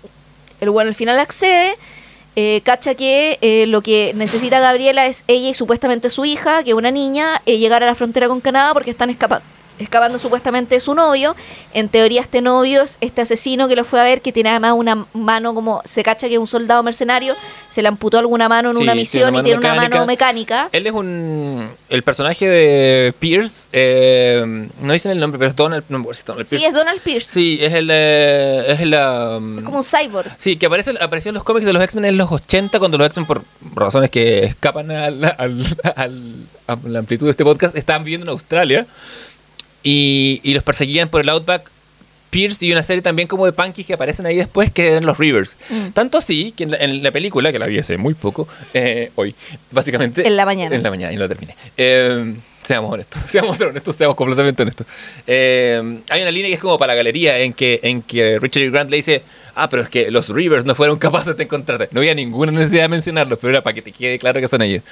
el 0.59 0.69
bueno 0.69 0.89
al 0.89 0.95
final 0.95 1.19
accede, 1.19 1.75
eh, 2.35 2.61
cacha 2.63 2.95
que 2.95 3.37
eh, 3.41 3.65
lo 3.67 3.81
que 3.81 4.13
necesita 4.15 4.59
Gabriela 4.59 5.05
es 5.05 5.23
ella 5.27 5.49
y 5.49 5.53
supuestamente 5.53 6.09
su 6.09 6.25
hija, 6.25 6.63
que 6.63 6.71
es 6.71 6.75
una 6.75 6.91
niña, 6.91 7.41
eh, 7.45 7.57
llegar 7.57 7.83
a 7.83 7.85
la 7.85 7.95
frontera 7.95 8.27
con 8.27 8.41
Canadá 8.41 8.73
porque 8.73 8.91
están 8.91 9.09
escapando 9.09 9.54
escapando 9.79 10.19
supuestamente 10.19 10.75
de 10.75 10.81
su 10.81 10.93
novio. 10.95 11.35
En 11.73 11.89
teoría 11.89 12.21
este 12.21 12.41
novio 12.41 12.81
es 12.81 12.97
este 13.01 13.21
asesino 13.21 13.67
que 13.67 13.75
lo 13.75 13.83
fue 13.83 13.99
a 13.99 14.03
ver, 14.03 14.21
que 14.21 14.31
tiene 14.31 14.49
además 14.49 14.73
una 14.75 15.05
mano 15.13 15.53
como, 15.53 15.81
se 15.85 16.03
cacha 16.03 16.27
que 16.27 16.33
es 16.35 16.39
un 16.39 16.47
soldado 16.47 16.81
mercenario, 16.83 17.35
se 17.69 17.81
le 17.81 17.87
amputó 17.87 18.17
alguna 18.17 18.47
mano 18.49 18.69
en 18.69 18.75
Sí, 18.75 18.81
una 18.81 18.91
tiene 18.93 19.01
misión 19.01 19.29
una 19.29 19.39
y 19.39 19.43
tiene 19.43 19.59
una 19.59 19.75
mano 19.75 20.05
mecánica. 20.05 20.69
Él 20.71 20.87
es 20.87 20.93
un. 20.93 21.69
El 21.89 22.03
personaje 22.03 22.47
de 22.47 23.13
Pierce, 23.19 23.67
eh, 23.73 24.67
no 24.81 24.93
dicen 24.93 25.11
el 25.11 25.19
nombre, 25.19 25.37
pero 25.39 25.49
es 25.49 25.55
Donald. 25.55 25.83
No 25.89 26.03
es 26.11 26.23
Donald 26.25 26.45
Sí, 26.47 26.49
Pierce. 26.51 26.67
es 26.67 26.73
Donald 26.73 27.01
Pierce. 27.01 27.31
Sí, 27.31 27.59
es 27.61 27.73
el. 27.73 27.89
eh, 27.91 28.65
es 28.69 28.79
el. 28.79 28.93
um, 28.93 29.59
Es 29.59 29.63
como 29.65 29.77
un 29.79 29.83
cyborg. 29.83 30.31
Sí, 30.37 30.55
que 30.57 30.65
aparece, 30.67 30.93
apareció 30.99 31.29
en 31.29 31.35
los 31.35 31.43
cómics 31.43 31.65
de 31.65 31.73
los 31.73 31.83
X-Men 31.83 32.05
en 32.05 32.17
los 32.17 32.31
80, 32.31 32.79
cuando 32.79 32.97
los 32.97 33.07
X-Men, 33.07 33.25
por 33.25 33.43
razones 33.75 34.09
que 34.09 34.43
escapan 34.45 34.91
al- 34.91 35.23
al- 35.37 35.65
al- 35.95 36.45
a 36.67 36.77
la 36.87 36.99
amplitud 36.99 37.25
de 37.27 37.31
este 37.31 37.43
podcast, 37.43 37.75
estaban 37.75 38.03
viviendo 38.03 38.25
en 38.25 38.29
Australia 38.31 38.85
y, 39.85 40.41
y 40.43 40.53
los 40.55 40.63
perseguían 40.63 41.07
por 41.07 41.21
el 41.21 41.29
Outback. 41.29 41.69
Pierce 42.31 42.65
y 42.65 42.71
una 42.73 42.83
serie 42.83 43.01
también 43.01 43.29
como 43.29 43.45
de 43.45 43.53
punkies 43.53 43.87
que 43.87 43.93
aparecen 43.93 44.25
ahí 44.25 44.35
después, 44.35 44.69
que 44.69 44.91
eran 44.91 45.05
los 45.05 45.17
Rivers. 45.17 45.55
Mm. 45.69 45.89
Tanto 45.91 46.17
así 46.17 46.51
que 46.51 46.63
en 46.63 46.71
la, 46.71 46.77
en 46.77 47.01
la 47.01 47.11
película, 47.11 47.49
que 47.53 47.59
la 47.59 47.67
vi 47.67 47.79
hace 47.79 47.97
muy 47.97 48.13
poco, 48.13 48.45
eh, 48.73 49.11
hoy, 49.15 49.33
básicamente. 49.71 50.27
En 50.27 50.35
la 50.35 50.45
mañana. 50.45 50.75
En 50.75 50.83
la 50.83 50.89
mañana, 50.89 51.13
y 51.13 51.15
la 51.15 51.29
terminé. 51.29 51.55
Eh, 51.77 52.33
seamos 52.63 52.91
honestos, 52.91 53.21
seamos 53.27 53.61
honestos, 53.61 53.95
seamos 53.95 54.17
completamente 54.17 54.63
honestos. 54.63 54.87
Eh, 55.25 55.99
hay 56.09 56.21
una 56.23 56.31
línea 56.31 56.49
que 56.49 56.55
es 56.55 56.61
como 56.61 56.77
para 56.77 56.93
la 56.93 56.97
galería 56.97 57.37
en 57.39 57.53
que, 57.53 57.79
en 57.83 58.01
que 58.01 58.39
Richard 58.39 58.63
E. 58.63 58.69
Grant 58.71 58.89
le 58.89 58.97
dice, 58.97 59.23
ah, 59.53 59.69
pero 59.69 59.83
es 59.83 59.89
que 59.89 60.11
los 60.11 60.27
Rivers 60.29 60.65
no 60.65 60.75
fueron 60.75 60.97
capaces 60.97 61.37
de 61.37 61.43
encontrarte. 61.43 61.87
No 61.91 62.01
había 62.01 62.15
ninguna 62.15 62.51
necesidad 62.51 62.81
de 62.81 62.89
mencionarlos, 62.89 63.39
pero 63.39 63.51
era 63.51 63.61
para 63.61 63.75
que 63.75 63.81
te 63.81 63.91
quede 63.93 64.19
claro 64.19 64.41
que 64.41 64.47
son 64.47 64.61
ellos. 64.61 64.83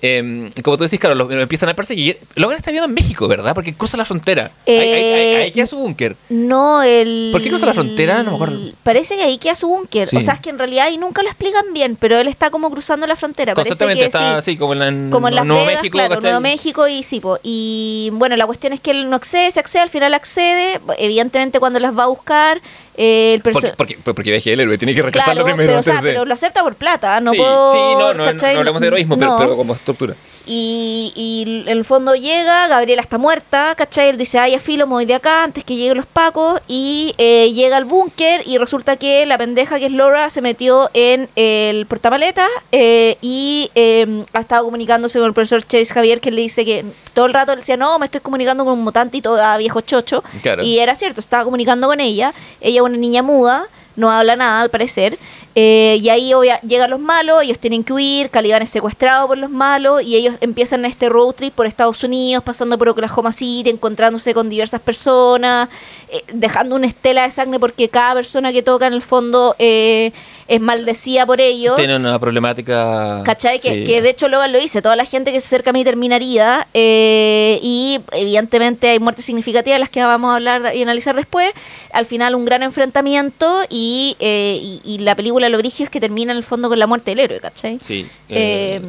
Eh, 0.00 0.50
como 0.62 0.76
tú 0.76 0.84
decís, 0.84 1.00
claro, 1.00 1.14
lo, 1.14 1.24
lo 1.28 1.40
empiezan 1.42 1.68
a 1.68 1.74
perseguir. 1.74 2.18
Logan 2.36 2.56
está 2.56 2.70
viendo 2.70 2.86
en 2.88 2.94
México, 2.94 3.26
¿verdad? 3.26 3.54
Porque 3.54 3.74
cruza 3.74 3.96
la 3.96 4.04
frontera. 4.04 4.52
ahí, 4.66 4.74
ahí- 4.78 4.92
ahí- 4.92 4.98
Eh, 5.04 5.36
ahí 5.44 5.50
queda 5.52 5.66
su 5.66 5.76
búnker. 5.78 6.16
No, 6.28 6.82
el... 6.82 7.30
¿Por 7.32 7.42
qué 7.42 7.48
cruza 7.48 7.66
la 7.66 7.74
frontera? 7.74 8.22
No 8.22 8.30
me 8.30 8.36
acuerdo. 8.36 8.58
Parece 8.82 9.16
que 9.16 9.22
ahí 9.24 9.38
queda 9.38 9.54
su 9.54 9.66
búnker. 9.68 10.08
Sí. 10.08 10.16
O 10.16 10.20
sea, 10.20 10.34
es 10.34 10.40
que 10.40 10.50
en 10.50 10.58
realidad 10.58 10.86
ahí 10.86 10.98
nunca 10.98 11.22
lo 11.22 11.28
explican 11.28 11.64
bien, 11.72 11.96
pero 11.96 12.18
él 12.18 12.28
está 12.28 12.50
como 12.50 12.70
cruzando 12.70 13.06
la 13.06 13.16
frontera. 13.16 13.54
Parece 13.54 13.70
Constantemente 13.70 14.02
que 14.02 14.06
está 14.06 14.42
sí. 14.42 14.50
así, 14.52 14.56
como 14.56 14.72
en, 14.74 14.78
la- 14.78 14.88
en 14.88 15.10
Como 15.10 15.28
en 15.28 15.34
Las 15.34 15.44
Nuevo 15.46 15.64
Vegas, 15.66 15.82
México. 15.82 15.98
claro. 15.98 16.20
Nuevo 16.20 16.40
México 16.40 16.86
y 16.88 17.02
sí, 17.02 17.20
po. 17.20 17.38
Y 17.42 18.10
bueno, 18.12 18.36
la 18.36 18.46
cuestión 18.46 18.72
es 18.72 18.80
que 18.80 18.92
él 18.92 19.10
no 19.10 19.16
accede, 19.16 19.50
se 19.50 19.58
accede, 19.60 19.82
al 19.82 19.88
final 19.90 20.14
accede. 20.14 20.80
Evidentemente 20.98 21.58
cuando 21.58 21.80
las 21.80 21.96
va 21.96 22.04
a 22.04 22.08
buscar, 22.08 22.60
Eh, 23.00 23.34
el 23.34 23.42
Porque, 23.42 23.72
porque, 23.76 23.96
porque 24.02 24.30
viaje 24.32 24.52
el 24.52 24.58
héroe, 24.58 24.76
tiene 24.76 24.92
que 24.92 25.02
rechazarlo 25.02 25.42
Claro, 25.44 25.56
primero. 25.56 25.68
pero, 25.70 25.80
o 25.80 25.82
sea, 25.84 25.94
antes 25.98 26.04
de- 26.04 26.10
pero 26.14 26.24
lo 26.24 26.34
acepta 26.34 26.64
por 26.64 26.74
plata, 26.74 27.20
no 27.20 27.30
sí, 27.30 27.36
puedo... 27.38 27.72
sí, 27.72 27.78
no, 27.96 28.12
no, 28.12 28.24
¿cachai? 28.24 28.54
no 28.54 28.58
hablemos 28.58 28.80
de 28.80 28.86
heroísmo, 28.88 29.16
pero, 29.16 29.30
No. 29.30 29.38
pero 29.38 29.56
como 29.56 29.74
estructura. 29.74 30.14
Y, 30.50 31.12
y 31.14 31.42
en 31.66 31.68
el 31.68 31.84
fondo 31.84 32.14
llega, 32.14 32.66
Gabriela 32.68 33.02
está 33.02 33.18
muerta, 33.18 33.74
¿cachai? 33.76 34.08
Él 34.08 34.16
dice, 34.16 34.38
ay, 34.38 34.54
a 34.54 34.60
filo, 34.60 34.86
me 34.86 34.94
voy 34.94 35.04
de 35.04 35.14
acá 35.14 35.44
antes 35.44 35.62
que 35.62 35.76
lleguen 35.76 35.98
los 35.98 36.06
pacos. 36.06 36.62
Y 36.66 37.14
eh, 37.18 37.52
llega 37.52 37.76
al 37.76 37.84
búnker 37.84 38.42
y 38.46 38.56
resulta 38.56 38.96
que 38.96 39.26
la 39.26 39.36
pendeja 39.36 39.78
que 39.78 39.86
es 39.86 39.92
Laura 39.92 40.30
se 40.30 40.40
metió 40.40 40.88
en 40.94 41.28
el 41.36 41.84
portamaletas 41.84 42.48
eh, 42.72 43.18
y 43.20 43.70
eh, 43.74 44.24
ha 44.32 44.40
estado 44.40 44.64
comunicándose 44.64 45.18
con 45.18 45.28
el 45.28 45.34
profesor 45.34 45.62
Chase 45.62 45.92
Javier 45.92 46.20
que 46.20 46.30
le 46.30 46.40
dice 46.40 46.64
que 46.64 46.84
todo 47.12 47.26
el 47.26 47.34
rato 47.34 47.52
le 47.52 47.58
decía, 47.58 47.76
no, 47.76 47.98
me 47.98 48.06
estoy 48.06 48.22
comunicando 48.22 48.64
con 48.64 48.72
un 48.72 48.84
mutante 48.84 49.18
y 49.18 49.20
todo 49.20 49.42
a 49.42 49.58
viejo 49.58 49.82
chocho. 49.82 50.24
Claro. 50.40 50.62
Y 50.62 50.78
era 50.78 50.94
cierto, 50.94 51.20
estaba 51.20 51.44
comunicando 51.44 51.88
con 51.88 52.00
ella. 52.00 52.32
Ella 52.62 52.80
es 52.80 52.82
una 52.82 52.96
niña 52.96 53.22
muda, 53.22 53.66
no 53.98 54.10
habla 54.10 54.36
nada 54.36 54.62
al 54.62 54.70
parecer. 54.70 55.18
Eh, 55.54 55.98
y 56.00 56.08
ahí 56.08 56.32
llegan 56.62 56.90
los 56.90 57.00
malos, 57.00 57.42
ellos 57.42 57.58
tienen 57.58 57.82
que 57.82 57.92
huir, 57.92 58.30
Caliban 58.30 58.62
es 58.62 58.70
secuestrado 58.70 59.26
por 59.26 59.36
los 59.36 59.50
malos 59.50 60.02
y 60.02 60.14
ellos 60.14 60.36
empiezan 60.40 60.84
este 60.84 61.08
road 61.08 61.32
trip 61.32 61.52
por 61.52 61.66
Estados 61.66 62.04
Unidos, 62.04 62.44
pasando 62.44 62.78
por 62.78 62.88
Oklahoma 62.88 63.32
City, 63.32 63.68
encontrándose 63.68 64.34
con 64.34 64.48
diversas 64.48 64.80
personas, 64.80 65.68
eh, 66.10 66.22
dejando 66.32 66.76
una 66.76 66.86
estela 66.86 67.24
de 67.24 67.32
sangre 67.32 67.58
porque 67.58 67.88
cada 67.88 68.14
persona 68.14 68.52
que 68.52 68.62
toca 68.62 68.86
en 68.86 68.92
el 68.92 69.02
fondo 69.02 69.56
eh, 69.58 70.12
es 70.48 70.60
maldecida 70.60 71.26
por 71.26 71.40
ellos. 71.40 71.76
Tiene 71.76 71.96
una 71.96 72.18
problemática. 72.18 73.22
¿Cachai? 73.24 73.60
Que, 73.60 73.74
sí. 73.74 73.84
que 73.84 74.00
de 74.02 74.10
hecho 74.10 74.28
Logan 74.28 74.50
lo 74.50 74.58
dice, 74.58 74.80
toda 74.82 74.96
la 74.96 75.04
gente 75.04 75.30
que 75.30 75.40
se 75.40 75.46
acerca 75.46 75.70
a 75.70 75.72
mí 75.72 75.84
terminaría 75.84 76.66
eh, 76.74 77.60
y 77.62 78.00
evidentemente 78.12 78.88
hay 78.88 78.98
muertes 78.98 79.24
significativas, 79.26 79.78
las 79.78 79.90
que 79.90 80.02
vamos 80.02 80.30
a 80.32 80.36
hablar 80.36 80.74
y 80.74 80.82
analizar 80.82 81.14
después. 81.14 81.50
Al 81.92 82.06
final 82.06 82.34
un 82.34 82.44
gran 82.44 82.62
enfrentamiento 82.62 83.62
y, 83.68 84.16
eh, 84.20 84.58
y, 84.60 84.80
y 84.84 84.98
la 84.98 85.14
película 85.14 85.48
lo 85.48 85.58
grigio 85.58 85.84
es 85.84 85.90
que 85.90 86.00
termina 86.00 86.32
en 86.32 86.38
el 86.38 86.44
fondo 86.44 86.68
con 86.68 86.78
la 86.78 86.86
muerte 86.86 87.10
del 87.12 87.20
héroe, 87.20 87.40
¿cachai? 87.40 87.78
Sí. 87.86 88.06
Eh, 88.30 88.80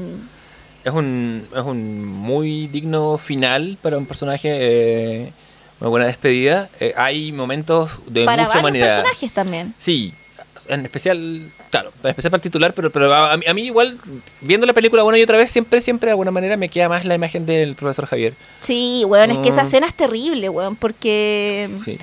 es, 0.84 0.94
un, 0.94 1.46
es 1.56 1.64
un 1.64 2.06
muy 2.06 2.68
digno 2.68 3.18
final 3.18 3.78
para 3.82 3.98
un 3.98 4.06
personaje. 4.06 4.50
eh, 4.52 5.34
una 5.82 5.90
buena 5.90 6.06
despedida. 6.08 6.70
Eh, 6.82 6.94
hay 6.98 7.32
momentos 7.32 7.92
de 8.08 8.26
para 8.26 8.44
mucha 8.44 8.56
varios 8.56 8.64
humanidad. 8.64 8.96
personajes 8.98 9.32
también. 9.34 9.74
Sí, 9.78 10.14
en 10.70 10.86
especial, 10.86 11.50
claro, 11.72 11.92
en 12.04 12.10
especial 12.10 12.32
para 12.32 12.38
el 12.40 12.42
titular, 12.44 12.74
pero, 12.74 12.90
pero 12.92 13.14
a, 13.14 13.36
mí, 13.38 13.44
a 13.48 13.54
mí 13.54 13.64
igual, 13.66 13.98
viendo 14.42 14.66
la 14.66 14.74
película 14.74 15.04
una 15.04 15.18
y 15.18 15.24
otra 15.24 15.38
vez, 15.38 15.52
siempre, 15.52 15.82
siempre 15.82 16.08
de 16.08 16.12
alguna 16.12 16.32
manera 16.32 16.56
me 16.58 16.70
queda 16.70 16.88
más 16.90 17.06
la 17.06 17.16
imagen 17.16 17.46
del 17.46 17.76
profesor 17.76 18.06
Javier. 18.06 18.34
Sí, 18.62 19.04
weón, 19.06 19.32
es 19.32 19.40
que 19.40 19.50
esa 19.50 19.62
Mm. 19.64 19.66
escena 19.66 19.88
es 19.88 19.94
terrible, 19.94 20.48
weón, 20.50 20.76
porque... 20.76 21.70
Sí. 21.84 21.98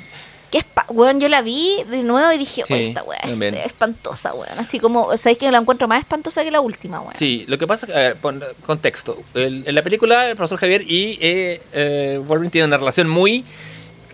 Que 0.51 0.64
weón, 0.91 1.19
yo 1.19 1.29
la 1.29 1.43
vi 1.43 1.83
de 1.91 2.05
nuevo 2.05 2.31
y 2.33 2.39
dije, 2.39 2.62
Sí, 2.64 2.73
"Oye, 2.73 2.87
esta 2.89 3.03
weá 3.03 3.19
es 3.19 3.67
espantosa, 3.67 4.33
weón. 4.33 4.57
Así 4.59 4.79
como, 4.79 5.17
¿sabéis 5.19 5.39
que 5.39 5.51
la 5.51 5.59
encuentro 5.59 5.89
más 5.89 5.99
espantosa 5.99 6.45
que 6.45 6.53
la 6.53 6.61
última, 6.61 7.01
weón? 7.01 7.17
Sí, 7.17 7.45
lo 7.49 7.59
que 7.59 7.67
pasa, 7.67 7.87
a 7.93 7.99
ver, 7.99 8.17
pon 8.17 8.41
contexto. 8.64 9.21
El- 9.35 9.64
en 9.67 9.75
la 9.75 9.83
película, 9.83 10.31
el 10.31 10.37
profesor 10.37 10.59
Javier 10.61 10.83
y 10.83 11.19
eh, 11.21 11.61
eh, 11.73 12.21
Wolverine 12.25 12.51
tienen 12.53 12.71
una 12.71 12.79
relación 12.79 13.09
muy... 13.09 13.45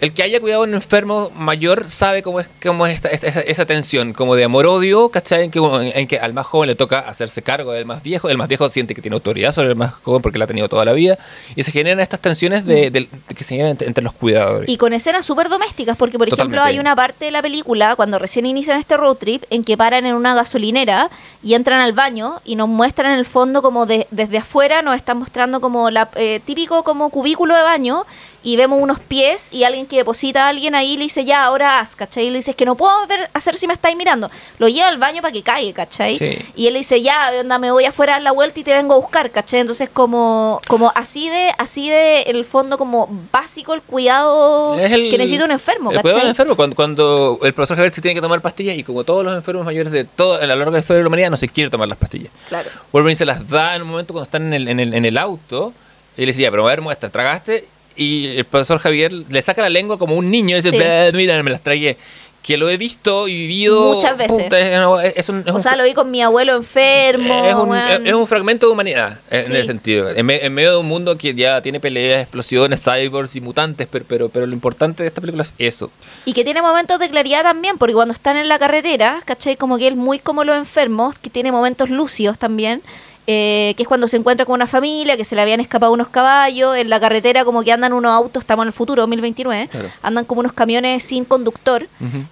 El 0.03 0.13
que 0.13 0.25
haya 0.25 0.41
cuidado 0.41 0.63
a 0.63 0.67
un 0.67 0.75
enfermo 0.75 1.31
mayor 1.37 1.89
sabe 1.89 2.23
cómo 2.25 2.41
es, 2.41 2.49
cómo 2.61 2.87
es 2.89 2.95
esta- 2.95 3.09
esta- 3.09 3.29
esa, 3.29 3.41
esa 3.41 3.67
tensión, 3.67 4.13
como 4.13 4.35
de 4.35 4.43
amor-odio, 4.43 5.09
¿cachai? 5.11 5.45
En 5.45 5.51
que, 5.53 5.61
en, 5.95 6.09
que 6.09 6.19
al 6.19 6.33
más 6.35 6.45
joven 6.45 6.67
le 6.67 6.75
toca 6.75 6.99
hacerse 6.99 7.41
cargo 7.41 7.71
del 7.71 7.87
más 7.87 8.03
viejo, 8.03 8.29
el 8.29 8.37
más 8.37 8.49
viejo 8.49 8.69
siente 8.69 8.97
que 8.97 9.01
tiene 9.01 9.15
autoridad 9.15 9.55
sobre 9.55 9.69
el 9.69 9.77
más 9.77 9.95
joven 9.95 10.21
porque 10.21 10.39
la 10.39 10.45
ha 10.45 10.49
tenido 10.49 10.69
toda 10.69 10.85
la 10.85 10.93
vida, 10.93 11.19
y 11.55 11.63
se 11.63 11.71
generan 11.71 12.01
estas 12.01 12.19
tensiones 12.21 12.67
de, 12.67 12.91
de- 12.91 13.09
de 13.29 13.35
que 13.35 13.45
se 13.45 13.55
llevan 13.55 13.71
entre, 13.71 13.87
entre 13.87 14.03
los 14.03 14.13
cuidadores. 14.13 14.69
Y 14.69 14.77
con 14.77 14.93
escenas 14.93 15.25
súper 15.25 15.49
domésticas, 15.49 15.97
porque 15.97 16.19
por 16.19 16.27
ejemplo 16.29 16.61
hay 16.63 16.81
una 16.81 16.97
parte 16.97 17.27
de 17.27 17.31
la 17.31 17.41
película, 17.41 17.95
cuando 17.95 18.19
recién 18.19 18.45
inician 18.45 18.81
este 18.81 18.97
road 18.97 19.15
trip, 19.19 19.45
en 19.51 19.63
que 19.63 19.77
paran 19.77 20.05
en 20.05 20.17
una 20.17 20.35
gasolinera 20.35 21.11
y 21.45 21.55
entran 21.55 21.81
al 21.81 21.93
baño 21.93 22.41
y 22.45 22.57
nos 22.57 22.69
muestran 22.69 23.13
en 23.13 23.19
el 23.21 23.25
fondo 23.27 23.63
como 23.63 23.87
de- 23.87 24.09
desde 24.11 24.39
afuera, 24.39 24.83
nos 24.83 24.97
están 24.97 25.19
mostrando 25.19 25.61
como 25.61 25.91
la 25.91 26.09
eh, 26.17 26.41
típico 26.45 26.83
como 26.83 27.09
cubículo 27.11 27.55
de 27.55 27.63
baño 27.63 28.05
y 28.45 28.57
vemos 28.57 28.81
unos 28.81 28.99
pies 28.99 29.49
y 29.53 29.65
alguien 29.65 29.87
que 29.87 29.97
deposita 29.97 30.47
a 30.47 30.49
alguien 30.49 30.75
ahí 30.75 30.97
le 30.97 31.05
dice 31.05 31.25
ya, 31.25 31.45
ahora 31.45 31.79
haz, 31.81 31.95
¿cachai? 31.95 32.27
Y 32.27 32.31
le 32.31 32.39
dice, 32.39 32.51
es 32.53 32.57
que 32.57 32.65
no 32.65 32.75
puedo 32.75 33.07
ver, 33.07 33.31
hacer 33.35 33.55
si 33.57 33.67
me 33.67 33.73
estáis 33.75 33.97
mirando. 33.97 34.31
Lo 34.59 34.69
lleva 34.69 34.89
al 34.89 34.99
baño 34.99 35.23
para 35.23 35.33
que 35.33 35.43
caiga, 35.43 35.85
¿cachai? 35.85 36.17
Sí. 36.17 36.39
Y 36.57 36.67
él 36.67 36.73
le 36.73 36.81
dice, 36.81 37.01
ya, 37.03 37.31
onda, 37.41 37.59
me 37.59 37.71
voy 37.71 37.85
afuera 37.85 38.15
a 38.15 38.17
dar 38.17 38.23
la 38.23 38.33
vuelta 38.33 38.59
y 38.61 38.65
te 38.65 38.73
vengo 38.73 38.95
a 38.95 38.97
buscar, 38.97 39.31
¿cachai? 39.31 39.61
Entonces 39.61 39.89
como, 39.93 40.61
como 40.69 40.93
así 40.95 41.29
de, 41.29 41.53
así 41.59 41.89
de, 41.89 42.23
en 42.23 42.37
el 42.37 42.45
fondo 42.45 42.79
como 42.79 43.09
básico 43.31 43.75
el 43.75 43.83
cuidado 43.83 44.79
el- 44.79 45.11
que 45.11 45.19
necesita 45.19 45.45
un 45.45 45.53
enfermo, 45.53 45.91
El 45.91 46.01
cuidado 46.01 46.09
¿cachai? 46.09 46.21
del 46.21 46.29
enfermo, 46.31 46.57
cuando, 46.57 46.77
cuando 46.77 47.39
el 47.43 47.53
profesor 47.55 47.77
Javier 47.77 47.95
se 47.95 48.01
tiene 48.01 48.15
que 48.15 48.21
tomar 48.21 48.41
pastillas 48.41 48.77
y 48.77 48.83
como 48.85 49.05
todos 49.05 49.25
los 49.25 49.35
enfermos 49.35 49.65
mayores 49.65 49.93
de 49.93 50.05
todo, 50.05 50.35
a 50.35 50.41
lo 50.41 50.47
largo 50.47 50.67
de 50.73 50.79
la 50.79 50.81
historia 50.81 50.99
de 50.99 51.03
la 51.05 51.09
humanidad 51.09 51.31
no 51.31 51.37
se 51.37 51.49
quiere 51.49 51.71
tomar 51.71 51.89
las 51.89 51.99
pastillas. 51.99 52.33
Claro. 52.49 52.69
Wolverine 52.93 53.17
se 53.17 53.25
las 53.25 53.49
da 53.49 53.77
en 53.77 53.83
un 53.83 53.89
momento 53.89 54.13
cuando 54.13 54.25
están 54.25 54.43
en 54.49 54.55
el, 54.55 54.69
en 54.69 54.81
el, 54.81 54.95
en 54.95 55.05
el 55.05 55.17
auto 55.19 55.73
y 56.17 56.23
le 56.23 56.27
dice, 56.27 56.43
ya, 56.43 56.51
pero 56.51 56.67
a 56.67 56.71
ver, 56.71 56.81
muestra, 56.81 57.09
tragaste. 57.09 57.67
Y 57.97 58.37
el 58.39 58.45
profesor 58.45 58.79
Javier 58.79 59.13
le 59.13 59.43
saca 59.43 59.63
la 59.63 59.71
lengua 59.71 59.99
como 59.99 60.17
un 60.17 60.31
niño 60.31 60.57
y 60.57 60.61
dice, 60.63 60.71
Sí. 60.71 60.77
"Blah, 60.77 61.11
mira, 61.13 61.43
me 61.43 61.51
las 61.51 61.63
tragué. 61.63 61.97
Que 62.43 62.57
lo 62.57 62.69
he 62.69 62.77
visto 62.77 63.29
y 63.29 63.35
vivido. 63.37 63.95
Muchas 63.95 64.17
veces. 64.17 64.37
puta, 64.45 64.59
es, 64.59 65.17
es 65.17 65.29
un, 65.29 65.45
es 65.47 65.53
O 65.53 65.55
un 65.55 65.61
sea, 65.61 65.77
lo 65.77 65.85
vi 65.85 65.95
con 65.95 66.11
mi 66.11 66.23
abuelo 66.23 66.57
enfermo. 66.57 67.45
es 67.47 67.55
un, 67.55 68.05
es 68.05 68.13
un 68.15 68.27
fragmento 68.27 68.67
de 68.67 68.73
humanidad, 68.73 69.21
en 69.31 69.45
Sí. 69.45 69.53
ese 69.53 69.67
sentido. 69.67 70.11
En, 70.11 70.27
me- 70.27 70.45
en 70.45 70.53
medio 70.53 70.73
de 70.73 70.77
un 70.79 70.87
mundo 70.89 71.17
que 71.17 71.35
ya 71.37 71.63
tiene 71.63 71.79
peleas, 71.79 72.23
explosiones, 72.23 72.83
cyborgs 72.83 73.37
y 73.37 73.41
mutantes, 73.41 73.87
pero, 73.89 74.05
pero, 74.09 74.29
pero 74.29 74.47
lo 74.47 74.55
importante 74.55 75.05
de 75.05 75.09
esta 75.09 75.21
película 75.21 75.45
es 75.45 75.55
eso. 75.59 75.93
Y 76.25 76.33
que 76.33 76.43
tiene 76.43 76.63
momentos 76.63 76.99
de 76.99 77.09
claridad 77.11 77.45
también, 77.45 77.79
porque 77.79 77.95
cuando 77.95 78.13
están 78.13 78.37
en 78.37 78.49
la 78.49 78.59
carretera, 78.59 79.23
¿cachai? 79.25 79.55
Como 79.57 79.79
que 79.79 79.87
él 79.87 79.95
muy 79.95 80.19
como 80.19 80.43
los 80.43 80.57
enfermos, 80.57 81.17
que 81.21 81.31
tiene 81.31 81.53
momentos 81.53 81.91
lúcidos 81.91 82.39
también, 82.41 82.83
eh, 83.27 83.75
que 83.77 83.85
es 83.85 83.89
cuando 83.89 84.09
se 84.09 84.17
encuentra 84.17 84.45
con 84.45 84.55
una 84.55 84.67
familia, 84.67 85.17
que 85.17 85.25
se 85.25 85.37
le 85.37 85.43
habían 85.43 85.61
escapado 85.61 85.93
unos 85.93 86.09
caballos, 86.09 86.77
en 86.77 86.91
la 86.91 86.99
carretera 86.99 87.45
como 87.45 87.63
que 87.63 87.71
andan 87.73 87.93
unos 87.93 88.11
autos, 88.13 88.43
estamos 88.43 88.65
en 88.65 88.69
el 88.69 88.73
futuro, 88.73 89.03
2029, 89.03 89.69
Claro. 89.69 89.89
andan 90.03 90.25
como 90.25 90.41
unos 90.41 90.53
camiones 90.53 91.05
sin 91.05 91.25
conductor. 91.25 91.87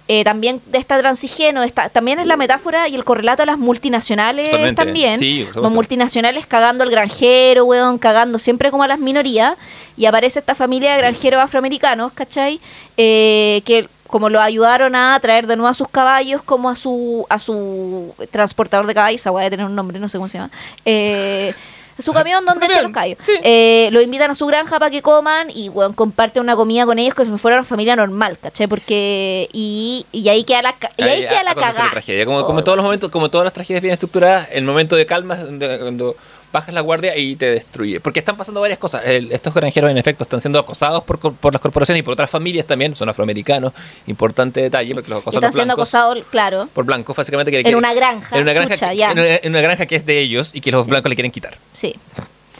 Eh, 0.07 0.23
también 0.23 0.61
de 0.65 0.77
esta 0.77 0.99
transigeno, 0.99 1.63
esta, 1.63 1.89
también 1.89 2.19
es 2.19 2.27
la 2.27 2.35
metáfora 2.35 2.87
y 2.89 2.95
el 2.95 3.03
correlato 3.05 3.43
a 3.43 3.45
las 3.45 3.57
multinacionales 3.57 4.49
Totalmente. 4.51 4.83
también. 4.83 5.17
Sí. 5.17 5.47
Los 5.55 5.71
multinacionales 5.71 6.45
cagando 6.45 6.83
al 6.83 6.91
granjero, 6.91 7.63
weón, 7.65 7.97
cagando 7.97 8.37
siempre 8.39 8.69
como 8.71 8.83
a 8.83 8.87
las 8.87 8.99
minorías. 8.99 9.57
Y 9.97 10.05
aparece 10.05 10.39
esta 10.39 10.55
familia 10.55 10.91
de 10.93 10.97
granjeros 10.97 11.41
afroamericanos, 11.41 12.11
¿cachai? 12.13 12.59
Eh, 12.97 13.61
que 13.65 13.87
como 14.11 14.29
lo 14.29 14.39
ayudaron 14.41 14.95
a 14.95 15.17
traer 15.19 15.47
de 15.47 15.55
nuevo 15.55 15.69
a 15.69 15.73
sus 15.73 15.87
caballos, 15.89 16.43
como 16.43 16.69
a 16.69 16.75
su 16.75 17.25
a 17.29 17.39
su 17.39 18.13
transportador 18.29 18.85
de 18.85 18.93
caballos, 18.93 19.21
esa 19.21 19.31
weá 19.31 19.45
de 19.45 19.49
tener 19.51 19.65
un 19.65 19.75
nombre, 19.75 19.97
no 19.99 20.07
sé 20.09 20.17
cómo 20.19 20.27
se 20.29 20.37
llama. 20.37 20.51
Eh, 20.85 21.53
su 21.99 22.13
camión 22.13 22.43
donde 22.45 22.65
echan 22.65 22.81
los 22.83 22.91
caballos. 22.93 23.17
sí. 23.23 23.33
Eh, 23.43 23.89
lo 23.91 24.01
invitan 24.01 24.31
a 24.31 24.35
su 24.35 24.47
granja 24.47 24.79
para 24.79 24.89
que 24.89 25.01
coman 25.03 25.51
y 25.51 25.69
weón, 25.69 25.93
comparte 25.93 26.39
una 26.39 26.55
comida 26.55 26.85
con 26.85 26.97
ellos 26.97 27.13
que 27.13 27.25
se 27.25 27.31
me 27.31 27.37
fuera 27.37 27.57
una 27.57 27.65
familia 27.65 27.95
normal, 27.95 28.37
¿cachai? 28.41 28.65
Porque 28.65 29.47
y, 29.53 30.05
y 30.11 30.27
ahí 30.29 30.43
queda 30.43 30.63
la, 30.63 30.75
y 30.97 31.03
ahí 31.03 31.09
Ahí 31.11 31.27
queda 31.27 31.43
la 31.43 31.51
acontece 31.51 31.73
cagada. 31.75 31.91
tragedia. 31.91 32.25
Como, 32.25 32.43
como 32.45 32.59
en 32.59 32.65
todos 32.65 32.75
los 32.77 32.83
momentos, 32.83 33.11
como 33.11 33.29
todas 33.29 33.45
las 33.45 33.53
tragedias 33.53 33.81
bien 33.83 33.93
estructuradas, 33.93 34.47
el 34.51 34.63
momento 34.63 34.95
de 34.95 35.05
calma 35.05 35.35
es 35.35 35.41
donde- 35.45 35.77
cuando 35.79 36.15
bajas 36.51 36.73
la 36.73 36.81
guardia 36.81 37.15
y 37.17 37.35
te 37.35 37.49
destruye. 37.51 37.99
Porque 37.99 38.19
están 38.19 38.35
pasando 38.37 38.59
varias 38.61 38.79
cosas. 38.79 39.03
El- 39.05 39.31
estos 39.31 39.53
granjeros, 39.53 39.89
en 39.91 39.97
efecto, 39.97 40.23
están 40.23 40.41
siendo 40.41 40.59
acosados 40.59 41.03
por, 41.03 41.17
por 41.19 41.53
las 41.53 41.61
corporaciones 41.61 41.99
y 41.99 42.03
por 42.03 42.13
otras 42.13 42.29
familias 42.29 42.65
también. 42.65 42.95
Son 42.95 43.07
afroamericanos. 43.09 43.73
Importante 44.07 44.61
detalle, 44.61 44.93
porque 44.93 45.09
los 45.09 45.21
acosan 45.21 45.39
están 45.39 45.53
siendo 45.53 45.73
acosados, 45.73 46.17
claro. 46.29 46.67
Por 46.73 46.85
blancos, 46.85 47.15
básicamente. 47.15 47.51
Que, 47.51 47.59
En 47.59 47.63
que- 47.65 47.75
una 47.75 47.93
granja, 47.93 48.35
En 48.35 48.41
una 48.43 48.53
granja, 48.53 48.75
chucha, 48.75 48.89
que, 48.91 48.97
ya. 48.97 49.11
en 49.11 49.19
una- 49.19 49.35
en 49.35 49.49
una 49.49 49.61
granja 49.61 49.85
que 49.85 49.95
es 49.95 50.05
de 50.05 50.19
ellos 50.19 50.51
y 50.53 50.61
que 50.61 50.71
los 50.71 50.87
blancos 50.87 51.09
le 51.09 51.15
quieren 51.15 51.31
quitar. 51.31 51.57
Sí. 51.73 51.95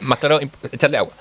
Más 0.01 0.19
claro, 0.19 0.39
echarle 0.71 0.97
agua. 0.97 1.13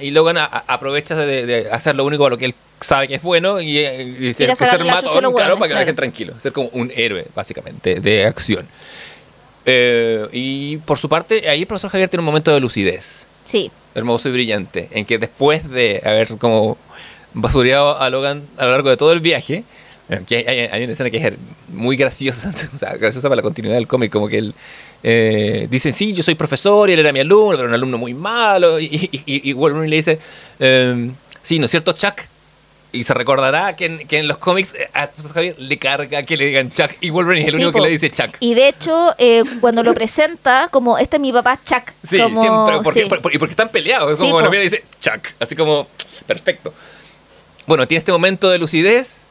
Y 0.00 0.10
Logan 0.10 0.38
a- 0.38 0.44
a- 0.44 0.64
aprovecha 0.66 1.14
de, 1.14 1.46
de 1.46 1.70
hacer 1.70 1.94
lo 1.94 2.04
único 2.04 2.26
a 2.26 2.30
lo 2.30 2.36
que 2.38 2.46
él 2.46 2.54
sabe 2.80 3.06
que 3.08 3.14
es 3.16 3.22
bueno 3.22 3.60
y, 3.60 3.78
eh, 3.78 4.02
y, 4.20 4.26
y 4.28 4.32
ser 4.32 4.48
matón, 4.84 5.12
claro, 5.12 5.32
para 5.32 5.44
que 5.44 5.56
claro. 5.56 5.78
dejen 5.78 5.94
tranquilo. 5.96 6.34
Ser 6.40 6.52
como 6.52 6.68
un 6.72 6.92
héroe, 6.94 7.26
básicamente, 7.34 8.00
de 8.00 8.26
acción. 8.26 8.66
Eh, 9.70 10.26
y 10.32 10.76
por 10.78 10.96
su 10.98 11.08
parte, 11.10 11.46
ahí 11.48 11.60
el 11.60 11.66
profesor 11.66 11.90
Javier 11.90 12.08
tiene 12.08 12.20
un 12.22 12.26
momento 12.26 12.52
de 12.54 12.58
lucidez, 12.60 13.26
Sí. 13.44 13.70
hermoso 13.94 14.28
y 14.30 14.32
brillante, 14.32 14.88
en 14.92 15.04
que 15.04 15.18
después 15.18 15.68
de 15.70 16.00
haber 16.04 16.28
como 16.38 16.78
basureado 17.34 18.00
a 18.00 18.08
Logan 18.08 18.42
a 18.56 18.64
lo 18.64 18.70
largo 18.72 18.88
de 18.88 18.96
todo 18.96 19.12
el 19.12 19.20
viaje, 19.20 19.64
eh, 20.08 20.20
que 20.26 20.36
hay, 20.38 20.44
hay- 20.46 20.68
hay 20.72 20.84
una 20.84 20.94
escena 20.94 21.10
que 21.10 21.18
es 21.18 21.32
muy 21.70 21.96
graciosa, 21.96 22.50
o 22.74 22.78
sea, 22.78 22.96
graciosa 22.96 23.28
para 23.28 23.36
la 23.36 23.42
continuidad 23.42 23.74
del 23.76 23.86
cómic, 23.86 24.10
como 24.10 24.26
que 24.28 24.38
él 24.38 24.54
eh, 25.02 25.68
dice, 25.70 25.92
sí, 25.92 26.14
yo 26.14 26.22
soy 26.22 26.34
profesor 26.34 26.88
y 26.88 26.94
él 26.94 27.00
era 27.00 27.12
mi 27.12 27.20
alumno, 27.20 27.56
pero 27.56 27.68
un 27.68 27.74
alumno 27.74 27.98
muy 27.98 28.14
malo, 28.14 28.80
y, 28.80 28.86
y, 29.26 29.50
y- 29.50 29.52
Wolverine 29.52 29.88
le 29.90 29.96
dice, 29.96 30.18
eh, 30.58 31.10
sí, 31.42 31.58
¿no 31.58 31.66
es 31.66 31.70
cierto, 31.70 31.92
Chuck? 31.92 32.22
Y 32.90 33.04
se 33.04 33.12
recordará 33.12 33.76
que 33.76 33.84
en, 33.84 33.98
que 34.08 34.18
en 34.18 34.28
los 34.28 34.38
cómics 34.38 34.72
eh, 34.74 34.88
a 34.94 35.10
Javier 35.34 35.54
le 35.58 35.76
carga 35.78 36.22
que 36.22 36.36
le 36.38 36.46
digan 36.46 36.70
Chuck 36.70 36.90
y 37.02 37.10
Wolverine 37.10 37.46
es 37.46 37.52
el 37.52 37.58
Sí, 37.60 37.64
único 37.64 37.78
que 37.78 37.84
le 37.86 37.90
dice 37.90 38.08
Chuck. 38.10 38.36
Y 38.40 38.54
de 38.54 38.68
hecho, 38.68 39.14
eh, 39.18 39.42
cuando 39.60 39.82
lo 39.82 39.92
presenta, 39.92 40.68
como 40.70 40.96
este 40.96 41.16
es 41.16 41.20
mi 41.20 41.30
papá 41.32 41.60
Chuck. 41.64 41.92
Sí, 42.02 42.18
como, 42.18 42.40
siempre, 42.40 42.80
porque, 42.82 43.02
sí. 43.02 43.08
por- 43.08 43.20
por- 43.20 43.34
y 43.34 43.38
porque 43.38 43.52
están 43.52 43.68
peleados. 43.68 44.12
Es 44.12 44.18
como 44.18 44.30
po. 44.32 44.40
la 44.40 44.48
mira 44.48 44.62
y 44.62 44.70
dice 44.70 44.84
Chuck, 45.02 45.20
así 45.38 45.54
como, 45.54 45.86
perfecto. 46.26 46.72
Bueno, 47.66 47.86
tiene 47.86 47.98
este 47.98 48.12
momento 48.12 48.48
de 48.48 48.58
lucidez 48.58 49.24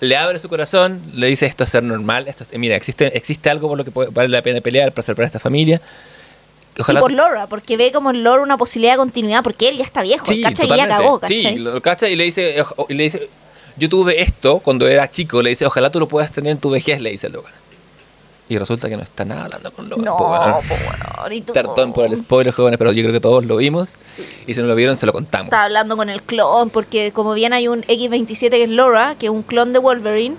le 0.00 0.16
abre 0.16 0.38
su 0.40 0.48
corazón, 0.50 1.00
le 1.14 1.28
dice 1.28 1.46
esto 1.46 1.64
es 1.64 1.70
ser 1.70 1.82
normal, 1.82 2.26
esto 2.28 2.42
es- 2.44 2.58
mira, 2.58 2.74
existe, 2.76 3.16
existe 3.16 3.48
algo 3.48 3.68
por 3.68 3.78
lo 3.78 3.84
que 3.84 3.90
puede- 3.92 4.10
vale 4.10 4.28
la 4.28 4.42
pena 4.42 4.60
pelear 4.60 4.90
para 4.92 5.02
salvar 5.02 5.22
a 5.22 5.26
esta 5.26 5.38
familia. 5.40 5.80
Ojalá 6.78 7.00
y 7.00 7.02
por 7.02 7.12
Laura, 7.12 7.46
porque 7.46 7.76
ve 7.76 7.92
como 7.92 8.10
en 8.10 8.22
Laura 8.22 8.42
una 8.42 8.58
posibilidad 8.58 8.94
de 8.94 8.98
continuidad, 8.98 9.42
porque 9.42 9.68
él 9.68 9.78
ya 9.78 9.84
está 9.84 10.02
viejo, 10.02 10.26
Sí, 10.26 10.42
¿cachai? 10.42 10.66
Y 10.66 10.76
ya 10.76 10.88
cagó, 10.88 11.18
¿cachai? 11.18 11.38
Sí, 11.38 11.56
lo 11.56 11.80
cacha 11.80 12.08
y 12.08 12.16
le 12.16 12.24
dice, 12.24 12.62
y 12.88 12.94
le 12.94 13.04
dice, 13.04 13.28
yo 13.76 13.88
tuve 13.88 14.22
esto 14.22 14.58
cuando 14.60 14.86
era 14.88 15.10
chico, 15.10 15.42
le 15.42 15.50
dice, 15.50 15.66
ojalá 15.66 15.90
tú 15.90 16.00
lo 16.00 16.08
puedas 16.08 16.32
tener 16.32 16.52
en 16.52 16.58
tu 16.58 16.70
vejez, 16.70 17.00
le 17.00 17.10
dice 17.10 17.28
Logan. 17.28 17.52
Y 18.48 18.58
resulta 18.58 18.88
que 18.88 18.96
no 18.96 19.02
está 19.02 19.24
nada 19.24 19.44
hablando 19.44 19.72
con 19.72 19.88
Logan. 19.88 20.04
no, 20.04 20.16
po, 20.16 20.28
bueno, 20.28 21.52
Perdón 21.52 21.92
por 21.92 22.06
el 22.06 22.16
spoiler, 22.16 22.54
jóvenes, 22.54 22.78
pero 22.78 22.92
yo 22.92 23.02
creo 23.02 23.12
que 23.12 23.20
todos 23.20 23.44
lo 23.44 23.56
vimos. 23.56 23.88
Y 24.46 24.54
si 24.54 24.60
no 24.60 24.68
lo 24.68 24.74
vieron, 24.76 24.98
se 24.98 25.06
lo 25.06 25.12
contamos. 25.12 25.46
Está 25.46 25.64
hablando 25.64 25.96
con 25.96 26.08
el 26.08 26.22
clon, 26.22 26.70
porque 26.70 27.10
como 27.10 27.34
bien 27.34 27.52
hay 27.52 27.66
un 27.66 27.82
X-27 27.88 28.50
que 28.50 28.64
es 28.64 28.70
Laura, 28.70 29.16
que 29.18 29.26
es 29.26 29.30
un 29.30 29.42
clon 29.42 29.72
de 29.72 29.80
Wolverine, 29.80 30.36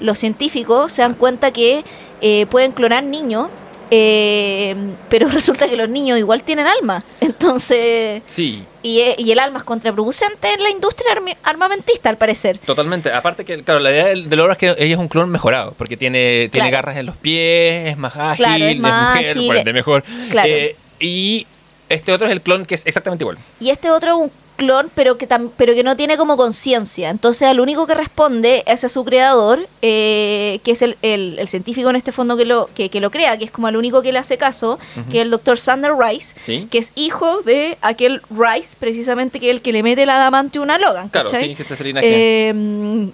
los 0.00 0.18
científicos 0.18 0.92
se 0.92 1.00
dan 1.00 1.14
cuenta 1.14 1.50
que 1.50 1.82
eh, 2.20 2.44
pueden 2.50 2.72
clonar 2.72 3.04
niños, 3.04 3.48
eh, 3.90 4.74
pero 5.08 5.28
resulta 5.30 5.68
que 5.68 5.76
los 5.76 5.88
niños 5.88 6.18
igual 6.18 6.42
tienen 6.42 6.66
alma. 6.66 7.02
Entonces, 7.20 8.22
Sí, 8.26 8.62
y, 8.82 9.00
e- 9.00 9.14
y 9.18 9.30
el 9.32 9.38
alma 9.38 9.58
es 9.58 9.64
contraproducente 9.64 10.52
en 10.52 10.62
la 10.62 10.70
industria 10.70 11.10
armamentista, 11.42 12.08
al 12.10 12.16
parecer. 12.16 12.58
totalmente. 12.58 13.12
Aparte 13.12 13.44
que, 13.44 13.62
claro, 13.62 13.80
la 13.80 13.90
idea 13.90 14.06
de 14.06 14.22
de 14.24 14.36
Laura 14.36 14.52
es 14.54 14.58
que 14.58 14.74
ella 14.78 14.94
es 14.94 14.98
un 14.98 15.08
clon 15.08 15.30
mejorado, 15.30 15.74
porque 15.78 15.96
tiene, 15.96 16.48
tiene 16.50 16.68
Claro. 16.70 16.72
garras 16.86 16.96
en 16.96 17.06
los 17.06 17.16
pies, 17.16 17.90
es 17.90 17.96
más 17.98 18.14
ágil, 18.16 18.44
Claro, 18.46 18.64
es 18.64 18.76
mujer, 18.78 19.30
ágil, 19.30 19.46
por 19.46 19.56
ende 19.56 19.72
mejor. 19.72 20.04
claro. 20.30 20.48
Eh, 20.50 20.76
y 21.00 21.46
este 21.88 22.12
otro 22.12 22.26
es 22.26 22.32
el 22.32 22.40
clon 22.40 22.64
que 22.66 22.74
es 22.74 22.86
exactamente 22.86 23.22
igual. 23.24 23.38
Y 23.60 23.70
este 23.70 23.90
otro 23.90 24.10
es 24.10 24.16
un 24.24 24.32
clon, 24.56 24.90
pero 24.94 25.16
que, 25.18 25.28
pero 25.56 25.74
que 25.74 25.82
no 25.82 25.96
tiene 25.96 26.16
como 26.16 26.36
conciencia. 26.36 27.10
Entonces, 27.10 27.46
al 27.48 27.60
único 27.60 27.86
que 27.86 27.94
responde 27.94 28.62
es 28.66 28.82
a 28.84 28.88
su 28.88 29.04
creador, 29.04 29.68
eh, 29.82 30.60
que 30.64 30.72
es 30.72 30.82
el, 30.82 30.96
el- 31.02 31.38
el 31.38 31.48
científico 31.48 31.88
en 31.90 31.96
este 31.96 32.10
fondo 32.12 32.36
que 32.36 32.44
lo, 32.44 32.68
que, 32.74 32.88
que 32.88 33.00
lo 33.00 33.10
crea, 33.10 33.36
que 33.38 33.44
es 33.44 33.50
como 33.50 33.68
el 33.68 33.76
único 33.76 34.02
que 34.02 34.12
le 34.12 34.18
hace 34.18 34.36
caso, 34.38 34.78
que 35.10 35.18
es 35.18 35.22
el 35.22 35.30
doctor 35.30 35.58
Sander 35.58 35.92
Rice, 35.96 36.34
Sí. 36.42 36.66
que 36.70 36.78
es 36.78 36.92
hijo 36.94 37.42
de 37.42 37.78
aquel 37.82 38.22
Rice, 38.30 38.76
precisamente 38.80 39.38
que 39.40 39.50
es 39.50 39.56
el 39.56 39.62
que 39.62 39.72
le 39.72 39.82
mete 39.82 40.02
el 40.04 40.10
adamante 40.10 40.58
a 40.58 40.78
Logan. 40.78 41.08
Claro, 41.10 41.28
sí, 41.28 41.54
que 41.54 41.62
es 41.74 41.80
linaje. 41.80 42.48
Eh, 42.48 42.52
mm, 42.54 43.08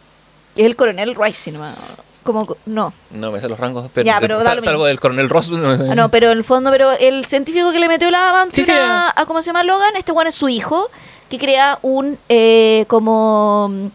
el 0.57 0.77
coronel 0.77 1.15
Rice, 1.15 1.39
si 1.45 1.51
no 1.51 1.61
me- 1.61 1.73
como 2.23 2.57
no. 2.67 2.93
No 3.11 3.33
me 3.33 3.41
sé 3.41 3.49
los 3.49 3.59
rangos, 3.59 3.91
pero, 3.93 4.07
Ya, 4.07 4.21
sal- 4.43 4.63
salvo 4.63 4.85
del 4.85 5.01
coronel 5.01 5.29
Ross. 5.29 5.51
no 5.51 5.77
sé. 5.77 5.89
Ah, 5.91 5.95
no, 5.97 6.09
pero 6.09 6.31
en 6.31 6.39
el 6.39 6.45
fondo, 6.45 6.71
pero 6.71 6.93
el 6.93 7.25
científico 7.25 7.73
que 7.73 7.81
le 7.81 7.89
metió 7.89 8.11
la 8.13 8.23
adamante 8.23 8.55
Sí, 8.55 8.65
sí, 8.65 8.71
a, 8.71 9.13
a, 9.17 9.27
¿cómo 9.27 9.43
se 9.43 9.47
llama? 9.47 9.65
Logan, 9.65 9.97
este 9.97 10.13
bueno 10.13 10.29
es 10.29 10.37
su 10.37 10.49
hijo, 10.49 10.89
que 11.33 11.39
crea 11.39 11.79
un 11.83 12.19
eh, 12.29 12.85
como 12.89 13.69
mm, 13.71 13.87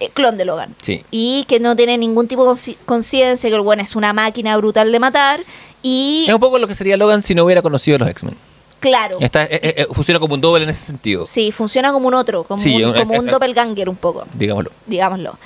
eh, 0.00 0.10
clon 0.12 0.36
de 0.36 0.44
Logan. 0.44 0.74
Sí. 0.82 1.02
Y 1.10 1.44
que 1.48 1.58
no 1.60 1.74
tiene 1.74 1.96
ningún 1.98 2.28
tipo 2.28 2.54
de 2.54 2.76
conciencia, 2.84 3.48
que 3.48 3.56
el 3.56 3.62
bueno 3.62 3.82
es 3.82 3.96
una 3.96 4.12
máquina 4.12 4.56
brutal 4.58 4.92
de 4.92 4.98
matar. 4.98 5.40
Y 5.82 6.26
Es 6.28 6.34
un 6.34 6.40
poco 6.40 6.58
lo 6.58 6.66
que 6.68 6.74
sería 6.74 6.96
Logan 6.96 7.22
si 7.22 7.34
no 7.34 7.44
hubiera 7.44 7.62
conocido 7.62 7.96
a 7.96 7.98
los 8.00 8.08
X-Men. 8.08 8.36
claro, 8.80 9.16
Está- 9.20 9.44
eh, 9.44 9.60
eh, 9.62 9.86
funciona 9.92 10.20
como 10.20 10.34
un 10.34 10.40
doble 10.40 10.62
en 10.64 10.70
ese 10.70 10.84
sentido, 10.86 11.26
sí, 11.26 11.50
funciona 11.52 11.90
como 11.92 12.06
un 12.06 12.14
otro, 12.14 12.44
como 12.44 12.62
Sí, 12.62 12.76
un, 12.82 12.92
como 12.92 13.12
es- 13.14 13.18
un 13.20 13.26
es- 13.26 13.32
doppelganger 13.32 13.88
un 13.88 13.96
poco. 13.96 14.24
digámoslo. 14.34 14.70
digámoslo. 14.86 15.36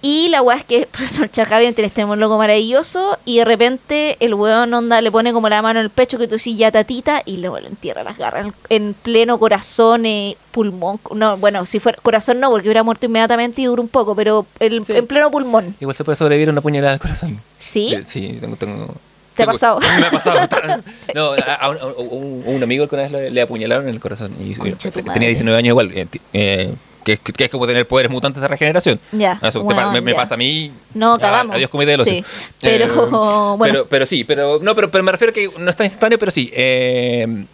Y 0.00 0.28
la 0.28 0.42
weá 0.42 0.58
es 0.58 0.64
que 0.64 0.78
el 0.78 0.86
profesor 0.92 1.28
Charjavier 1.28 1.74
tiene 1.74 1.86
este 1.88 2.04
loco 2.04 2.38
maravilloso 2.38 3.18
y 3.24 3.38
de 3.38 3.44
repente 3.44 4.16
el 4.20 4.34
weón 4.34 4.72
onda 4.72 5.00
le 5.00 5.10
pone 5.10 5.32
como 5.32 5.48
la 5.48 5.60
mano 5.62 5.80
en 5.80 5.84
el 5.84 5.90
pecho 5.90 6.18
que 6.18 6.28
tú 6.28 6.36
decís 6.36 6.56
ya 6.56 6.70
tatita 6.70 7.22
y 7.24 7.38
luego 7.38 7.58
le 7.58 7.68
entierra 7.68 8.02
las 8.04 8.16
garras 8.18 8.48
en 8.68 8.94
pleno 8.94 9.38
corazón, 9.38 10.06
eh, 10.06 10.36
pulmón. 10.52 11.00
No, 11.14 11.36
bueno, 11.36 11.66
si 11.66 11.80
fuera 11.80 11.98
corazón 12.02 12.38
no, 12.40 12.50
porque 12.50 12.68
hubiera 12.68 12.82
muerto 12.82 13.06
inmediatamente 13.06 13.62
y 13.62 13.64
dura 13.64 13.82
un 13.82 13.88
poco, 13.88 14.14
pero 14.14 14.46
el- 14.60 14.84
Sí. 14.84 14.92
en 14.96 15.06
pleno 15.06 15.30
pulmón. 15.30 15.74
Igual 15.80 15.96
se 15.96 16.04
puede 16.04 16.16
sobrevivir 16.16 16.48
a 16.48 16.52
una 16.52 16.60
puñalada 16.60 16.92
al 16.94 17.00
corazón. 17.00 17.40
¿Sí? 17.58 17.94
Eh, 17.94 18.02
Sí, 18.06 18.38
tengo... 18.40 18.56
tengo 18.56 18.94
¿Te 19.34 19.44
ha 19.44 19.46
pasado? 19.46 19.78
Me 20.00 20.06
ha 20.06 20.10
pasado. 20.10 20.40
no, 21.14 21.30
a, 21.32 21.54
a 21.54 21.68
un, 21.70 21.78
a 21.78 21.84
un- 21.86 22.42
un 22.44 22.62
amigo 22.64 22.88
que 22.88 22.96
una 22.96 23.02
vez 23.04 23.12
le, 23.12 23.30
le 23.30 23.42
apuñalaron 23.42 23.86
en 23.88 23.94
el 23.94 24.00
corazón. 24.00 24.32
Y, 24.40 24.54
tenía 24.54 25.02
madre. 25.04 25.26
19 25.28 25.56
años 25.58 25.68
igual. 25.68 25.92
eh, 26.32 26.74
que, 27.16 27.30
es- 27.30 27.34
que 27.36 27.44
es 27.44 27.50
como 27.50 27.66
tener 27.66 27.86
poderes 27.88 28.10
mutantes 28.12 28.42
de 28.42 28.48
regeneración. 28.48 29.00
Ya, 29.12 29.38
Eso 29.42 29.58
te 29.60 29.64
bueno, 29.64 29.80
pa- 29.80 29.90
me, 29.92 30.00
me 30.00 30.10
ya. 30.12 30.16
pasa 30.18 30.34
a 30.34 30.36
mí. 30.36 30.70
No, 30.94 31.14
a- 31.14 31.18
cagamos. 31.18 31.56
Adiós, 31.56 31.70
comité 31.70 31.92
del 31.92 32.00
ocio. 32.02 32.12
Sí, 32.12 32.24
pero, 32.60 32.84
Eh, 32.84 32.88
bueno. 33.56 33.56
pero, 33.58 33.86
pero 33.86 34.06
sí, 34.06 34.24
pero, 34.24 34.58
no, 34.62 34.74
pero, 34.74 34.90
pero 34.90 35.02
me 35.04 35.12
refiero 35.12 35.32
que 35.32 35.50
no 35.58 35.70
está 35.70 35.84
instantáneo, 35.84 36.18
pero 36.18 36.30
sí. 36.30 36.50
Eh, 36.54 37.44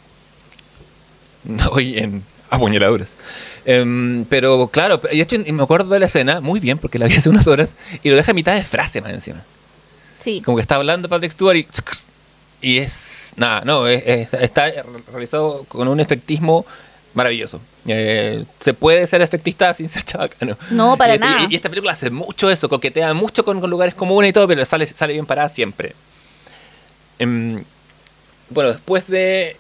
hoy 1.71 1.99
en 1.99 2.25
apuñaladuras. 2.51 3.17
Em, 3.65 4.25
pero 4.27 4.69
claro, 4.69 5.01
y 5.11 5.17
de 5.19 5.23
hecho 5.23 5.37
me 5.53 5.63
acuerdo 5.63 5.91
de 5.91 6.01
la 6.01 6.07
escena 6.07 6.41
muy 6.41 6.61
bien, 6.61 6.79
porque 6.79 6.99
la 6.99 7.07
vi 7.07 7.15
hace 7.17 7.29
unas 7.29 7.47
horas, 7.47 7.75
y 8.03 8.11
lo 8.11 8.17
deja 8.17 8.31
a 8.33 8.35
mitad 8.35 8.55
de 8.55 8.63
frase 8.63 9.01
más 9.01 9.13
encima. 9.13 9.43
Sí. 10.21 10.41
Como 10.45 10.57
que 10.57 10.63
está 10.63 10.77
hablando 10.77 11.09
Patrick 11.09 11.33
Stewart 11.33 11.57
y, 11.57 11.67
y 12.63 12.79
es. 12.79 13.33
Nada, 13.37 13.63
no, 13.65 13.87
es- 13.87 14.03
es- 14.07 14.35
está 14.35 14.71
realizado 15.13 15.65
con 15.69 15.89
un 15.89 15.99
efectismo 16.01 16.65
maravilloso. 17.15 17.61
Eh, 17.87 18.45
se 18.61 18.75
puede 18.75 19.07
ser 19.07 19.23
efectista 19.23 19.73
sin 19.75 19.89
ser 19.89 20.03
chabacano. 20.03 20.57
No, 20.71 20.97
para 20.97 21.15
y, 21.15 21.19
nada. 21.19 21.47
Y, 21.49 21.53
y 21.53 21.57
esta 21.57 21.69
película 21.69 21.93
hace 21.93 22.11
mucho 22.11 22.51
eso, 22.51 22.69
coquetea 22.69 23.15
mucho 23.15 23.45
con, 23.45 23.61
con 23.61 23.71
lugares 23.71 23.95
comunes 23.95 24.31
y 24.31 24.33
todo, 24.33 24.47
pero 24.49 24.65
sale, 24.65 24.87
sale 24.87 25.13
bien 25.15 25.27
parada 25.27 25.49
siempre. 25.49 25.95
Em, 27.19 27.63
bueno, 28.51 28.71
después 28.73 29.07
de. 29.09 29.57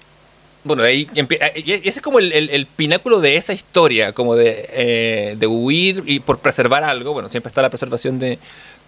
Bueno, 0.64 0.82
de 0.82 0.88
ahí 0.88 1.08
eh, 1.14 1.62
y 1.64 1.72
ese 1.72 1.98
es 1.98 2.00
como 2.00 2.18
el, 2.18 2.32
el- 2.32 2.48
el 2.48 2.64
pináculo 2.66 3.20
de 3.20 3.36
esa 3.36 3.52
historia, 3.52 4.12
como 4.12 4.34
de, 4.34 4.66
eh, 4.72 5.34
de 5.38 5.46
huir 5.46 6.02
y 6.06 6.20
por 6.20 6.38
preservar 6.38 6.82
algo. 6.84 7.12
Bueno, 7.12 7.28
siempre 7.28 7.48
está 7.48 7.60
la 7.60 7.68
preservación 7.68 8.18
de, 8.18 8.38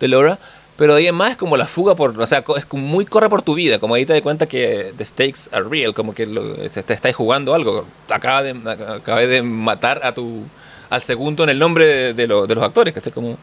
de 0.00 0.08
Laura, 0.08 0.38
pero 0.76 0.94
de 0.94 1.00
ahí 1.00 1.06
en 1.06 1.14
más 1.14 1.32
es 1.32 1.36
como 1.36 1.56
la 1.56 1.66
fuga 1.66 1.94
por. 1.94 2.18
O 2.20 2.26
sea, 2.26 2.44
es 2.56 2.66
muy 2.72 3.04
corre 3.04 3.28
por 3.28 3.42
tu 3.42 3.54
vida. 3.54 3.78
Como 3.78 3.94
ahí 3.94 4.04
te 4.06 4.12
das 4.12 4.22
cuenta 4.22 4.46
que 4.46 4.92
the 4.96 5.04
stakes 5.04 5.48
are 5.52 5.64
real, 5.68 5.94
como 5.94 6.14
que 6.14 6.26
lo, 6.26 6.54
te, 6.54 6.82
te 6.82 6.92
estáis 6.94 7.16
jugando 7.16 7.54
algo. 7.54 7.86
Acaba 8.10 8.42
de, 8.42 8.54
acabé 8.70 9.26
de 9.26 9.42
matar 9.42 10.00
a 10.04 10.12
tu 10.12 10.42
al 10.90 11.02
segundo 11.02 11.42
en 11.44 11.50
el 11.50 11.58
nombre 11.58 11.84
de, 11.86 12.14
de 12.14 12.26
lo- 12.26 12.46
de 12.46 12.54
los 12.54 12.62
actores, 12.62 12.94
¿cachai? 12.94 13.12
Como, 13.12 13.36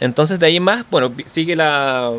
entonces 0.00 0.38
de 0.38 0.46
ahí 0.46 0.56
en 0.58 0.62
más, 0.62 0.84
bueno, 0.90 1.12
sigue 1.26 1.56
la, 1.56 2.12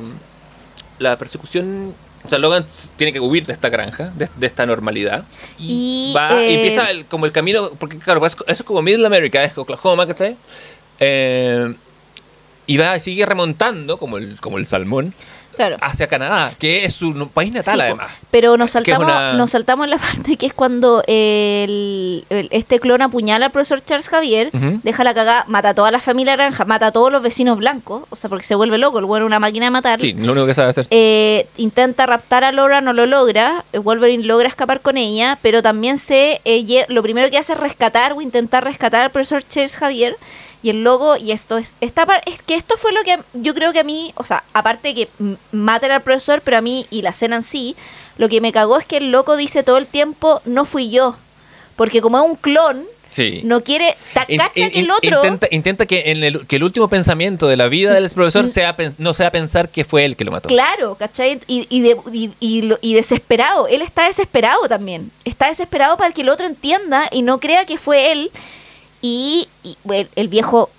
la 1.00 1.18
persecución. 1.18 1.94
O 2.26 2.30
sea, 2.30 2.38
Logan 2.38 2.66
tiene 2.98 3.14
que 3.14 3.20
huir 3.22 3.46
de 3.46 3.54
esta 3.54 3.70
granja, 3.70 4.12
de, 4.16 4.28
de 4.36 4.48
esta 4.48 4.66
normalidad. 4.66 5.24
Y, 5.58 6.10
Y, 6.12 6.14
va, 6.14 6.34
y 6.44 6.48
eh, 6.48 6.56
empieza 6.56 6.92
el- 6.92 7.06
como 7.06 7.26
el 7.26 7.32
camino, 7.32 7.70
porque 7.80 7.98
claro, 7.98 8.26
es- 8.26 8.34
eso 8.34 8.44
es 8.48 8.64
como 8.64 8.82
Middle 8.82 9.06
America, 9.08 9.42
es 9.44 9.58
Oklahoma, 9.58 10.06
¿cachai? 10.06 10.36
Eh, 11.00 11.74
y 12.70 12.78
va 12.78 13.00
sigue 13.00 13.26
remontando, 13.26 13.98
como 13.98 14.18
el, 14.18 14.40
como 14.40 14.58
el 14.60 14.68
salmón, 14.68 15.14
Claro. 15.56 15.76
hacia 15.82 16.08
Canadá, 16.08 16.54
que 16.58 16.86
es 16.86 16.94
su 16.94 17.28
país 17.34 17.52
natal 17.52 17.76
Sí, 17.76 17.82
además. 17.82 18.08
Pero 18.32 18.56
nos 18.56 18.72
saltamos, 18.72 19.04
una- 19.04 19.34
nos 19.34 19.52
saltamos 19.52 19.86
en 19.86 19.90
la 19.90 19.98
parte 20.14 20.38
que 20.38 20.46
es 20.46 20.54
cuando 20.54 21.04
el, 21.08 22.24
el- 22.30 22.48
este 22.52 22.80
clon 22.80 23.02
apuñala 23.02 23.48
al 23.48 23.52
profesor 23.52 23.84
Charles 23.84 24.08
Javier, 24.08 24.52
Ujú. 24.54 24.80
deja 24.84 25.04
la 25.04 25.14
cagada, 25.14 25.44
mata 25.48 25.70
a 25.70 25.74
toda 25.74 25.92
la 25.92 26.00
familia 26.00 26.38
naranja, 26.38 26.64
mata 26.64 26.88
a 26.88 26.92
todos 26.92 27.12
los 27.12 27.22
vecinos 27.22 27.58
blancos, 27.58 28.04
o 28.10 28.16
sea, 28.16 28.30
porque 28.30 28.46
se 28.46 28.56
vuelve 28.56 28.78
loco, 28.78 29.00
el 29.00 29.06
bueno 29.06 29.26
una 29.26 29.40
máquina 29.40 29.66
de 29.66 29.72
matar. 29.72 30.00
Sí, 30.00 30.14
lo 30.14 30.32
único 30.32 30.48
que 30.48 30.54
sabe 30.54 30.70
hacer. 30.70 30.88
Eh, 30.92 31.48
intenta 31.58 32.06
raptar 32.06 32.44
a 32.46 32.52
Laura, 32.54 32.80
no 32.80 32.94
lo 32.94 33.06
logra. 33.06 33.66
eh, 33.74 33.80
Wolverine 33.80 34.24
logra 34.24 34.48
escapar 34.48 34.80
con 34.80 34.96
ella, 34.96 35.38
pero 35.42 35.62
también 35.62 35.98
se 35.98 36.40
eh, 36.46 36.86
lo 36.88 37.02
primero 37.04 37.30
que 37.30 37.38
hace 37.38 37.54
es 37.54 37.60
rescatar 37.60 38.14
o 38.14 38.22
intentar 38.22 38.64
rescatar 38.64 39.02
al 39.02 39.10
profesor 39.12 39.44
Charles 39.44 39.76
Javier. 39.76 40.16
Y 40.62 40.70
el 40.72 40.84
logo, 40.84 41.16
y 41.16 41.32
esto 41.32 41.58
es, 41.58 41.76
esta 41.80 42.06
par- 42.06 42.22
es 42.26 42.42
que 42.42 42.56
esto 42.56 42.76
fue 42.76 42.92
lo 42.92 43.02
que 43.04 43.18
yo 43.34 43.54
creo 43.54 43.72
que 43.72 43.80
a 43.80 43.84
mí, 43.84 44.12
o 44.16 44.26
sea, 44.26 44.44
aparte 44.54 44.90
de 44.90 44.94
que 44.96 45.10
maten 45.54 45.92
al 45.92 46.02
profesor, 46.02 46.42
pero 46.44 46.58
a 46.58 46.62
mí 46.62 46.86
y 46.90 47.02
la 47.02 47.12
escena 47.12 47.38
en 47.38 47.44
sí, 47.44 47.76
lo 48.18 48.28
que 48.28 48.42
me 48.42 48.52
cagó 48.52 48.78
es 48.78 48.86
que 48.86 48.98
el 48.98 49.12
loco 49.12 49.38
dice 49.38 49.64
todo 49.64 49.78
el 49.78 49.88
tiempo, 49.88 50.42
no 50.46 50.66
fui 50.66 50.90
yo. 50.90 51.16
Porque 51.78 52.02
como 52.02 52.18
es 52.22 52.30
un 52.30 52.36
clon, 52.36 52.84
Sí. 53.10 53.42
no 53.44 53.64
quiere, 53.64 53.96
In- 54.28 54.40
in- 54.56 54.70
que 54.72 54.80
el 54.82 54.92
otro... 54.92 55.18
Intenta, 55.18 55.48
intenta 55.50 55.86
que, 55.88 56.12
en 56.12 56.24
el, 56.24 56.46
que 56.46 56.58
el 56.58 56.64
último 56.64 56.90
pensamiento 56.90 57.48
de 57.48 57.58
la 57.58 57.68
vida 57.68 57.94
del 57.94 58.08
profesor 58.12 58.48
sea 58.50 58.76
no 59.00 59.14
sea 59.16 59.32
pensar 59.32 59.70
que 59.70 59.84
fue 59.86 60.06
él 60.06 60.16
que 60.16 60.26
lo 60.26 60.32
mató. 60.32 60.48
Claro, 60.48 60.94
¿cachai? 60.96 61.40
Y, 61.48 61.66
y, 61.70 61.82
de- 61.82 61.98
y- 62.40 62.76
y 62.82 62.94
desesperado. 62.94 63.68
Él 63.68 63.82
está 63.82 64.06
desesperado 64.08 64.68
también. 64.68 65.10
Está 65.26 65.48
desesperado 65.48 65.98
para 65.98 66.14
que 66.14 66.22
el 66.22 66.30
otro 66.30 66.46
entienda 66.46 67.08
y 67.12 67.22
no 67.24 67.40
crea 67.40 67.66
que 67.66 67.78
fue 67.78 68.12
él. 68.12 68.30
Y, 69.02 69.48
y, 69.64 69.78
bueno, 69.84 70.10
el 70.16 70.28
viejo, 70.28 70.70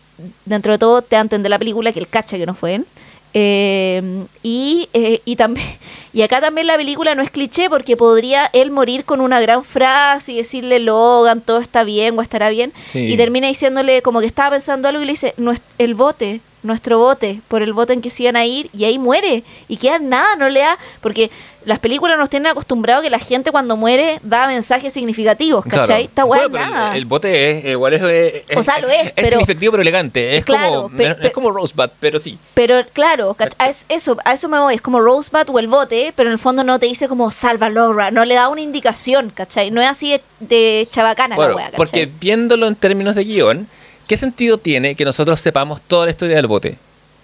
dentro 0.44 0.72
de 0.72 0.78
todo, 0.78 1.02
te 1.02 1.16
da 1.16 1.20
a 1.20 1.22
entender 1.22 1.50
la 1.50 1.58
película 1.58 1.92
que 1.92 2.00
él 2.00 2.08
cacha 2.08 2.36
que 2.36 2.46
no 2.46 2.54
fue 2.54 2.76
él. 2.76 2.86
Eh, 3.32 4.24
y, 4.42 4.88
eh, 4.92 5.22
y 5.24 5.36
también 5.36 5.64
y 6.12 6.22
acá 6.22 6.40
también 6.40 6.66
la 6.66 6.76
película 6.76 7.14
no 7.14 7.22
es 7.22 7.30
cliché 7.30 7.70
porque 7.70 7.96
podría 7.96 8.50
él 8.52 8.72
morir 8.72 9.04
con 9.04 9.20
una 9.20 9.40
gran 9.40 9.62
frase 9.62 10.32
y 10.32 10.36
decirle 10.38 10.80
Logan 10.80 11.40
todo 11.40 11.60
está 11.60 11.84
bien 11.84 12.18
o 12.18 12.22
estará 12.22 12.50
bien 12.50 12.72
Sí. 12.90 12.98
y 12.98 13.16
termina 13.16 13.46
diciéndole 13.46 14.02
como 14.02 14.18
que 14.18 14.26
estaba 14.26 14.50
pensando 14.50 14.88
algo 14.88 15.00
y 15.00 15.04
le 15.04 15.12
dice 15.12 15.34
no 15.36 15.52
es 15.52 15.60
el 15.78 15.94
bote 15.94 16.40
nuestro 16.62 16.98
bote 16.98 17.40
por 17.48 17.62
el 17.62 17.72
bote 17.72 17.92
en 17.92 18.02
que 18.02 18.10
se 18.10 18.24
iban 18.24 18.36
a 18.36 18.44
ir 18.44 18.68
y 18.74 18.84
ahí 18.84 18.98
muere 18.98 19.42
y 19.68 19.76
queda 19.76 19.98
nada, 19.98 20.36
no 20.36 20.48
le 20.48 20.60
da, 20.60 20.78
porque 21.00 21.30
las 21.64 21.78
películas 21.78 22.16
nos 22.18 22.30
tienen 22.30 22.46
acostumbrado 22.50 23.02
que 23.02 23.10
la 23.10 23.18
gente 23.18 23.50
cuando 23.50 23.76
muere 23.76 24.18
da 24.22 24.46
mensajes 24.46 24.94
significativos, 24.94 25.62
¿cachai? 25.64 25.84
Claro. 25.86 26.02
Esta 26.04 26.24
weá 26.24 26.48
Bueno, 26.48 26.64
el- 26.64 26.70
nada. 26.72 26.96
El, 26.96 27.04
bote 27.04 27.50
es 27.50 27.64
igual 27.66 27.92
es, 27.94 28.44
es- 28.48 28.56
O 28.56 28.62
sea, 28.62 28.78
lo 28.78 28.88
es, 28.88 29.08
es 29.08 29.14
pero- 29.14 29.28
significativo 29.30 29.72
pero 29.72 29.82
elegante. 29.82 30.36
Es 30.38 30.44
Claro, 30.46 30.84
como 30.90 30.98
es 31.20 31.32
como 31.32 31.50
Rosebud, 31.50 31.90
pero 32.00 32.18
sí. 32.18 32.38
Pero 32.54 32.82
claro, 32.94 33.34
¿cach- 33.38 33.54
a 33.58 33.68
es- 33.68 33.84
eso, 33.90 34.16
a 34.24 34.32
eso 34.32 34.48
me 34.48 34.58
voy, 34.58 34.74
es 34.74 34.80
como 34.80 35.00
Rosebud 35.00 35.50
o 35.50 35.58
el 35.58 35.68
bote, 35.68 36.12
pero 36.16 36.30
en 36.30 36.32
el 36.34 36.38
fondo 36.38 36.64
no 36.64 36.78
te 36.78 36.86
dice 36.86 37.08
como 37.08 37.30
salva 37.30 37.68
Laura, 37.68 38.10
no 38.10 38.24
le 38.24 38.34
da 38.34 38.48
una 38.48 38.62
indicación, 38.62 39.30
¿cachai? 39.30 39.70
No 39.70 39.82
es 39.82 39.88
así 39.88 40.12
de, 40.12 40.22
de 40.40 40.88
chabacana 40.90 41.36
la 41.36 41.46
wea, 41.54 41.64
¿cachai? 41.66 41.76
porque 41.76 42.06
viéndolo 42.20 42.66
en 42.68 42.74
términos 42.74 43.14
de 43.14 43.24
guion, 43.24 43.68
¿qué 44.10 44.16
sentido 44.16 44.58
tiene 44.58 44.96
que 44.96 45.04
nosotros 45.04 45.40
sepamos 45.40 45.80
toda 45.86 46.06
la 46.06 46.10
historia 46.10 46.34
del 46.34 46.48
bote? 46.48 46.76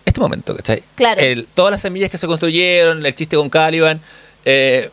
Este 0.05 0.20
momento, 0.20 0.55
¿cachai? 0.55 0.84
Claro. 0.95 1.20
El- 1.20 1.47
todas 1.53 1.72
las 1.72 1.82
semillas 1.82 2.09
que 2.11 2.16
se 2.16 2.28
construyeron, 2.28 3.05
el 3.05 3.12
chiste 3.12 3.34
con 3.37 3.51
Caliban, 3.51 4.01
eh, 4.45 4.89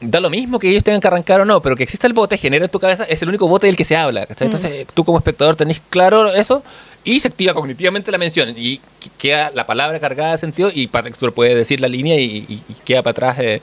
da 0.00 0.18
lo 0.18 0.28
mismo 0.28 0.58
que 0.58 0.68
ellos 0.68 0.82
tengan 0.82 1.00
que 1.00 1.06
arrancar 1.06 1.40
o 1.40 1.44
no, 1.44 1.62
pero 1.62 1.76
que 1.76 1.84
exista 1.84 2.08
el 2.08 2.14
bote 2.14 2.36
genera 2.36 2.64
en 2.64 2.70
tu 2.72 2.80
cabeza, 2.80 3.04
es 3.04 3.22
el 3.22 3.28
único 3.28 3.46
bote 3.46 3.68
del 3.68 3.76
que 3.76 3.84
se 3.84 3.96
habla, 3.96 4.22
Mm. 4.22 4.26
¿cachai? 4.26 4.46
Entonces 4.46 4.70
eh, 4.72 4.86
tú 4.92 5.04
como 5.04 5.18
espectador 5.18 5.54
tenés 5.54 5.80
claro 5.88 6.32
eso 6.34 6.64
y 7.04 7.20
se 7.20 7.28
activa 7.28 7.54
cognitivamente 7.54 8.10
la 8.10 8.18
mención 8.18 8.52
y 8.56 8.78
qu- 8.78 9.10
queda 9.16 9.52
la 9.54 9.64
palabra 9.66 10.00
cargada 10.00 10.32
de 10.32 10.38
sentido 10.38 10.72
y 10.74 10.88
Patrick 10.88 11.14
Stewart 11.14 11.32
puede 11.34 11.54
decir 11.54 11.80
la 11.80 11.86
línea 11.88 12.18
y, 12.18 12.24
y- 12.48 12.62
y 12.68 12.74
queda 12.84 13.02
para 13.02 13.12
atrás. 13.12 13.36
eh, 13.38 13.62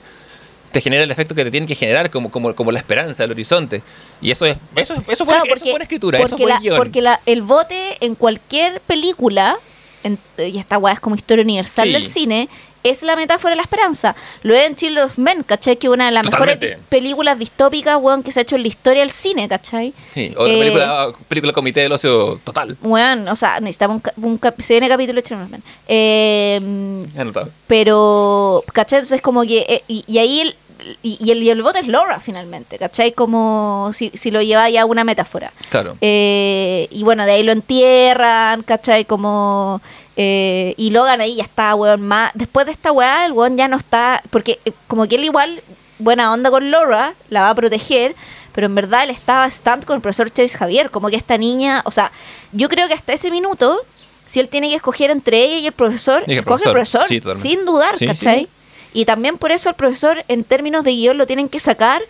te 0.74 0.80
genera 0.82 1.04
el 1.04 1.10
efecto 1.10 1.34
que 1.34 1.44
te 1.44 1.50
tiene 1.50 1.66
que 1.66 1.74
generar 1.74 2.10
como, 2.10 2.30
como, 2.30 2.54
como 2.54 2.70
la 2.72 2.78
esperanza, 2.80 3.24
el 3.24 3.30
horizonte. 3.30 3.82
Y 4.20 4.30
eso 4.30 4.44
es 4.44 4.56
eso, 4.76 4.92
es- 4.94 5.00
eso 5.08 5.24
fue, 5.24 5.34
Claro, 5.34 5.44
eso 5.54 5.60
fue 5.62 5.70
buena 5.70 5.84
escritura, 5.84 6.18
eso 6.18 6.28
porque 6.28 6.42
fue 6.44 6.52
la- 6.52 6.58
guion. 6.60 6.76
porque 6.76 7.00
la- 7.00 7.20
el 7.24 7.40
bote 7.42 7.96
en 8.00 8.14
cualquier 8.16 8.80
película, 8.82 9.56
en- 10.02 10.18
y 10.36 10.58
esta 10.58 10.76
weá 10.78 10.92
es 10.94 11.00
como 11.00 11.16
historia 11.16 11.42
universal 11.44 11.86
Sí. 11.86 11.92
del 11.92 12.06
cine, 12.06 12.48
es 12.82 13.02
la 13.02 13.16
metáfora 13.16 13.52
de 13.52 13.56
la 13.56 13.62
esperanza. 13.62 14.14
Lo 14.42 14.54
es 14.54 14.66
en 14.66 14.76
Children 14.76 15.04
of 15.06 15.16
Men, 15.16 15.42
¿cachai? 15.42 15.76
Que 15.78 15.86
es 15.86 15.90
una 15.94 16.04
de 16.04 16.10
las 16.10 16.22
Totalmente. 16.24 16.66
mejores 16.66 16.84
películas 16.90 17.38
distópicas, 17.38 17.96
weón, 17.98 18.22
que 18.22 18.30
se 18.30 18.40
ha 18.40 18.42
hecho 18.42 18.56
en 18.56 18.62
la 18.62 18.68
historia 18.68 19.00
del 19.00 19.08
cine, 19.10 19.48
¿cachai? 19.48 19.94
Sí, 20.12 20.34
otra 20.36 20.52
Eh, 20.52 20.58
película, 20.58 21.08
película 21.26 21.52
comité 21.54 21.80
del 21.80 21.92
ocio 21.92 22.38
total. 22.44 22.76
Weón, 22.82 23.26
o 23.28 23.36
sea, 23.36 23.58
necesitamos 23.60 24.02
un, 24.16 24.24
un 24.32 24.36
cap- 24.36 24.60
se 24.60 24.74
viene 24.74 24.88
capítulo 24.90 25.16
de 25.16 25.22
Children 25.22 25.44
of 25.46 25.50
Men. 25.52 25.62
Eh, 25.88 27.06
Anotado. 27.18 27.48
pero, 27.66 28.62
¿cachai? 28.74 28.98
Entonces 28.98 29.22
como 29.22 29.42
que, 29.44 29.64
eh, 29.66 29.82
y, 29.88 30.04
y 30.06 30.18
ahí 30.18 30.40
el, 30.40 30.56
y, 31.02 31.16
y 31.24 31.30
el, 31.30 31.42
y 31.42 31.50
el 31.50 31.62
bote 31.62 31.78
es 31.80 31.86
Laura 31.88 32.20
finalmente, 32.20 32.78
¿cachai? 32.78 33.12
Como 33.12 33.90
si, 33.92 34.10
si 34.14 34.30
lo 34.30 34.42
lleva 34.42 34.68
ya 34.70 34.82
a 34.82 34.84
una 34.86 35.04
metáfora. 35.04 35.52
Claro. 35.70 35.96
Eh, 36.00 36.88
y 36.90 37.02
bueno, 37.02 37.24
de 37.26 37.32
ahí 37.32 37.42
lo 37.42 37.52
entierran, 37.52 38.62
¿cachai? 38.62 39.04
Como... 39.04 39.80
eh, 40.16 40.74
y 40.76 40.90
Logan 40.90 41.20
ahí 41.20 41.36
ya 41.36 41.42
está, 41.44 41.74
weón, 41.74 42.02
más... 42.02 42.30
Después 42.34 42.66
de 42.66 42.72
esta 42.72 42.92
weá, 42.92 43.26
el 43.26 43.32
weón 43.32 43.56
ya 43.56 43.68
no 43.68 43.76
está... 43.76 44.22
Porque 44.30 44.58
eh, 44.64 44.72
como 44.86 45.06
que 45.06 45.16
él 45.16 45.24
igual, 45.24 45.62
buena 45.98 46.32
onda 46.32 46.50
con 46.50 46.70
Laura, 46.70 47.14
la 47.30 47.42
va 47.42 47.50
a 47.50 47.54
proteger, 47.54 48.14
pero 48.52 48.66
en 48.66 48.74
verdad 48.74 49.04
él 49.04 49.10
estaba 49.10 49.46
stand 49.46 49.84
con 49.84 49.96
el 49.96 50.02
profesor 50.02 50.30
Chase 50.30 50.56
Javier, 50.58 50.90
como 50.90 51.08
que 51.08 51.16
esta 51.16 51.38
niña... 51.38 51.82
O 51.86 51.90
sea, 51.90 52.12
yo 52.52 52.68
creo 52.68 52.86
que 52.88 52.94
hasta 52.94 53.12
ese 53.12 53.30
minuto, 53.30 53.80
si 54.26 54.40
él 54.40 54.48
tiene 54.48 54.68
que 54.68 54.76
escoger 54.76 55.10
entre 55.10 55.42
ella 55.44 55.58
y 55.58 55.66
el 55.66 55.72
profesor, 55.72 56.22
Y 56.26 56.32
el 56.32 56.38
escoge 56.40 56.68
el 56.68 56.72
profesor, 56.72 57.00
profesor, 57.02 57.08
sí, 57.08 57.20
totalmente. 57.20 57.48
sin 57.48 57.64
dudar, 57.64 57.98
Sí, 57.98 58.06
¿cachai? 58.06 58.40
sí. 58.40 58.48
Y 58.94 59.04
también 59.04 59.36
por 59.36 59.52
eso 59.52 59.68
el 59.68 59.74
profesor, 59.74 60.24
en 60.28 60.44
términos 60.44 60.84
de 60.84 60.92
guion, 60.92 61.18
lo 61.18 61.26
tienen 61.26 61.48
que 61.50 61.60
sacar 61.60 62.00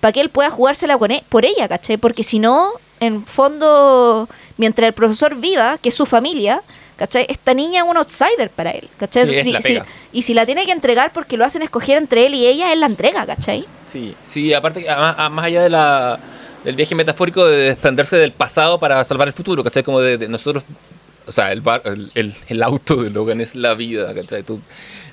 para 0.00 0.12
que 0.12 0.20
él 0.20 0.30
pueda 0.30 0.50
jugársela 0.50 0.96
con 0.98 1.10
e- 1.12 1.22
por 1.28 1.44
ella, 1.44 1.68
¿cachai? 1.68 1.96
Porque 1.98 2.24
si 2.24 2.38
no, 2.40 2.72
en 2.98 3.24
fondo, 3.26 4.28
mientras 4.56 4.88
el 4.88 4.94
profesor 4.94 5.36
viva, 5.36 5.78
que 5.78 5.90
es 5.90 5.94
su 5.94 6.06
familia, 6.06 6.62
¿cachai? 6.96 7.26
Esta 7.28 7.52
niña 7.54 7.82
es 7.82 7.88
un 7.88 7.96
outsider 7.98 8.48
para 8.50 8.70
él, 8.70 8.88
¿cachai? 8.98 9.28
Sí, 9.30 9.38
Entonces, 9.50 9.62
si- 9.64 9.74
si- 9.74 9.82
y 10.12 10.22
si 10.22 10.34
la 10.34 10.46
tiene 10.46 10.64
que 10.66 10.72
entregar 10.72 11.12
porque 11.12 11.36
lo 11.36 11.44
hacen 11.44 11.62
escoger 11.62 11.98
entre 11.98 12.26
él 12.26 12.34
y 12.34 12.46
ella, 12.46 12.72
él 12.72 12.80
la 12.80 12.86
entrega, 12.86 13.26
¿cachai? 13.26 13.66
Sí, 13.92 14.14
sí, 14.26 14.54
aparte, 14.54 14.88
a- 14.88 15.10
a- 15.26 15.28
más 15.28 15.44
allá 15.44 15.62
de 15.62 15.68
la, 15.70 16.18
del 16.64 16.76
viaje 16.76 16.94
metafórico 16.94 17.46
de 17.46 17.56
desprenderse 17.68 18.16
del 18.16 18.32
pasado 18.32 18.78
para 18.78 19.04
salvar 19.04 19.28
el 19.28 19.34
futuro, 19.34 19.62
¿cachai? 19.62 19.82
Como 19.82 20.00
de, 20.00 20.16
de 20.16 20.28
nosotros, 20.28 20.64
o 21.26 21.32
sea, 21.32 21.52
el, 21.52 21.60
bar- 21.60 21.82
el, 21.84 22.10
el- 22.14 22.34
el 22.48 22.62
auto 22.62 22.96
de 22.96 23.10
Logan 23.10 23.40
es 23.42 23.54
la 23.54 23.74
vida, 23.74 24.12
¿cachai? 24.14 24.42
Tú- 24.42 24.60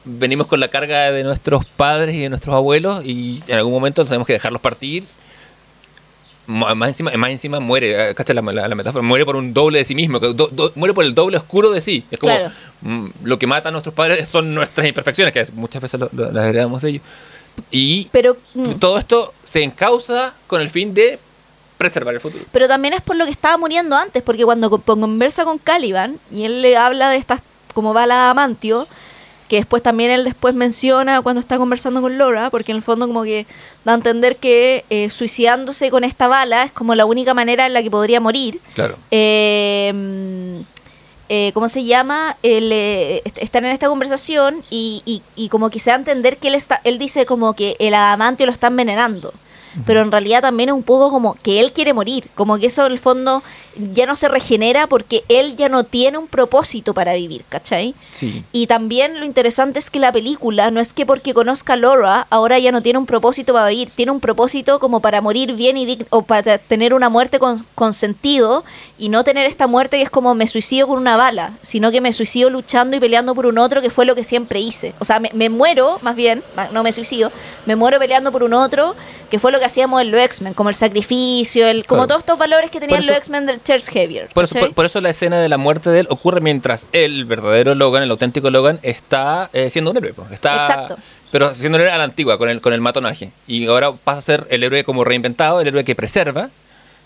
venimos 0.08 0.48
con 0.48 0.60
la 0.60 0.68
carga 0.70 1.12
de 1.12 1.24
nuestros 1.24 1.66
padres 1.66 2.16
y 2.16 2.20
de 2.20 2.30
nuestros 2.30 2.56
abuelos 2.56 3.04
y 3.06 3.44
en 3.48 3.58
algún 3.58 3.74
momento 3.74 4.04
tenemos 4.06 4.26
que 4.26 4.34
dejarlos 4.34 4.62
partir. 4.62 5.04
Más 6.48 6.88
encima, 6.88 7.12
más 7.18 7.30
encima 7.30 7.60
muere, 7.60 8.12
eh, 8.12 8.16
¿cachai? 8.16 8.34
La, 8.34 8.42
la- 8.42 8.68
la 8.70 8.76
metáfora, 8.76 9.04
muere 9.04 9.26
por 9.26 9.36
un 9.36 9.54
doble 9.54 9.80
de 9.80 9.86
sí 9.86 9.96
mismo, 9.96 10.18
do- 10.20 10.34
do- 10.34 10.72
muere 10.76 10.94
por 10.94 11.04
el 11.04 11.14
doble 11.14 11.36
oscuro 11.36 11.72
de 11.72 11.82
sí. 11.82 12.06
Es 12.10 12.18
como 12.20 12.34
Claro. 12.34 12.54
mm, 12.84 13.08
lo 13.26 13.38
que 13.38 13.48
mata 13.48 13.68
a 13.68 13.72
nuestros 13.74 13.94
padres 13.94 14.30
son 14.30 14.56
nuestras 14.56 14.88
imperfecciones, 14.88 15.34
que 15.34 15.46
muchas 15.54 15.82
veces 15.82 16.00
lo- 16.00 16.10
lo- 16.14 16.32
las 16.32 16.46
heredamos 16.46 16.82
de 16.82 16.90
ellos. 16.92 17.02
Y 17.70 18.08
Pero, 18.14 18.38
mm, 18.54 18.74
todo 18.76 18.98
esto 18.98 19.34
se 19.44 19.62
encausa 19.64 20.34
con 20.48 20.62
el 20.62 20.70
fin 20.70 20.94
de 20.94 21.20
preservar 21.78 22.14
el 22.14 22.22
futuro. 22.22 22.46
pero 22.54 22.70
también 22.70 22.94
es 22.94 23.02
por 23.02 23.18
lo 23.18 23.26
que 23.26 23.32
estaba 23.32 23.58
muriendo 23.58 23.98
antes, 23.98 24.24
porque 24.24 24.46
cuando 24.46 24.70
co- 24.70 24.80
conversa 24.80 25.44
con 25.44 25.58
Caliban 25.58 26.18
y 26.32 26.46
él 26.46 26.62
le 26.62 26.78
habla 26.78 27.10
de 27.10 27.18
estas 27.18 27.42
como 27.74 27.94
bala 27.94 28.24
de 28.24 28.30
amantio, 28.32 28.88
que 29.48 29.56
después 29.58 29.82
también 29.82 30.12
él 30.12 30.24
después 30.24 30.54
menciona 30.54 31.22
cuando 31.22 31.40
está 31.40 31.58
conversando 31.58 32.02
con 32.02 32.18
Laura, 32.18 32.50
porque 32.50 32.72
en 32.72 32.78
el 32.78 32.82
fondo 32.84 33.08
como 33.08 33.24
que 33.24 33.46
da 33.86 33.94
a 33.94 33.96
entender 33.96 34.36
que 34.38 34.84
eh, 34.90 35.10
suicidándose 35.10 35.90
con 35.90 36.04
esta 36.04 36.28
bala 36.28 36.64
es 36.64 36.72
como 36.72 36.96
la 36.96 37.06
única 37.06 37.34
manera 37.34 37.66
en 37.66 37.74
la 37.74 37.82
que 37.82 37.90
podría 37.92 38.20
morir. 38.20 38.60
Claro. 38.74 38.98
Eh, 39.12 39.92
mm, 39.96 40.60
eh, 41.30 41.52
¿Cómo 41.54 41.68
se 41.70 41.84
llama? 41.84 42.38
Él, 42.44 42.70
eh, 42.72 43.22
est- 43.26 43.38
están 43.40 43.66
en 43.66 43.72
esta 43.72 43.88
conversación 43.90 44.64
y, 44.70 45.02
y- 45.06 45.22
y 45.36 45.50
como 45.50 45.70
que 45.70 45.80
se 45.80 45.90
da 45.90 45.96
a 45.98 46.00
entender 46.00 46.38
que 46.38 46.48
él 46.50 46.56
está, 46.56 46.80
él 46.86 47.00
dice 47.00 47.26
como 47.26 47.54
que 47.54 47.76
el 47.80 47.94
adamantio 47.94 48.46
lo 48.46 48.52
está 48.52 48.68
envenenando. 48.68 49.34
Pero 49.86 50.02
en 50.02 50.12
realidad 50.12 50.42
también 50.42 50.70
es 50.70 50.76
un 50.76 50.84
poco 50.84 51.12
como 51.12 51.36
que 51.36 51.60
él 51.60 51.72
quiere 51.72 51.94
morir, 51.94 52.28
como 52.36 52.58
que 52.58 52.68
eso 52.68 52.86
en 52.86 52.92
el 52.92 53.00
fondo 53.00 53.44
ya 53.94 54.06
no 54.06 54.16
se 54.16 54.28
regenera 54.28 54.88
porque 54.88 55.24
él 55.30 55.56
ya 55.56 55.70
no 55.70 55.84
tiene 55.84 56.18
un 56.18 56.28
propósito 56.28 56.94
para 56.94 57.14
vivir, 57.14 57.44
¿cachai? 57.48 57.94
Sí. 58.12 58.44
Y 58.52 58.68
también 58.68 59.20
lo 59.20 59.26
interesante 59.26 59.80
es 59.80 59.90
que 59.90 60.00
la 60.00 60.12
película 60.12 60.72
no 60.72 60.80
es 60.80 60.94
que 60.94 61.06
porque 61.06 61.34
conozca 61.34 61.74
a 61.74 61.78
Laura 61.78 62.28
ahora 62.30 62.58
ya 62.60 62.72
no 62.72 62.82
tiene 62.82 63.00
un 63.00 63.06
propósito 63.06 63.54
para 63.54 63.68
vivir, 63.68 63.90
tiene 63.94 64.12
un 64.12 64.20
propósito 64.20 64.80
como 64.80 65.00
para 65.00 65.22
morir 65.22 65.54
bien 65.54 65.78
y 65.78 65.86
digno, 65.86 66.08
o 66.10 66.24
para 66.24 66.58
tener 66.58 66.94
una 66.94 67.10
muerte 67.10 67.40
con, 67.40 67.64
con 67.76 67.94
sentido 67.94 68.64
y 68.98 69.10
no 69.10 69.24
tener 69.24 69.46
esta 69.46 69.68
muerte 69.68 69.98
que 69.98 70.04
es 70.04 70.10
como 70.10 70.34
me 70.34 70.48
suicido 70.48 70.88
con 70.88 70.98
una 70.98 71.18
bala, 71.18 71.52
sino 71.62 71.92
que 71.92 72.02
me 72.02 72.14
suicido 72.14 72.50
luchando 72.50 72.98
y 72.98 73.00
peleando 73.00 73.36
por 73.36 73.46
un 73.46 73.58
otro 73.58 73.82
que 73.82 73.90
fue 73.90 74.06
lo 74.06 74.16
que 74.16 74.24
siempre 74.24 74.60
hice. 74.60 74.94
O 75.00 75.06
sea, 75.06 75.20
me, 75.20 75.30
me 75.34 75.50
muero, 75.50 76.00
más 76.02 76.16
bien, 76.16 76.44
no 76.72 76.84
me 76.84 76.92
suicido, 76.94 77.32
me 77.66 77.76
muero 77.76 78.00
peleando 78.00 78.32
por 78.32 78.44
un 78.44 78.54
otro 78.54 78.96
que 79.30 79.40
fue 79.40 79.52
lo 79.52 79.60
que 79.60 79.66
hacíamos 79.68 80.02
en 80.02 80.12
los 80.12 80.20
X-Men, 80.22 80.54
como 80.54 80.70
el 80.70 80.76
sacrificio, 80.76 81.68
el, 81.68 81.86
como 81.86 82.00
Claro. 82.02 82.08
todos 82.08 82.20
estos 82.22 82.38
valores 82.40 82.72
que 82.72 82.80
tenían 82.80 83.00
eso- 83.00 83.10
los 83.10 83.18
X-Men 83.18 83.46
del 83.46 83.64
Charles 83.64 83.88
Xavier. 83.90 84.30
Por 84.34 84.46
eso, 84.46 84.60
por, 84.60 84.74
por 84.74 84.86
eso 84.86 85.00
la 85.02 85.10
escena 85.12 85.40
de 85.40 85.50
la 85.50 85.58
muerte 85.58 85.90
de 85.90 86.02
él 86.02 86.08
ocurre 86.10 86.42
mientras 86.42 86.88
el 86.92 87.26
verdadero 87.26 87.76
Logan, 87.76 88.04
el 88.04 88.12
auténtico 88.12 88.50
Logan, 88.50 88.80
está 88.84 89.50
eh, 89.54 89.70
siendo 89.70 89.92
un 89.92 89.98
héroe. 89.98 90.14
Está, 90.32 90.58
Exacto. 90.62 90.98
Pero 91.32 91.54
siendo 91.56 91.78
un 91.78 91.82
héroe 91.82 91.94
a 91.94 91.98
la 91.98 92.06
antigua, 92.06 92.38
con 92.38 92.50
el, 92.50 92.62
con 92.62 92.72
el 92.74 92.80
matonaje. 92.82 93.32
Y 93.48 93.68
ahora 93.68 93.92
pasa 93.92 94.20
a 94.20 94.22
ser 94.22 94.48
el 94.50 94.64
héroe 94.64 94.84
como 94.84 95.04
reinventado, 95.04 95.60
el 95.62 95.68
héroe 95.68 95.84
que 95.84 95.94
preserva. 95.96 96.50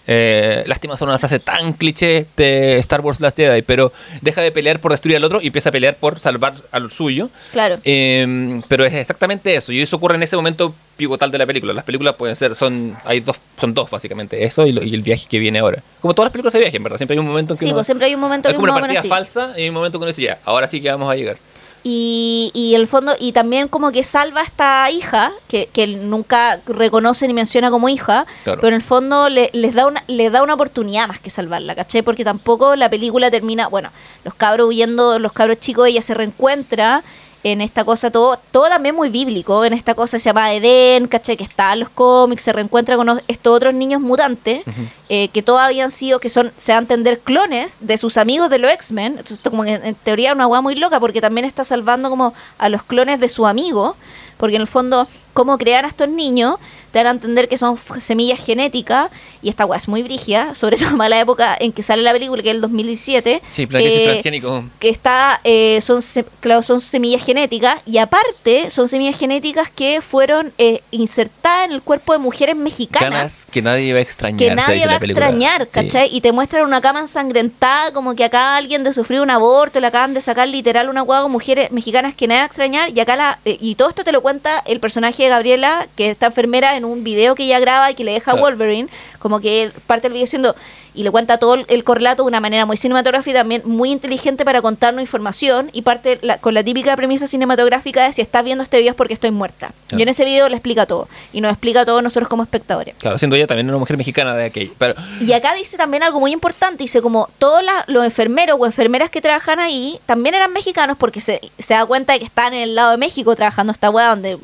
Eh, 0.07 0.63
lástima 0.65 0.97
son 0.97 1.09
una 1.09 1.19
frase 1.19 1.39
tan 1.39 1.73
cliché 1.73 2.25
de 2.35 2.77
Star 2.79 3.01
Wars 3.01 3.19
Last 3.21 3.37
Jedi, 3.37 3.61
pero 3.61 3.93
deja 4.21 4.41
de 4.41 4.51
pelear 4.51 4.79
por 4.79 4.91
destruir 4.91 5.17
al 5.17 5.23
otro 5.23 5.41
y 5.41 5.47
empieza 5.47 5.69
a 5.69 5.71
pelear 5.71 5.95
por 5.95 6.19
salvar 6.19 6.53
al 6.71 6.91
suyo. 6.91 7.29
Claro. 7.51 7.77
Eh, 7.83 8.61
pero 8.67 8.83
es 8.85 8.93
exactamente 8.93 9.55
eso, 9.55 9.71
y 9.71 9.81
eso 9.81 9.95
ocurre 9.97 10.15
en 10.15 10.23
ese 10.23 10.35
momento 10.35 10.73
pivotal 10.97 11.31
de 11.31 11.37
la 11.37 11.45
película. 11.45 11.73
Las 11.73 11.83
películas 11.83 12.15
pueden 12.15 12.35
ser, 12.35 12.55
son, 12.55 12.95
hay 13.05 13.19
dos, 13.21 13.37
son 13.59 13.73
dos 13.73 13.89
básicamente, 13.89 14.43
eso 14.43 14.65
y, 14.67 14.71
lo- 14.71 14.83
y 14.83 14.93
el 14.93 15.01
viaje 15.01 15.25
que 15.29 15.39
viene 15.39 15.59
ahora. 15.59 15.81
Como 16.01 16.13
todas 16.13 16.27
las 16.27 16.31
películas 16.33 16.53
de 16.53 16.59
viaje, 16.59 16.77
en 16.77 16.83
verdad, 16.83 16.97
siempre 16.97 17.13
hay 17.15 17.19
un 17.19 17.27
momento 17.27 17.53
en 17.53 17.57
que 17.57 17.63
Sí, 17.65 17.69
uno- 17.69 17.75
pues 17.75 17.85
siempre 17.87 18.07
hay 18.07 18.15
un 18.15 18.21
momento 18.21 18.49
es 18.49 18.53
que 18.53 18.57
como 18.59 18.71
una 18.71 18.79
partida 18.81 18.99
así. 18.99 19.07
falsa 19.07 19.53
y 19.55 19.61
hay 19.61 19.69
un 19.69 19.75
momento 19.75 19.97
que 19.99 20.03
uno 20.03 20.07
dice, 20.07 20.23
ya, 20.23 20.39
ahora 20.45 20.67
sí 20.67 20.81
que 20.81 20.89
vamos 20.89 21.11
a 21.11 21.15
llegar. 21.15 21.37
Y, 21.83 22.51
y 22.53 22.75
el 22.75 22.85
fondo, 22.85 23.15
y 23.19 23.31
también 23.31 23.67
como 23.67 23.91
que 23.91 24.03
salva 24.03 24.41
a 24.41 24.43
esta 24.43 24.91
hija, 24.91 25.31
que, 25.47 25.67
que 25.73 25.83
él 25.83 26.09
nunca 26.11 26.59
reconoce 26.67 27.27
ni 27.27 27.33
menciona 27.33 27.71
como 27.71 27.89
hija, 27.89 28.25
Claro. 28.43 28.61
pero 28.61 28.69
en 28.75 28.81
el 28.81 28.81
fondo 28.83 29.29
le, 29.29 29.49
les 29.53 29.73
da 29.73 29.87
una, 29.87 30.03
le 30.07 30.29
da 30.29 30.43
una 30.43 30.53
oportunidad 30.53 31.07
más 31.07 31.19
que 31.19 31.31
salvarla, 31.31 31.73
¿caché? 31.73 32.03
Porque 32.03 32.23
tampoco 32.23 32.75
la 32.75 32.89
película 32.89 33.31
termina, 33.31 33.67
bueno, 33.67 33.89
los 34.23 34.35
cabros 34.35 34.67
huyendo, 34.67 35.17
los 35.17 35.33
cabros 35.33 35.59
chicos, 35.59 35.87
ella 35.87 36.03
se 36.03 36.13
reencuentra 36.13 37.03
en 37.43 37.61
esta 37.61 37.83
cosa, 37.83 38.11
todo, 38.11 38.37
todo 38.51 38.67
también 38.69 38.95
muy 38.95 39.09
bíblico, 39.09 39.65
en 39.65 39.73
esta 39.73 39.95
cosa 39.95 40.19
se 40.19 40.25
llama 40.25 40.53
Edén, 40.53 41.07
¿caché? 41.07 41.35
Que 41.37 41.43
está 41.43 41.73
en 41.73 41.79
los 41.79 41.89
cómics, 41.89 42.43
se 42.43 42.53
reencuentra 42.53 42.95
con 42.97 43.09
os- 43.09 43.21
estos 43.27 43.55
otros 43.55 43.73
niños 43.73 43.99
mutantes, 44.01 44.61
eh, 45.09 45.27
que 45.29 45.41
todos 45.41 45.59
habían 45.59 45.89
sido, 45.91 46.19
que 46.19 46.29
son, 46.29 46.51
se 46.57 46.71
dan 46.71 46.79
a 46.79 46.81
entender 46.81 47.19
clones 47.19 47.77
de 47.81 47.97
sus 47.97 48.17
amigos 48.17 48.49
de 48.49 48.59
los 48.59 48.71
X-Men, 48.71 49.13
entonces 49.13 49.39
como 49.43 49.65
en, 49.65 49.83
en 49.83 49.95
teoría 49.95 50.29
es 50.29 50.35
una 50.35 50.45
hueá 50.47 50.61
muy 50.61 50.75
loca, 50.75 50.99
porque 50.99 51.19
también 51.21 51.45
está 51.45 51.63
salvando 51.65 52.09
como 52.09 52.33
a 52.59 52.69
los 52.69 52.83
clones 52.83 53.19
de 53.19 53.27
su 53.29 53.47
amigo, 53.47 53.95
porque 54.37 54.55
en 54.55 54.61
el 54.61 54.67
fondo, 54.67 55.07
cómo 55.33 55.57
crean 55.57 55.85
a 55.85 55.87
estos 55.87 56.09
niños, 56.09 56.55
te 56.91 56.99
dan 56.99 57.07
a 57.07 57.11
entender 57.11 57.47
que 57.49 57.57
son 57.57 57.77
semillas 57.99 58.39
genéticas, 58.43 59.09
y 59.41 59.49
esta 59.49 59.65
weá 59.65 59.77
es 59.77 59.87
muy 59.87 60.03
brigia, 60.03 60.53
sobre 60.55 60.77
todo 60.77 60.91
en 60.91 61.09
la 61.09 61.19
época 61.19 61.55
en 61.59 61.71
que 61.71 61.83
sale 61.83 62.01
la 62.01 62.11
película, 62.13 62.41
que 62.43 62.49
es 62.49 62.55
el 62.55 62.61
2017. 62.61 63.41
Sí, 63.51 63.65
plan 63.65 63.81
que 63.81 63.87
es 63.87 63.95
eh, 63.95 64.03
transgénico. 64.05 64.63
que 64.79 64.89
está 64.89 65.39
eh, 65.43 65.79
son 65.81 65.99
claro, 66.39 66.63
son 66.63 66.79
semillas 66.81 67.23
genéticas 67.23 67.79
y 67.85 67.97
aparte 67.97 68.69
son 68.71 68.87
semillas 68.87 69.17
genéticas 69.17 69.69
que 69.69 70.01
fueron 70.01 70.51
eh, 70.57 70.81
insertadas 70.91 71.65
en 71.65 71.71
el 71.73 71.81
cuerpo 71.81 72.13
de 72.13 72.19
mujeres 72.19 72.55
mexicanas 72.55 73.45
que 73.51 73.61
nadie 73.61 73.93
va 73.93 73.99
a 73.99 74.01
extrañar. 74.01 74.37
que 74.39 74.55
nadie 74.55 74.85
va 74.85 74.93
a 74.93 74.95
extrañar, 74.97 75.65
Sí. 75.65 75.71
¿cachai? 75.73 76.09
Y 76.15 76.21
te 76.21 76.31
muestran 76.31 76.65
una 76.65 76.81
cama 76.81 76.99
ensangrentada, 77.01 77.91
como 77.93 78.15
que 78.15 78.23
acá 78.25 78.55
alguien 78.55 78.83
de 78.83 78.93
sufrir 78.93 79.21
un 79.21 79.29
aborto, 79.29 79.79
le 79.79 79.87
acaban 79.87 80.13
de 80.13 80.21
sacar 80.21 80.47
literal 80.47 80.89
una 80.89 81.03
hueá 81.03 81.21
con 81.21 81.31
mujeres 81.31 81.71
mexicanas 81.71 82.15
que 82.15 82.27
nadie 82.27 82.39
va 82.41 82.43
a 82.43 82.47
extrañar, 82.47 82.89
y 82.95 82.99
acá 82.99 83.15
la, 83.15 83.39
eh, 83.45 83.57
y 83.59 83.75
todo 83.75 83.89
esto 83.89 84.03
te 84.03 84.11
lo 84.11 84.21
cuenta 84.21 84.59
el 84.65 84.79
personaje 84.79 85.23
de 85.23 85.29
Gabriela, 85.29 85.87
que 85.95 86.09
está 86.09 86.27
enfermera 86.27 86.75
en 86.75 86.80
un 86.85 87.03
video 87.03 87.35
que 87.35 87.43
ella 87.43 87.59
graba 87.59 87.91
y 87.91 87.95
que 87.95 88.03
le 88.03 88.13
deja 88.13 88.31
a 88.31 88.33
Claro. 88.33 88.47
Wolverine, 88.47 88.89
como 89.19 89.39
que 89.39 89.71
parte 89.87 90.03
del 90.03 90.13
video 90.13 90.25
diciendo, 90.25 90.55
y 90.93 91.03
le 91.03 91.11
cuenta 91.11 91.37
todo 91.37 91.53
el- 91.55 91.65
el 91.69 91.83
correlato 91.83 92.23
de 92.23 92.27
una 92.27 92.39
manera 92.39 92.65
muy 92.65 92.77
cinematográfica, 92.77 93.39
también 93.39 93.61
muy 93.65 93.91
inteligente 93.91 94.43
para 94.45 94.61
contarnos 94.61 95.01
información, 95.01 95.69
y 95.73 95.81
parte 95.83 96.19
la- 96.21 96.37
con 96.37 96.53
la 96.53 96.63
típica 96.63 96.95
premisa 96.95 97.27
cinematográfica 97.27 98.03
de 98.05 98.13
si 98.13 98.21
estás 98.21 98.43
viendo 98.43 98.63
este 98.63 98.77
video 98.77 98.91
es 98.91 98.95
porque 98.95 99.13
estoy 99.13 99.31
muerta. 99.31 99.71
Claro. 99.87 99.99
Y 99.99 100.03
en 100.03 100.09
ese 100.09 100.25
video 100.25 100.49
le 100.49 100.55
explica 100.55 100.85
todo, 100.85 101.07
y 101.33 101.41
nos 101.41 101.51
explica 101.51 101.85
todo 101.85 102.01
nosotros 102.01 102.27
como 102.29 102.43
espectadores. 102.43 102.95
Claro, 102.97 103.17
siendo 103.17 103.35
ella 103.35 103.47
también 103.47 103.69
una 103.69 103.77
mujer 103.77 103.97
mexicana 103.97 104.35
de 104.35 104.45
aquella. 104.45 104.71
Pero 104.77 104.95
Y 105.19 105.31
acá 105.33 105.53
dice 105.53 105.77
también 105.77 106.03
algo 106.03 106.19
muy 106.19 106.31
importante, 106.31 106.83
dice 106.83 107.01
como 107.01 107.29
todos 107.37 107.63
la- 107.63 107.83
los 107.87 108.03
enfermeros 108.03 108.57
o 108.59 108.65
enfermeras 108.65 109.09
que 109.09 109.21
trabajan 109.21 109.59
ahí 109.59 109.99
también 110.05 110.35
eran 110.35 110.51
mexicanos 110.53 110.97
porque 110.97 111.21
se, 111.21 111.39
se 111.59 111.73
da 111.73 111.85
cuenta 111.85 112.13
de 112.13 112.19
que 112.19 112.25
están 112.25 112.53
en 112.53 112.61
el 112.61 112.75
lado 112.75 112.91
de 112.91 112.97
México 112.97 113.35
trabajando 113.35 113.71
esta 113.71 113.89
weá 113.89 114.09
donde 114.09 114.35
uh, 114.35 114.39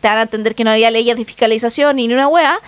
te 0.00 0.08
dan 0.08 0.18
a 0.18 0.22
entender 0.22 0.54
que 0.54 0.64
no 0.64 0.70
había 0.70 0.90
leyes 0.90 1.16
de 1.16 1.24
fiscalización 1.24 1.96
ni 1.96 2.12
una 2.12 2.28
weá. 2.28 2.58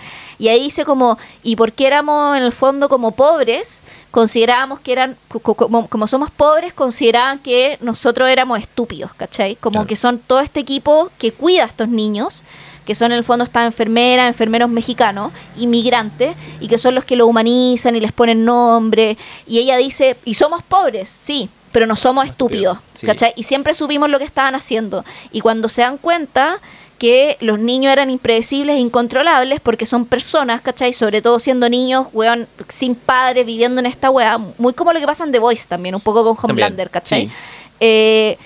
Y 0.43 0.49
ahí 0.49 0.61
dice 0.63 0.83
como, 0.83 1.17
y 1.41 1.55
porque 1.55 1.87
éramos 1.87 2.35
en 2.35 2.43
el 2.43 2.51
fondo 2.51 2.89
como 2.89 3.11
pobres, 3.11 3.81
considerábamos 4.11 4.81
que 4.81 4.91
eran, 4.91 5.15
co- 5.29 5.39
co- 5.39 5.55
como, 5.55 5.87
como 5.87 6.05
somos 6.05 6.31
pobres, 6.31 6.73
consideraban 6.73 7.39
que 7.39 7.77
nosotros 7.79 8.27
éramos 8.29 8.59
estúpidos, 8.59 9.13
¿cachai? 9.13 9.55
Como 9.55 9.75
Claro. 9.75 9.87
que 9.87 9.95
son 9.95 10.19
todo 10.19 10.41
este 10.41 10.59
equipo 10.59 11.09
que 11.17 11.31
cuida 11.31 11.63
a 11.63 11.67
estos 11.67 11.87
niños 11.87 12.43
que 12.85 12.93
son 12.95 13.13
en 13.13 13.17
el 13.19 13.23
fondo 13.23 13.45
estas 13.45 13.65
enfermeras, 13.65 14.27
enfermeros 14.27 14.69
mexicanos, 14.69 15.31
inmigrantes, 15.55 16.35
y 16.59 16.67
que 16.67 16.77
son 16.77 16.93
los 16.95 17.05
que 17.05 17.15
lo 17.15 17.25
humanizan 17.27 17.95
y 17.95 18.01
les 18.01 18.11
ponen 18.11 18.43
nombre. 18.43 19.17
Y 19.47 19.59
ella 19.59 19.77
dice, 19.77 20.17
y 20.25 20.33
somos 20.33 20.61
pobres, 20.63 21.09
sí, 21.09 21.49
pero 21.71 21.87
no 21.87 21.95
somos 21.95 22.25
estúpidos, 22.25 22.77
sí. 22.93 23.07
¿cachai? 23.07 23.31
Y 23.37 23.43
siempre 23.43 23.73
supimos 23.73 24.09
lo 24.09 24.19
que 24.19 24.25
estaban 24.25 24.53
haciendo. 24.55 25.05
Y 25.31 25.39
cuando 25.39 25.69
se 25.69 25.81
dan 25.81 25.97
cuenta 25.97 26.59
que 26.97 27.37
los 27.41 27.59
niños 27.59 27.91
eran 27.91 28.09
impredecibles 28.09 28.75
e 28.75 28.79
incontrolables 28.79 29.59
porque 29.59 29.85
son 29.85 30.05
personas, 30.05 30.61
¿cachai? 30.61 30.93
Sobre 30.93 31.21
todo 31.21 31.39
siendo 31.39 31.69
niños, 31.69 32.07
weón, 32.13 32.47
sin 32.69 32.95
padres, 32.95 33.45
viviendo 33.45 33.79
en 33.79 33.85
esta 33.85 34.09
weá, 34.09 34.37
muy 34.57 34.73
como 34.73 34.93
lo 34.93 34.99
que 34.99 35.05
pasa 35.05 35.23
en 35.23 35.31
The 35.31 35.39
Voice 35.39 35.65
también, 35.67 35.95
un 35.95 36.01
poco 36.01 36.23
con 36.23 36.51
Homelander, 36.51 36.89
¿cachai? 36.89 37.27
sí. 37.27 37.31
Eh, 37.79 38.37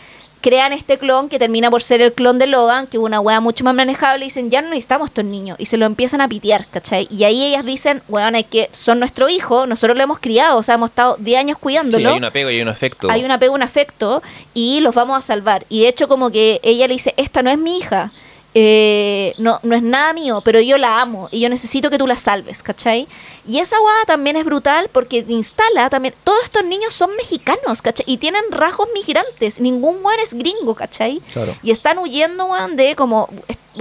crean 0.41 0.71
este 0.71 0.97
clon 0.97 1.29
que 1.29 1.39
termina 1.39 1.69
por 1.69 1.83
ser 1.83 2.01
el 2.01 2.13
clon 2.13 2.39
de 2.39 2.47
Logan, 2.47 2.87
que 2.87 2.97
es 2.97 3.03
una 3.03 3.19
weá 3.19 3.39
mucho 3.39 3.63
más 3.63 3.75
manejable, 3.75 4.25
y 4.25 4.27
dicen, 4.27 4.49
ya 4.49 4.61
no 4.61 4.69
necesitamos 4.69 5.09
estos 5.09 5.25
niños, 5.25 5.57
y 5.59 5.65
se 5.65 5.77
lo 5.77 5.85
empiezan 5.85 6.21
a 6.21 6.27
pitear, 6.27 6.67
¿cachai? 6.67 7.07
Y 7.11 7.23
ahí 7.23 7.43
ellas 7.43 7.65
dicen, 7.65 8.01
weón, 8.07 8.35
hay 8.35 8.43
que, 8.43 8.69
son 8.71 8.99
nuestro 8.99 9.29
hijo, 9.29 9.65
nosotros 9.65 9.97
lo 9.97 10.03
hemos 10.03 10.19
criado, 10.19 10.57
o 10.57 10.63
sea, 10.63 10.75
hemos 10.75 10.91
estado 10.91 11.17
10 11.19 11.39
años 11.39 11.57
sí, 11.57 11.63
cuidándolo. 11.63 12.09
hay 12.11 12.17
un 12.17 12.23
apego 12.23 12.49
y 12.49 12.55
hay 12.55 12.61
un 12.61 12.69
afecto. 12.69 13.11
Hay 13.11 13.25
un 13.25 13.31
apego, 13.31 13.53
un 13.55 13.63
afecto, 13.63 14.23
y 14.53 14.79
los 14.81 14.95
vamos 14.95 15.17
a 15.17 15.21
salvar. 15.21 15.65
Y 15.69 15.81
de 15.81 15.89
hecho, 15.89 16.07
como 16.07 16.31
que 16.31 16.59
ella 16.63 16.87
le 16.87 16.93
dice, 16.93 17.13
esta 17.17 17.41
no 17.41 17.49
es 17.49 17.57
mi 17.57 17.77
hija, 17.77 18.11
eh, 18.59 19.35
no, 19.37 19.59
no 19.61 19.75
es 19.75 19.83
nada 19.83 20.13
mío, 20.13 20.41
pero 20.43 20.59
yo 20.59 20.79
la 20.79 20.99
amo 20.99 21.29
y 21.31 21.41
yo 21.41 21.47
necesito 21.47 21.91
que 21.91 21.99
tú 21.99 22.07
la 22.07 22.17
salves, 22.17 22.63
¿cachai? 22.63 23.07
Y 23.47 23.59
esa 23.59 23.77
guada 23.77 24.03
también 24.07 24.35
es 24.35 24.45
brutal 24.45 24.89
porque 24.91 25.23
instala 25.27 25.91
también, 25.91 26.15
todos 26.23 26.43
estos 26.43 26.65
niños 26.65 26.95
son 26.95 27.15
mexicanos, 27.17 27.83
¿cachai? 27.83 28.05
Y 28.07 28.17
tienen 28.17 28.41
rasgos 28.49 28.89
migrantes, 28.95 29.59
ningún 29.59 30.03
weón 30.03 30.19
es 30.23 30.33
gringo, 30.33 30.73
¿cachai? 30.73 31.21
Claro. 31.33 31.55
Y 31.61 31.69
están 31.69 31.99
huyendo, 31.99 32.45
weón, 32.45 32.75
de 32.75 32.95
como, 32.95 33.29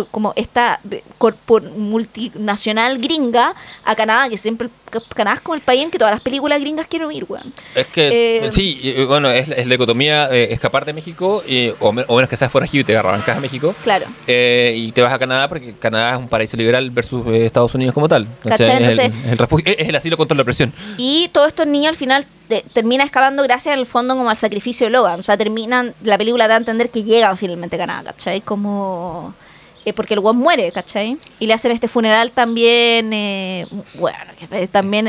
como 0.05 0.32
esta 0.36 0.78
de- 0.84 1.03
corpor- 1.18 1.62
multinacional 1.76 2.99
gringa 2.99 3.55
a 3.84 3.94
Canadá, 3.97 4.28
que 4.28 4.36
siempre, 4.38 4.68
Canadá 5.14 5.36
es 5.36 5.40
como 5.40 5.55
el 5.55 5.61
país 5.61 5.82
en 5.82 5.90
que 5.90 5.99
todas 5.99 6.12
las 6.12 6.20
películas 6.20 6.61
gringas 6.61 6.86
quieren 6.86 7.09
huir, 7.09 7.24
weón. 7.28 7.53
Es 7.74 7.86
que, 7.86 8.36
Eh, 8.47 8.53
sí, 8.53 8.94
bueno, 9.07 9.30
es, 9.30 9.49
es 9.51 9.66
la 9.66 9.72
dicotomía 9.74 10.28
eh, 10.32 10.49
escapar 10.53 10.84
de 10.84 10.92
México, 10.92 11.42
o, 11.80 11.92
me- 11.92 12.05
o 12.07 12.14
menos 12.16 12.28
que 12.28 12.36
seas 12.36 12.51
forajido 12.53 12.82
y 12.82 12.84
te 12.84 12.97
arrancas 12.97 13.36
a 13.36 13.40
México. 13.40 13.74
Claro. 13.82 14.07
eh, 14.26 14.74
y 14.76 14.92
te 14.92 15.03
vas 15.03 15.12
a 15.12 15.18
Canadá 15.18 15.49
porque 15.49 15.74
Canadá 15.78 16.12
es 16.14 16.18
un 16.18 16.28
paraíso 16.28 16.57
liberal 16.57 16.90
versus 16.90 17.26
eh, 17.28 17.47
Estados 17.47 17.74
Unidos 17.74 17.94
como 17.94 18.09
tal. 18.09 18.26
¿Cachai? 18.42 18.66
Es 18.66 18.99
el, 18.99 19.05
Entonces- 19.07 19.24
es 19.26 19.32
el 19.32 19.38
refugio- 19.38 19.74
es 19.78 19.88
el 19.88 19.97
asilo 19.97 20.16
contra 20.16 20.34
la 20.36 20.42
opresión. 20.42 20.72
Y 20.97 21.28
todos 21.32 21.49
estos 21.49 21.66
niños 21.66 21.88
al 21.90 21.97
final 21.97 22.26
te- 22.49 22.64
terminan 22.72 23.07
escapando 23.07 23.42
gracias 23.42 23.76
el 23.76 23.86
fondo 23.86 24.16
como 24.16 24.30
al 24.30 24.36
sacrificio 24.36 24.86
de 24.86 24.90
Logan. 24.90 25.20
O 25.20 25.22
sea, 25.22 25.36
terminan, 25.36 25.94
la 26.03 26.16
película 26.18 26.49
da 26.49 26.55
a 26.55 26.59
entender 26.59 26.90
que 26.90 27.03
llegan 27.05 27.36
finalmente 27.36 27.76
a 27.76 27.78
Canadá, 27.78 28.12
¿cachai? 28.12 28.40
Como... 28.40 29.34
eh, 29.87 29.93
porque 29.95 30.12
el 30.14 30.20
guan 30.20 30.37
muere, 30.37 30.70
¿cachai? 30.72 31.16
Y 31.39 31.47
le 31.47 31.55
hacen 31.55 31.72
este 31.72 31.89
funeral 31.89 32.30
también, 32.32 33.12
eh, 33.14 33.66
bueno, 33.95 34.18
es 34.51 34.68
también 34.68 35.09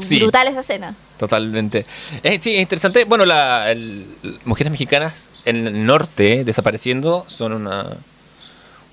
Sí. 0.00 0.18
brutal 0.18 0.48
esa 0.48 0.60
escena. 0.60 0.94
Totalmente. 1.18 1.84
Eh, 2.22 2.38
sí, 2.40 2.54
es 2.54 2.62
interesante. 2.62 3.04
Bueno, 3.04 3.24
la, 3.26 3.70
el- 3.70 4.06
mujeres 4.44 4.70
mexicanas 4.70 5.28
en 5.44 5.66
el 5.66 5.84
norte 5.86 6.44
desapareciendo 6.44 7.24
son 7.28 7.52
una 7.52 7.96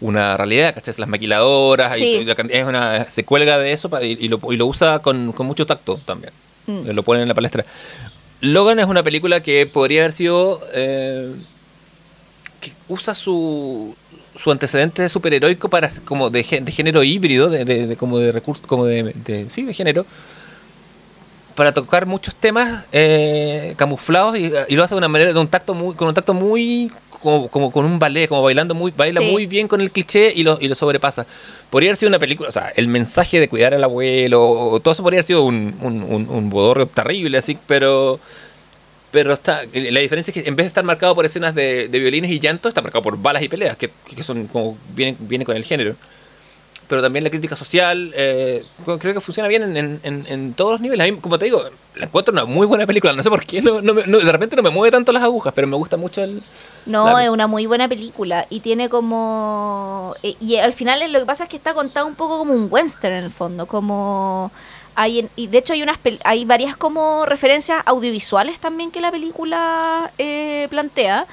una 0.02 0.36
realidad, 0.36 0.74
¿cachai? 0.76 0.94
Las 0.98 1.08
maquiladoras, 1.08 1.96
Sí. 1.98 2.26
y 2.28 2.30
es 2.50 2.66
una, 2.68 3.10
se 3.10 3.24
cuelga 3.24 3.58
de 3.58 3.72
eso 3.72 3.90
y, 4.02 4.26
y 4.26 4.28
lo, 4.28 4.38
y 4.52 4.58
lo 4.58 4.66
usa 4.66 5.00
con, 5.00 5.32
con 5.32 5.48
mucho 5.48 5.66
tacto 5.66 5.98
también. 6.04 6.34
Mm. 6.68 6.90
Lo 6.90 7.04
pone 7.04 7.22
en 7.22 7.30
la 7.30 7.34
palestra. 7.34 7.64
Logan 8.42 8.80
es 8.80 8.88
una 8.88 9.02
película 9.02 9.42
que 9.42 9.66
podría 9.66 10.02
haber 10.02 10.12
sido... 10.12 10.60
eh, 10.74 11.34
que 12.60 12.74
usa 12.90 13.16
su, 13.16 13.96
su 14.36 14.52
antecedente 14.52 15.08
superheroico 15.10 15.70
para 15.70 15.90
como 16.06 16.30
de, 16.30 16.44
de 16.62 16.72
género 16.72 17.04
híbrido, 17.04 17.50
de, 17.50 17.66
de- 17.66 17.88
de- 17.88 17.96
como 17.98 18.18
de 18.20 18.32
recurso, 18.32 18.64
como 18.68 18.86
de, 18.86 19.04
de- 19.26 19.48
sí, 19.50 19.64
de 19.64 19.74
género, 19.74 20.06
para 21.56 21.72
tocar 21.72 22.08
muchos 22.08 22.34
temas 22.36 22.86
eh, 22.92 23.76
camuflados 23.78 24.38
y, 24.38 24.52
y 24.70 24.76
lo 24.76 24.84
hace 24.84 24.96
de 24.96 24.98
una 24.98 25.08
manera, 25.08 25.34
de 25.34 25.40
un 25.40 25.48
tacto 25.48 25.76
muy, 25.76 25.94
con 25.96 26.08
un 26.08 26.14
tacto 26.16 26.34
muy 26.34 26.92
como, 27.22 27.48
como 27.48 27.72
con 27.72 27.86
un 27.86 28.00
ballet, 28.00 28.28
como 28.28 28.42
bailando 28.42 28.74
muy, 28.74 28.92
baila 28.92 29.22
Sí. 29.22 29.28
muy 29.32 29.46
bien 29.46 29.68
con 29.68 29.80
el 29.80 29.92
cliché 29.92 30.34
y 30.36 30.44
lo, 30.44 30.58
y 30.60 30.68
lo 30.68 30.76
sobrepasa. 30.76 31.26
Podría 31.70 31.90
haber 31.92 31.98
sido 31.98 32.10
una 32.10 32.20
película, 32.20 32.50
o 32.50 32.52
sea, 32.52 32.74
el 32.76 32.88
mensaje 32.88 33.40
de 33.40 33.48
cuidar 33.48 33.74
al 33.76 33.84
abuelo, 33.84 34.44
o 34.50 34.80
todo 34.80 34.92
eso 34.94 35.04
podría 35.04 35.18
haber 35.20 35.26
sido 35.28 35.44
un, 35.44 35.76
un, 35.82 36.02
un, 36.04 36.28
un 36.28 36.50
bodorrio 36.50 36.88
terrible, 36.88 37.38
así, 37.38 37.58
pero 37.68 38.20
pero 39.14 39.32
está 39.34 39.62
la 39.72 40.00
diferencia 40.02 40.32
es 40.32 40.44
que 40.44 40.50
en 40.50 40.56
vez 40.56 40.66
de 40.66 40.70
estar 40.70 40.84
marcado 40.84 41.14
por 41.16 41.24
escenas 41.24 41.54
de, 41.54 41.88
de 41.88 42.00
violines 42.00 42.32
y 42.32 42.40
llanto, 42.40 42.68
está 42.68 42.82
marcado 42.82 43.04
por 43.04 43.16
balas 43.22 43.44
y 43.44 43.48
peleas, 43.48 43.78
que, 43.78 43.92
que 44.14 44.24
son 44.24 44.48
como 44.48 44.76
vienen, 44.96 45.16
vienen 45.22 45.46
con 45.46 45.56
el 45.56 45.64
género. 45.64 45.96
Pero 46.90 47.02
también 47.02 47.24
la 47.24 47.30
crítica 47.30 47.56
social, 47.56 48.12
eh, 48.16 48.64
creo 49.00 49.14
que 49.14 49.22
funciona 49.22 49.48
bien 49.48 49.64
en, 49.78 50.00
en- 50.04 50.26
en- 50.28 50.54
todos 50.54 50.74
los 50.74 50.82
niveles. 50.82 51.08
A 51.08 51.12
mí, 51.12 51.18
como 51.20 51.40
te 51.40 51.46
digo, 51.46 51.64
la 51.96 52.06
encuentro 52.06 52.34
una 52.34 52.44
muy 52.46 52.68
buena 52.68 52.86
película. 52.86 53.14
No 53.14 53.24
sé 53.24 53.30
por 53.30 53.46
qué, 53.46 53.62
no, 53.62 53.82
no 53.82 53.94
no- 53.94 54.20
de 54.20 54.32
repente 54.32 54.56
no 54.58 54.62
me 54.64 54.70
mueve 54.70 54.92
tanto 54.92 55.12
las 55.14 55.24
agujas, 55.24 55.54
pero 55.56 55.66
me 55.68 55.78
gusta 55.78 55.96
mucho 55.96 56.22
el... 56.24 56.44
No, 56.86 57.06
la- 57.14 57.24
es 57.24 57.30
una 57.30 57.48
muy 57.48 57.66
buena 57.68 57.88
película 57.88 58.48
y 58.50 58.60
tiene 58.60 58.90
como... 58.90 60.14
eh, 60.24 60.36
Y 60.42 60.58
al 60.58 60.74
final 60.74 61.10
lo 61.12 61.20
que 61.20 61.26
pasa 61.26 61.46
es 61.46 61.50
que 61.50 61.56
está 61.56 61.74
contado 61.74 62.06
un 62.06 62.16
poco 62.16 62.38
como 62.40 62.52
un 62.54 62.68
western 62.70 63.16
en 63.16 63.24
el 63.26 63.32
fondo, 63.32 63.66
como... 63.66 64.52
Hay 64.96 65.20
en- 65.20 65.30
y 65.36 65.48
de 65.48 65.58
hecho 65.58 65.74
hay 65.74 65.82
unas 65.84 65.98
hay 66.24 66.46
varias 66.46 66.78
como 66.78 67.26
referencias 67.26 67.82
audiovisuales 67.86 68.60
también 68.60 68.92
que 68.92 69.02
la 69.02 69.12
película 69.12 70.12
eh, 70.18 70.68
plantea. 70.70 71.26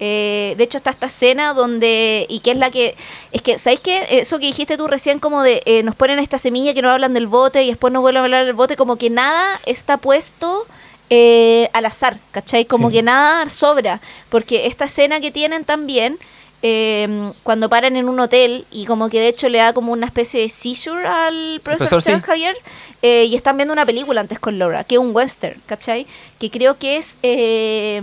Eh, 0.00 0.54
de 0.56 0.64
hecho 0.64 0.78
está 0.78 0.90
esta 0.90 1.06
escena 1.06 1.54
donde 1.54 2.26
y 2.28 2.40
que 2.40 2.50
es 2.52 2.56
la 2.58 2.70
que 2.70 2.96
es 3.32 3.42
que 3.42 3.58
sabéis 3.58 3.80
que 3.80 4.06
eso 4.10 4.38
que 4.38 4.46
dijiste 4.46 4.76
tú 4.76 4.86
recién 4.88 5.18
como 5.20 5.42
de 5.42 5.62
eh, 5.66 5.82
nos 5.82 5.94
ponen 5.94 6.18
esta 6.18 6.38
semilla 6.38 6.74
que 6.74 6.82
no 6.82 6.90
hablan 6.90 7.14
del 7.14 7.26
bote 7.26 7.62
y 7.62 7.68
después 7.68 7.92
no 7.92 8.00
vuelven 8.00 8.22
a 8.22 8.24
hablar 8.24 8.44
del 8.46 8.54
bote 8.54 8.76
como 8.76 8.96
que 8.96 9.10
nada 9.10 9.60
está 9.66 9.96
puesto 9.96 10.66
eh, 11.10 11.68
al 11.74 11.84
azar, 11.84 12.16
¿cachai? 12.32 12.64
Como 12.64 12.88
Sí. 12.88 12.96
que 12.96 13.02
nada 13.02 13.48
sobra, 13.50 14.00
porque 14.30 14.66
esta 14.66 14.86
escena 14.86 15.20
que 15.20 15.30
tienen 15.30 15.64
también, 15.64 16.18
eh, 16.66 17.30
cuando 17.42 17.68
paran 17.68 17.94
en 17.96 18.08
un 18.08 18.18
hotel 18.20 18.64
y 18.70 18.86
como 18.86 19.10
que 19.10 19.20
de 19.20 19.28
hecho 19.28 19.50
le 19.50 19.58
da 19.58 19.74
como 19.74 19.92
una 19.92 20.06
especie 20.06 20.40
de 20.40 20.48
seizure 20.48 21.06
al 21.06 21.60
profesor, 21.62 21.90
profesor, 21.90 22.16
sí. 22.20 22.22
Javier, 22.26 22.56
eh, 23.02 23.24
y 23.26 23.36
están 23.36 23.56
viendo 23.58 23.74
una 23.74 23.84
película 23.84 24.22
antes 24.22 24.38
con 24.38 24.58
Laura, 24.58 24.82
que 24.84 24.94
es 24.94 24.98
un 24.98 25.14
western, 25.14 25.60
¿cachai? 25.66 26.06
Que 26.38 26.50
creo 26.50 26.78
que 26.78 26.96
es... 26.96 27.18
eh, 27.22 28.00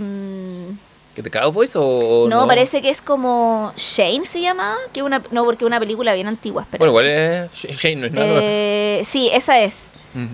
¿Que 1.16 1.22
te 1.22 1.30
Cowboys 1.30 1.72
o, 1.74 2.26
no, 2.28 2.46
parece 2.46 2.80
que 2.80 2.88
es 2.88 3.02
como 3.02 3.72
Shane 3.76 4.24
se 4.24 4.40
llama, 4.40 4.76
que 4.94 5.02
una 5.02 5.20
no 5.30 5.44
porque 5.44 5.64
es 5.64 5.66
una 5.66 5.78
película 5.78 6.14
bien 6.14 6.26
antigua, 6.28 6.62
espera. 6.62 6.78
Bueno, 6.78 6.92
igual 6.92 7.06
es 7.06 7.50
Sh- 7.52 7.70
Shane, 7.76 7.96
no 7.96 8.06
es 8.06 8.12
nada 8.12 8.26
nuevo. 8.28 8.40
Eh, 8.42 9.02
sí, 9.04 9.28
esa 9.30 9.60
es. 9.60 9.90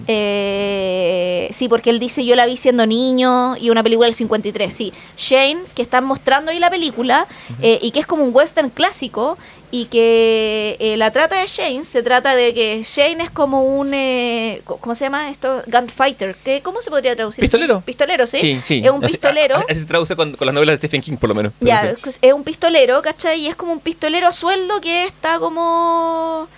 Eh, 0.06 1.48
sí, 1.52 1.68
porque 1.68 1.90
él 1.90 1.98
dice 1.98 2.24
yo 2.24 2.34
la 2.36 2.46
vi 2.46 2.56
siendo 2.56 2.86
niño 2.86 3.56
y 3.56 3.70
una 3.70 3.82
película 3.82 4.06
del 4.06 4.14
53. 4.14 4.72
Sí, 4.74 4.92
Shane, 5.16 5.58
que 5.74 5.82
están 5.82 6.04
mostrando 6.04 6.50
ahí 6.50 6.58
la 6.58 6.70
película 6.70 7.26
eh, 7.62 7.78
y 7.82 7.90
que 7.90 8.00
es 8.00 8.06
como 8.06 8.24
un 8.24 8.34
western 8.34 8.70
clásico 8.70 9.38
y 9.70 9.84
que 9.86 10.76
eh, 10.80 10.96
la 10.96 11.10
trata 11.12 11.38
de 11.38 11.46
Shane 11.46 11.84
se 11.84 12.02
trata 12.02 12.34
de 12.34 12.54
que 12.54 12.82
Shane 12.82 13.22
es 13.24 13.30
como 13.30 13.62
un 13.64 13.88
¿cómo 14.64 14.94
se 14.94 15.04
llama 15.04 15.30
esto? 15.30 15.62
Gunfighter. 15.66 16.36
¿Qué, 16.42 16.60
¿Cómo 16.62 16.80
se 16.82 16.90
podría 16.90 17.14
traducir? 17.14 17.42
¿Pistolero? 17.42 17.80
Pistolero, 17.82 18.26
sí. 18.26 18.38
Sí, 18.38 18.60
sí. 18.64 18.82
Es 18.84 18.90
un 18.90 19.04
Así- 19.04 19.12
pistolero. 19.12 19.56
a- 19.56 19.64
Así 19.68 19.80
se 19.80 19.86
traduce 19.86 20.16
con, 20.16 20.34
con 20.34 20.46
las 20.46 20.54
novelas 20.54 20.74
de 20.74 20.78
Stephen 20.88 21.02
King, 21.02 21.16
por 21.16 21.28
lo 21.28 21.34
menos. 21.34 21.52
Ya, 21.60 21.94
es 22.22 22.32
un 22.32 22.44
pistolero, 22.44 23.02
¿cachai? 23.02 23.40
Y 23.42 23.46
es 23.48 23.56
como 23.56 23.72
un 23.72 23.80
pistolero 23.80 24.26
a 24.28 24.32
sueldo 24.32 24.80
que 24.80 25.04
está 25.04 25.38
como. 25.38 26.48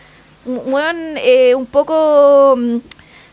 eh, 0.47 1.55
un 1.57 1.67
poco. 1.67 2.57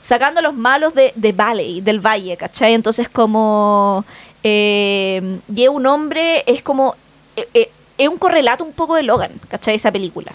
Sacando 0.08 0.40
a 0.40 0.44
los 0.44 0.54
malos 0.56 0.94
de, 0.94 1.12
de 1.16 1.32
Valley, 1.34 1.82
del 1.82 2.00
valle, 2.00 2.38
¿cachai? 2.38 2.74
Entonces, 2.74 3.10
como. 3.10 4.06
Eh, 4.44 5.40
y 5.54 5.64
es 5.64 5.70
un 5.70 5.86
hombre, 5.86 6.44
es 6.48 6.62
como. 6.62 6.96
eh, 7.36 7.48
eh, 7.54 7.70
es 7.98 8.08
un 8.08 8.18
correlato 8.18 8.64
un 8.64 8.74
poco 8.74 8.96
de 8.96 9.04
Logan, 9.04 9.32
¿cachai? 9.50 9.76
Esa 9.76 9.92
película. 9.92 10.32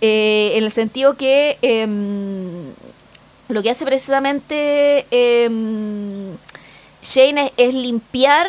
Eh, 0.00 0.52
en 0.54 0.64
el 0.64 0.70
sentido 0.72 1.16
que. 1.16 1.58
em, 1.60 2.70
lo 3.48 3.62
que 3.62 3.70
hace 3.70 3.84
precisamente 3.84 5.06
em, 5.10 6.34
Shane 7.02 7.46
es, 7.46 7.68
es 7.68 7.74
limpiar 7.74 8.46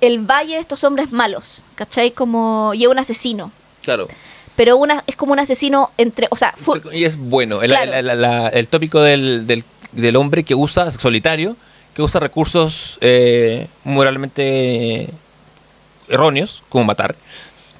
el 0.00 0.18
valle 0.20 0.54
de 0.54 0.60
estos 0.60 0.84
hombres 0.84 1.12
malos, 1.12 1.62
¿cachai? 1.74 2.10
Como, 2.12 2.72
y 2.74 2.82
es 2.84 2.88
un 2.88 2.98
asesino. 2.98 3.50
Claro. 3.82 4.08
Pero 4.56 4.76
una, 4.76 5.04
es 5.06 5.14
como 5.16 5.32
un 5.32 5.38
asesino 5.38 5.90
entre, 5.98 6.26
o 6.30 6.36
sea, 6.36 6.52
Y 6.92 7.04
es 7.04 7.16
bueno. 7.16 7.62
El, 7.62 7.70
Claro. 7.70 8.02
la- 8.02 8.48
el 8.48 8.68
tópico 8.68 9.00
del, 9.02 9.46
del, 9.46 9.64
del 9.92 10.16
hombre 10.16 10.42
que 10.44 10.54
usa, 10.54 10.90
solitario, 10.90 11.56
que 11.94 12.02
usa 12.02 12.20
recursos 12.20 12.98
eh, 13.00 13.66
moralmente 13.84 15.08
erróneos, 16.08 16.62
como 16.68 16.84
matar, 16.84 17.14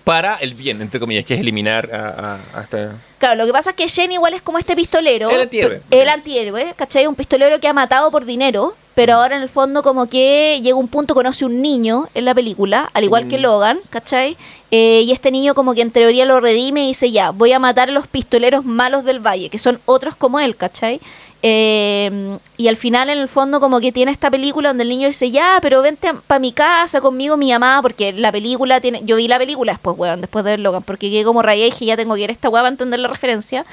para 0.05 0.37
el 0.37 0.55
bien, 0.55 0.81
entre 0.81 0.99
comillas, 1.01 1.25
que 1.25 1.35
es 1.35 1.41
eliminar 1.41 1.91
a, 1.95 2.39
a- 2.55 2.59
a 2.59 2.63
esta- 2.63 2.93
claro, 3.19 3.35
lo 3.37 3.47
que 3.47 3.53
pasa 3.53 3.71
es 3.71 3.77
que 3.77 3.87
Shane 3.89 4.15
igual 4.15 4.33
es 4.35 4.41
como 4.43 4.59
este 4.59 4.75
pistolero. 4.75 5.29
El 5.31 5.43
antihéroe, 5.43 5.83
El 5.91 6.05
sí. 6.05 6.09
antihéroe, 6.09 6.75
¿cachai? 6.77 7.07
Un 7.07 7.15
pistolero 7.15 7.61
que 7.61 7.69
ha 7.69 7.73
matado 7.75 8.11
por 8.11 8.25
dinero, 8.25 8.75
pero 8.95 9.15
ahora 9.15 9.37
en 9.37 9.43
el 9.43 9.49
fondo 9.51 9.83
como 9.83 10.09
que 10.09 10.61
llega 10.63 10.77
un 10.77 10.89
punto, 10.89 11.15
conoce 11.15 11.45
un 11.45 11.61
niño 11.61 12.09
en 12.15 12.25
la 12.25 12.35
película, 12.35 12.91
al 12.95 13.05
igual 13.05 13.29
que 13.29 13.37
Mm. 13.39 13.43
Logan, 13.43 13.79
¿cachai? 13.91 14.37
Eh, 14.71 15.03
y 15.05 15.13
este 15.13 15.31
niño 15.31 15.55
como 15.55 15.75
que 15.75 15.83
en 15.83 15.91
teoría 15.91 16.25
lo 16.25 16.41
redime 16.41 16.85
y 16.85 16.89
dice, 16.89 17.11
ya, 17.13 17.31
voy 17.31 17.53
a 17.53 17.59
matar 17.59 17.91
a 17.91 17.93
los 17.93 18.07
pistoleros 18.07 18.65
malos 18.65 19.05
del 19.05 19.21
valle, 19.21 19.51
que 19.51 19.59
son 19.59 19.79
otros 19.85 20.17
como 20.17 20.41
él, 20.41 20.57
¿cachai? 20.57 21.01
Eh, 21.43 22.39
y 22.57 22.67
al 22.67 22.77
final 22.77 23.11
en 23.11 23.19
el 23.19 23.29
fondo 23.29 23.61
como 23.61 23.79
que 23.81 23.93
tiene 23.93 24.11
esta 24.11 24.29
película 24.31 24.71
donde 24.71 24.83
el 24.83 24.89
niño 24.89 25.07
dice, 25.07 25.31
ya, 25.31 25.59
pero 25.63 25.83
vente 25.83 26.13
para 26.27 26.41
mi 26.41 26.53
casa 26.53 27.01
conmigo, 27.01 27.37
mi 27.37 27.53
mamá, 27.53 27.81
porque 27.81 28.13
la 28.13 28.33
película 28.33 28.81
tiene, 28.81 29.03
yo 29.05 29.17
vi 29.17 29.29
la 29.29 29.39
película 29.39 29.73
después, 29.73 29.97
weón, 29.97 30.21
después 30.21 30.45
de 30.45 30.53
ver 30.53 30.61
Logan, 30.61 30.83
porque 30.83 31.11
quedé 31.11 31.25
como 31.25 31.43
rayé 31.43 31.69
y 31.69 31.71
dije, 31.71 31.85
ya 31.85 31.97
tengo 31.97 32.17
que 32.17 32.23
ir 32.23 32.31
a 32.31 32.33
esta 32.33 32.49
weá 32.49 32.63
para 32.63 32.71
entender 32.71 32.99
la 32.99 33.09
referencia. 33.09 33.65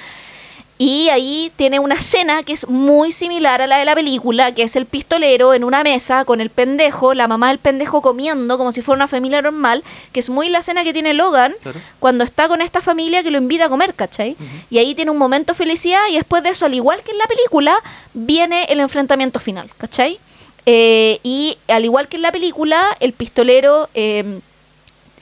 Y 0.78 1.08
ahí 1.08 1.54
tiene 1.56 1.80
una 1.80 1.96
escena 1.96 2.44
que 2.44 2.52
es 2.52 2.68
muy 2.68 3.14
similar 3.14 3.62
a 3.62 3.68
la 3.68 3.78
de 3.78 3.86
la 3.86 3.96
película, 3.96 4.54
que 4.54 4.64
es 4.64 4.76
el 4.76 4.86
pistolero 4.86 5.54
en 5.54 5.64
una 5.64 5.84
mesa 5.84 6.26
con 6.26 6.42
el 6.42 6.50
pendejo, 6.50 7.14
la 7.14 7.30
mamá 7.30 7.48
del 7.48 7.60
pendejo 7.60 8.02
comiendo 8.02 8.58
como 8.58 8.74
si 8.74 8.82
fuera 8.82 8.98
una 8.98 9.08
familia 9.08 9.42
normal, 9.42 9.86
que 10.12 10.20
es 10.20 10.30
muy 10.30 10.50
la 10.50 10.60
escena 10.60 10.84
que 10.84 10.92
tiene 10.92 11.14
Logan 11.14 11.54
Claro. 11.64 11.80
cuando 12.00 12.26
está 12.26 12.50
con 12.50 12.62
esta 12.62 12.82
familia 12.82 13.24
que 13.24 13.32
lo 13.32 13.38
invita 13.38 13.66
a 13.66 13.70
comer, 13.70 13.94
¿cachai? 13.94 14.36
Y 14.70 14.78
ahí 14.80 14.94
tiene 14.96 15.12
un 15.12 15.18
momento 15.18 15.54
de 15.54 15.58
felicidad 15.58 16.02
y 16.12 16.16
después 16.16 16.44
de 16.44 16.50
eso, 16.50 16.66
al 16.66 16.74
igual 16.74 17.02
que 17.04 17.12
en 17.12 17.20
la 17.20 17.26
película, 17.28 17.80
viene 18.14 18.66
el 18.66 18.82
enfrentamiento 18.82 19.40
final, 19.40 19.70
¿cachai? 19.78 20.20
Eh, 20.66 21.20
y 21.24 21.58
al 21.70 21.86
igual 21.86 22.10
que 22.10 22.18
en 22.18 22.24
la 22.24 22.34
película, 22.34 22.84
el 23.00 23.14
pistolero... 23.14 23.88
eh, 23.94 24.40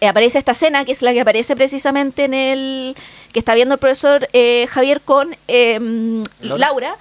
aparece 0.08 0.40
esta 0.40 0.54
escena, 0.54 0.86
que 0.86 0.92
es 0.92 1.02
la 1.02 1.14
que 1.14 1.22
aparece 1.22 1.56
precisamente 1.56 2.26
en 2.26 2.34
el 2.34 2.96
que 3.32 3.40
está 3.40 3.54
viendo 3.56 3.76
el 3.76 3.80
profesor 3.80 4.28
eh, 4.34 4.68
Javier 4.70 5.02
con 5.02 5.36
eh, 5.48 5.80
Laura. 6.42 6.96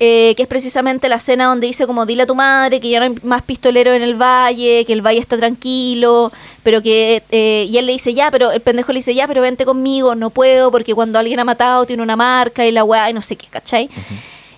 Eh, 0.00 0.34
que 0.36 0.42
es 0.42 0.48
precisamente 0.48 1.08
la 1.08 1.16
escena 1.16 1.44
donde 1.44 1.68
dice 1.68 1.86
como 1.86 2.04
dile 2.04 2.24
a 2.24 2.26
tu 2.26 2.34
madre 2.34 2.80
que 2.80 2.90
ya 2.90 2.98
no 2.98 3.06
hay 3.06 3.14
más 3.22 3.42
pistoleros 3.42 3.94
en 3.94 4.02
el 4.02 4.20
valle, 4.20 4.84
que 4.84 4.92
el 4.92 5.06
valle 5.06 5.20
está 5.20 5.36
tranquilo, 5.36 6.32
pero 6.64 6.82
que 6.82 7.22
eh, 7.30 7.66
y 7.70 7.78
él 7.78 7.86
le 7.86 7.92
dice 7.92 8.12
ya, 8.12 8.28
pero 8.32 8.50
el 8.50 8.60
pendejo 8.60 8.92
le 8.92 8.98
dice 8.98 9.14
ya, 9.14 9.28
pero 9.28 9.40
vente 9.40 9.64
conmigo, 9.64 10.16
no 10.16 10.30
puedo 10.30 10.72
porque 10.72 10.94
cuando 10.96 11.20
alguien 11.20 11.38
ha 11.38 11.44
matado 11.44 11.86
tiene 11.86 12.02
una 12.02 12.16
marca 12.16 12.66
y 12.66 12.72
la 12.72 12.82
weá 12.82 13.08
y 13.08 13.12
no 13.12 13.22
sé 13.22 13.36
qué, 13.36 13.46
¿cachai? 13.46 13.88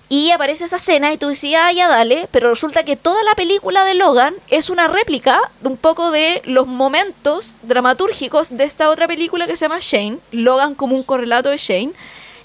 Y 0.09 0.31
aparece 0.31 0.65
esa 0.65 0.77
escena 0.77 1.11
y 1.11 1.17
tú 1.17 1.27
decías, 1.27 1.63
ah, 1.65 1.71
ya 1.73 1.87
dale, 1.89 2.29
pero 2.31 2.49
resulta 2.49 2.83
que 2.83 2.95
toda 2.95 3.21
la 3.23 3.35
película 3.35 3.83
de 3.83 3.93
Logan 3.93 4.33
es 4.47 4.69
una 4.69 4.87
réplica 4.87 5.41
de 5.61 5.67
un 5.67 5.77
poco 5.77 6.11
de 6.11 6.41
los 6.45 6.65
momentos 6.65 7.57
dramatúrgicos 7.63 8.55
de 8.55 8.63
esta 8.63 8.89
otra 8.89 9.07
película 9.07 9.47
que 9.47 9.57
se 9.57 9.65
llama 9.65 9.79
Shane, 9.81 10.19
Logan 10.31 10.75
como 10.75 10.95
un 10.95 11.03
correlato 11.03 11.49
de 11.49 11.57
Shane. 11.57 11.91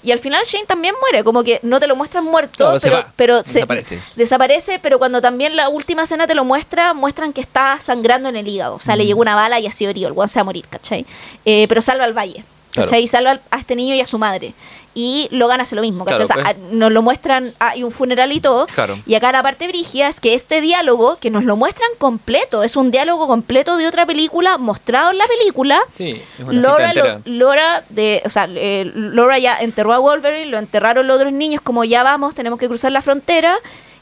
Y 0.05 0.11
al 0.11 0.19
final 0.19 0.43
Shane 0.43 0.65
también 0.65 0.93
muere, 0.99 1.23
como 1.23 1.45
que 1.45 1.61
no 1.63 1.79
te 1.79 1.87
lo 1.87 1.95
muestran 1.95 2.25
muerto, 2.25 2.75
pero, 2.81 2.95
va, 2.97 3.13
pero 3.15 3.43
se 3.45 3.53
desaparece. 3.53 3.99
desaparece, 4.17 4.79
pero 4.79 4.99
cuando 4.99 5.21
también 5.21 5.55
la 5.55 5.69
última 5.69 6.03
escena 6.03 6.27
te 6.27 6.35
lo 6.35 6.43
muestra, 6.43 6.93
muestran 6.93 7.31
que 7.31 7.39
está 7.39 7.79
sangrando 7.79 8.27
en 8.27 8.35
el 8.35 8.45
hígado. 8.45 8.75
O 8.75 8.81
sea, 8.81 8.97
le 8.97 9.05
llegó 9.05 9.21
una 9.21 9.35
bala 9.35 9.61
y 9.61 9.67
ha 9.67 9.71
sido 9.71 9.91
herido, 9.91 10.09
el 10.09 10.13
weón 10.13 10.27
se 10.27 10.39
va 10.39 10.41
a 10.41 10.43
morir, 10.43 10.65
¿cachai? 10.69 11.05
Eh, 11.45 11.67
pero 11.69 11.81
salva 11.81 12.03
al 12.03 12.11
valle, 12.11 12.43
Claro. 12.73 12.87
¿cachai? 12.87 13.03
Y 13.03 13.07
salva 13.07 13.31
al- 13.31 13.41
a 13.51 13.57
este 13.59 13.75
niño 13.75 13.95
y 13.95 14.01
a 14.01 14.05
su 14.05 14.17
madre. 14.17 14.53
Y 14.95 15.27
Logan 15.31 15.59
hace 15.59 15.75
lo 15.75 15.81
mismo, 15.81 16.05
¿cachai? 16.05 16.25
Claro, 16.27 16.41
o 16.41 16.45
sea, 16.45 16.53
pues. 16.55 16.71
nos 16.71 16.91
lo 16.91 17.01
muestran, 17.01 17.53
hay 17.57 17.83
un 17.83 17.91
funeral 17.91 18.31
y 18.31 18.39
todo. 18.39 18.67
Claro. 18.67 18.99
Y 19.07 19.15
acá 19.15 19.31
la 19.31 19.41
parte 19.41 19.67
brígida 19.67 20.07
es 20.07 20.19
que 20.19 20.35
este 20.35 20.61
diálogo, 20.61 21.17
que 21.19 21.31
nos 21.31 21.43
lo 21.43 21.55
muestran 21.55 21.89
completo, 21.97 22.61
es 22.61 22.75
un 22.75 22.91
diálogo 22.91 23.25
completo 23.27 23.75
de 23.77 23.87
otra 23.87 24.05
película, 24.05 24.59
mostrado 24.59 25.09
en 25.11 25.17
la 25.17 25.25
película. 25.25 25.79
Sí, 25.93 26.21
es 26.37 26.45
una 26.45 26.61
Laura, 26.61 26.93
lo- 26.93 27.21
Laura, 27.25 27.83
de, 27.89 28.21
o 28.25 28.29
sea, 28.29 28.47
eh, 28.53 28.91
Laura 28.93 29.39
ya 29.39 29.57
enterró 29.57 29.93
a 29.93 29.99
Wolverine, 29.99 30.45
lo 30.47 30.59
enterraron 30.59 31.07
los 31.07 31.15
otros 31.17 31.33
niños, 31.33 31.61
como 31.61 31.83
ya 31.83 32.03
vamos, 32.03 32.35
tenemos 32.35 32.59
que 32.59 32.67
cruzar 32.67 32.91
la 32.91 33.01
frontera. 33.01 33.55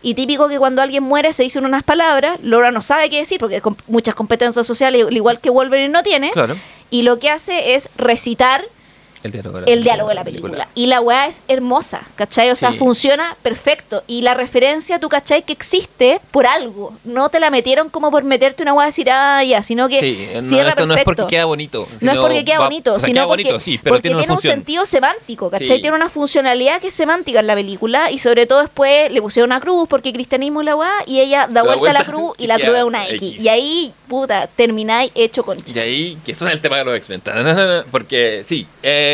Y 0.03 0.15
típico 0.15 0.49
que 0.49 0.57
cuando 0.57 0.81
alguien 0.81 1.03
muere 1.03 1.31
se 1.31 1.43
dicen 1.43 1.63
unas 1.63 1.83
palabras, 1.83 2.39
Laura 2.41 2.71
no 2.71 2.81
sabe 2.81 3.09
qué 3.09 3.19
decir 3.19 3.37
porque 3.39 3.61
con 3.61 3.77
muchas 3.87 4.15
competencias 4.15 4.65
sociales, 4.65 5.05
al 5.07 5.15
igual 5.15 5.39
que 5.39 5.51
Wolverine 5.51 5.89
no 5.89 6.01
tiene. 6.03 6.31
Claro. 6.31 6.57
Y 6.91 7.01
lo 7.01 7.17
que 7.17 7.31
hace 7.31 7.73
es 7.73 7.89
recitar 7.95 8.63
El 9.23 9.31
diálogo 9.31 9.59
de 9.59 9.65
la, 9.65 9.71
el 9.73 9.83
diálogo 9.83 10.09
de 10.09 10.15
la 10.15 10.23
película. 10.23 10.67
Y 10.75 10.85
la 10.87 11.01
weá 11.01 11.27
es 11.27 11.41
hermosa, 11.47 12.01
¿cachai? 12.15 12.49
O 12.51 12.55
sea, 12.55 12.73
funciona 12.73 13.35
perfecto. 13.41 14.03
Y 14.07 14.21
la 14.21 14.33
referencia, 14.33 14.99
tú, 14.99 15.09
¿cachai? 15.09 15.43
Que 15.43 15.53
existe 15.53 16.19
por 16.31 16.45
algo. 16.47 16.93
No 17.03 17.29
te 17.29 17.39
la 17.39 17.49
metieron 17.49 17.89
como 17.89 18.11
por 18.11 18.23
meterte 18.23 18.63
una 18.63 18.73
weá 18.73 18.87
decir, 18.87 19.09
ah, 19.11 19.43
ya, 19.43 19.63
sino 19.63 19.87
que 19.87 19.99
Sí, 19.99 20.27
no, 20.33 20.61
esto 20.61 20.85
no 20.85 20.95
es 20.95 21.03
porque 21.03 21.25
queda 21.27 21.45
bonito. 21.45 21.87
No 22.01 22.11
es 22.11 22.17
porque 22.19 22.43
queda 22.45 22.59
va- 22.59 22.65
bonito, 22.65 22.93
o 22.95 22.99
sea, 22.99 23.05
sino 23.05 23.15
queda 23.21 23.27
porque, 23.27 23.43
bonito, 23.43 23.59
sí, 23.59 23.77
pero 23.81 23.95
porque 23.95 24.09
tiene 24.09 24.15
una 24.17 24.23
un 24.23 24.27
función. 24.29 24.53
sentido 24.55 24.85
semántico, 24.85 25.49
¿cachai? 25.49 25.67
Sí. 25.77 25.81
Tiene 25.81 25.95
una 25.95 26.09
funcionalidad 26.09 26.81
que 26.81 26.87
es 26.87 26.93
semántica 26.93 27.39
en 27.39 27.47
la 27.47 27.55
película 27.55 28.11
y 28.11 28.19
sobre 28.19 28.45
todo 28.45 28.61
después 28.61 29.11
le 29.11 29.21
pusieron 29.21 29.51
una 29.51 29.59
cruz 29.59 29.87
porque 29.87 30.11
cristianismo 30.13 30.61
es 30.61 30.65
la 30.65 30.75
weá 30.75 30.91
y 31.05 31.19
ella 31.19 31.47
da 31.47 31.61
Da 31.61 31.63
vuelta, 31.63 31.89
a 31.91 31.93
la 31.93 32.03
cruz 32.03 32.33
y 32.37 32.43
y 32.43 32.47
la 32.47 32.57
cruz 32.57 32.75
es 32.75 32.83
una 32.83 33.07
X. 33.07 33.15
X. 33.33 33.43
Y 33.43 33.47
ahí, 33.49 33.93
puta, 34.07 34.47
termináis 34.47 35.11
hecho 35.15 35.43
concha. 35.43 35.73
Y 35.75 35.79
ahí, 35.79 36.17
que 36.25 36.33
suena 36.33 36.51
el 36.53 36.59
tema 36.59 36.77
de 36.77 36.85
los 36.85 36.95
X-Men. 36.95 37.21
Porque 37.91 38.43
sí, 38.45 38.65
eh, 38.81 39.10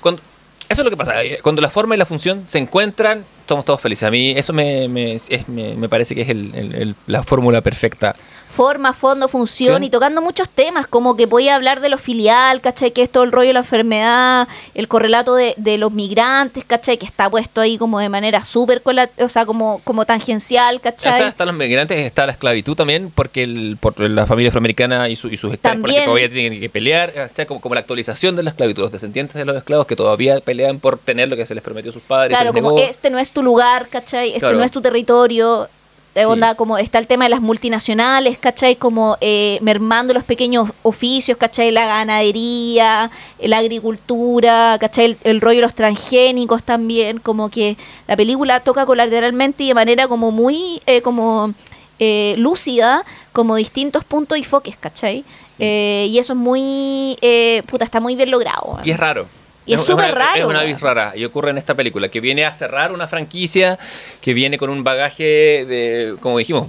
cuando, 0.00 0.20
eso 0.68 0.80
es 0.82 0.84
lo 0.84 0.90
que 0.90 0.96
pasa. 0.96 1.22
eh, 1.22 1.38
Cuando 1.42 1.60
la 1.62 1.70
forma 1.70 1.94
y 1.94 1.98
la 1.98 2.06
función 2.06 2.44
se 2.46 2.58
encuentran, 2.58 3.24
somos 3.48 3.64
todos 3.64 3.80
felices. 3.80 4.04
A 4.04 4.10
mí 4.10 4.32
eso 4.36 4.52
me, 4.52 4.88
me, 4.88 5.88
parece 5.88 6.14
que 6.14 6.22
es 6.22 6.28
el- 6.30 6.94
la 7.06 7.22
fórmula 7.22 7.60
perfecta. 7.60 8.14
Forma, 8.54 8.92
fondo, 8.92 9.26
función 9.28 9.80
Sí. 9.82 9.86
y 9.86 9.90
tocando 9.90 10.22
muchos 10.22 10.48
temas, 10.48 10.86
como 10.86 11.16
que 11.16 11.26
voy 11.26 11.48
a 11.48 11.56
hablar 11.56 11.80
de 11.80 11.88
lo 11.88 11.98
filial, 11.98 12.60
¿cachai? 12.60 12.92
Que 12.92 13.02
es 13.02 13.10
todo 13.10 13.24
el 13.24 13.32
rollo 13.32 13.48
de 13.48 13.52
la 13.54 13.58
enfermedad, 13.60 14.48
el 14.74 14.86
correlato 14.88 15.34
de, 15.34 15.54
de 15.56 15.76
los 15.78 15.92
migrantes, 15.92 16.64
¿cachai? 16.64 16.96
Que 16.96 17.06
está 17.06 17.28
puesto 17.28 17.60
ahí 17.60 17.76
como 17.78 17.98
de 17.98 18.08
manera 18.08 18.44
súper, 18.44 18.80
o 19.20 19.28
sea, 19.28 19.44
como, 19.44 19.80
como 19.84 20.04
tangencial, 20.06 20.76
O 20.76 20.80
¿cachai? 20.80 21.14
sea, 21.14 21.28
están 21.28 21.48
los 21.48 21.56
migrantes, 21.56 21.98
está 21.98 22.26
la 22.26 22.32
esclavitud 22.32 22.74
también, 22.76 23.10
porque 23.14 23.42
el, 23.42 23.76
por 23.80 23.98
la 24.00 24.26
familia 24.26 24.48
afroamericana 24.50 25.08
y, 25.08 25.16
su- 25.16 25.28
y 25.28 25.36
sus 25.36 25.52
hectáreas, 25.52 25.80
porque 25.82 26.02
todavía 26.02 26.30
tienen 26.30 26.60
que 26.60 26.68
pelear, 26.70 27.12
¿cachai? 27.12 27.46
como, 27.46 27.60
como 27.60 27.74
la 27.74 27.80
actualización 27.80 28.36
de 28.36 28.42
la 28.44 28.50
esclavitud, 28.50 28.82
los 28.82 28.92
descendientes 28.92 29.34
de 29.34 29.44
los 29.44 29.56
esclavos 29.56 29.86
que 29.86 29.96
todavía 29.96 30.40
pelean 30.40 30.78
por 30.78 30.98
tener 30.98 31.28
lo 31.28 31.36
que 31.36 31.44
se 31.46 31.54
les 31.54 31.62
prometió 31.64 31.90
a 31.90 31.92
sus 31.94 32.02
padres. 32.02 32.36
Claro, 32.38 32.52
como 32.52 32.70
negó. 32.76 32.78
este 32.88 33.10
no 33.10 33.18
es 33.18 33.30
tu 33.32 33.42
lugar, 33.42 33.88
¿cachai? 33.88 34.28
Este 34.28 34.40
Claro. 34.40 34.58
no 34.58 34.64
es 34.64 34.70
tu 34.70 34.80
territorio. 34.80 35.68
Sí. 36.14 36.24
onda, 36.24 36.54
como 36.54 36.78
está 36.78 36.98
el 36.98 37.06
tema 37.06 37.24
de 37.24 37.30
las 37.30 37.40
multinacionales, 37.40 38.38
¿cachai? 38.38 38.76
Como 38.76 39.16
eh, 39.20 39.58
mermando 39.62 40.14
los 40.14 40.24
pequeños 40.24 40.70
oficios, 40.82 41.36
¿cachai? 41.36 41.70
La 41.70 41.86
ganadería, 41.86 43.10
la 43.40 43.58
agricultura, 43.58 44.76
¿cachai? 44.80 45.04
El, 45.06 45.18
el 45.24 45.40
rollo 45.40 45.56
de 45.56 45.62
los 45.62 45.74
transgénicos 45.74 46.62
también, 46.62 47.18
como 47.18 47.48
que 47.48 47.76
la 48.06 48.16
película 48.16 48.60
toca 48.60 48.86
colateralmente 48.86 49.64
y 49.64 49.68
de 49.68 49.74
manera 49.74 50.08
como 50.08 50.30
muy, 50.30 50.80
eh, 50.86 51.02
como 51.02 51.52
eh, 51.98 52.34
lúcida, 52.38 53.04
como 53.32 53.56
distintos 53.56 54.04
puntos 54.04 54.38
y 54.38 54.44
foques, 54.44 54.76
¿cachai? 54.76 55.24
Eh, 55.58 56.08
y 56.10 56.18
eso 56.18 56.32
es 56.32 56.38
muy, 56.38 57.16
eh, 57.22 57.62
puta, 57.66 57.84
está 57.84 58.00
muy 58.00 58.16
bien 58.16 58.30
logrado. 58.30 58.78
Y 58.84 58.90
es 58.90 58.96
raro. 58.98 59.26
Y 59.66 59.74
es 59.74 59.80
súper 59.82 60.14
raro, 60.14 60.36
Es 60.40 60.44
una 60.44 60.62
vis 60.62 60.80
rara 60.80 61.12
y 61.16 61.24
ocurre 61.24 61.50
en 61.50 61.58
esta 61.58 61.74
película, 61.74 62.08
que 62.08 62.20
viene 62.20 62.44
a 62.44 62.52
cerrar 62.52 62.92
una 62.92 63.08
franquicia, 63.08 63.78
que 64.20 64.34
viene 64.34 64.58
con 64.58 64.68
un 64.70 64.84
bagaje 64.84 65.64
de, 65.66 66.16
como 66.20 66.38
dijimos, 66.38 66.68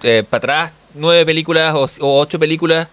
para 0.00 0.38
atrás, 0.38 0.72
nueve 0.94 1.26
películas 1.26 1.74
o, 1.74 1.84
o 2.06 2.20
ocho 2.20 2.38
películas, 2.38 2.86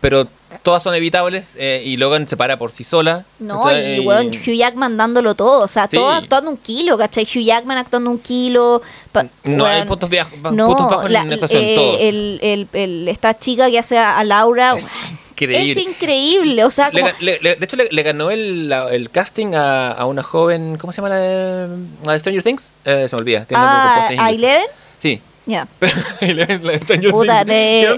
pero 0.00 0.26
todas 0.64 0.82
son 0.82 0.94
evitables 0.96 1.54
eh, 1.56 1.80
y 1.84 1.96
Logan 1.96 2.26
se 2.26 2.36
para 2.36 2.56
por 2.56 2.72
sí 2.72 2.82
sola. 2.82 3.24
No, 3.38 3.70
Entonces, 3.70 3.98
y 3.98 4.00
weón, 4.00 4.26
Hugh 4.26 4.56
Jackman 4.56 4.96
dándolo 4.96 5.36
todo, 5.36 5.62
o 5.62 5.68
sea, 5.68 5.86
Sí. 5.86 5.96
todo 5.96 6.10
actuando 6.10 6.50
un 6.50 6.56
kilo, 6.56 6.98
¿cachai? 6.98 7.22
Hugh 7.24 7.44
Jackman 7.44 7.78
actuando 7.78 8.10
un 8.10 8.18
kilo. 8.18 8.82
pa- 9.12 9.26
No 9.44 9.64
hay 9.64 9.76
weón, 9.76 9.88
puntos, 9.88 10.10
no, 10.52 10.66
puntos 10.66 10.90
bajos 10.90 11.10
la- 11.10 11.20
en 11.20 11.28
la 11.28 11.34
actuación, 11.34 11.62
eh, 11.62 11.74
todos. 11.76 12.00
el- 12.00 12.40
el- 12.42 12.68
el- 12.72 13.08
esta 13.08 13.38
chica 13.38 13.70
que 13.70 13.78
hace 13.78 13.96
a, 13.96 14.18
a 14.18 14.24
Laura, 14.24 14.74
Es 14.76 14.98
weón, 14.98 15.18
increíble. 15.42 15.70
es 15.72 15.76
increíble, 15.88 16.64
o 16.64 16.70
sea, 16.70 16.90
como- 16.90 17.08
le- 17.20 17.38
le- 17.40 17.56
de 17.56 17.64
hecho, 17.64 17.76
le, 17.76 17.88
le 17.90 18.02
ganó 18.02 18.30
el, 18.30 18.68
la- 18.68 18.92
el 18.92 19.10
casting 19.10 19.54
a, 19.54 19.92
a 19.92 20.06
una 20.06 20.22
joven. 20.22 20.76
¿Cómo 20.78 20.92
se 20.92 20.98
llama 21.02 21.08
la 21.10 21.16
de, 21.16 21.68
la 22.04 22.12
de 22.12 22.18
Stranger 22.20 22.42
Things? 22.42 22.72
Eh, 22.84 23.06
se 23.08 23.16
me 23.16 23.20
olvida. 23.20 23.44
tiene 23.44 23.62
ah, 23.64 24.08
a. 24.18 24.30
Eleven, 24.30 24.66
Sí. 24.98 25.20
ya. 25.46 25.66
Stranger 26.20 27.10
Puta, 27.10 27.44
de, 27.44 27.96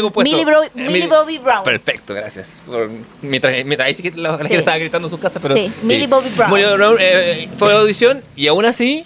compuesto. 0.00 0.22
Millie 0.22 0.44
Bro- 0.44 0.64
Eh, 0.64 0.70
Millie 0.74 1.06
Bobby 1.06 1.38
Brown. 1.38 1.64
Perfecto, 1.64 2.14
gracias. 2.14 2.62
Por- 2.66 2.90
mientras, 3.22 3.52
mientras 3.64 3.88
ahí 3.88 3.94
sí 3.94 4.02
que 4.02 4.10
la, 4.12 4.30
la 4.32 4.36
Sí. 4.38 4.42
gente 4.44 4.58
estaba 4.58 4.78
gritando 4.78 5.06
en 5.06 5.10
sus 5.10 5.20
casas, 5.20 5.40
pero. 5.42 5.54
Sí, 5.54 5.70
Millie 5.82 6.06
Bobby 6.06 6.30
Brown. 6.30 6.50
Millie 6.52 6.74
Brown, 6.74 6.96
eh, 7.00 7.48
fue 7.58 7.70
a 7.70 7.74
la 7.74 7.80
audición 7.80 8.22
y 8.36 8.46
aún 8.46 8.64
así. 8.64 9.04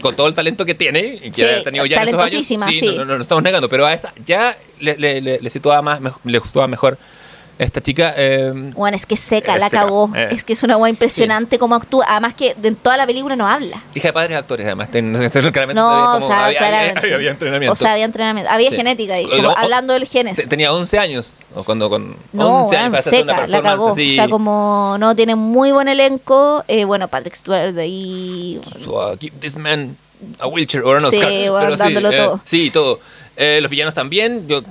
Con 0.00 0.16
todo 0.16 0.26
el 0.26 0.34
talento 0.34 0.66
que 0.66 0.74
tiene, 0.74 1.20
que 1.20 1.32
Sí, 1.32 1.42
ha 1.44 1.62
tenido 1.62 1.86
ya 1.86 2.02
en 2.02 2.08
esos 2.08 2.20
años, 2.20 2.44
sí, 2.44 2.58
sí. 2.72 2.86
No, 2.86 2.92
no, 2.92 3.04
no 3.04 3.16
lo 3.18 3.22
estamos 3.22 3.44
negando, 3.44 3.68
pero 3.68 3.86
a 3.86 3.92
esa 3.92 4.12
ya 4.26 4.58
le, 4.80 4.96
le, 4.98 5.20
le, 5.20 5.38
le 5.40 5.48
situaba 5.48 5.80
más, 5.80 6.00
le 6.24 6.38
gustaba 6.40 6.66
mejor 6.66 6.98
esta 7.64 7.80
chica. 7.80 8.14
eh, 8.16 8.52
Bueno, 8.74 8.96
es 8.96 9.06
que 9.06 9.16
seca, 9.16 9.56
Eh, 9.56 9.58
la 9.58 9.68
seca, 9.70 9.82
cagó. 9.82 10.10
eh. 10.14 10.28
Es 10.32 10.44
que 10.44 10.52
es 10.52 10.62
una 10.62 10.76
weá 10.76 10.90
impresionante 10.90 11.58
cómo 11.58 11.74
actúa. 11.74 12.04
Además 12.08 12.34
que 12.34 12.54
en 12.62 12.76
toda 12.76 12.96
la 12.96 13.06
película 13.06 13.36
no 13.36 13.46
habla. 13.48 13.82
Hija 13.94 14.08
de 14.08 14.12
padres 14.12 14.36
actores, 14.36 14.66
además. 14.66 14.90
Ten- 14.90 15.12
claramente 15.52 15.74
No, 15.74 16.16
o 16.16 16.20
sea, 16.20 16.46
había, 16.46 16.58
claramente. 16.58 17.00
había- 17.00 17.14
había 17.16 17.30
entrenamiento. 17.30 17.72
O 17.72 17.76
sea, 17.76 17.92
había 17.92 18.04
entrenamiento. 18.04 18.50
Había 18.50 18.70
Sí. 18.70 18.76
genética 18.76 19.14
ahí. 19.14 19.26
O- 19.26 19.30
como 19.36 19.48
o- 19.50 19.56
hablando 19.58 19.92
del 19.92 20.06
genes. 20.06 20.36
Te- 20.36 20.46
Tenía 20.46 20.72
11 20.72 20.98
años. 20.98 21.40
O 21.54 21.64
cuando 21.64 21.88
con 21.90 22.16
No, 22.32 22.62
11 22.64 22.76
años 22.76 22.82
weón, 22.82 22.90
para 22.92 23.00
hacer 23.00 23.22
una 23.24 23.34
seca, 23.34 23.46
la 23.48 23.62
cagó. 23.62 23.90
así. 23.92 24.10
O 24.12 24.14
sea, 24.14 24.28
como 24.28 24.96
no 24.98 25.14
tiene 25.16 25.34
muy 25.36 25.72
buen 25.72 25.88
elenco. 25.88 26.64
Eh, 26.68 26.84
bueno, 26.84 27.08
Patrick 27.08 27.34
Stewart 27.34 27.72
de 27.72 27.82
ahí. 27.82 28.60
So, 28.84 28.92
uh, 29.12 29.16
give 29.18 29.36
this 29.40 29.56
man 29.56 29.96
a 30.38 30.46
wheelchair 30.46 30.84
or 30.84 30.96
an 30.98 31.10
Sí, 31.10 31.16
Oscar. 31.16 31.30
bueno, 31.30 31.58
Pero 31.60 31.72
sí, 31.76 31.78
dándolo 31.82 32.10
eh, 32.10 32.16
todo. 32.16 32.40
Sí, 32.44 32.70
todo. 32.70 33.00
Eh, 33.36 33.58
los 33.60 33.70
villanos 33.70 33.94
también. 33.94 34.46
Yo, 34.46 34.62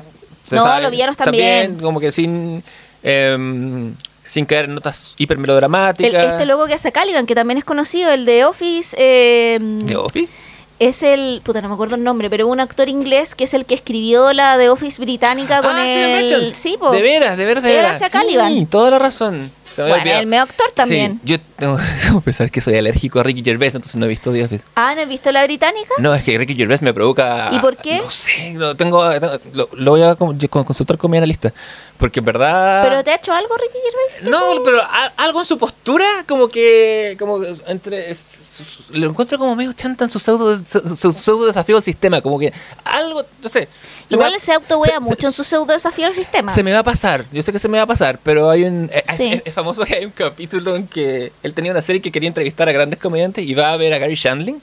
se 0.43 0.55
No, 0.55 0.63
sabe, 0.63 0.81
los 0.84 0.91
villanos 0.91 1.18
también. 1.18 1.77
Como 1.80 1.99
que 1.99 2.11
sin... 2.11 2.63
em, 3.03 3.94
sin 4.26 4.45
caer 4.45 4.65
en 4.65 4.76
notas 4.76 5.15
hiper 5.18 5.38
melodramáticas. 5.38 6.14
El- 6.14 6.32
este 6.32 6.45
logo 6.45 6.68
que 6.68 6.73
hace 6.73 6.91
Caliban, 6.91 7.26
que 7.26 7.36
también 7.36 7.57
es 7.57 7.64
conocido, 7.65 8.11
el 8.11 8.26
de 8.26 8.45
Office. 8.45 8.95
eh, 8.99 9.60
¿De 9.60 9.95
Office? 9.95 10.34
es 10.80 11.03
el. 11.03 11.41
Puta, 11.44 11.61
no 11.61 11.68
me 11.68 11.76
acuerdo 11.76 11.95
el 11.95 12.03
nombre, 12.03 12.28
pero 12.30 12.48
un 12.48 12.60
actor 12.60 12.90
inglés 12.90 13.36
que 13.36 13.44
es 13.44 13.53
el 13.53 13.65
que 13.65 13.76
escribió 13.76 14.34
la 14.34 14.57
de 14.57 14.69
Office 14.69 14.99
británica 14.99 15.61
con 15.61 15.76
ah, 15.76 15.88
el. 15.88 16.56
Sí, 16.56 16.76
po. 16.80 16.91
De 16.91 17.03
veras, 17.03 17.38
de 17.38 17.45
veras, 17.45 17.64
de 17.64 17.69
veras. 17.72 18.02
a 18.02 18.10
Caliban. 18.10 18.52
Sí, 18.52 18.65
toda 18.65 18.90
la 18.90 18.98
razón. 18.98 19.52
Se 19.76 19.84
me 19.84 19.84
había 19.84 19.94
Bueno, 19.94 20.02
olvidado. 20.02 20.22
el 20.22 20.28
medio 20.28 20.44
actor 20.44 20.72
también. 20.76 21.19
Sí, 21.23 21.30
yo 21.34 21.38
tengo, 21.57 21.78
que 21.78 22.22
pensar 22.26 22.52
que 22.52 22.60
soy 22.61 22.76
alérgico 22.78 23.19
a 23.19 23.23
Ricky 23.23 23.44
Gervais, 23.44 23.73
entonces 23.76 23.95
no 23.95 24.06
he 24.06 24.10
visto 24.10 24.34
The 24.34 24.44
Office. 24.44 24.64
Ah, 24.76 24.94
¿no 24.95 25.02
has 25.02 25.07
visto 25.07 25.32
la 25.32 25.44
británica? 25.44 25.94
No, 25.99 26.14
es 26.15 26.23
que 26.23 26.38
Ricky 26.38 26.56
Gervais 26.56 26.82
me 26.82 26.94
provoca... 26.94 27.49
¿Y 27.53 27.60
por 27.60 27.78
qué? 27.78 27.99
No 27.99 28.11
sé, 28.11 28.53
lo, 28.56 28.76
tengo, 28.76 29.07
lo, 29.53 29.69
lo 29.73 29.91
voy 29.91 30.02
a 30.02 30.15
consultar 30.15 30.98
con 30.98 31.11
mi 31.11 31.18
analista. 31.18 31.53
Porque 32.02 32.19
en 32.19 32.26
verdad... 32.26 32.82
¿Pero 32.84 33.03
te 33.03 33.11
ha 33.11 33.15
hecho 33.15 33.32
algo 33.32 33.56
Ricky 33.56 33.78
Gervais? 33.86 34.30
No, 34.32 34.64
pero 34.64 34.82
a- 34.82 35.14
algo 35.18 35.40
en 35.40 35.45
su 35.45 35.57
postura, 35.60 36.26
como 36.28 36.49
que... 36.49 37.15
Como 37.19 37.40
entre... 37.68 38.14
su- 38.15 38.64
su- 38.65 38.84
Lo 38.94 39.07
encuentro 39.07 39.38
como 39.38 39.56
medio 39.56 39.72
chanta 39.73 40.03
en 40.06 40.10
su 40.10 40.18
pseudo, 40.19 40.57
su, 40.65 41.11
pseudo 41.14 41.45
desafío 41.45 41.78
al 41.78 41.84
sistema. 41.84 42.19
Como 42.22 42.40
que 42.40 42.52
algo, 42.84 43.23
no 43.44 43.48
sé. 43.49 43.69
Igual 44.10 44.34
se 44.40 44.52
autowea 44.52 44.99
mucho 44.99 45.22
se- 45.22 45.28
en 45.28 45.32
su 45.34 45.44
pseudo 45.44 45.72
desafío 45.73 46.07
al 46.07 46.15
sistema. 46.15 46.52
Se 46.52 46.64
me 46.64 46.73
va 46.73 46.80
a 46.80 46.84
pasar, 46.84 47.23
yo 47.32 47.41
sé 47.44 47.53
que 47.53 47.60
se 47.60 47.68
me 47.69 47.78
va 47.78 47.84
a 47.84 47.88
pasar, 47.88 48.18
pero 48.23 48.49
hay 48.49 48.64
un... 48.64 48.90
eh, 48.91 49.03
Es, 49.07 49.15
Sí. 49.15 49.34
es- 49.34 49.44
es 49.45 49.53
famoso 49.53 49.86
que 49.86 49.95
hay 49.95 50.06
un 50.06 50.11
capítulo 50.11 50.76
en 50.76 50.88
que 50.88 51.32
él 51.44 51.53
tenía 51.53 51.72
una 51.72 51.84
serie 51.84 52.02
que 52.02 52.11
quería 52.11 52.28
entrevistar 52.30 52.68
a 52.68 52.72
grandes 52.72 52.98
comediantes 52.99 53.45
y 53.45 53.53
va 53.53 53.72
a 53.73 53.78
ver 53.78 53.94
a 53.94 53.99
Gary 53.99 54.15
Shandling 54.15 54.60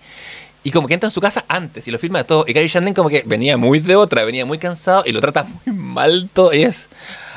y 0.64 0.72
como 0.72 0.88
que 0.88 0.94
entra 0.94 1.06
en 1.06 1.12
su 1.12 1.20
casa 1.20 1.44
antes 1.46 1.86
y 1.86 1.92
lo 1.92 2.00
firma 2.00 2.24
todo. 2.24 2.44
Y 2.48 2.52
Gary 2.52 2.66
Shandling 2.66 2.94
como 2.94 3.08
que 3.08 3.22
venía 3.24 3.56
muy 3.56 3.78
de 3.78 3.94
otra, 3.94 4.24
venía 4.24 4.44
muy 4.44 4.58
cansado 4.58 5.04
y 5.06 5.12
lo 5.12 5.20
trata 5.20 5.44
muy 5.64 5.74
mal 5.76 6.28
todo. 6.34 6.52
Y 6.52 6.64
es... 6.64 6.88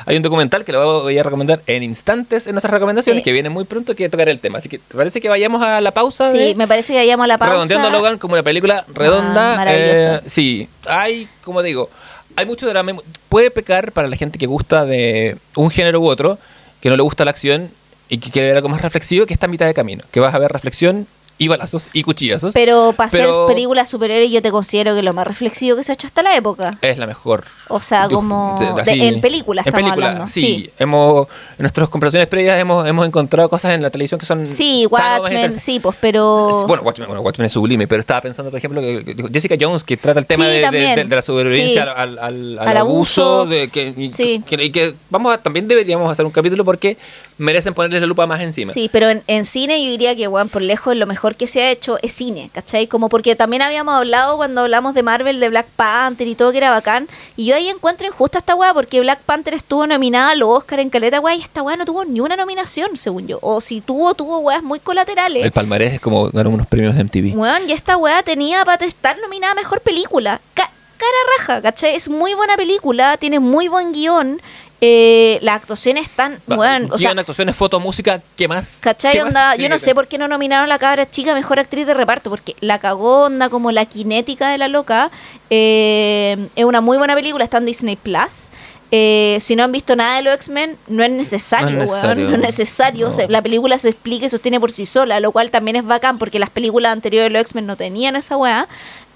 Hay 0.06 0.16
un 0.16 0.22
documental 0.22 0.64
que 0.64 0.72
lo 0.72 1.02
voy 1.02 1.18
a 1.18 1.22
recomendar 1.22 1.60
en 1.66 1.82
instantes 1.82 2.46
en 2.46 2.52
nuestras 2.52 2.72
recomendaciones 2.72 3.20
Sí. 3.20 3.24
que 3.24 3.32
viene 3.32 3.48
muy 3.50 3.64
pronto 3.64 3.94
que 3.94 4.08
tocar 4.08 4.28
el 4.28 4.38
tema. 4.38 4.58
Así 4.58 4.68
que 4.68 4.78
¿te 4.78 4.96
parece 4.96 5.20
que 5.20 5.28
vayamos 5.28 5.62
a 5.62 5.80
la 5.80 5.90
pausa? 5.92 6.32
Sí, 6.32 6.38
de- 6.38 6.54
me 6.54 6.66
parece 6.68 6.92
que 6.92 6.98
vayamos 7.00 7.24
a 7.24 7.26
la 7.28 7.38
pausa. 7.38 7.52
Redondeando 7.54 7.88
a 7.88 7.90
Logan 7.90 8.18
como 8.18 8.34
una 8.34 8.42
película 8.42 8.84
redonda. 8.92 9.54
Ah, 9.54 9.56
maravillosa. 9.56 10.16
eh, 10.16 10.20
sí, 10.26 10.68
hay, 10.86 11.28
como 11.44 11.62
digo, 11.62 11.90
hay 12.36 12.46
mucho 12.46 12.66
drama. 12.66 12.92
Puede 13.28 13.50
pecar 13.50 13.92
para 13.92 14.08
la 14.08 14.16
gente 14.16 14.38
que 14.38 14.46
gusta 14.46 14.84
de 14.84 15.36
un 15.56 15.70
género 15.70 16.00
u 16.00 16.06
otro, 16.08 16.38
que 16.80 16.88
no 16.90 16.96
le 16.96 17.02
gusta 17.02 17.24
la 17.24 17.30
acción 17.30 17.70
y 18.08 18.18
que 18.18 18.30
quiere 18.30 18.48
ver 18.48 18.56
algo 18.56 18.68
más 18.68 18.82
reflexivo, 18.82 19.24
que 19.26 19.34
está 19.34 19.46
a 19.46 19.48
mitad 19.48 19.66
de 19.66 19.74
camino. 19.74 20.04
Que 20.10 20.20
vas 20.20 20.34
a 20.34 20.38
ver 20.38 20.50
reflexión 20.52 21.06
y 21.42 21.48
balazos 21.48 21.88
y 21.92 22.02
cuchillazos. 22.02 22.54
Pero 22.54 22.92
para 22.96 23.08
hacer 23.08 23.20
Pero- 23.22 23.46
películas 23.46 23.88
superhéroes 23.88 24.30
yo 24.30 24.40
te 24.42 24.50
considero 24.50 24.94
que 24.94 25.02
lo 25.02 25.12
más 25.12 25.26
reflexivo 25.26 25.76
que 25.76 25.84
se 25.84 25.92
ha 25.92 25.94
hecho 25.94 26.06
hasta 26.06 26.22
la 26.22 26.36
época. 26.36 26.78
es 26.82 26.98
la 26.98 27.06
mejor. 27.06 27.44
O 27.68 27.80
sea, 27.80 28.08
como 28.08 28.58
de- 28.60 28.72
de- 28.74 28.92
así- 28.92 29.02
en 29.04 29.20
películas 29.20 29.66
en 29.66 29.72
película, 29.72 30.08
hablando. 30.08 30.28
Sí, 30.28 30.40
Sí. 30.40 30.70
hemos 30.78 31.26
en 31.58 31.62
nuestras 31.62 31.88
comparaciones 31.88 32.28
previas 32.28 32.58
hemos, 32.60 32.86
hemos 32.86 33.06
encontrado 33.06 33.48
cosas 33.48 33.72
en 33.74 33.82
la 33.82 33.90
televisión 33.90 34.20
que 34.20 34.26
son 34.26 34.46
Sí, 34.46 34.86
Watchmen, 34.90 35.58
sí, 35.58 35.80
pues, 35.80 35.96
pero... 36.00 36.50
Bueno, 36.66 36.82
Watchmen, 36.82 37.08
bueno, 37.08 37.22
Watchmen 37.22 37.46
es 37.46 37.52
sublime, 37.52 37.86
pero 37.88 38.00
estaba 38.00 38.20
pensando, 38.20 38.50
por 38.50 38.58
ejemplo, 38.58 38.80
que, 38.80 39.14
Jessica 39.32 39.56
Jones, 39.60 39.82
que 39.84 39.96
trata 39.96 40.20
el 40.20 40.26
tema 40.26 40.44
Sí, 40.44 40.50
de, 40.50 41.04
la 41.08 41.22
sobrevivencia 41.22 41.82
Sí. 41.84 41.88
al, 41.96 42.18
al- 42.18 42.58
al 42.58 42.68
Al 42.68 42.76
abuso, 42.76 43.40
abuso. 43.40 43.46
de 43.46 43.68
que, 43.68 43.94
y, 43.96 44.12
Sí. 44.12 44.42
que- 44.46 44.62
y 44.64 44.70
que 44.70 44.94
vamos 45.10 45.34
a, 45.34 45.38
también 45.38 45.66
deberíamos 45.68 46.10
hacer 46.10 46.24
un 46.24 46.32
capítulo 46.32 46.64
porque 46.64 46.96
merecen 47.38 47.74
ponerles 47.74 48.00
la 48.00 48.06
lupa 48.06 48.26
más 48.26 48.40
encima. 48.40 48.72
Sí, 48.72 48.88
pero 48.92 49.08
en, 49.08 49.22
en 49.26 49.44
cine 49.44 49.82
yo 49.84 49.90
diría 49.90 50.14
que, 50.14 50.26
bueno, 50.26 50.48
por 50.48 50.62
lejos 50.62 50.96
lo 50.96 51.06
mejor 51.06 51.34
que 51.34 51.46
se 51.46 51.62
ha 51.62 51.70
hecho 51.70 51.98
es 52.02 52.12
cine, 52.12 52.50
¿cachai? 52.52 52.86
Como 52.86 53.08
porque 53.08 53.34
también 53.36 53.62
habíamos 53.62 53.94
hablado 53.94 54.36
cuando 54.36 54.62
hablamos 54.62 54.94
de 54.94 55.02
Marvel, 55.02 55.40
de 55.40 55.48
Black 55.48 55.66
Panther 55.76 56.26
y 56.28 56.34
todo 56.34 56.52
que 56.52 56.58
era 56.58 56.70
bacán. 56.70 57.08
Y 57.36 57.46
yo 57.46 57.54
ahí 57.56 57.68
encuentro 57.68 58.06
injusta 58.06 58.38
esta 58.38 58.54
weá 58.54 58.72
porque 58.74 59.00
Black 59.00 59.20
Panther 59.22 59.54
estuvo 59.54 59.86
nominada 59.86 60.30
a 60.30 60.34
los 60.34 60.48
Oscar 60.48 60.80
en 60.80 60.90
caleta, 60.90 61.20
weá, 61.20 61.34
y 61.34 61.40
esta 61.40 61.62
weá 61.62 61.76
no 61.76 61.84
tuvo 61.84 62.04
ni 62.04 62.20
una 62.20 62.36
nominación, 62.36 62.96
según 62.96 63.26
yo. 63.26 63.38
O 63.42 63.60
si 63.60 63.80
tuvo, 63.80 64.14
tuvo 64.14 64.38
weas 64.40 64.62
muy 64.62 64.78
colaterales. 64.80 65.44
El 65.44 65.52
palmarés 65.52 65.94
es 65.94 66.00
como 66.00 66.30
ganar 66.30 66.48
unos 66.48 66.66
premios 66.66 66.94
de 66.96 67.04
MTV. 67.04 67.36
Weón, 67.36 67.68
y 67.68 67.72
esta 67.72 67.96
weá 67.96 68.22
tenía 68.22 68.64
para 68.64 68.84
estar 68.86 69.18
nominada 69.18 69.52
a 69.52 69.56
mejor 69.56 69.80
película. 69.80 70.40
Ca- 70.54 70.70
cara 70.98 71.12
raja, 71.38 71.62
¿cachai? 71.62 71.96
Es 71.96 72.08
muy 72.08 72.34
buena 72.34 72.56
película, 72.56 73.16
tiene 73.16 73.40
muy 73.40 73.66
buen 73.68 73.92
guion. 73.92 74.40
Eh, 74.84 75.38
las 75.42 75.54
actuaciones 75.54 76.08
están, 76.08 76.40
weón, 76.48 76.90
o 76.90 76.98
sea, 76.98 77.12
actuaciones, 77.12 77.54
foto, 77.54 77.78
música, 77.78 78.20
¿qué 78.34 78.48
más? 78.48 78.78
¿Cachai? 78.80 79.12
¿Qué 79.12 79.20
más 79.20 79.28
Onda, 79.28 79.54
yo 79.54 79.68
no 79.68 79.78
sé 79.78 79.94
por 79.94 80.08
qué 80.08 80.18
no 80.18 80.26
nominaron 80.26 80.64
a 80.64 80.66
la 80.66 80.80
cabra 80.80 81.08
chica 81.08 81.34
mejor 81.34 81.60
actriz 81.60 81.86
de 81.86 81.94
reparto, 81.94 82.30
porque 82.30 82.56
la 82.58 82.80
cagó, 82.80 83.26
onda 83.26 83.48
como 83.48 83.70
la 83.70 83.84
kinética 83.84 84.48
de 84.50 84.58
la 84.58 84.66
loca. 84.66 85.12
Eh, 85.50 86.48
es 86.56 86.64
una 86.64 86.80
muy 86.80 86.98
buena 86.98 87.14
película, 87.14 87.44
está 87.44 87.58
en 87.58 87.66
Disney 87.66 87.94
Plus. 87.94 88.48
Eh, 88.90 89.38
si 89.40 89.54
no 89.54 89.62
han 89.62 89.70
visto 89.70 89.94
nada 89.94 90.16
de 90.16 90.22
los 90.22 90.34
X-Men, 90.34 90.76
no 90.88 91.04
es 91.04 91.10
necesario, 91.12 91.76
No 91.76 91.82
es 91.84 91.88
weón, 91.88 92.02
necesario. 92.02 92.28
no 92.28 92.34
es 92.34 92.40
necesario. 92.40 93.08
O 93.08 93.12
sea, 93.12 93.28
la 93.28 93.40
película 93.40 93.78
se 93.78 93.90
explica 93.90 94.26
y 94.26 94.30
sostiene 94.30 94.58
por 94.58 94.72
sí 94.72 94.84
sola, 94.84 95.20
lo 95.20 95.30
cual 95.30 95.52
también 95.52 95.76
es 95.76 95.84
bacán, 95.84 96.18
porque 96.18 96.40
las 96.40 96.50
películas 96.50 96.92
anteriores 96.92 97.30
de 97.30 97.34
los 97.34 97.42
X-Men 97.42 97.66
no 97.66 97.76
tenían 97.76 98.16
esa 98.16 98.36
weá. 98.36 98.66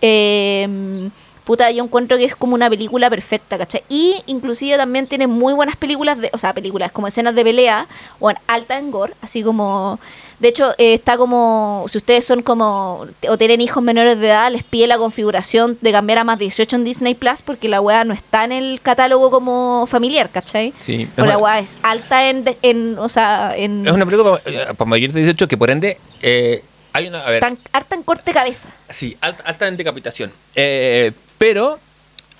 Eh, 0.00 1.10
puta, 1.46 1.70
yo 1.70 1.84
encuentro 1.84 2.18
que 2.18 2.24
es 2.24 2.34
como 2.34 2.54
una 2.54 2.68
película 2.68 3.08
perfecta, 3.08 3.56
¿cachai? 3.56 3.82
Y 3.88 4.16
inclusive 4.26 4.76
también 4.76 5.06
tiene 5.06 5.28
muy 5.28 5.54
buenas 5.54 5.76
películas, 5.76 6.18
de, 6.18 6.28
o 6.32 6.38
sea, 6.38 6.52
películas 6.52 6.90
como 6.90 7.06
escenas 7.06 7.36
de 7.36 7.44
pelea, 7.44 7.86
o 8.18 8.30
en 8.30 8.36
alta 8.48 8.76
en 8.78 8.90
gore, 8.90 9.14
así 9.22 9.42
como... 9.42 9.98
De 10.40 10.48
hecho, 10.48 10.72
eh, 10.76 10.92
está 10.92 11.16
como, 11.16 11.86
si 11.88 11.96
ustedes 11.96 12.26
son 12.26 12.42
como, 12.42 13.06
o 13.26 13.38
tienen 13.38 13.62
hijos 13.62 13.82
menores 13.82 14.18
de 14.20 14.26
edad, 14.26 14.52
les 14.52 14.64
pide 14.64 14.86
la 14.86 14.98
configuración 14.98 15.78
de 15.80 15.92
cambiar 15.92 16.18
a 16.18 16.24
más 16.24 16.38
18 16.38 16.76
en 16.76 16.84
Disney 16.84 17.14
Plus, 17.14 17.40
porque 17.40 17.70
la 17.70 17.80
weá 17.80 18.04
no 18.04 18.12
está 18.12 18.44
en 18.44 18.52
el 18.52 18.80
catálogo 18.82 19.30
como 19.30 19.86
familiar, 19.86 20.28
¿cachai? 20.28 20.74
Sí, 20.78 21.08
O 21.16 21.24
la 21.24 21.38
weá 21.38 21.60
es 21.60 21.78
alta 21.82 22.28
en, 22.28 22.44
en 22.60 22.98
o 22.98 23.08
sea, 23.08 23.54
en... 23.56 23.86
Es 23.86 23.92
una 23.94 24.04
película 24.04 24.38
para, 24.44 24.74
para 24.74 24.90
mayores 24.90 25.14
de 25.14 25.20
18 25.20 25.48
que 25.48 25.56
por 25.56 25.70
ende 25.70 25.96
eh, 26.20 26.62
hay 26.96 27.08
una... 27.08 27.26
A 27.26 27.30
ver, 27.30 27.40
tan, 27.40 27.58
harta 27.72 27.94
en 27.94 28.02
corte 28.02 28.32
cabeza. 28.32 28.68
Sí, 28.88 29.16
alta, 29.20 29.42
alta 29.44 29.68
en 29.68 29.76
decapitación. 29.76 30.32
Eh, 30.54 31.12
pero 31.38 31.78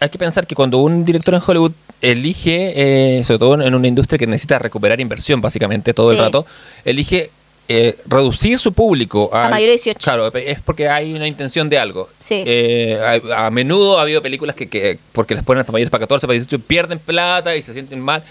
hay 0.01 0.09
que 0.09 0.19
pensar 0.19 0.47
que 0.47 0.55
cuando 0.55 0.79
un 0.79 1.05
director 1.05 1.35
en 1.35 1.43
Hollywood 1.47 1.73
elige, 2.01 2.73
eh, 3.19 3.25
sobre 3.25 3.39
todo 3.39 3.61
en 3.63 3.75
una 3.75 3.89
industria 3.89 4.19
que 4.19 4.27
necesita 4.27 4.59
recuperar 4.59 5.01
inversión 5.01 5.41
básicamente 5.41 5.95
todo 5.95 6.13
el 6.13 6.19
rato, 6.19 6.45
elige 6.85 7.31
eh, 7.69 7.97
reducir 8.07 8.59
su 8.61 8.73
público 8.73 9.29
A 9.33 9.47
al- 9.47 9.51
mayor 9.51 9.67
de 9.69 9.73
18. 9.73 9.99
Claro, 10.05 10.33
es 10.35 10.61
porque 10.61 10.89
hay 10.89 11.15
una 11.15 11.27
intención 11.27 11.69
de 11.69 11.79
algo. 11.79 12.09
Sí. 12.21 12.45
Eh, 12.47 13.21
a, 13.35 13.47
a 13.47 13.51
menudo 13.51 13.99
ha 13.99 14.03
habido 14.03 14.23
películas 14.23 14.55
que, 14.55 14.69
que 14.69 14.99
porque 15.13 15.35
les 15.35 15.43
ponen 15.43 15.65
para 15.65 15.73
mayores 15.73 15.91
para 15.91 16.03
14, 16.03 16.27
para 16.29 16.35
18, 16.35 16.61
pierden 16.65 16.99
plata 17.01 17.57
y 17.57 17.63
se 17.63 17.73
sienten 17.73 18.01
mal. 18.01 18.23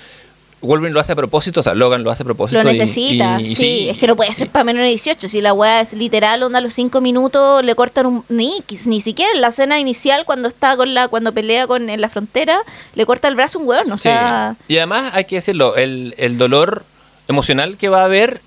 Wolverine 0.61 0.93
lo 0.93 0.99
hace 0.99 1.11
a 1.11 1.15
propósito, 1.15 1.59
o 1.59 1.63
sea, 1.63 1.73
Logan 1.75 2.03
lo 2.03 2.09
hace 2.11 2.23
a 2.23 2.25
propósito. 2.25 2.63
Lo 2.63 2.69
necesita, 2.71 3.39
y- 3.39 3.51
y 3.51 3.55
sí, 3.55 3.87
es 3.89 3.97
que 3.97 4.07
no 4.07 4.15
puede 4.15 4.33
ser 4.33 4.49
para 4.49 4.63
menos 4.63 4.81
de 4.81 4.87
18. 4.89 5.27
Si 5.27 5.39
la 5.41 5.53
weá 5.53 5.81
es 5.81 5.93
literal, 5.93 6.41
onda 6.43 6.57
a 6.57 6.61
los 6.61 6.73
5 6.73 7.01
minutos 7.01 7.63
le 7.63 7.75
cortan 7.75 8.05
un. 8.07 8.25
Ni, 8.29 8.63
ni 8.85 9.01
siquiera 9.01 9.31
en 9.33 9.41
la 9.41 9.49
escena 9.49 9.79
inicial, 9.79 10.25
cuando 10.25 10.47
está 10.47 10.75
con 10.75 10.93
la 10.93 11.07
cuando 11.07 11.33
pelea 11.33 11.67
con 11.67 11.89
en 11.89 12.01
la 12.01 12.09
frontera, 12.09 12.59
le 12.95 13.05
corta 13.05 13.27
el 13.27 13.35
brazo 13.35 13.59
un 13.59 13.67
weón. 13.67 13.91
O 13.91 13.97
Sí. 13.97 14.03
sea, 14.03 14.55
Y 14.67 14.77
además 14.77 15.11
hay 15.13 15.25
que 15.25 15.35
decirlo, 15.35 15.75
el, 15.75 16.15
el 16.17 16.37
dolor 16.37 16.83
emocional 17.27 17.77
que 17.77 17.89
va 17.89 18.01
a 18.01 18.05
haber 18.05 18.41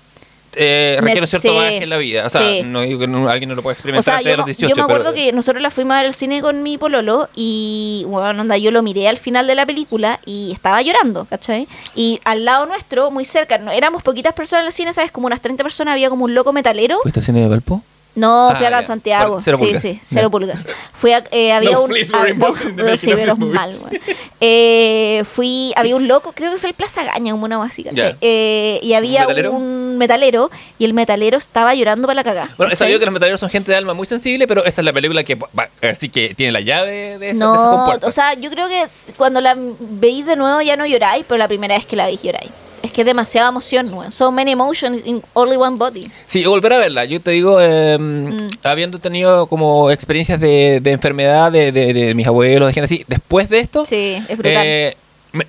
eh, 0.55 0.97
requiere 0.99 1.21
un 1.21 1.27
cierto 1.27 1.47
Sí, 1.49 1.55
bagaje 1.55 1.83
en 1.83 1.89
la 1.89 1.97
vida. 1.97 2.25
O 2.25 2.29
sea, 2.29 2.41
sí. 2.41 2.61
no 2.63 2.81
digo 2.81 2.99
que 2.99 3.07
no- 3.07 3.29
alguien 3.29 3.49
no 3.49 3.55
lo 3.55 3.61
pueda 3.61 3.71
o 3.71 3.75
experimentar 3.75 4.03
sea 4.03 4.17
antes 4.17 4.25
yo, 4.25 4.31
de 4.31 4.37
los 4.37 4.45
me- 4.45 4.49
18. 4.53 4.69
yo 4.69 4.75
me 4.75 4.81
acuerdo 4.83 5.11
pero- 5.13 5.15
que 5.15 5.31
nosotros 5.33 5.61
la 5.61 5.69
fuimos 5.69 5.93
a 5.93 5.97
ver 5.97 6.05
al 6.07 6.13
cine 6.13 6.41
con 6.41 6.63
mi 6.63 6.77
pololo 6.77 7.29
y, 7.35 8.03
bueno, 8.07 8.41
onda, 8.41 8.57
yo 8.57 8.71
lo 8.71 8.81
miré 8.81 9.07
al 9.07 9.17
final 9.17 9.47
de 9.47 9.55
la 9.55 9.65
película 9.65 10.19
y 10.25 10.51
estaba 10.51 10.81
llorando, 10.81 11.25
¿cachai? 11.25 11.67
Y 11.95 12.19
al 12.25 12.45
lado 12.45 12.65
nuestro, 12.65 13.11
muy 13.11 13.25
cerca, 13.25 13.57
no, 13.57 13.71
éramos 13.71 14.03
poquitas 14.03 14.33
personas 14.33 14.63
en 14.63 14.67
el 14.67 14.73
cine, 14.73 14.93
¿sabes? 14.93 15.11
Como 15.11 15.27
unas 15.27 15.41
30 15.41 15.63
personas, 15.63 15.93
había 15.93 16.09
como 16.09 16.25
un 16.25 16.33
loco 16.33 16.51
metalero. 16.53 16.99
¿Fuiste 17.01 17.19
al 17.19 17.25
cine 17.25 17.41
de 17.41 17.47
Valpo? 17.47 17.81
No, 18.15 18.49
Ah, 18.49 18.55
fui 18.55 18.65
acá 18.65 18.77
ya. 18.77 18.79
en 18.81 18.87
Santiago. 18.87 19.39
Cero 19.41 19.57
sí, 19.57 19.63
pulgas. 19.65 19.81
sí, 19.81 19.99
cero 20.03 20.29
pulgas. 20.29 20.65
Fui 20.93 21.11
a, 21.13 21.23
eh, 21.31 21.53
había 21.53 21.71
No, 21.71 21.83
un. 21.83 21.91
ah, 22.13 22.17
no, 22.23 22.27
important 22.27 22.77
to 22.77 22.83
no, 22.83 22.97
sí, 22.97 23.13
mal, 23.37 23.77
weón. 23.81 24.01
Eh, 24.41 25.23
fui, 25.31 25.71
había 25.75 25.95
un 25.95 26.07
loco, 26.07 26.31
creo 26.33 26.51
que 26.51 26.57
fue 26.57 26.69
el 26.69 26.75
Plaza 26.75 27.03
Gaña, 27.03 27.31
como 27.31 27.45
una 27.45 27.63
así. 27.63 27.85
Ya. 27.93 28.15
Eh, 28.21 28.79
y 28.81 28.93
había 28.93 29.21
metalero? 29.21 29.51
un 29.51 29.97
metalero 29.97 30.49
y 30.77 30.85
el 30.85 30.93
metalero 30.93 31.37
estaba 31.37 31.73
llorando 31.75 32.07
para 32.07 32.15
la 32.15 32.23
cagada. 32.23 32.49
Bueno, 32.57 32.73
he 32.73 32.75
sabido 32.75 32.99
que 32.99 33.05
los 33.05 33.13
metaleros 33.13 33.39
son 33.39 33.49
gente 33.49 33.71
de 33.71 33.77
alma 33.77 33.93
muy 33.93 34.07
sensible, 34.07 34.47
pero 34.47 34.65
esta 34.65 34.81
es 34.81 34.85
la 34.85 34.93
película 34.93 35.23
que 35.23 35.35
va- 35.35 35.69
así 35.81 36.09
que 36.09 36.33
tiene 36.35 36.51
la 36.51 36.61
llave 36.61 37.17
de, 37.19 37.29
esa, 37.31 37.33
de 37.33 37.33
No, 37.39 37.55
compuertas. 37.55 38.09
o 38.09 38.11
sea, 38.11 38.33
yo 38.33 38.49
creo 38.49 38.67
que 38.67 38.85
cuando 39.17 39.39
la 39.41 39.55
veis 39.57 40.25
de 40.25 40.35
nuevo 40.35 40.61
ya 40.61 40.75
no 40.75 40.85
lloráis, 40.85 41.25
pero 41.27 41.37
la 41.37 41.47
primera 41.47 41.75
vez 41.75 41.85
que 41.85 41.95
la 41.95 42.05
veis 42.05 42.21
lloráis. 42.21 42.49
Es 42.81 42.93
que 42.93 43.01
es 43.01 43.05
demasiada 43.05 43.49
emoción, 43.49 43.93
weón. 43.93 44.11
So 44.11 44.31
many 44.31 44.51
emotions 44.51 45.01
in 45.05 45.21
only 45.33 45.57
one 45.57 45.77
body. 45.77 46.09
Sí, 46.27 46.45
volver 46.45 46.73
a 46.73 46.77
verla. 46.77 47.05
Yo 47.05 47.19
te 47.19 47.31
digo, 47.31 47.59
eh, 47.61 47.97
Mm. 47.99 48.47
habiendo 48.63 48.99
tenido 48.99 49.47
como 49.47 49.91
experiencias 49.91 50.39
de, 50.39 50.79
de 50.81 50.91
enfermedad 50.91 51.51
de, 51.51 51.71
de- 51.71 51.93
de 51.93 52.13
mis 52.15 52.25
abuelos, 52.27 52.67
de 52.67 52.73
gente 52.73 52.85
así, 52.85 53.03
después 53.07 53.49
de 53.49 53.59
esto, 53.59 53.85
Sí, 53.85 54.23
es 54.29 54.37
brutal. 54.37 54.63
eh, 54.65 54.97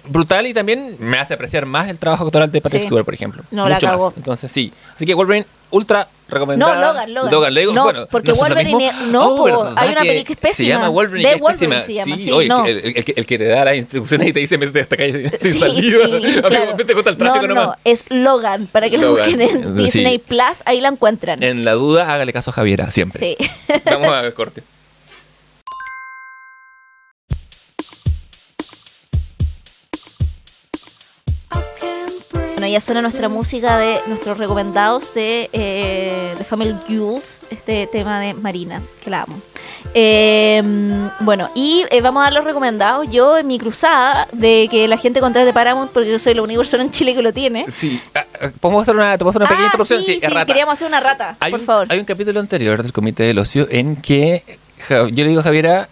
brutal 0.09 0.47
y 0.47 0.53
también 0.55 0.97
me 0.99 1.19
hace 1.19 1.35
apreciar 1.35 1.65
más 1.67 1.89
el 1.89 1.99
trabajo 1.99 2.25
actoral 2.27 2.51
de 2.53 2.61
Patrick 2.61 2.83
Sí. 2.83 2.87
Stewart, 2.89 3.05
por 3.05 3.15
ejemplo. 3.15 3.43
No, 3.51 3.69
la 3.69 3.77
Mucho 3.77 3.87
cagó. 3.87 4.07
más. 4.11 4.17
Entonces, 4.19 4.53
sí. 4.53 4.73
Así 4.95 5.07
que 5.07 5.15
Wolverine, 5.15 5.47
ultra 5.71 6.07
recomendada. 6.29 6.75
No, 6.75 6.81
Logan, 6.93 7.15
Logan. 7.33 7.55
le 7.55 7.61
digo, 7.61 7.73
No, 7.73 7.85
bueno, 7.85 8.07
porque 8.11 8.29
¿no 8.29 8.35
lo 8.35 8.41
Wolverine 8.43 8.93
no, 9.07 9.27
Oh, 9.29 9.37
po, 9.39 9.45
¿verdad 9.45 9.73
hay 9.77 9.93
una 9.93 10.03
que 10.03 10.09
peli 10.09 10.25
que 10.25 10.49
es 10.49 10.57
Se 10.57 10.67
llama 10.67 10.89
Wolverine, 10.91 11.33
es 11.33 11.41
Wolverine 11.41 11.81
se 11.83 11.95
llama, 11.95 12.17
sí, 12.19 12.25
sí, 12.25 12.31
oye, 12.33 12.49
no. 12.49 12.67
el, 12.67 12.77
el- 12.79 12.97
el 12.99 13.05
que, 13.05 13.15
el 13.17 13.27
que 13.27 13.39
te 13.39 13.45
da 13.47 13.65
las 13.65 13.77
instrucciones 13.77 14.29
y 14.29 14.33
te 14.35 14.41
dice 14.41 14.59
métete 14.59 14.81
hasta 14.81 14.95
acá 14.97 15.07
y 15.07 15.13
sin 15.41 15.53
Sí, 15.53 15.59
salida. 15.59 16.09
y- 16.09 16.33
claro. 16.43 16.77
vete 16.77 16.93
contra 16.95 17.13
el 17.13 17.17
tráfico 17.19 17.47
no, 17.49 17.55
nomás. 17.55 17.67
no, 17.69 17.75
es 17.85 18.05
Logan, 18.11 18.67
para 18.67 18.91
que 18.91 18.99
lo 18.99 19.09
Logan, 19.17 19.31
busquen 19.31 19.41
en. 19.65 19.77
Disney 19.77 20.19
Plus, 20.19 20.63
ahí 20.67 20.81
la 20.81 20.89
encuentran. 20.89 21.43
En 21.43 21.65
la 21.65 21.73
duda, 21.73 22.13
hágale 22.13 22.33
caso 22.35 22.51
a 22.51 22.53
Javiera, 22.53 22.91
siempre. 22.91 23.37
Sí. 23.39 23.51
Vamos 23.87 24.09
a 24.13 24.21
ver 24.23 24.35
corte. 24.35 24.63
Ya 32.73 32.81
suena 32.81 33.03
nuestra 33.03 33.29
música 33.29 33.77
de 33.77 34.01
nuestros 34.07 34.39
recomendados 34.39 35.13
de, 35.15 35.49
eh, 35.53 36.35
de 36.39 36.45
Family 36.45 36.75
Jewels, 36.89 37.41
este 37.51 37.87
tema 37.87 38.21
de 38.21 38.35
Marina, 38.35 38.81
que 39.03 39.11
la 39.11 39.23
amo. 39.23 39.41
Eh, 39.95 40.63
bueno, 41.21 41.51
y 41.55 41.85
eh, 41.91 42.01
vamos 42.01 42.21
a 42.21 42.25
dar 42.25 42.33
los 42.33 42.45
recomendados. 42.45 43.09
Yo 43.11 43.39
en 43.39 43.47
mi 43.47 43.59
cruzada 43.59 44.29
de 44.33 44.69
que 44.71 44.87
la 44.89 44.97
gente 44.97 45.21
contrate 45.21 45.53
Paramount, 45.53 45.91
porque 45.93 46.11
yo 46.11 46.19
soy 46.19 46.35
la 46.35 46.43
única 46.43 46.59
persona 46.59 46.83
en 46.83 46.91
Chile 46.91 47.15
que 47.15 47.23
lo 47.23 47.33
tiene. 47.33 47.67
Sí. 47.71 48.01
ah, 48.15 48.25
ah, 48.41 48.51
¿Podemos 48.61 48.83
hacer 48.83 48.95
una, 48.95 49.13
¿te 49.13 49.19
puedo 49.19 49.31
hacer 49.31 49.43
una 49.43 49.49
pequeña 49.49 49.65
Ah, 49.67 49.73
interrupción? 49.73 50.05
sí, 50.05 50.21
queríamos 50.47 50.73
hacer 50.75 50.89
una 50.89 51.01
rata, 51.01 51.37
Hay 51.41 51.51
por 51.51 51.61
un, 51.61 51.67
favor. 51.67 51.87
Hay 51.91 51.99
un 51.99 52.05
capítulo 52.05 52.41
anterior 52.41 52.83
del 52.83 52.93
Comité 52.93 53.25
del 53.25 53.39
Ocio 53.39 53.67
en 53.71 53.97
que 53.97 54.45
yo 54.89 55.07
le 55.25 55.29
digo 55.29 55.41
a 55.41 55.45
Javiera, 55.45 55.89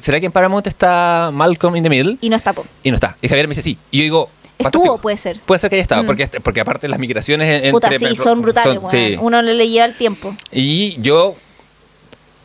¿será 0.00 0.20
que 0.20 0.26
en 0.26 0.32
Paramount 0.32 0.66
está 0.66 1.30
Malcolm 1.32 1.76
in 1.76 1.82
the 1.84 1.88
Middle? 1.88 2.18
Y 2.20 2.28
no 2.28 2.36
está, 2.36 2.52
po. 2.52 2.64
Y 2.82 2.90
no 2.90 2.96
está. 2.96 3.16
Y 3.22 3.28
Javiera 3.28 3.46
me 3.48 3.52
dice 3.52 3.62
sí. 3.62 3.78
Y 3.90 3.98
yo 3.98 4.02
digo, 4.02 4.30
Estuvo, 4.58 4.98
puede 4.98 5.16
ser. 5.18 5.38
Puede 5.40 5.58
ser 5.58 5.70
que 5.70 5.76
haya 5.76 5.82
estado, 5.82 6.02
Mm. 6.02 6.06
porque, 6.06 6.22
este- 6.22 6.40
porque 6.40 6.60
aparte 6.60 6.88
las 6.88 6.98
migraciones 6.98 7.64
en- 7.64 7.72
Puta, 7.72 7.88
entre... 7.92 8.08
sí, 8.10 8.16
son 8.16 8.40
brutales, 8.42 8.80
son- 8.80 8.90
sí. 8.90 9.16
Uno 9.20 9.42
le, 9.42 9.54
le 9.54 9.68
lleva 9.68 9.84
el 9.86 9.94
tiempo. 9.96 10.34
Y 10.50 11.00
yo, 11.00 11.36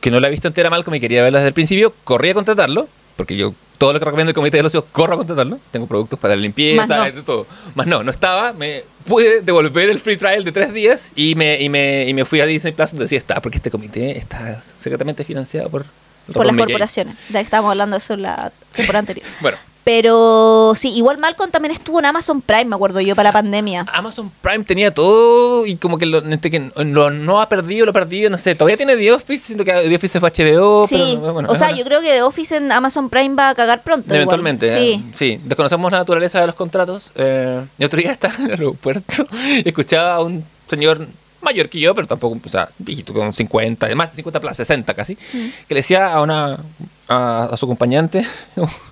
que 0.02 0.12
no 0.12 0.20
la 0.20 0.28
he 0.28 0.32
visto 0.32 0.48
entera 0.48 0.70
Malcolm 0.70 0.96
y 0.96 1.00
quería 1.00 1.22
verla 1.24 1.40
desde 1.40 1.50
el 1.50 1.54
principio, 1.54 1.94
corrí 2.04 2.30
a 2.30 2.34
contratarlo, 2.34 2.88
porque 3.16 3.38
yo 3.38 3.54
todo 3.78 3.94
lo 3.94 4.00
que 4.00 4.06
recomiendo 4.06 4.30
el 4.32 4.36
Comité 4.36 4.58
del 4.58 4.66
Ocio, 4.68 4.86
corro 4.92 5.14
a 5.14 5.18
contratarlo. 5.18 5.58
Tengo 5.72 5.88
productos 5.88 6.20
para 6.20 6.36
la 6.36 6.42
limpieza, 6.42 6.82
Más 6.82 6.90
no. 6.90 7.04
de 7.06 7.22
todo. 7.24 7.48
Más 7.76 7.88
no, 7.88 8.04
no 8.04 8.12
estaba. 8.12 8.54
Me 8.54 8.84
pude 9.08 9.42
devolver 9.42 9.90
el 9.90 10.00
free 10.00 10.18
trial 10.18 10.44
de 10.44 10.52
tres 10.52 10.72
días 10.74 11.12
y 11.16 11.34
me, 11.36 11.60
y 11.60 11.68
me, 11.70 12.08
y 12.08 12.14
me 12.14 12.24
fui 12.26 12.42
a 12.42 12.46
Disney 12.46 12.74
Plus 12.74 12.92
donde 12.92 13.08
sí 13.08 13.16
está, 13.16 13.42
porque 13.42 13.58
este 13.58 13.72
comité 13.72 14.18
está 14.18 14.62
secretamente 14.80 15.24
financiado 15.24 15.70
por... 15.70 15.86
Por 16.32 16.46
las 16.46 16.54
Mickey. 16.54 16.68
corporaciones. 16.74 17.16
Ya 17.30 17.40
estábamos 17.42 17.72
hablando 17.72 17.96
de 17.96 18.00
eso 18.00 18.14
en 18.14 18.22
la 18.22 18.52
temporada 18.72 19.00
anterior. 19.00 19.26
Bueno, 19.42 19.58
Pero 19.84 20.74
sí, 20.76 20.94
igual 20.94 21.18
Malcolm 21.18 21.50
también 21.50 21.74
estuvo 21.74 21.98
en 22.00 22.06
Amazon 22.06 22.42
Prime, 22.42 22.66
me 22.66 22.76
acuerdo 22.76 23.02
yo, 23.02 23.16
para 23.16 23.30
la 23.30 23.34
pandemia. 23.34 23.86
Amazon 23.92 24.32
Prime 24.42 24.64
tenía 24.64 24.94
todo 24.94 25.66
y 25.66 25.76
como 25.76 25.98
que 25.98 26.06
lo, 26.06 26.20
este 26.20 26.52
que 26.52 26.72
lo 26.76 27.10
no 27.10 27.42
ha 27.42 27.50
perdido, 27.50 27.86
lo 27.86 27.90
ha 27.90 27.94
perdido, 27.94 28.30
no 28.30 28.38
sé. 28.38 28.54
Todavía 28.54 28.78
tiene 28.78 28.96
The 28.96 29.12
Office, 29.12 29.46
siento 29.48 29.66
que 29.66 29.72
The 29.72 29.96
Office 29.96 30.20
fue 30.20 30.30
HBO, 30.30 30.88
sí, 30.88 31.18
pero 31.20 31.34
bueno, 31.34 31.50
o 31.50 31.56
sea, 31.56 31.68
bueno. 31.70 31.80
yo 31.80 31.86
creo 31.86 32.02
que 32.02 32.08
The 32.12 32.22
Office 32.22 32.56
en 32.58 32.72
Amazon 32.72 33.10
Prime 33.10 33.34
va 33.36 33.50
a 33.50 33.56
cagar 33.56 33.82
pronto. 33.82 34.06
igual. 34.06 34.18
Eventualmente, 34.18 34.72
Sí. 34.72 35.04
eh, 35.04 35.14
sí. 35.16 35.40
Desconocemos 35.44 35.92
la 35.92 35.98
naturaleza 35.98 36.40
de 36.42 36.48
los 36.48 36.56
contratos. 36.56 37.12
Eh, 37.16 37.62
el 37.80 37.86
otro 37.86 38.00
día 38.00 38.12
estaba 38.14 38.36
en 38.36 38.46
el 38.46 38.52
aeropuerto 38.52 39.26
y 39.64 39.68
escuchaba 39.68 40.16
a 40.16 40.22
un 40.22 40.46
señor 40.68 41.08
mayor 41.42 41.70
que 41.70 41.80
yo, 41.80 41.96
pero 41.96 42.06
tampoco, 42.08 42.40
o 42.46 42.50
sea, 42.50 42.70
viejito, 42.78 43.14
con 43.14 43.34
50, 43.34 43.94
más 43.96 44.12
de 44.12 44.18
50 44.18 44.40
plus, 44.40 44.56
60 44.58 44.94
casi, 44.94 45.16
Mm. 45.34 45.48
que 45.68 45.74
le 45.74 45.80
decía 45.80 46.14
a 46.14 46.22
una 46.22 46.60
a, 47.08 47.46
a 47.52 47.58
su 47.58 47.66
acompañante, 47.66 48.24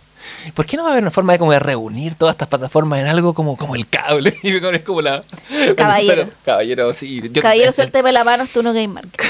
¿por 0.54 0.66
qué 0.66 0.78
no 0.78 0.84
va 0.84 0.90
a 0.90 0.92
haber 0.94 1.04
una 1.04 1.12
forma 1.12 1.34
de 1.34 1.40
como 1.40 1.52
de 1.52 1.60
reunir 1.60 2.16
todas 2.16 2.34
estas 2.34 2.48
plataformas 2.48 3.00
en 3.00 3.08
algo 3.08 3.34
como, 3.34 3.58
como 3.58 3.76
el 3.76 3.88
cable? 3.88 4.38
Es 4.44 4.84
como 4.84 5.02
la... 5.02 5.24
Caballero. 5.78 6.30
Caballero, 6.46 6.94
sí. 6.94 7.22
yo- 7.32 7.42
Caballero, 7.42 7.72
suélteme 7.74 8.12
la 8.12 8.24
mano, 8.24 8.46
tú 8.54 8.62
no 8.64 8.74
Game 8.74 8.88
Market. 8.90 9.22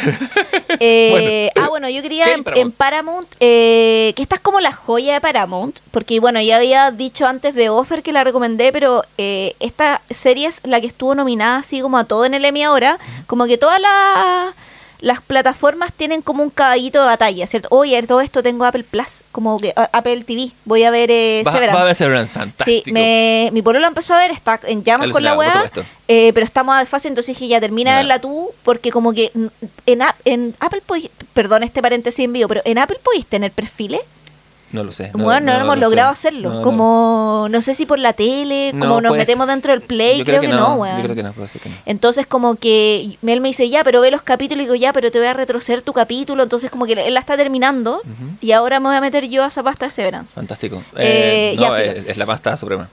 Eh, 0.80 1.50
ah, 1.56 1.68
bueno, 1.70 1.90
yo 1.90 2.02
quería 2.02 2.26
en 2.34 2.72
Paramount, 2.72 3.28
eh, 3.40 4.14
que 4.16 4.22
esta 4.22 4.36
es 4.36 4.42
como 4.42 4.60
la 4.60 4.72
joya 4.72 5.14
de 5.14 5.22
Paramount, 5.22 5.80
porque 5.92 6.20
bueno, 6.20 6.42
ya 6.42 6.58
había 6.58 6.92
dicho 6.92 7.26
antes 7.26 7.56
de 7.56 7.70
Offer 7.70 8.04
que 8.04 8.12
la 8.12 8.24
recomendé, 8.24 8.72
pero 8.72 9.04
eh, 9.18 9.56
esta 9.60 10.02
serie 10.10 10.48
es 10.48 10.62
la 10.66 10.80
que 10.82 10.88
estuvo 10.88 11.16
nominada 11.16 11.58
así 11.60 11.82
como 11.82 11.98
a 11.98 12.04
todo 12.04 12.26
en 12.26 12.34
el 12.34 12.46
Emmy 12.46 12.64
ahora, 12.64 13.00
como 13.28 13.46
que 13.46 13.58
todas 13.58 13.80
las 13.82 14.54
las 15.02 15.22
plataformas 15.22 15.94
tienen 15.94 16.22
como 16.22 16.44
un 16.44 16.50
caballito 16.50 17.00
de 17.00 17.06
batalla, 17.06 17.48
¿cierto? 17.48 17.70
Oye, 17.72 18.02
todo 18.04 18.20
esto 18.22 18.44
tengo 18.44 18.66
Apple 18.66 18.84
Plus, 18.84 19.22
como 19.32 19.58
que 19.58 19.74
Apple 19.76 20.24
TV, 20.26 20.52
voy 20.66 20.84
a 20.84 20.92
ver 20.92 21.10
eh, 21.12 21.44
Va, 21.48 21.52
Severance. 21.54 21.76
va 21.78 21.82
a 21.84 21.86
ver 21.86 21.96
Severance, 21.96 22.34
fantástico. 22.34 22.84
Sí, 22.86 22.92
me, 22.92 23.50
mi 23.54 23.62
pololo 23.62 23.88
empezó 23.88 24.14
a 24.14 24.18
ver, 24.18 24.32
está 24.32 24.60
en 24.64 24.84
llamas 24.84 25.10
con 25.10 25.24
la 25.24 25.36
weá, 25.36 25.52
supuesto. 25.54 25.86
eh, 26.08 26.32
pero 26.34 26.46
estamos 26.46 26.76
a 26.76 26.80
desfase, 26.80 27.08
entonces 27.08 27.36
dije, 27.36 27.48
ya 27.48 27.62
termina 27.62 27.92
de 27.92 27.98
verla 27.98 28.20
tú, 28.20 28.50
porque 28.64 28.92
como 28.92 29.14
que 29.14 29.32
mm, 29.34 29.46
en, 29.86 30.02
en 30.26 30.56
Apple, 30.60 30.82
perdón 31.34 31.64
este 31.64 31.82
paréntesis 31.82 32.26
en 32.26 32.34
vivo, 32.34 32.48
pero 32.50 32.62
en 32.66 32.78
Apple 32.78 32.98
podéis 33.04 33.26
tener 33.26 33.52
perfiles. 33.52 34.02
No 34.72 34.84
lo 34.84 34.92
sé. 34.92 35.10
bueno, 35.14 35.54
no, 35.54 35.60
hemos 35.62 35.76
lo 35.78 35.82
logrado 35.88 36.14
sé. 36.16 36.28
hacerlo. 36.28 36.50
No, 36.50 36.56
no. 36.58 36.62
como, 36.62 37.48
no. 37.50 37.62
sé 37.62 37.74
si 37.74 37.86
por 37.86 37.98
la 37.98 38.14
tele, 38.14 38.72
No, 38.74 38.86
como 38.88 39.02
nos 39.02 39.10
pues, 39.10 39.20
metemos 39.22 39.48
dentro 39.48 39.72
del 39.72 39.82
Play, 39.82 40.20
yo 40.20 40.26
creo, 40.26 40.42
que, 40.42 40.48
no, 40.48 40.76
weón. 40.76 40.98
Yo 40.98 41.04
creo 41.04 41.16
que 41.16 41.24
no, 41.24 41.34
puede 41.34 41.48
ser 41.50 41.62
que 41.62 41.70
no. 41.70 41.76
Entonces 41.86 42.28
como 42.28 42.56
que 42.56 43.18
él 43.26 43.42
me 43.42 43.48
dice, 43.48 43.68
ya, 43.70 43.84
pero 43.84 44.02
ve 44.02 44.12
los 44.12 44.22
capítulos, 44.22 44.62
y 44.62 44.66
digo, 44.66 44.76
ya, 44.76 44.94
pero 44.94 45.10
te 45.12 45.18
voy 45.18 45.28
a 45.28 45.34
retroceder 45.34 45.82
tu 45.82 45.94
capítulo, 45.94 46.44
entonces 46.44 46.70
como 46.70 46.86
que 46.86 46.94
él 46.94 47.14
la 47.14 47.20
está 47.20 47.36
terminando, 47.36 48.02
y 48.42 48.52
ahora 48.52 48.80
me 48.80 48.88
voy 48.90 48.96
a 48.96 49.02
meter 49.02 49.28
yo 49.28 49.44
a 49.44 49.48
esa 49.48 49.64
pasta 49.64 49.86
de 49.88 49.92
Severance. 49.92 50.34
Fantástico. 50.34 50.84
Eh, 50.98 51.54
Eh, 51.54 51.56
no, 51.58 51.64
filo. 51.64 51.76
es, 51.78 52.08
es 52.10 52.18
la 52.18 52.26
pasta 52.26 52.56
suprema. 52.58 52.88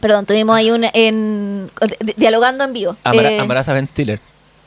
Perdón, 0.00 0.26
tuvimos 0.26 0.56
ahí 0.56 0.72
un, 0.72 0.84
en, 0.92 1.70
di- 2.00 2.14
dialogando 2.16 2.64
en 2.64 2.72
vivo. 2.72 2.96
Amara- 3.04 3.30
Eh, 3.30 3.38
a 3.70 3.72
Ben 3.72 3.86
Stiller. 3.86 4.18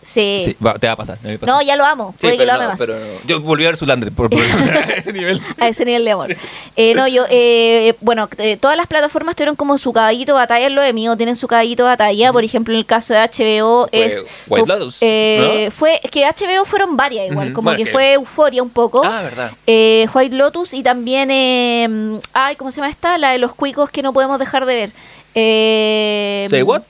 Sí. 0.06 0.42
Sí, 0.46 0.56
va, 0.66 0.76
te 0.76 0.88
va 0.88 0.94
a 0.94 0.96
pasar. 0.96 1.18
me 1.24 1.38
pasa. 1.38 1.52
No, 1.52 1.62
ya 1.62 1.76
lo 1.76 1.84
amo, 1.86 2.14
Sí, 2.18 2.22
puede 2.22 2.38
que 2.38 2.46
lo 2.46 2.54
ame 2.54 2.64
no, 2.64 2.70
más. 2.70 2.78
pero 2.80 2.94
no. 2.98 3.06
Yo 3.26 3.42
volví 3.42 3.66
a 3.66 3.68
ver 3.70 3.78
su 3.78 3.86
Landry 3.86 4.12
por, 4.12 4.30
por 4.30 4.40
a 4.74 4.94
ese 4.96 5.12
nivel. 5.12 5.42
a 5.60 5.68
ese 5.68 5.84
nivel 5.84 6.06
de 6.06 6.12
amor. 6.12 6.36
Eh, 6.76 6.94
no, 6.94 7.08
yo, 7.08 7.26
eh, 7.30 7.96
bueno, 8.02 8.30
eh, 8.38 8.56
todas 8.58 8.78
las 8.78 8.88
plataformas 8.88 9.36
tuvieron 9.36 9.56
como 9.56 9.78
su 9.78 9.92
caballito 9.92 10.34
de 10.34 10.38
batalla, 10.38 10.70
lo 10.70 10.82
de 10.82 10.94
mío 10.94 11.18
tienen 11.18 11.36
su 11.36 11.48
caballito 11.48 11.84
de 11.84 11.90
batalla, 11.90 12.32
por 12.32 12.44
ejemplo, 12.44 12.74
en 12.74 12.80
el 12.80 12.86
caso 12.86 13.14
de 13.14 13.20
HBO 13.20 13.88
Fue 13.90 14.06
es... 14.06 14.26
White 14.48 14.68
Lotus, 14.68 14.98
eh, 15.02 15.64
¿no? 15.66 15.72
Fue, 15.72 16.00
es 16.04 16.12
que 16.12 16.24
HBO 16.26 16.64
fueron 16.66 16.96
varias 16.96 17.30
igual, 17.32 17.52
como 17.54 17.66
bueno, 17.66 17.78
que, 17.78 17.86
que- 17.86 17.92
fue 17.92 18.14
Euforia 18.14 18.62
un 18.64 18.70
poco. 18.70 19.02
Ah, 19.04 19.22
verdad. 19.24 19.52
Eh, 19.68 20.08
White 20.14 20.36
Lotus 20.36 20.74
y 20.74 20.84
también, 20.84 21.30
eh, 21.32 22.20
ay, 22.34 22.56
¿cómo 22.56 22.72
se 22.72 22.78
llama 22.78 22.90
esta? 22.90 23.18
La 23.18 23.32
de 23.32 23.40
los 23.40 23.54
cuicos 23.56 23.90
que 23.90 24.02
no 24.04 24.14
podemos 24.14 24.38
dejar 24.40 24.66
de 24.66 24.76
ver. 24.76 24.92
Eh, 25.38 26.48
Say 26.50 26.62
what? 26.64 26.82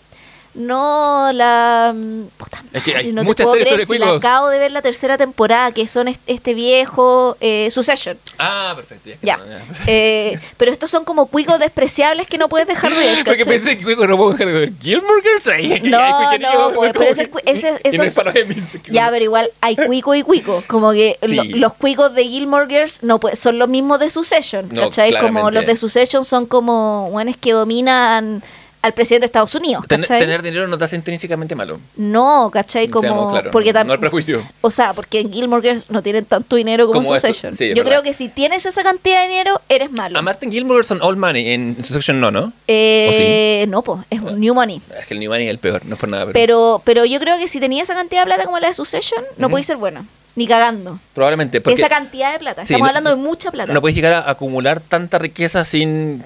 No, 0.56 1.32
la. 1.34 1.94
mm, 1.96 2.24
Puta 2.38 2.64
Es 2.74 2.84
que 2.84 2.96
hay 2.96 3.12
no 3.12 3.22
te 3.22 3.28
muchas 3.28 3.44
puedo 3.46 3.54
series 3.60 3.68
creer 3.74 3.88
sobre 3.88 3.98
si 3.98 4.00
la 4.00 4.06
cuicos. 4.12 4.26
acabo 4.26 4.50
de 4.50 4.60
ver 4.60 4.72
la 4.72 4.82
tercera 4.82 5.18
temporada, 5.18 5.72
que 5.72 5.88
son 5.88 6.08
est- 6.08 6.22
este 6.28 6.54
viejo 6.54 7.36
eh, 7.42 7.70
Succession. 7.72 8.18
Ah, 8.40 8.74
perfecto. 8.76 9.10
Ya. 9.22 9.38
Ya. 9.38 9.62
Eh, 9.88 10.40
pero 10.58 10.72
estos 10.72 10.90
son 10.90 11.04
como 11.06 11.28
cuicos 11.28 11.60
despreciables 11.60 12.28
que 12.28 12.38
no 12.38 12.50
puedes 12.50 12.68
dejar 12.68 12.92
de 12.94 12.98
ver. 12.98 13.18
Porque 13.26 13.46
pensé 13.46 13.78
que 13.78 13.84
Cuico 13.84 14.08
no 14.08 14.18
puedo 14.18 14.32
dejar 14.32 14.48
de 14.48 14.54
ver 14.62 14.72
Gilmore 14.80 15.22
Girls. 15.22 15.84
No, 15.84 16.00
no, 16.38 16.70
es 16.70 16.76
pues, 16.76 16.94
como 16.94 17.06
pero 17.06 17.12
ese 17.12 17.30
ese- 17.46 17.72
no 17.98 18.04
esos 18.04 18.26
es 18.36 18.78
Ya, 18.90 19.10
pero 19.12 19.24
igual 19.26 19.52
hay 19.62 19.76
cuico 19.76 20.16
y 20.16 20.24
cuico. 20.24 20.64
Como 20.68 20.92
que 20.94 21.20
Sí. 21.24 21.36
lo- 21.36 21.44
los 21.58 21.74
cuicos 21.74 22.14
de 22.16 22.24
Gilmore 22.26 22.68
Girls 22.68 23.04
no 23.04 23.20
pues, 23.20 23.38
son 23.40 23.60
los 23.60 23.68
mismos 23.70 24.00
de 24.00 24.10
Succession. 24.10 24.70
No, 24.72 24.84
¿Cachai? 24.84 25.12
Como 25.12 25.22
claramente. 25.22 25.52
los 25.52 25.66
de 25.66 25.78
Succession 25.78 26.26
son 26.26 26.46
como 26.46 27.10
buenos 27.12 27.36
que 27.38 27.52
dominan 27.52 28.42
al 28.86 28.94
presidente 28.94 29.22
de 29.24 29.26
Estados 29.26 29.56
Unidos. 29.56 29.84
Tener 29.88 30.44
dinero 30.44 30.68
no 30.68 30.78
te 30.78 30.84
hace 30.84 30.96
intrínsecamente 30.96 31.56
malo. 31.56 31.80
No, 31.96 32.52
¿cachai? 32.54 32.88
Como. 32.88 33.02
Seamos 33.08 33.44
porque 33.52 33.74
no, 33.74 33.84
no 33.84 33.94
el 33.94 34.00
prejuicio. 34.00 34.44
O 34.62 34.70
sea, 34.70 34.94
porque 34.94 35.22
en 35.22 35.34
Gilmore 35.34 35.68
Girls 35.68 35.90
no 35.90 36.04
tienen 36.04 36.26
tanto 36.26 36.56
dinero 36.56 36.86
como, 36.86 37.00
Como 37.02 37.16
en 37.16 37.20
Succession. 37.22 37.56
sí, 37.56 37.70
Yo 37.70 37.76
verdad. 37.78 37.90
creo 37.90 38.04
que 38.04 38.14
si 38.14 38.30
tienes 38.30 38.66
esa 38.68 38.84
cantidad 38.84 39.22
de 39.24 39.28
dinero, 39.30 39.60
eres 39.70 39.92
malo. 39.92 40.20
A 40.20 40.22
Martin 40.22 40.52
Gilmore 40.52 40.84
son 40.84 41.02
All 41.02 41.18
Money, 41.18 41.50
en 41.50 41.76
Succession 41.84 42.20
no, 42.20 42.30
¿no? 42.30 42.54
Eh, 42.68 43.66
No, 43.70 43.82
pues, 43.82 44.02
es 44.12 44.20
un 44.22 44.40
New 44.40 44.54
Money. 44.54 44.82
Es 45.00 45.08
que 45.08 45.16
el 45.16 45.20
New 45.20 45.32
Money 45.32 45.46
es 45.48 45.52
el 45.52 45.58
peor, 45.60 45.84
no 45.86 45.96
es 45.96 46.00
por 46.00 46.10
nada. 46.10 46.26
Pero, 46.26 46.34
Pero, 46.34 46.82
pero 46.86 47.06
yo 47.06 47.20
creo 47.20 47.38
que 47.40 47.48
si 47.48 47.60
tenía 47.60 47.82
esa 47.82 47.96
cantidad 47.96 48.22
de 48.22 48.26
plata 48.28 48.44
como 48.46 48.60
la 48.60 48.68
de 48.68 48.74
Succession, 48.76 49.24
no 49.38 49.50
podéis 49.50 49.66
ser 49.68 49.78
bueno. 49.78 50.06
Ni 50.36 50.48
cagando. 50.48 51.00
probablemente. 51.14 51.62
Porque 51.62 51.80
esa 51.80 51.88
cantidad 51.90 52.34
de 52.34 52.40
plata. 52.40 52.66
Sí, 52.66 52.74
Estamos 52.74 52.82
no- 52.86 52.90
hablando 52.90 53.10
de 53.12 53.16
mucha 53.16 53.52
plata. 53.52 53.72
no 53.74 53.80
puedes 53.82 53.96
llegar 53.96 54.14
a 54.14 54.30
acumular 54.30 54.80
tanta 54.82 55.18
riqueza 55.18 55.64
sin 55.64 56.24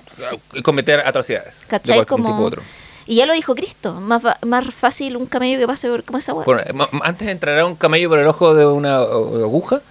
uh, 0.57 0.61
cometer 0.64 1.02
atrocidades. 1.06 1.61
de 1.61 1.68
¿Cachai? 1.68 1.98
cualquier 1.98 2.07
Como... 2.07 2.27
tipo 2.30 2.44
otro. 2.44 2.61
Y 3.06 3.15
ya 3.15 3.26
lo 3.26 3.34
dijo 3.34 3.56
Cristo. 3.56 3.94
Más, 3.95 4.22
más 4.45 4.65
fácil 4.73 5.15
un 5.18 5.26
camello 5.26 5.57
que 5.60 5.65
pase 5.68 5.88
por 5.90 6.03
como 6.03 6.18
esa 6.19 6.34
ma- 6.73 6.90
antes 7.03 7.27
entrará 7.27 7.65
un 7.65 7.76
camello 7.76 8.10
por 8.10 8.19
el 8.19 8.27
ojo 8.27 8.53
de 8.56 8.65
una 8.65 8.98
aguja 8.98 9.81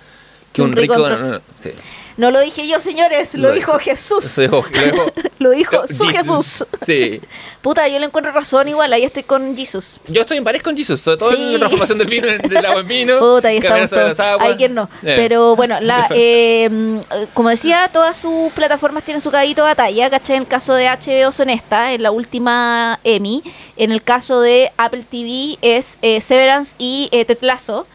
que 0.52 0.62
un, 0.62 0.70
Un 0.70 0.76
rico 0.76 0.94
rico. 0.94 1.08
en 1.08 1.18
no, 1.18 1.28
no, 1.34 1.40
sí. 1.58 1.70
No 2.18 2.30
lo 2.32 2.40
dije 2.40 2.66
yo, 2.66 2.80
señores. 2.80 3.32
Lo, 3.34 3.48
Lo 3.48 3.54
dijo 3.54 3.78
Jesús. 3.78 4.36
Lo 4.38 4.60
dijo- 4.60 5.06
lo 5.38 5.88
su. 5.88 6.04
Jesús. 6.06 6.64
Sí. 6.84 7.20
Puta, 7.62 7.86
yo 7.86 7.98
le 8.00 8.06
encuentro 8.06 8.32
razón 8.32 8.66
igual. 8.68 8.92
Ahí 8.92 9.04
estoy 9.04 9.22
con 9.22 9.56
Jesús. 9.56 10.00
Yo 10.08 10.22
estoy 10.22 10.36
en 10.38 10.44
París 10.44 10.62
con 10.62 10.76
Jesus, 10.76 11.00
sobre 11.00 11.16
todo 11.16 11.30
en 11.30 11.36
Sí. 11.36 11.52
la 11.52 11.58
transformación 11.60 11.98
del 11.98 12.08
vino, 12.08 12.26
en- 12.28 12.42
del 12.42 12.66
agua 12.66 12.80
en 12.80 12.88
vino. 12.88 13.18
Puta, 13.20 13.48
ahí 13.48 13.58
estamos 13.58 13.88
todos. 13.90 14.18
Hay 14.40 14.56
quien 14.56 14.74
no. 14.74 14.90
Eh. 15.04 15.14
Pero 15.16 15.54
bueno, 15.54 15.78
la, 15.80 16.08
eh, 16.10 16.68
mm, 16.68 16.98
como 17.34 17.50
decía, 17.50 17.88
todas 17.92 18.18
sus 18.18 18.52
plataformas 18.52 19.04
tienen 19.04 19.20
su 19.20 19.30
caballito 19.30 19.62
de 19.62 19.68
batalla. 19.68 20.10
¿Cachai? 20.10 20.36
En 20.36 20.42
el 20.42 20.48
caso 20.48 20.74
de 20.74 20.88
HBO 20.88 21.30
son 21.32 21.50
esta, 21.50 21.92
en 21.92 22.02
la 22.02 22.10
última 22.10 22.98
Emmy. 23.04 23.44
En 23.76 23.92
el 23.92 24.02
caso 24.02 24.40
de 24.40 24.72
Apple 24.76 25.04
TV 25.08 25.56
es 25.62 25.98
eh, 26.02 26.20
Severance 26.20 26.74
y 26.78 27.08
eh, 27.12 27.24
Ted 27.24 27.38
Lasso. 27.42 27.86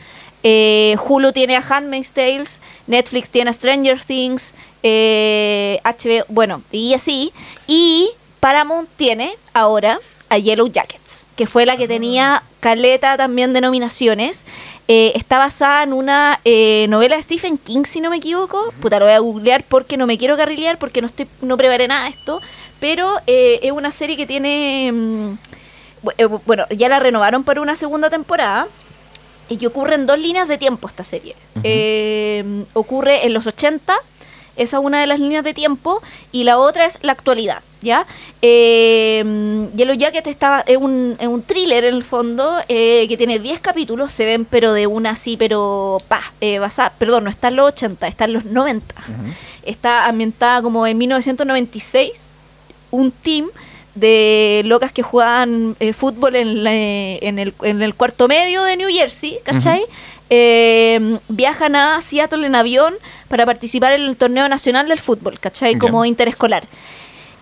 Eh, 0.43 0.97
Hulu 1.07 1.31
tiene 1.31 1.55
a 1.55 1.63
Handmaid's 1.67 2.11
Tales, 2.11 2.61
Netflix 2.87 3.29
tiene 3.29 3.49
a 3.49 3.53
Stranger 3.53 4.03
Things, 4.03 4.53
eh, 4.83 5.79
HBO, 5.83 6.25
bueno, 6.27 6.61
y 6.71 6.93
así. 6.93 7.31
Y 7.67 8.09
Paramount 8.39 8.89
tiene 8.97 9.33
ahora 9.53 9.99
a 10.29 10.37
Yellow 10.37 10.67
Jackets, 10.67 11.25
que 11.35 11.47
fue 11.47 11.65
la 11.65 11.77
que 11.77 11.87
tenía 11.87 12.43
caleta 12.59 13.15
también 13.17 13.53
de 13.53 13.61
nominaciones. 13.61 14.45
Eh, 14.89 15.13
está 15.15 15.37
basada 15.37 15.83
en 15.83 15.93
una 15.93 16.41
eh, 16.43 16.87
novela 16.89 17.15
de 17.15 17.21
Stephen 17.21 17.57
King, 17.57 17.83
si 17.85 18.01
no 18.01 18.09
me 18.09 18.17
equivoco. 18.17 18.73
Puta, 18.81 18.99
lo 18.99 19.05
voy 19.05 19.13
a 19.13 19.19
googlear 19.19 19.63
porque 19.63 19.95
no 19.95 20.07
me 20.07 20.17
quiero 20.17 20.35
carrilear, 20.35 20.77
porque 20.77 20.99
no 21.01 21.07
estoy 21.07 21.27
no 21.41 21.55
preparé 21.55 21.87
nada 21.87 22.03
de 22.05 22.09
esto. 22.09 22.41
Pero 22.81 23.13
eh, 23.27 23.59
es 23.63 23.71
una 23.71 23.91
serie 23.91 24.17
que 24.17 24.25
tiene... 24.25 24.91
mm, 24.91 25.37
bu- 26.03 26.13
eh, 26.17 26.25
bu- 26.27 26.41
bueno, 26.45 26.65
ya 26.71 26.89
la 26.89 26.99
renovaron 26.99 27.45
para 27.45 27.61
una 27.61 27.77
segunda 27.77 28.09
temporada 28.09 28.67
y 29.49 29.57
que 29.57 29.67
ocurre 29.67 29.95
en 29.95 30.05
dos 30.05 30.19
líneas 30.19 30.47
de 30.47 30.57
tiempo 30.57 30.87
esta 30.87 31.03
serie. 31.03 31.35
Eh, 31.63 32.63
ocurre 32.73 33.25
en 33.25 33.33
los 33.33 33.47
80, 33.47 33.95
esa 34.55 34.77
es 34.77 34.83
una 34.83 35.01
de 35.01 35.07
las 35.07 35.19
líneas 35.19 35.43
de 35.43 35.53
tiempo, 35.53 36.01
y 36.31 36.43
la 36.43 36.57
otra 36.59 36.85
es 36.85 36.99
la 37.01 37.11
actualidad, 37.11 37.61
¿ya? 37.81 38.05
Eh, 38.41 39.23
Yellow 39.75 39.95
Jacket 39.95 40.27
está, 40.27 40.63
es, 40.65 40.77
un, 40.77 41.17
es 41.19 41.27
un 41.27 41.41
thriller 41.41 41.85
en 41.85 41.95
el 41.95 42.03
fondo, 42.03 42.53
eh, 42.67 43.05
que 43.07 43.17
tiene 43.17 43.39
10 43.39 43.59
capítulos, 43.59 44.11
se 44.11 44.25
ven 44.25 44.45
pero 44.45 44.73
de 44.73 44.87
una 44.87 45.11
así, 45.11 45.37
pero 45.37 45.97
pa, 46.07 46.21
eh, 46.39 46.59
basada, 46.59 46.93
perdón, 46.97 47.25
no 47.25 47.29
está 47.29 47.47
en 47.47 47.55
los 47.55 47.67
80, 47.69 48.07
está 48.07 48.25
en 48.25 48.33
los 48.33 48.45
90. 48.45 48.95
Está 49.63 50.05
ambientada 50.05 50.61
como 50.61 50.85
en 50.85 50.97
1996 50.97 52.29
un 52.91 53.11
team 53.11 53.49
de 53.95 54.61
locas 54.65 54.91
que 54.91 55.03
jugaban 55.03 55.75
eh, 55.79 55.93
fútbol 55.93 56.35
en, 56.35 56.63
la- 56.63 56.71
en, 56.73 57.39
el, 57.39 57.53
en 57.61 57.81
el 57.81 57.93
cuarto 57.95 58.27
medio 58.27 58.63
de 58.63 58.75
New 58.77 58.89
Jersey, 58.89 59.37
¿cachai? 59.43 59.83
Eh, 60.29 61.19
viajan 61.27 61.75
a 61.75 62.01
Seattle 62.01 62.47
en 62.47 62.55
avión 62.55 62.93
para 63.27 63.45
participar 63.45 63.93
en 63.93 64.01
el 64.01 64.15
torneo 64.17 64.47
nacional 64.49 64.87
del 64.87 64.99
fútbol, 64.99 65.39
¿cachai? 65.39 65.73
Como 65.79 66.05
interescolar. 66.05 66.63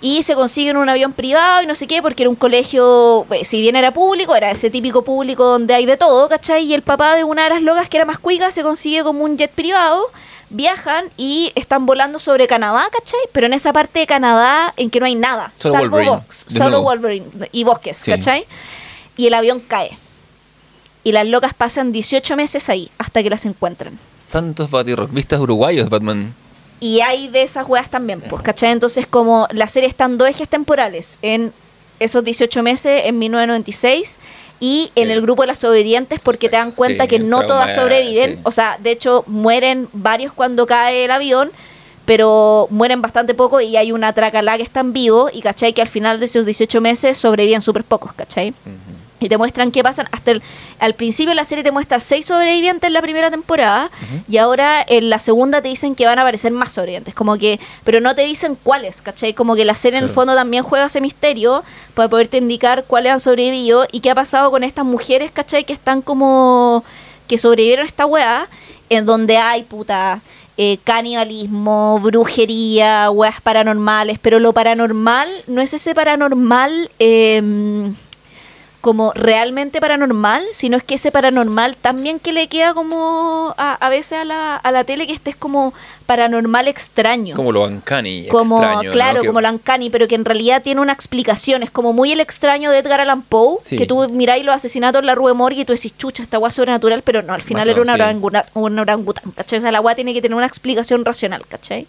Y 0.01 0.23
se 0.23 0.33
consiguen 0.33 0.77
un 0.77 0.89
avión 0.89 1.13
privado 1.13 1.61
y 1.61 1.67
no 1.67 1.75
sé 1.75 1.85
qué, 1.87 2.01
porque 2.01 2.23
era 2.23 2.29
un 2.29 2.35
colegio, 2.35 3.25
eh, 3.31 3.45
si 3.45 3.61
bien 3.61 3.75
era 3.75 3.91
público, 3.93 4.35
era 4.35 4.49
ese 4.51 4.69
típico 4.71 5.03
público 5.03 5.43
donde 5.45 5.73
hay 5.75 5.85
de 5.85 5.95
todo, 5.95 6.27
¿cachai? 6.27 6.65
Y 6.65 6.73
el 6.73 6.81
papá 6.81 7.15
de 7.15 7.23
una 7.23 7.43
de 7.43 7.51
las 7.51 7.61
locas, 7.61 7.87
que 7.87 7.97
era 7.97 8.05
más 8.05 8.17
cuica, 8.17 8.51
se 8.51 8.63
consigue 8.63 9.03
como 9.03 9.23
un 9.23 9.37
jet 9.37 9.51
privado, 9.51 10.03
viajan 10.51 11.05
y 11.17 11.51
están 11.55 11.85
volando 11.85 12.19
sobre 12.19 12.45
Canadá, 12.47 12.87
¿cachai? 12.91 13.19
Pero 13.31 13.47
en 13.47 13.53
esa 13.53 13.73
parte 13.73 13.99
de 13.99 14.07
Canadá 14.07 14.73
en 14.77 14.89
que 14.89 14.99
no 14.99 15.05
hay 15.05 15.15
nada, 15.15 15.51
Solo 15.57 15.73
salvo 15.73 15.89
Wolverine, 15.97 16.15
box, 16.17 16.45
solo. 16.47 16.81
Wolverine 16.83 17.25
y 17.51 17.63
bosques, 17.63 17.97
Sí. 17.97 18.11
¿cachai? 18.11 18.45
Y 19.17 19.27
el 19.27 19.33
avión 19.33 19.59
cae. 19.59 19.97
Y 21.03 21.13
las 21.13 21.25
locas 21.25 21.53
pasan 21.53 21.91
18 21.91 22.35
meses 22.35 22.69
ahí 22.69 22.91
hasta 22.97 23.23
que 23.23 23.29
las 23.29 23.45
encuentran. 23.45 23.97
Santos 24.27 24.69
batirrockvistas 24.69 25.39
uruguayos, 25.39 25.89
Batman. 25.89 26.33
Y 26.79 27.01
hay 27.01 27.27
de 27.27 27.41
esas 27.43 27.67
weas 27.67 27.89
también, 27.89 28.21
pues, 28.21 28.41
¿cachai? 28.43 28.71
Entonces, 28.71 29.07
como 29.07 29.47
la 29.51 29.67
serie 29.67 29.89
está 29.89 30.05
en 30.05 30.17
dos 30.17 30.27
ejes 30.29 30.47
temporales, 30.47 31.17
en 31.21 31.53
esos 31.99 32.23
18 32.23 32.63
meses, 32.63 33.03
en 33.05 33.19
1996, 33.19 34.19
y 34.61 34.91
en 34.95 35.07
Sí. 35.07 35.11
el 35.11 35.21
grupo 35.21 35.41
de 35.43 35.47
las 35.47 35.57
sobrevivientes, 35.57 36.21
porque 36.21 36.47
te 36.47 36.55
dan 36.55 36.71
cuenta 36.71 37.03
sí, 37.03 37.09
que 37.09 37.19
no 37.19 37.45
todas 37.45 37.75
sobreviven. 37.75 38.35
sí. 38.35 38.39
O 38.43 38.51
sea, 38.51 38.77
de 38.79 38.91
hecho, 38.91 39.25
mueren 39.27 39.89
varios 39.91 40.31
cuando 40.31 40.65
cae 40.65 41.03
el 41.03 41.11
avión, 41.11 41.51
pero 42.05 42.67
mueren 42.69 43.01
bastante 43.01 43.33
poco 43.33 43.59
y 43.61 43.75
hay 43.75 43.91
una 43.91 44.13
tracalá 44.13 44.57
que 44.57 44.63
están 44.63 44.93
vivos, 44.93 45.31
y 45.33 45.41
¿cachai? 45.41 45.73
Que 45.73 45.81
al 45.81 45.87
final 45.87 46.19
de 46.19 46.25
esos 46.27 46.45
18 46.45 46.79
meses 46.79 47.17
sobreviven 47.17 47.61
súper 47.61 47.83
pocos, 47.83 48.13
¿cachai? 48.13 48.53
Y 49.21 49.29
te 49.29 49.37
muestran 49.37 49.71
qué 49.71 49.83
pasan. 49.83 50.07
Hasta 50.11 50.31
el, 50.31 50.41
al 50.79 50.95
principio 50.95 51.33
la 51.35 51.45
serie 51.45 51.63
te 51.63 51.71
muestra 51.71 51.99
seis 51.99 52.25
sobrevivientes 52.25 52.87
en 52.87 52.93
la 52.93 53.01
primera 53.03 53.29
temporada. 53.29 53.91
Y 54.27 54.37
ahora 54.37 54.83
en 54.85 55.09
la 55.11 55.19
segunda 55.19 55.61
te 55.61 55.69
dicen 55.69 55.93
que 55.95 56.07
van 56.07 56.17
a 56.19 56.23
aparecer 56.23 56.51
más 56.51 56.73
sobrevivientes. 56.73 57.13
Como 57.13 57.37
que, 57.37 57.59
pero 57.83 57.99
no 57.99 58.15
te 58.15 58.23
dicen 58.23 58.57
cuáles, 58.61 59.01
¿cachai? 59.01 59.33
Como 59.33 59.55
que 59.55 59.63
la 59.63 59.75
serie 59.75 59.99
en 59.99 60.05
el 60.05 60.09
fondo 60.09 60.33
también 60.35 60.63
juega 60.63 60.87
ese 60.87 61.01
misterio 61.01 61.63
para 61.93 62.09
poderte 62.09 62.37
indicar 62.37 62.83
cuáles 62.85 63.13
han 63.13 63.19
sobrevivido 63.19 63.85
y 63.91 63.99
qué 63.99 64.09
ha 64.09 64.15
pasado 64.15 64.49
con 64.49 64.63
estas 64.63 64.85
mujeres, 64.85 65.31
¿cachai? 65.31 65.63
Que 65.65 65.73
están 65.73 66.01
como. 66.01 66.83
que 67.27 67.37
sobrevivieron 67.37 67.85
a 67.85 67.87
esta 67.87 68.05
weá. 68.07 68.47
En 68.89 69.05
donde 69.05 69.37
hay 69.37 69.63
puta. 69.63 70.19
eh, 70.57 70.77
canibalismo, 70.83 71.99
brujería, 72.01 73.09
weas 73.11 73.39
paranormales, 73.41 74.19
pero 74.19 74.39
lo 74.39 74.51
paranormal 74.51 75.29
no 75.47 75.61
es 75.61 75.73
ese 75.73 75.95
paranormal 75.95 76.89
eh, 76.99 77.91
como 78.81 79.13
realmente 79.13 79.79
paranormal, 79.79 80.43
sino 80.53 80.75
es 80.75 80.83
que 80.83 80.95
ese 80.95 81.11
paranormal 81.11 81.77
también 81.77 82.19
que 82.19 82.33
le 82.33 82.47
queda 82.47 82.73
como 82.73 83.53
a, 83.57 83.73
a 83.75 83.89
veces 83.89 84.13
a 84.19 84.25
la, 84.25 84.55
a 84.55 84.71
la 84.71 84.83
tele 84.83 85.05
que 85.07 85.13
este 85.13 85.29
es 85.29 85.35
como 85.35 85.73
paranormal 86.07 86.67
extraño. 86.67 87.35
Como 87.35 87.51
lo 87.51 87.63
uncanny, 87.63 88.27
Como, 88.27 88.57
extraño, 88.57 88.83
¿no? 88.89 88.91
claro, 88.91 89.21
Que- 89.21 89.27
como 89.27 89.39
lo 89.39 89.49
uncanny, 89.49 89.89
pero 89.91 90.07
que 90.07 90.15
en 90.15 90.25
realidad 90.25 90.61
tiene 90.63 90.81
una 90.81 90.93
explicación. 90.93 91.63
Es 91.63 91.69
como 91.71 91.93
muy 91.93 92.11
el 92.11 92.19
extraño 92.19 92.71
de 92.71 92.79
Edgar 92.79 92.99
Allan 93.01 93.21
Poe, 93.21 93.59
Sí. 93.63 93.75
que 93.77 93.85
tú 93.85 94.09
miráis 94.09 94.43
los 94.43 94.55
asesinatos 94.55 94.99
en 95.01 95.05
la 95.05 95.15
Rue 95.15 95.33
Morgue 95.33 95.61
y 95.61 95.65
tú 95.65 95.73
decís, 95.73 95.95
chucha, 95.97 96.23
esta 96.23 96.39
weá 96.39 96.51
sobrenatural, 96.51 97.03
pero 97.03 97.21
no, 97.21 97.33
al 97.33 97.43
final 97.43 97.67
Más 97.67 97.73
era 97.73 97.81
una, 97.81 97.93
sí. 97.93 98.01
oranguna- 98.01 98.45
orangután, 98.55 99.31
¿cachai? 99.31 99.59
O 99.59 99.61
sea, 99.61 99.71
la 99.71 99.79
weá 99.79 99.95
tiene 99.95 100.13
que 100.13 100.21
tener 100.21 100.35
una 100.35 100.47
explicación 100.47 101.05
racional, 101.05 101.45
¿cachai? 101.47 101.87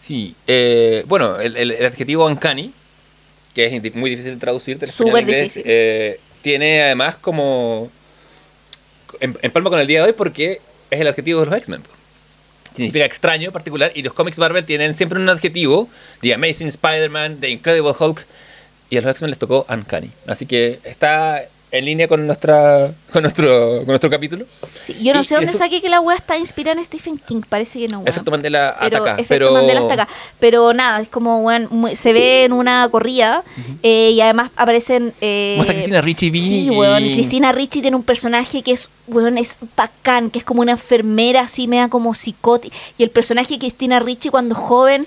Sí, 0.00 0.34
eh, 0.46 1.04
bueno, 1.06 1.38
el, 1.38 1.56
el- 1.56 1.70
el 1.72 1.86
adjetivo 1.86 2.26
uncanny, 2.26 2.72
que 3.54 3.66
es 3.66 3.94
muy 3.94 4.10
difícil 4.10 4.34
de 4.34 4.40
traducir 4.40 4.78
del 4.78 4.90
español 4.90 5.10
Súper 5.10 5.24
al 5.24 5.28
inglés, 5.28 5.54
difícil. 5.54 5.62
eh, 5.66 6.20
tiene 6.42 6.82
además 6.82 7.16
como... 7.16 7.90
En, 9.20 9.36
empalma 9.42 9.70
con 9.70 9.80
el 9.80 9.86
día 9.86 10.00
de 10.00 10.08
hoy 10.08 10.12
porque 10.12 10.60
es 10.90 11.00
el 11.00 11.06
adjetivo 11.08 11.40
de 11.40 11.46
los 11.46 11.54
X-Men. 11.54 11.82
Significa 12.74 13.04
extraño, 13.04 13.50
particular, 13.50 13.90
y 13.94 14.02
los 14.02 14.12
cómics 14.12 14.38
Marvel 14.38 14.64
tienen 14.64 14.94
siempre 14.94 15.18
un 15.18 15.28
adjetivo, 15.28 15.88
The 16.20 16.34
Amazing 16.34 16.68
Spider-Man, 16.68 17.38
The 17.40 17.50
Incredible 17.50 17.92
Hulk, 17.98 18.24
y 18.90 18.96
a 18.96 19.00
los 19.00 19.10
X-Men 19.10 19.30
les 19.30 19.38
tocó 19.38 19.66
Uncanny. 19.68 20.10
Así 20.26 20.46
que 20.46 20.78
está 20.84 21.44
en 21.72 21.84
línea 21.84 22.08
con 22.08 22.26
nuestra 22.26 22.90
con 23.12 23.22
nuestro 23.22 23.78
con 23.78 23.86
nuestro 23.86 24.10
capítulo. 24.10 24.44
Sí, 24.84 24.94
yo 25.02 25.14
no 25.14 25.20
Y 25.20 25.24
sé 25.24 25.36
dónde 25.36 25.50
eso- 25.50 25.58
saqué 25.58 25.80
que 25.80 25.88
la 25.88 26.00
wea 26.00 26.16
está 26.16 26.36
inspirada 26.36 26.78
en 26.78 26.84
Stephen 26.84 27.18
King, 27.18 27.42
parece 27.48 27.78
que 27.78 27.88
no. 27.88 27.98
weón. 27.98 28.08
Efecto 28.08 28.30
Mandela 28.30 28.76
pero 28.80 28.96
ataca, 28.96 29.12
efecto 29.14 29.28
pero 29.28 29.52
Mandela 29.52 29.80
hasta 29.82 29.94
acá. 29.94 30.08
Pero 30.40 30.72
nada, 30.74 31.00
es 31.00 31.08
como, 31.08 31.42
weón, 31.42 31.68
muy- 31.70 31.94
se 31.96 32.12
ve 32.12 32.44
en 32.44 32.52
una 32.52 32.88
corrida 32.90 33.42
eh, 33.82 34.10
y 34.12 34.20
además 34.20 34.50
aparecen... 34.56 35.12
Eh, 35.20 35.58
a 35.60 35.64
Cristina 35.64 36.00
Ricci, 36.00 36.30
vi, 36.30 36.40
Sí, 36.40 36.70
weón. 36.70 37.04
y- 37.04 37.12
Cristina 37.14 37.52
Ricci 37.52 37.80
tiene 37.82 37.96
un 37.96 38.02
personaje 38.02 38.62
que 38.62 38.72
es, 38.72 38.88
weón, 39.06 39.38
es 39.38 39.58
bacán, 39.76 40.30
que 40.30 40.38
es 40.40 40.44
como 40.44 40.62
una 40.62 40.72
enfermera 40.72 41.42
así, 41.42 41.68
media 41.68 41.88
como 41.88 42.14
psicótica. 42.14 42.76
Y 42.98 43.02
el 43.04 43.10
personaje 43.10 43.54
de 43.54 43.58
Cristina 43.60 44.00
Ricci 44.00 44.28
cuando 44.30 44.54
joven 44.54 45.06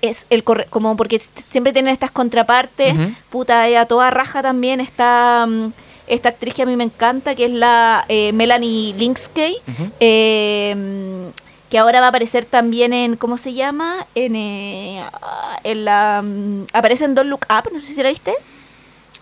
es 0.00 0.26
el 0.30 0.44
corre 0.44 0.66
como 0.70 0.96
porque 0.96 1.20
siempre 1.50 1.72
tienen 1.72 1.92
estas 1.92 2.10
contrapartes. 2.12 2.94
Puta, 3.30 3.68
y 3.68 3.74
a 3.74 3.84
toda 3.86 4.10
raja 4.10 4.42
también 4.42 4.80
está... 4.80 5.44
mm, 5.46 5.72
esta 6.08 6.30
actriz 6.30 6.54
que 6.54 6.62
a 6.62 6.66
mí 6.66 6.76
me 6.76 6.84
encanta, 6.84 7.34
que 7.34 7.44
es 7.46 7.52
la 7.52 8.04
eh, 8.08 8.32
Melanie 8.32 8.94
Linsky, 8.94 9.56
eh, 10.00 11.30
que 11.70 11.78
ahora 11.78 12.00
va 12.00 12.06
a 12.06 12.08
aparecer 12.08 12.44
también 12.46 12.92
en, 12.92 13.16
¿cómo 13.16 13.36
se 13.38 13.52
llama? 13.52 14.06
En, 14.14 14.34
eh, 14.36 15.02
ah, 15.22 15.58
en 15.64 15.84
la... 15.84 16.22
mm, 16.24 16.66
aparece 16.72 17.04
en 17.04 17.14
Don't 17.14 17.28
Look 17.28 17.46
Up, 17.50 17.70
no 17.72 17.80
sé 17.80 17.92
si 17.92 18.02
la 18.02 18.08
viste. 18.08 18.32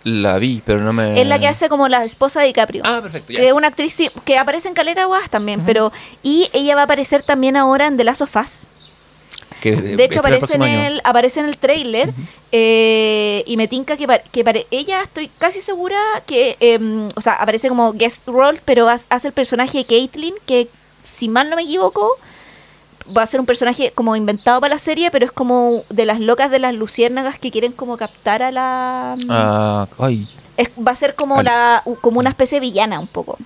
la 0.05 0.39
vi, 0.39 0.63
pero 0.65 0.81
no 0.81 0.93
me 0.93 1.21
Es 1.21 1.27
la 1.27 1.41
que 1.41 1.49
hace 1.49 1.69
como 1.69 1.89
la 1.89 2.05
esposa 2.05 2.41
de 2.41 2.47
DiCaprio. 2.47 2.83
Ah, 2.87 3.01
perfecto. 3.03 3.33
Que 3.33 3.49
es 3.49 3.53
una 3.53 3.67
actriz 3.69 3.93
sí, 3.95 4.11
que 4.25 4.39
aparece 4.39 4.69
en 4.69 4.75
Caleta 4.75 5.05
Guas 5.07 5.29
también, 5.29 5.63
pero... 5.67 5.93
Y 6.23 6.49
ella 6.53 6.77
va 6.77 6.83
a 6.83 6.85
aparecer 6.85 7.25
también 7.25 7.57
ahora 7.57 7.87
en 7.87 7.97
The 7.97 8.05
Last 8.05 8.23
of 8.23 8.37
Us. 8.37 8.67
Que, 9.61 9.75
De 9.75 10.05
hecho, 10.05 10.21
aparece 10.21 10.55
en, 10.55 10.63
el, 10.63 11.01
aparece 11.03 11.41
en 11.41 11.47
el 11.47 11.57
trailer 11.57 12.13
eh, 12.53 13.43
y 13.47 13.57
me 13.57 13.69
tinca 13.69 13.97
que, 13.97 14.07
que 14.33 14.45
pare- 14.45 14.67
ella 14.71 15.03
estoy 15.03 15.29
casi 15.39 15.61
segura 15.61 15.99
que, 16.27 16.57
em, 16.61 17.09
o 17.15 17.21
sea, 17.21 17.35
aparece 17.35 17.69
como 17.69 17.93
guest 17.93 18.27
role, 18.27 18.61
pero 18.65 18.89
ha- 18.89 18.97
hace 19.11 19.29
el 19.29 19.35
personaje 19.35 19.79
de 19.79 19.85
Caitlyn, 19.85 20.35
que 20.47 20.69
si 21.05 21.29
mal 21.29 21.51
no 21.51 21.57
me 21.57 21.63
equivoco, 21.63 22.11
va 23.17 23.23
a 23.23 23.27
ser 23.27 23.39
un 23.41 23.47
personaje 23.47 23.93
como 23.95 24.17
inventado 24.17 24.61
para 24.61 24.75
la 24.75 24.79
serie, 24.81 25.11
pero 25.11 25.25
es 25.27 25.33
como 25.33 25.83
de 25.91 26.07
las 26.07 26.19
locas 26.21 26.51
de 26.51 26.59
las 26.59 26.75
luciérnagas 26.75 27.39
que 27.39 27.51
quieren 27.51 27.73
como 27.73 27.97
captar 27.97 28.43
a 28.43 28.51
la... 28.51 29.17
Ah, 29.29 29.87
ay. 29.99 30.29
es- 30.57 30.71
va 30.85 30.93
a 30.93 30.97
ser 30.97 31.15
como, 31.15 31.43
la, 31.43 31.83
como 32.01 32.19
una 32.21 32.31
especie 32.31 32.57
de 32.57 32.67
villana 32.67 32.99
un 33.01 33.07
poco. 33.07 33.39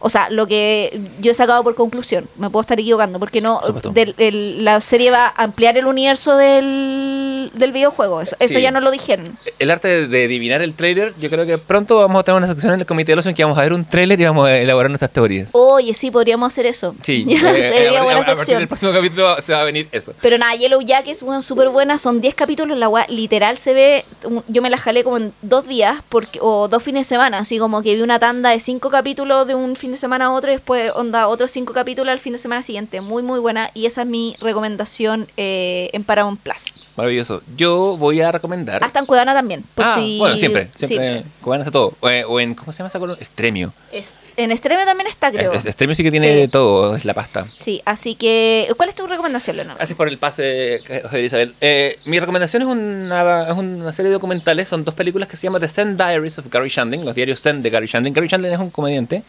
O 0.00 0.10
sea, 0.10 0.28
lo 0.30 0.46
que 0.46 1.00
yo 1.20 1.30
he 1.30 1.34
sacado 1.34 1.62
por 1.62 1.74
conclusión, 1.74 2.26
me 2.36 2.50
puedo 2.50 2.60
estar 2.62 2.78
equivocando, 2.78 3.18
porque 3.18 3.40
no 3.40 3.60
del- 3.92 4.64
la 4.64 4.80
serie 4.80 5.10
va 5.10 5.26
a 5.36 5.44
ampliar 5.44 5.76
el 5.78 5.86
universo 5.86 6.36
del, 6.36 7.50
del 7.54 7.72
videojuego. 7.72 8.20
Eso, 8.20 8.36
eso 8.38 8.58
ya 8.58 8.70
no 8.70 8.80
lo 8.80 8.90
dijeron. 8.90 9.26
El 9.58 9.70
arte 9.70 9.88
de, 9.88 10.08
de 10.08 10.24
adivinar 10.24 10.62
el 10.62 10.74
trailer, 10.74 11.14
yo 11.18 11.30
creo 11.30 11.46
que 11.46 11.58
pronto 11.58 11.96
vamos 11.98 12.20
a 12.20 12.24
tener 12.24 12.38
una 12.38 12.46
sección 12.46 12.74
en 12.74 12.80
el 12.80 12.86
comité 12.86 13.12
de 13.12 13.16
los 13.16 13.26
en 13.26 13.34
que 13.34 13.42
vamos 13.44 13.58
a 13.58 13.62
ver 13.62 13.72
un 13.72 13.84
trailer 13.84 14.20
y 14.20 14.24
vamos 14.24 14.48
a 14.48 14.56
elaborar 14.58 14.90
nuestras 14.90 15.10
teorías. 15.12 15.50
Oye, 15.52 15.94
sí, 15.94 16.10
podríamos 16.10 16.52
hacer 16.52 16.66
eso. 16.66 16.94
Sí, 17.02 17.26
eh, 17.30 17.38
sería 17.72 18.00
a, 18.00 18.04
buena 18.04 18.20
a- 18.20 18.32
a 18.32 18.36
partir 18.36 18.56
del 18.56 18.68
próximo 18.68 18.92
capítulo 18.92 19.36
se 19.40 19.52
va 19.52 19.60
a 19.60 19.64
venir 19.64 19.88
eso. 19.92 20.12
Pero 20.20 20.38
nada, 20.38 20.54
Yellow 20.54 20.80
Jack 20.82 21.06
es 21.08 21.24
súper 21.42 21.68
buena, 21.68 21.98
son 21.98 22.20
10 22.20 22.34
capítulos, 22.34 22.76
la 22.78 22.88
weá 22.88 23.06
literal 23.08 23.58
se 23.58 23.74
ve, 23.74 24.04
yo 24.48 24.62
me 24.62 24.70
la 24.70 24.76
jalé 24.78 25.04
como 25.04 25.16
en 25.18 25.32
dos 25.42 25.66
días 25.66 25.98
porque 26.08 26.38
o 26.42 26.68
dos 26.68 26.82
fines 26.82 27.00
de 27.06 27.08
semana, 27.08 27.38
así 27.38 27.58
como 27.58 27.82
que 27.82 27.94
vi 27.94 28.02
una 28.02 28.18
tanda 28.18 28.50
de 28.50 28.58
cinco 28.60 28.90
capítulos 28.90 29.46
de 29.46 29.54
un 29.54 29.61
fin 29.76 29.92
de 29.92 29.96
semana 29.96 30.26
a 30.26 30.32
otro 30.32 30.50
y 30.50 30.54
después 30.54 30.92
onda 30.94 31.28
otros 31.28 31.50
cinco 31.50 31.72
capítulos 31.72 32.12
al 32.12 32.18
fin 32.18 32.32
de 32.32 32.38
semana 32.38 32.62
siguiente, 32.62 33.00
muy 33.00 33.22
muy 33.22 33.40
buena 33.40 33.70
y 33.74 33.86
esa 33.86 34.02
es 34.02 34.08
mi 34.08 34.36
recomendación 34.40 35.26
eh, 35.36 35.90
en 35.92 36.04
Paramount 36.04 36.40
Plus. 36.40 36.81
Maravilloso. 36.96 37.42
Yo 37.56 37.96
voy 37.96 38.20
a 38.20 38.30
recomendar. 38.30 38.84
Hasta 38.84 38.98
en 38.98 39.06
Cuevana 39.06 39.32
también, 39.34 39.64
por 39.74 39.86
ah, 39.86 39.94
si... 39.94 40.18
bueno, 40.18 40.36
siempre. 40.36 40.68
sí. 40.76 40.86
Siempre. 40.88 41.24
Cubanas 41.40 41.68
a 41.68 41.70
todo. 41.70 41.94
O, 42.00 42.06
o 42.08 42.40
en, 42.40 42.54
¿cómo 42.54 42.70
se 42.72 42.78
llama 42.78 42.88
esa 42.88 42.98
color? 42.98 43.16
Estremio. 43.20 43.72
Es- 43.90 44.14
en 44.36 44.50
Extreme 44.50 44.84
también 44.86 45.08
está, 45.08 45.30
creo. 45.30 45.52
Es- 45.52 45.60
es- 45.60 45.66
Estremio 45.66 45.94
sí 45.94 46.02
que 46.02 46.10
tiene 46.10 46.42
Sí. 46.42 46.48
todo, 46.48 46.96
es 46.96 47.04
la 47.04 47.12
pasta. 47.14 47.46
Sí, 47.56 47.82
así 47.84 48.14
que... 48.14 48.66
¿Cuál 48.76 48.88
es 48.88 48.94
tu 48.94 49.06
recomendación, 49.06 49.56
Leonardo? 49.56 49.76
Gracias 49.78 49.96
por 49.96 50.08
el 50.08 50.16
pase, 50.18 50.80
Javier 50.86 51.24
Isabel. 51.24 51.54
Eh, 51.60 51.98
mi 52.06 52.18
recomendación 52.20 52.62
es 52.62 52.68
una, 52.68 53.48
es 53.48 53.56
una 53.56 53.92
serie 53.92 54.08
de 54.08 54.14
documentales. 54.14 54.68
Son 54.68 54.84
dos 54.84 54.94
películas 54.94 55.28
que 55.28 55.36
se 55.36 55.44
llaman 55.46 55.60
The 55.60 55.68
Zen 55.68 55.96
Diaries 55.96 56.38
of 56.38 56.46
Gary 56.50 56.68
Shandling, 56.70 57.04
los 57.04 57.14
diarios 57.14 57.40
Zen 57.42 57.62
de 57.62 57.70
Gary 57.70 57.86
Shandling. 57.86 58.14
Gary 58.14 58.28
Shandling 58.28 58.52
es 58.52 58.58
un 58.58 58.70
comediante. 58.70 59.22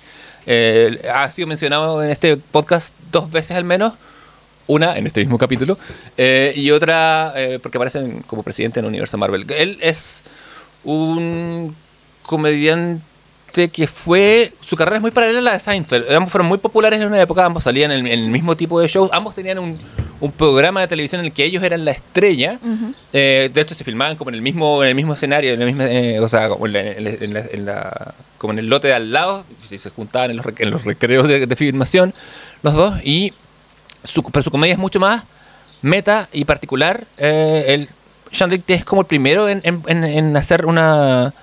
Eh, 0.45 1.02
ha 1.14 1.30
sido 1.31 1.48
mencionado 1.48 2.02
en 2.03 2.10
este 2.10 2.38
podcast 2.38 2.94
dos 3.11 3.30
veces 3.31 3.56
al 3.57 3.64
menos. 3.65 3.94
Una 4.68 4.98
en 4.98 5.07
este 5.07 5.19
mismo 5.22 5.38
capítulo. 5.38 5.77
eh, 6.18 6.53
y 6.56 6.72
otra 6.72 7.34
eh, 7.35 7.60
porque 7.61 7.77
aparece 7.77 8.02
como 8.27 8.44
presidente 8.44 8.80
en 8.80 8.85
el 8.85 8.90
universo 8.90 9.18
Marvel. 9.18 9.45
Él 9.52 9.77
es 9.81 10.23
un 10.84 11.76
comediante 12.23 13.02
que 13.72 13.88
fue. 13.88 14.53
Su 14.61 14.76
carrera 14.76 14.98
es 14.98 15.02
muy 15.02 15.11
paralela 15.11 15.40
a 15.40 15.41
la 15.41 15.53
de 15.53 15.60
Seinfeld. 15.60 16.11
Ambos 16.11 16.31
fueron 16.31 16.48
muy 16.48 16.57
populares 16.57 16.99
en 17.02 17.07
una 17.07 17.22
época, 17.22 17.45
ambos 17.45 17.64
salían 17.64 17.91
en, 17.91 18.07
en 18.07 18.19
el 18.19 18.30
mismo 18.30 18.56
tipo 18.56 18.80
de 18.80 18.88
shows. 18.88 19.10
Ambos 19.14 19.35
tenían 19.35 19.60
un, 19.60 19.77
un 20.19 20.31
programa 20.31 20.81
de 20.81 20.88
televisión 20.88 21.19
en 21.19 21.26
el 21.27 21.31
que 21.34 21.44
ellos 21.45 21.61
eran 21.64 21.85
la 21.85 21.91
estrella. 21.91 22.57
Ujú. 22.64 22.94
Eh, 23.11 23.52
de 23.53 23.61
hecho, 23.61 23.76
se 23.76 23.84
filmaban 23.84 24.15
como 24.18 24.30
en 24.31 24.35
el 24.35 24.41
mismo, 24.41 24.81
en 24.84 24.90
el 24.90 24.95
mismo 24.95 25.14
escenario, 25.14 25.53
en 25.53 25.61
el 25.61 25.68
mismo, 25.68 25.84
eh, 25.84 26.19
o 26.19 26.27
sea, 26.30 26.49
como 26.49 26.65
en, 26.68 26.73
la- 26.73 26.91
en 26.91 27.34
la- 27.34 27.45
la- 27.73 28.14
como 28.38 28.53
en 28.53 28.60
el 28.60 28.68
lote 28.69 28.88
de 28.88 28.94
al 28.94 29.11
lado, 29.11 29.45
se 29.69 29.90
juntaban 29.90 30.31
en 30.31 30.38
los, 30.38 30.45
en 30.57 30.69
los 30.69 30.84
recreos 30.84 31.27
de, 31.27 31.45
de 31.45 31.56
filmación, 31.56 32.14
los 32.61 32.73
dos, 32.73 32.95
y 33.03 33.31
su, 34.03 34.23
pero 34.23 34.43
su 34.43 34.51
comedia 34.51 34.73
es 34.73 34.80
mucho 34.80 34.99
más 34.99 35.23
meta 35.81 36.27
y 36.34 36.45
particular. 36.45 37.03
Eh, 37.17 37.65
el 37.67 37.89
Shandling 38.31 38.63
es 38.67 38.85
como 38.85 39.01
el 39.01 39.07
primero 39.07 39.47
en, 39.49 39.61
en- 39.63 40.03
en- 40.03 40.38
hacer 40.38 40.65
una, 40.65 41.34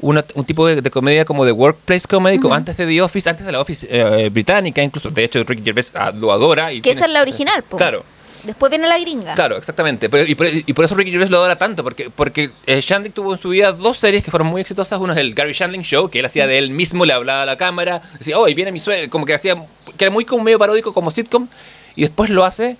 una- 0.00 0.24
un 0.34 0.44
tipo 0.44 0.66
de, 0.66 0.82
de 0.82 0.90
comedia 0.90 1.24
como 1.24 1.44
de 1.44 1.52
workplace 1.52 2.06
comedy, 2.08 2.38
como 2.38 2.54
antes 2.54 2.76
de 2.76 2.86
The 2.86 3.02
Office, 3.02 3.28
antes 3.30 3.46
de 3.46 3.52
la 3.52 3.60
Office 3.60 3.86
eh, 3.90 4.28
británica, 4.30 4.82
incluso. 4.82 5.10
De 5.10 5.24
hecho, 5.24 5.42
Ricky 5.44 5.62
Gervais 5.64 5.92
ah, 5.94 6.12
lo 6.14 6.32
adora. 6.32 6.72
Y 6.72 6.76
Que 6.76 6.82
tiene- 6.82 6.96
esa 6.96 7.06
es 7.06 7.12
la 7.12 7.22
original, 7.22 7.62
po. 7.62 7.76
Claro. 7.76 8.04
Después 8.44 8.70
viene 8.70 8.86
la 8.86 8.96
gringa. 8.98 9.34
Claro, 9.34 9.56
exactamente. 9.56 10.08
Pero- 10.08 10.24
y, 10.30 10.34
por, 10.36 10.46
y 10.46 10.72
por 10.72 10.84
eso 10.84 10.94
Ricky 10.94 11.10
Gervais 11.10 11.30
lo 11.30 11.38
adora 11.38 11.56
tanto, 11.56 11.82
porque, 11.82 12.10
porque 12.10 12.50
eh, 12.66 12.80
Shandling 12.80 13.12
tuvo 13.12 13.32
en 13.32 13.38
su 13.40 13.48
vida 13.48 13.72
dos 13.72 13.96
series 13.96 14.22
que 14.22 14.30
fueron 14.30 14.46
muy 14.48 14.60
exitosas. 14.60 15.00
Uno 15.00 15.12
es 15.14 15.18
el 15.18 15.34
Gary 15.34 15.52
Shandling 15.52 15.82
Show, 15.82 16.08
que 16.10 16.20
él 16.20 16.26
hacía 16.26 16.46
de 16.46 16.58
él 16.58 16.70
mismo, 16.70 17.04
le 17.06 17.12
hablaba 17.12 17.42
a 17.42 17.46
la 17.46 17.56
cámara, 17.56 18.02
decía, 18.18 18.38
oh, 18.38 18.46
y 18.46 18.54
viene 18.54 18.70
mi 18.70 18.78
sueño, 18.78 19.08
como 19.10 19.24
que 19.26 19.34
hacía, 19.34 19.56
que 19.96 20.04
era 20.04 20.10
muy 20.12 20.24
como 20.24 20.44
medio 20.44 20.58
paródico 20.60 20.92
como 20.92 21.10
sitcom, 21.10 21.48
y 21.96 22.02
después 22.02 22.30
lo 22.30 22.44
hace 22.44 22.76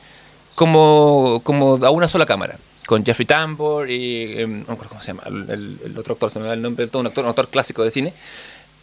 como, 0.54 1.40
como 1.42 1.84
a 1.84 1.90
una 1.90 2.08
sola 2.08 2.26
cámara, 2.26 2.56
con 2.86 3.04
Jeffrey 3.04 3.26
Tambor 3.26 3.90
y, 3.90 4.38
em, 4.40 4.60
no 4.60 4.66
me 4.68 4.72
acuerdo 4.74 4.88
cómo 4.90 5.02
se 5.02 5.08
llama, 5.08 5.22
el, 5.26 5.50
el- 5.50 5.78
el 5.86 5.98
otro 5.98 6.14
actor, 6.14 6.30
se 6.30 6.38
me 6.38 6.46
va 6.46 6.54
el 6.54 6.62
nombre, 6.62 6.86
todo 6.86 7.00
un 7.00 7.06
actor, 7.08 7.24
un 7.24 7.30
actor 7.30 7.48
clásico 7.48 7.82
de 7.82 7.90
cine. 7.90 8.12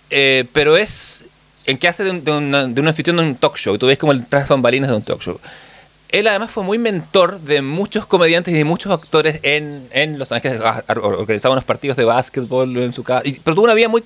Eh, 0.09 0.45
pero 0.53 0.75
es 0.77 1.25
en 1.65 1.77
que 1.77 1.87
hace 1.87 2.03
de 2.03 2.11
un, 2.11 2.23
de, 2.25 2.31
una- 2.31 2.67
de 2.67 2.81
un 2.81 2.87
anfitrión 2.87 3.17
de 3.17 3.23
un 3.23 3.35
talk 3.35 3.55
show. 3.57 3.77
Tú 3.77 3.87
ves 3.87 3.97
como 3.97 4.11
el 4.11 4.25
tras 4.25 4.47
bambalinas 4.47 4.89
de 4.89 4.95
un 4.97 5.01
talk 5.03 5.21
show. 5.21 5.39
Él 6.09 6.27
además 6.27 6.51
fue 6.51 6.63
muy 6.63 6.77
mentor 6.77 7.39
de 7.39 7.61
muchos 7.63 8.05
comediantes 8.05 8.53
y 8.53 8.57
de 8.57 8.65
muchos 8.65 8.91
actores 8.91 9.39
en, 9.41 9.87
en 9.91 10.19
Los 10.19 10.31
Ángeles. 10.31 10.61
Ah, 10.63 10.83
or- 10.89 10.99
Organizaba 10.99 11.53
unos 11.53 11.63
partidos 11.65 11.97
de 11.97 12.03
básquetbol 12.03 12.75
en 12.77 12.93
su 12.93 13.03
casa. 13.03 13.27
Y- 13.27 13.39
pero 13.39 13.55
tuvo 13.55 13.65
una 13.65 13.73
vida 13.73 13.87
muy... 13.87 14.03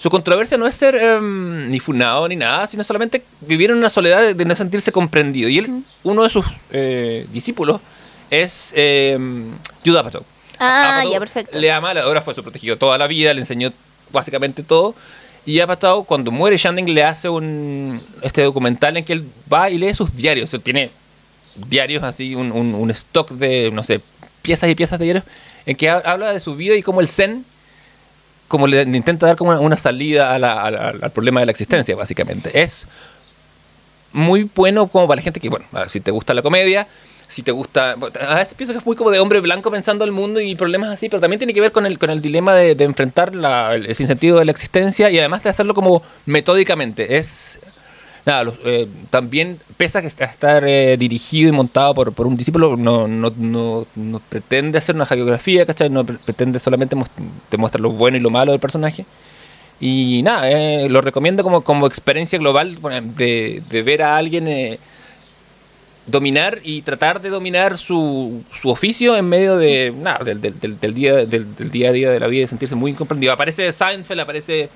Su 0.00 0.08
controversia 0.08 0.56
no 0.56 0.66
es 0.66 0.74
ser 0.74 0.94
em, 0.94 1.70
ni 1.70 1.78
funado 1.78 2.26
ni 2.26 2.34
nada, 2.34 2.66
sino 2.66 2.82
solamente 2.82 3.22
vivir 3.42 3.70
en 3.70 3.76
una 3.76 3.90
soledad 3.90 4.22
de, 4.22 4.32
de 4.32 4.44
no 4.46 4.56
sentirse 4.56 4.92
comprendido. 4.92 5.48
Y 5.50 5.58
él, 5.58 5.82
uno 6.04 6.22
de 6.22 6.30
sus 6.30 6.46
eh, 6.70 7.26
discípulos 7.30 7.82
es 8.30 8.72
em, 8.74 9.50
Judd 9.84 9.98
Apatow. 9.98 10.24
Ah, 10.58 10.94
Apatow 11.00 11.12
ya, 11.12 11.18
perfecto. 11.18 11.58
Le 11.58 11.70
ama, 11.70 11.92
le 11.92 12.00
adora, 12.00 12.22
fue 12.22 12.32
su 12.34 12.42
protegido 12.42 12.78
toda 12.78 12.96
la 12.96 13.06
vida, 13.06 13.34
le 13.34 13.40
enseñó 13.40 13.72
básicamente 14.10 14.62
todo. 14.62 14.94
Y 15.44 15.60
Apatow, 15.60 16.04
cuando 16.04 16.30
muere 16.30 16.56
Shanding, 16.56 16.94
le 16.94 17.04
hace 17.04 17.28
un 17.28 18.00
este 18.22 18.42
documental 18.42 18.96
en 18.96 19.04
que 19.04 19.12
él 19.12 19.24
va 19.52 19.68
y 19.68 19.76
lee 19.76 19.92
sus 19.94 20.16
diarios. 20.16 20.48
O 20.48 20.50
sea, 20.52 20.60
tiene 20.60 20.90
diarios 21.56 22.02
así, 22.04 22.34
un, 22.34 22.52
un- 22.52 22.74
un 22.74 22.90
stock 22.90 23.30
de, 23.32 23.70
no 23.70 23.84
sé, 23.84 24.00
piezas 24.40 24.70
y 24.70 24.74
piezas 24.74 24.98
de 24.98 25.04
diarios, 25.04 25.24
en 25.66 25.76
que 25.76 25.90
ha- 25.90 25.98
habla 25.98 26.32
de 26.32 26.40
su 26.40 26.56
vida 26.56 26.74
y 26.74 26.82
cómo 26.82 27.02
el 27.02 27.08
Zen 27.08 27.44
como 28.50 28.66
le, 28.66 28.82
intenta 28.82 29.26
dar 29.26 29.36
como 29.36 29.52
una, 29.60 29.76
salida 29.76 30.34
al 30.34 31.10
problema 31.12 31.38
de 31.38 31.46
la 31.46 31.52
existencia, 31.52 31.94
básicamente. 31.94 32.60
Es 32.60 32.84
muy 34.12 34.50
bueno 34.56 34.88
como 34.88 35.06
para 35.06 35.20
la 35.20 35.22
gente 35.22 35.38
que, 35.38 35.48
bueno, 35.48 35.66
si 35.86 36.00
te 36.00 36.10
gusta 36.10 36.34
la 36.34 36.42
comedia, 36.42 36.88
si 37.28 37.44
te 37.44 37.52
gusta... 37.52 37.92
A 37.92 38.34
veces 38.34 38.54
pienso 38.54 38.72
que 38.74 38.80
es 38.80 38.84
muy 38.84 38.96
como 38.96 39.12
de 39.12 39.20
hombre 39.20 39.38
blanco 39.38 39.70
pensando 39.70 40.04
el 40.04 40.10
mundo 40.10 40.40
y 40.40 40.56
problemas 40.56 40.90
así, 40.90 41.08
pero 41.08 41.20
también 41.20 41.38
tiene 41.38 41.54
que 41.54 41.60
ver 41.60 41.70
con 41.70 41.86
el, 41.86 41.96
con 41.96 42.10
el 42.10 42.20
dilema 42.20 42.52
de, 42.56 42.74
de 42.74 42.84
enfrentar 42.84 43.36
la, 43.36 43.76
el 43.76 43.94
sinsentido 43.94 44.40
de 44.40 44.44
la 44.44 44.50
existencia 44.50 45.10
y 45.10 45.20
además 45.20 45.44
de 45.44 45.50
hacerlo 45.50 45.72
como 45.72 46.02
metódicamente. 46.26 47.18
Es... 47.18 47.60
Nada, 48.30 48.44
los- 48.44 48.58
eh, 48.64 48.86
también, 49.10 49.58
pese 49.76 49.98
a 49.98 50.02
estar 50.02 50.62
eh, 50.64 50.96
dirigido 50.96 51.48
y 51.48 51.52
montado 51.52 51.94
por, 51.94 52.12
por 52.12 52.28
un 52.28 52.36
discípulo, 52.36 52.76
no, 52.76 53.08
no, 53.08 53.32
no, 53.36 53.86
no 53.96 54.20
pretende 54.28 54.78
hacer 54.78 54.94
una 54.94 55.04
geografía, 55.04 55.66
¿cachai? 55.66 55.90
No 55.90 56.04
pre- 56.04 56.18
pretende 56.24 56.60
solamente 56.60 56.94
te 57.48 57.56
muestra 57.56 57.80
lo 57.80 57.90
bueno 57.90 58.16
y 58.16 58.20
lo 58.20 58.30
malo 58.30 58.52
del 58.52 58.60
personaje. 58.60 59.04
Y 59.80 60.20
nada, 60.22 60.48
eh, 60.48 60.88
lo 60.88 61.00
recomiendo 61.00 61.42
como, 61.42 61.62
como 61.62 61.88
experiencia 61.88 62.38
global 62.38 62.78
de, 63.16 63.64
de 63.68 63.82
ver 63.82 64.02
a 64.02 64.16
alguien 64.16 64.46
eh, 64.46 64.78
dominar 66.06 66.60
y 66.62 66.82
tratar 66.82 67.20
de 67.20 67.30
dominar 67.30 67.76
su, 67.78 68.44
su 68.60 68.68
oficio 68.68 69.16
en 69.16 69.28
medio 69.28 69.56
de 69.56 69.92
nada, 70.00 70.24
del, 70.24 70.40
del, 70.40 70.60
del- 70.60 70.78
del 70.78 70.94
día, 70.94 71.14
del 71.26 71.46
día 71.70 71.88
a 71.88 71.92
día 71.92 72.10
de 72.10 72.20
la 72.20 72.28
vida 72.28 72.44
y 72.44 72.46
sentirse 72.46 72.76
muy 72.76 72.92
incomprendido. 72.92 73.32
Aparece 73.32 73.72
Seinfeld, 73.72 74.20
aparece 74.20 74.68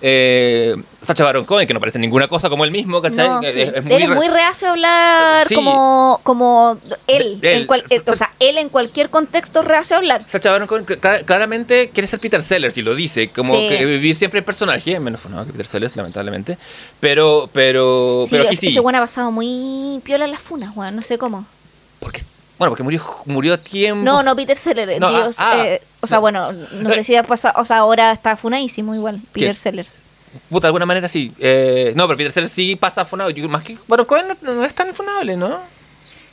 Eh, 0.00 0.76
Sacha 1.02 1.24
Baron 1.24 1.44
Cohen, 1.44 1.66
que 1.66 1.74
no 1.74 1.80
parece 1.80 1.98
ninguna 1.98 2.28
cosa 2.28 2.48
como 2.48 2.64
él 2.64 2.70
mismo, 2.70 3.02
¿cachai? 3.02 3.28
No, 3.28 3.40
Es- 3.42 3.52
sí. 3.52 3.60
es 3.62 3.72
Él 3.74 3.82
muy 3.84 4.02
es 4.02 4.08
re- 4.08 4.14
muy 4.14 4.28
reacio 4.28 4.68
a 4.68 4.70
hablar 4.72 5.48
Sí. 5.48 5.54
como, 5.54 6.20
como 6.22 6.78
él. 7.06 7.40
De- 7.40 7.54
él. 7.54 7.60
en 7.62 7.66
cual- 7.66 7.84
eh, 7.90 8.00
o 8.06 8.14
sea, 8.16 8.30
él 8.38 8.58
en 8.58 8.68
cualquier 8.68 9.10
contexto 9.10 9.60
es 9.60 9.66
reacio 9.66 9.96
a 9.96 9.98
hablar. 9.98 10.22
Sacha 10.28 10.50
Baron 10.52 10.68
Cohen 10.68 10.86
cl- 10.86 11.24
claramente 11.24 11.90
quiere 11.92 12.06
ser 12.06 12.20
Peter 12.20 12.42
Sellers 12.42 12.76
y 12.78 12.82
lo 12.82 12.94
dice, 12.94 13.28
como 13.30 13.54
Sí. 13.54 13.68
que 13.68 13.84
vivir 13.86 14.14
siempre 14.14 14.38
en 14.38 14.44
personaje, 14.44 15.00
menos 15.00 15.24
no, 15.28 15.44
que 15.44 15.52
Peter 15.52 15.66
Sellers, 15.66 15.96
lamentablemente. 15.96 16.58
Pero, 17.00 17.50
pero, 17.52 18.22
Sí, 18.26 18.30
pero 18.32 18.44
aquí 18.44 18.52
ese, 18.54 18.60
sí. 18.60 18.66
ese 18.68 18.80
weón 18.80 18.94
ha 18.96 19.00
pasado 19.00 19.30
muy 19.32 20.00
piola 20.04 20.26
en 20.26 20.30
las 20.30 20.40
funas, 20.40 20.76
weón. 20.76 20.94
No 20.94 21.02
sé 21.02 21.18
cómo. 21.18 21.44
Porque, 22.00 22.22
bueno, 22.58 22.70
porque 22.70 22.82
murió, 22.82 23.02
murió 23.26 23.54
a 23.54 23.58
tiempo. 23.58 24.04
No, 24.04 24.22
no, 24.22 24.34
Peter 24.36 24.56
Sellers. 24.56 25.00
No, 25.00 25.10
Dios, 25.10 25.36
ah, 25.38 25.52
ah. 25.54 25.66
eh, 25.66 25.82
o 26.00 26.06
sea, 26.06 26.18
bueno, 26.18 26.52
no 26.52 26.90
sé 26.92 27.04
si 27.04 27.14
ha 27.16 27.22
pasado. 27.22 27.60
O 27.60 27.64
sea, 27.64 27.78
ahora 27.78 28.12
está 28.12 28.36
funadísimo 28.36 28.94
igual, 28.94 29.20
Peter 29.32 29.48
¿Quién? 29.50 29.54
Sellers. 29.54 29.96
Puta, 30.50 30.66
de 30.66 30.68
alguna 30.68 30.84
manera 30.86 31.08
sí. 31.08 31.32
Eh, 31.38 31.92
no, 31.96 32.06
pero 32.06 32.18
Peter 32.18 32.32
Sellers 32.32 32.52
sí 32.52 32.76
pasa 32.76 33.04
funado. 33.04 33.30
Yo, 33.30 33.48
más 33.48 33.62
que 33.64 33.78
Baron 33.86 34.06
Cohen 34.06 34.26
no, 34.42 34.54
no 34.54 34.64
es 34.64 34.74
tan 34.74 34.94
funable, 34.94 35.36
¿no? 35.36 35.58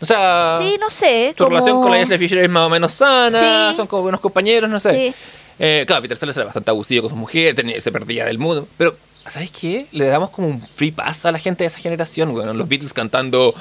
O 0.01 0.05
sea, 0.05 0.57
Sí, 0.59 0.77
no 0.79 0.89
sé. 0.89 1.33
su 1.37 1.43
como... 1.45 1.51
relación 1.57 1.81
con 1.81 1.91
la 1.91 1.97
Leslie 1.99 2.17
Fisher 2.17 2.39
es 2.39 2.49
más 2.49 2.67
o 2.67 2.69
menos 2.69 2.93
sana, 2.93 3.69
Sí. 3.71 3.77
son 3.77 3.87
como 3.87 4.01
buenos 4.03 4.19
compañeros, 4.19 4.69
no 4.69 4.79
sé. 4.79 4.91
Sí. 4.91 5.15
Eh, 5.57 5.85
claro, 5.87 6.01
Peter 6.01 6.17
Sellers 6.17 6.35
era 6.37 6.45
bastante 6.47 6.69
abusivo 6.69 7.03
con 7.03 7.11
su 7.11 7.15
mujer, 7.15 7.55
tenía, 7.55 7.79
se 7.79 7.91
perdía 7.91 8.25
del 8.25 8.37
mundo. 8.37 8.67
Pero, 8.77 8.97
¿sabes 9.27 9.51
qué? 9.51 9.87
Le 9.91 10.05
damos 10.05 10.29
como 10.29 10.47
un 10.47 10.61
free 10.75 10.91
pass 10.91 11.25
a 11.25 11.31
la 11.31 11.39
gente 11.39 11.63
de 11.63 11.67
esa 11.67 11.79
generación, 11.79 12.31
bueno, 12.31 12.53
los 12.53 12.67
Beatles 12.67 12.93
cantando 12.93 13.53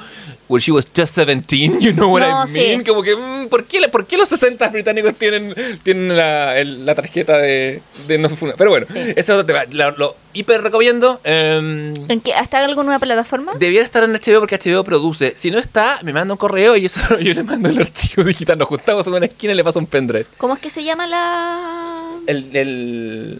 When 0.47 0.61
she 0.61 0.71
was 0.71 0.85
just 0.95 1.15
17, 1.15 1.79
you 1.81 1.91
know 1.93 2.11
what 2.13 2.21
No, 2.21 2.27
I 2.27 2.51
mean? 2.51 2.79
sí. 2.79 2.83
Como 2.85 3.01
que, 3.01 3.15
mm, 3.15 3.47
¿por, 3.47 3.65
qué, 3.65 3.87
¿por 3.89 4.05
qué 4.05 4.15
los 4.17 4.29
60 4.29 4.67
británicos 4.69 5.15
tienen, 5.15 5.55
tienen 5.83 6.15
la, 6.15 6.57
el- 6.59 6.85
la 6.85 6.93
tarjeta 6.93 7.37
de, 7.39 7.81
de 8.07 8.17
no 8.19 8.29
funa? 8.29 8.53
Pero 8.57 8.69
bueno, 8.69 8.85
Sí. 8.87 8.99
eso 9.15 9.15
es 9.15 9.29
otro 9.41 9.45
tema. 9.45 9.63
Lo, 9.71 9.91
lo 9.97 10.15
hiper 10.33 10.61
recomiendo. 10.61 11.19
em, 11.23 11.93
¿En 12.09 12.21
qué? 12.21 12.31
¿Está 12.39 12.63
en 12.63 12.69
alguna 12.69 12.99
plataforma? 12.99 13.53
Debiera 13.57 13.83
estar 13.83 14.03
en 14.03 14.13
HBO 14.13 14.39
porque 14.41 14.59
HBO 14.59 14.83
produce. 14.83 15.33
Si 15.35 15.49
no 15.49 15.57
está, 15.57 15.99
me 16.03 16.13
manda 16.13 16.33
un 16.33 16.37
correo 16.37 16.75
y 16.75 16.81
yo, 16.81 16.89
solo- 16.89 17.19
yo 17.19 17.33
le 17.33 17.41
mando 17.41 17.69
el 17.69 17.79
archivo 17.79 18.23
digital. 18.23 18.57
Nos 18.59 18.67
juntamos 18.67 19.07
en 19.07 19.13
una 19.13 19.25
esquina 19.25 19.53
y 19.53 19.55
le 19.55 19.63
paso 19.63 19.79
un 19.79 19.87
pendrive. 19.87 20.27
¿Cómo 20.37 20.53
es 20.53 20.59
que 20.59 20.69
se 20.69 20.83
llama 20.83 21.07
la...? 21.07 22.03
El, 22.27 22.55
el, 22.55 23.39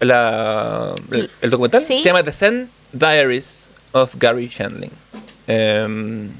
la- 0.00 0.94
el, 1.10 1.30
el 1.42 1.50
documental 1.50 1.80
Sí. 1.80 1.98
se 1.98 2.04
llama 2.08 2.22
The 2.22 2.32
Zen 2.32 2.70
Diaries 2.92 3.68
of 3.92 4.14
Gary 4.18 4.48
Shandling. 4.48 4.90
Em, 5.46 6.30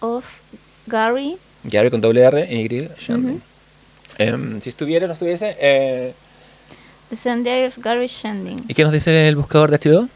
Of 0.00 0.24
Gary. 0.86 1.36
Gary 1.64 1.90
con 1.90 2.00
doble 2.00 2.22
R 2.22 2.46
y 2.50 2.60
Y, 2.74 2.88
Shandling. 2.98 3.42
Em, 4.18 4.60
si 4.60 4.68
estuviera 4.70 5.04
o 5.04 5.08
no 5.08 5.14
estuviese. 5.14 5.56
eh, 5.60 6.14
The 7.10 7.16
Zen 7.16 7.42
Diary 7.42 7.66
of 7.68 7.78
Gary 7.78 8.06
Shanding. 8.06 8.64
¿Y 8.68 8.74
qué 8.74 8.82
nos 8.84 8.92
dice 8.92 9.28
el 9.28 9.36
buscador 9.36 9.70
de 9.70 9.78
HBO? 9.78 10.08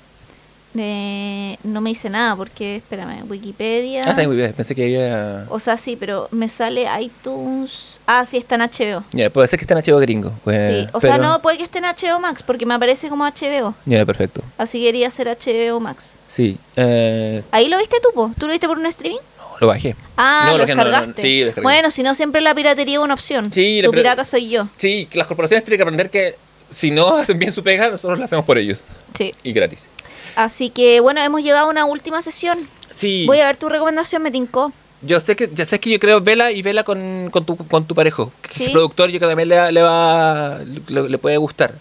Eh, 0.75 1.57
no 1.65 1.81
me 1.81 1.91
dice 1.91 2.09
nada 2.11 2.35
porque, 2.37 2.77
espérame, 2.77 3.25
Wikipedia. 3.29 4.03
Ah, 4.07 4.11
está 4.11 4.23
en 4.23 4.31
Wikipedia. 4.31 4.55
Pensé 4.55 4.75
que 4.75 4.85
había. 4.85 5.47
O 5.51 5.61
sea, 5.61 5.77
sí, 5.79 5.97
pero 5.97 6.29
me 6.33 6.49
sale 6.49 6.87
iTunes. 7.01 7.92
Ah, 8.07 8.27
sí, 8.27 8.37
está 8.37 8.57
en 8.57 8.63
HBO. 8.63 9.05
Ya, 9.13 9.31
puede 9.31 9.47
ser 9.49 9.59
que 9.59 9.65
esté 9.65 9.75
en 9.75 9.81
HBO 9.81 9.99
gringo. 10.01 10.33
pues, 10.45 10.85
sí, 10.85 10.89
o 10.93 11.01
sea, 11.01 11.19
no, 11.19 11.41
puede 11.41 11.59
que 11.59 11.65
esté 11.65 11.79
en 11.79 11.85
HBO 11.85 12.19
Max 12.21 12.43
porque 12.43 12.67
me 12.67 12.75
aparece 12.75 13.09
como 13.09 13.25
HBO. 13.25 13.75
Ya, 13.87 14.05
perfecto. 14.05 14.43
Así 14.59 14.81
quería 14.83 15.09
hacer 15.09 15.29
HBO 15.29 15.79
Max. 15.81 16.13
Sí. 16.29 16.57
Eh, 16.77 17.43
¿Ahí 17.53 17.69
lo 17.69 17.79
viste 17.79 17.97
tú, 18.03 18.09
po? 18.15 18.31
¿Tú 18.39 18.47
lo 18.47 18.53
viste 18.53 18.67
por 18.67 18.79
un 18.79 18.87
streaming? 18.87 19.19
lo 19.61 19.69
bajé. 19.69 19.95
Ah, 20.17 20.49
No, 20.51 20.59
lo 20.59 20.67
que 20.67 20.75
no, 20.75 20.83
no, 20.83 20.91
descargaste. 20.91 21.23
sí, 21.23 21.41
lo 21.41 21.47
descargué. 21.47 21.63
bueno, 21.65 21.91
si 21.93 22.03
no, 22.03 22.17
siempre 22.17 22.41
la 22.41 22.53
piratería 22.53 22.99
es 22.99 23.05
una 23.05 23.15
opción. 23.15 23.53
Sí, 23.53 23.81
tu 23.85 23.91
pira- 23.93 24.03
pirata 24.03 24.25
soy 24.25 24.49
yo. 24.49 24.67
Sí, 24.77 25.09
las 25.13 25.29
corporaciones 25.29 25.63
tienen 25.65 25.79
que 25.79 25.83
aprender 25.85 26.11
que 26.11 26.35
si 26.75 26.91
no 26.91 27.17
hacen 27.19 27.39
bien 27.39 27.53
su 27.53 27.63
pega, 27.63 27.89
nosotros 27.89 28.19
la 28.19 28.25
hacemos 28.25 28.45
por 28.45 28.59
ellos. 28.59 28.83
Sí. 29.17 29.33
Y 29.45 29.53
gratis. 29.53 29.87
Así 30.35 30.71
que, 30.71 30.99
bueno, 30.99 31.21
hemos 31.23 31.43
llegado 31.45 31.67
a 31.67 31.71
una 31.71 31.85
última 31.85 32.23
sesión. 32.23 32.59
Sí. 32.93 33.25
Voy 33.27 33.39
a 33.39 33.47
ver 33.47 33.57
tu 33.57 33.69
recomendación, 33.69 34.23
me 34.23 34.33
tincó. 34.33 34.73
Yo 35.03 35.19
sé 35.21 35.35
que, 35.37 35.51
ya 35.53 35.65
sé 35.65 35.81
que 35.81 35.91
yo 35.91 35.99
creo 35.99 36.21
vela 36.21 36.53
y 36.53 36.63
vela 36.63 36.85
con, 36.85 37.29
con 37.31 37.45
tu 37.45 37.57
con 37.57 37.85
tu 37.87 37.95
parejo. 37.95 38.33
Que 38.43 38.53
Sí. 38.55 38.65
es 38.65 38.71
productor, 38.71 39.11
yo 39.11 39.19
creo 39.19 39.29
que 39.31 39.33
también 39.37 39.49
le, 39.49 39.73
le 39.73 39.83
va 39.83 40.59
le, 40.89 41.09
le 41.09 41.19
puede 41.19 41.37
gustar. 41.39 41.75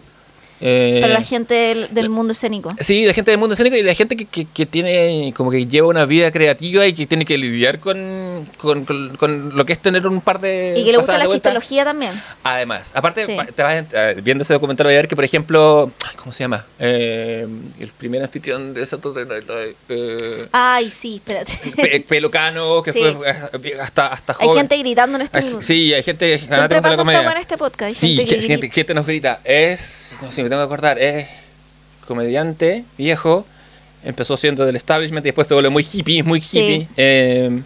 Eh, 0.61 0.99
Para 1.01 1.13
la 1.13 1.23
gente 1.23 1.53
del, 1.53 1.87
del 1.91 2.09
mundo 2.09 2.33
escénico. 2.33 2.69
Sí, 2.79 3.05
la 3.05 3.13
gente 3.13 3.31
del 3.31 3.39
mundo 3.39 3.53
escénico 3.53 3.75
y 3.75 3.81
la 3.83 3.93
gente 3.95 4.15
que, 4.15 4.25
que, 4.25 4.45
que 4.45 4.65
tiene 4.65 5.33
como 5.35 5.49
que 5.51 5.65
lleva 5.65 5.87
una 5.87 6.05
vida 6.05 6.31
creativa 6.31 6.85
y 6.85 6.93
que 6.93 7.07
tiene 7.07 7.25
que 7.25 7.37
lidiar 7.37 7.79
con, 7.79 8.45
con, 8.57 8.85
con- 8.85 9.15
con 9.17 9.55
lo 9.57 9.65
que 9.65 9.73
es 9.73 9.79
tener 9.79 10.05
un 10.07 10.21
par 10.21 10.39
de 10.39 10.75
Y 10.77 10.85
que 10.85 10.91
le 10.91 10.97
gusta 10.99 11.17
la 11.17 11.27
chistología 11.27 11.83
también. 11.83 12.11
Además, 12.43 12.91
aparte, 12.93 13.25
Sí. 13.25 13.37
te 13.55 13.63
vas 13.63 13.85
eh, 13.91 14.15
viendo 14.23 14.43
ese 14.43 14.53
documental, 14.53 14.85
vas 14.85 14.93
a 14.93 14.97
ver 14.97 15.07
que, 15.07 15.15
por 15.15 15.25
ejemplo, 15.25 15.91
¿cómo 16.17 16.31
se 16.31 16.43
llama? 16.43 16.65
Eh, 16.79 17.47
el 17.79 17.87
primer 17.89 18.21
anfitrión 18.23 18.73
de 18.73 18.85
Saturday 18.85 19.25
Night 19.25 19.47
Live, 19.49 19.75
eh, 19.89 20.47
Ay, 20.51 20.91
sí, 20.91 21.15
espérate. 21.15 21.53
Pe- 21.75 22.05
Pelucano, 22.07 22.81
que 22.83 22.91
Sí. 22.93 22.99
fue 22.99 23.29
eh, 23.29 23.77
hasta, 23.81 24.07
hasta 24.07 24.33
Hay 24.39 24.47
joven. 24.47 24.61
gente 24.61 24.77
gritando 24.77 25.17
en 25.17 25.23
este 25.23 25.39
Hay-. 25.39 25.57
Sí, 25.61 25.93
hay 25.93 26.03
gente 26.03 26.37
Siempre 26.37 26.57
la 26.59 26.81
pasa 26.81 26.95
comedia. 26.97 27.21
weá 27.21 27.31
en 27.31 27.37
este 27.37 27.57
podcast. 27.57 27.83
Hay 27.87 27.93
Sí, 27.93 28.15
gente 28.17 28.35
que 28.35 28.41
gente, 28.41 28.69
gente, 28.69 28.93
nos 28.93 29.05
grita. 29.05 29.39
Es, 29.43 30.13
no 30.21 30.31
sé, 30.31 30.43
tengo 30.51 30.61
que 30.61 30.65
acordar, 30.65 30.99
es 30.99 31.27
comediante, 32.07 32.83
viejo, 32.97 33.45
empezó 34.03 34.35
siendo 34.37 34.65
del 34.65 34.75
establishment 34.75 35.25
y 35.25 35.29
después 35.29 35.47
se 35.47 35.53
vuelve 35.53 35.69
muy 35.69 35.85
hippie, 35.89 36.23
muy 36.23 36.39
Sí. 36.39 36.59
hippie. 36.59 36.87
Eh, 36.97 37.61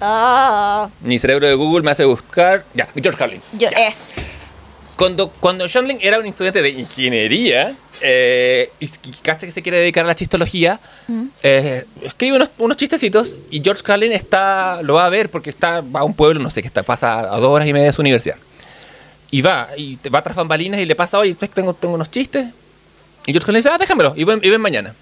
Ah, 0.00 0.88
mi 1.00 1.18
cerebro 1.18 1.46
de 1.46 1.54
Google 1.54 1.84
me 1.84 1.92
hace 1.92 2.04
buscar. 2.04 2.64
Ya, 2.74 2.88
George 3.00 3.16
Carlin. 3.18 3.40
yo, 3.52 3.68
es. 3.68 4.14
Cuando, 4.96 5.28
cuando 5.28 5.66
Shandling 5.68 5.98
era 6.02 6.18
un 6.18 6.26
estudiante 6.26 6.60
de 6.60 6.70
ingeniería 6.70 7.74
eh, 8.00 8.70
y 8.80 8.88
cacha 9.22 9.46
que 9.46 9.52
se 9.52 9.62
quiere 9.62 9.78
dedicar 9.78 10.04
a 10.04 10.08
la 10.08 10.14
chistología, 10.14 10.80
Mm. 11.08 11.24
eh, 11.42 11.84
escribe 12.02 12.36
unos, 12.36 12.48
unos 12.58 12.76
chistecitos 12.76 13.36
y 13.50 13.60
George 13.62 13.82
Carlin 13.84 14.12
está, 14.12 14.80
lo 14.82 14.94
va 14.94 15.06
a 15.06 15.08
ver 15.08 15.30
porque 15.30 15.50
está, 15.50 15.80
va 15.82 16.00
a 16.00 16.04
un 16.04 16.14
pueblo, 16.14 16.40
no 16.40 16.50
sé, 16.50 16.62
que 16.62 16.68
está, 16.68 16.82
pasa 16.82 17.20
a 17.20 17.38
dos 17.38 17.50
horas 17.50 17.66
y 17.68 17.72
media 17.72 17.86
de 17.86 17.92
su 17.92 18.00
universidad. 18.02 18.36
Y 19.32 19.40
va, 19.40 19.70
y 19.78 19.96
te 19.96 20.10
va 20.10 20.22
tras 20.22 20.36
bambalinas 20.36 20.78
y 20.78 20.84
le 20.84 20.94
pasa, 20.94 21.18
oye, 21.18 21.34
tengo, 21.34 21.72
tengo 21.72 21.94
unos 21.94 22.10
chistes. 22.10 22.48
Y 23.24 23.32
George 23.32 23.46
Carlin 23.46 23.60
dice, 23.60 23.70
ah, 23.72 23.78
déjamelo, 23.78 24.12
y 24.14 24.24
ven, 24.24 24.40
y 24.42 24.50
ven 24.50 24.60
mañana. 24.60 24.94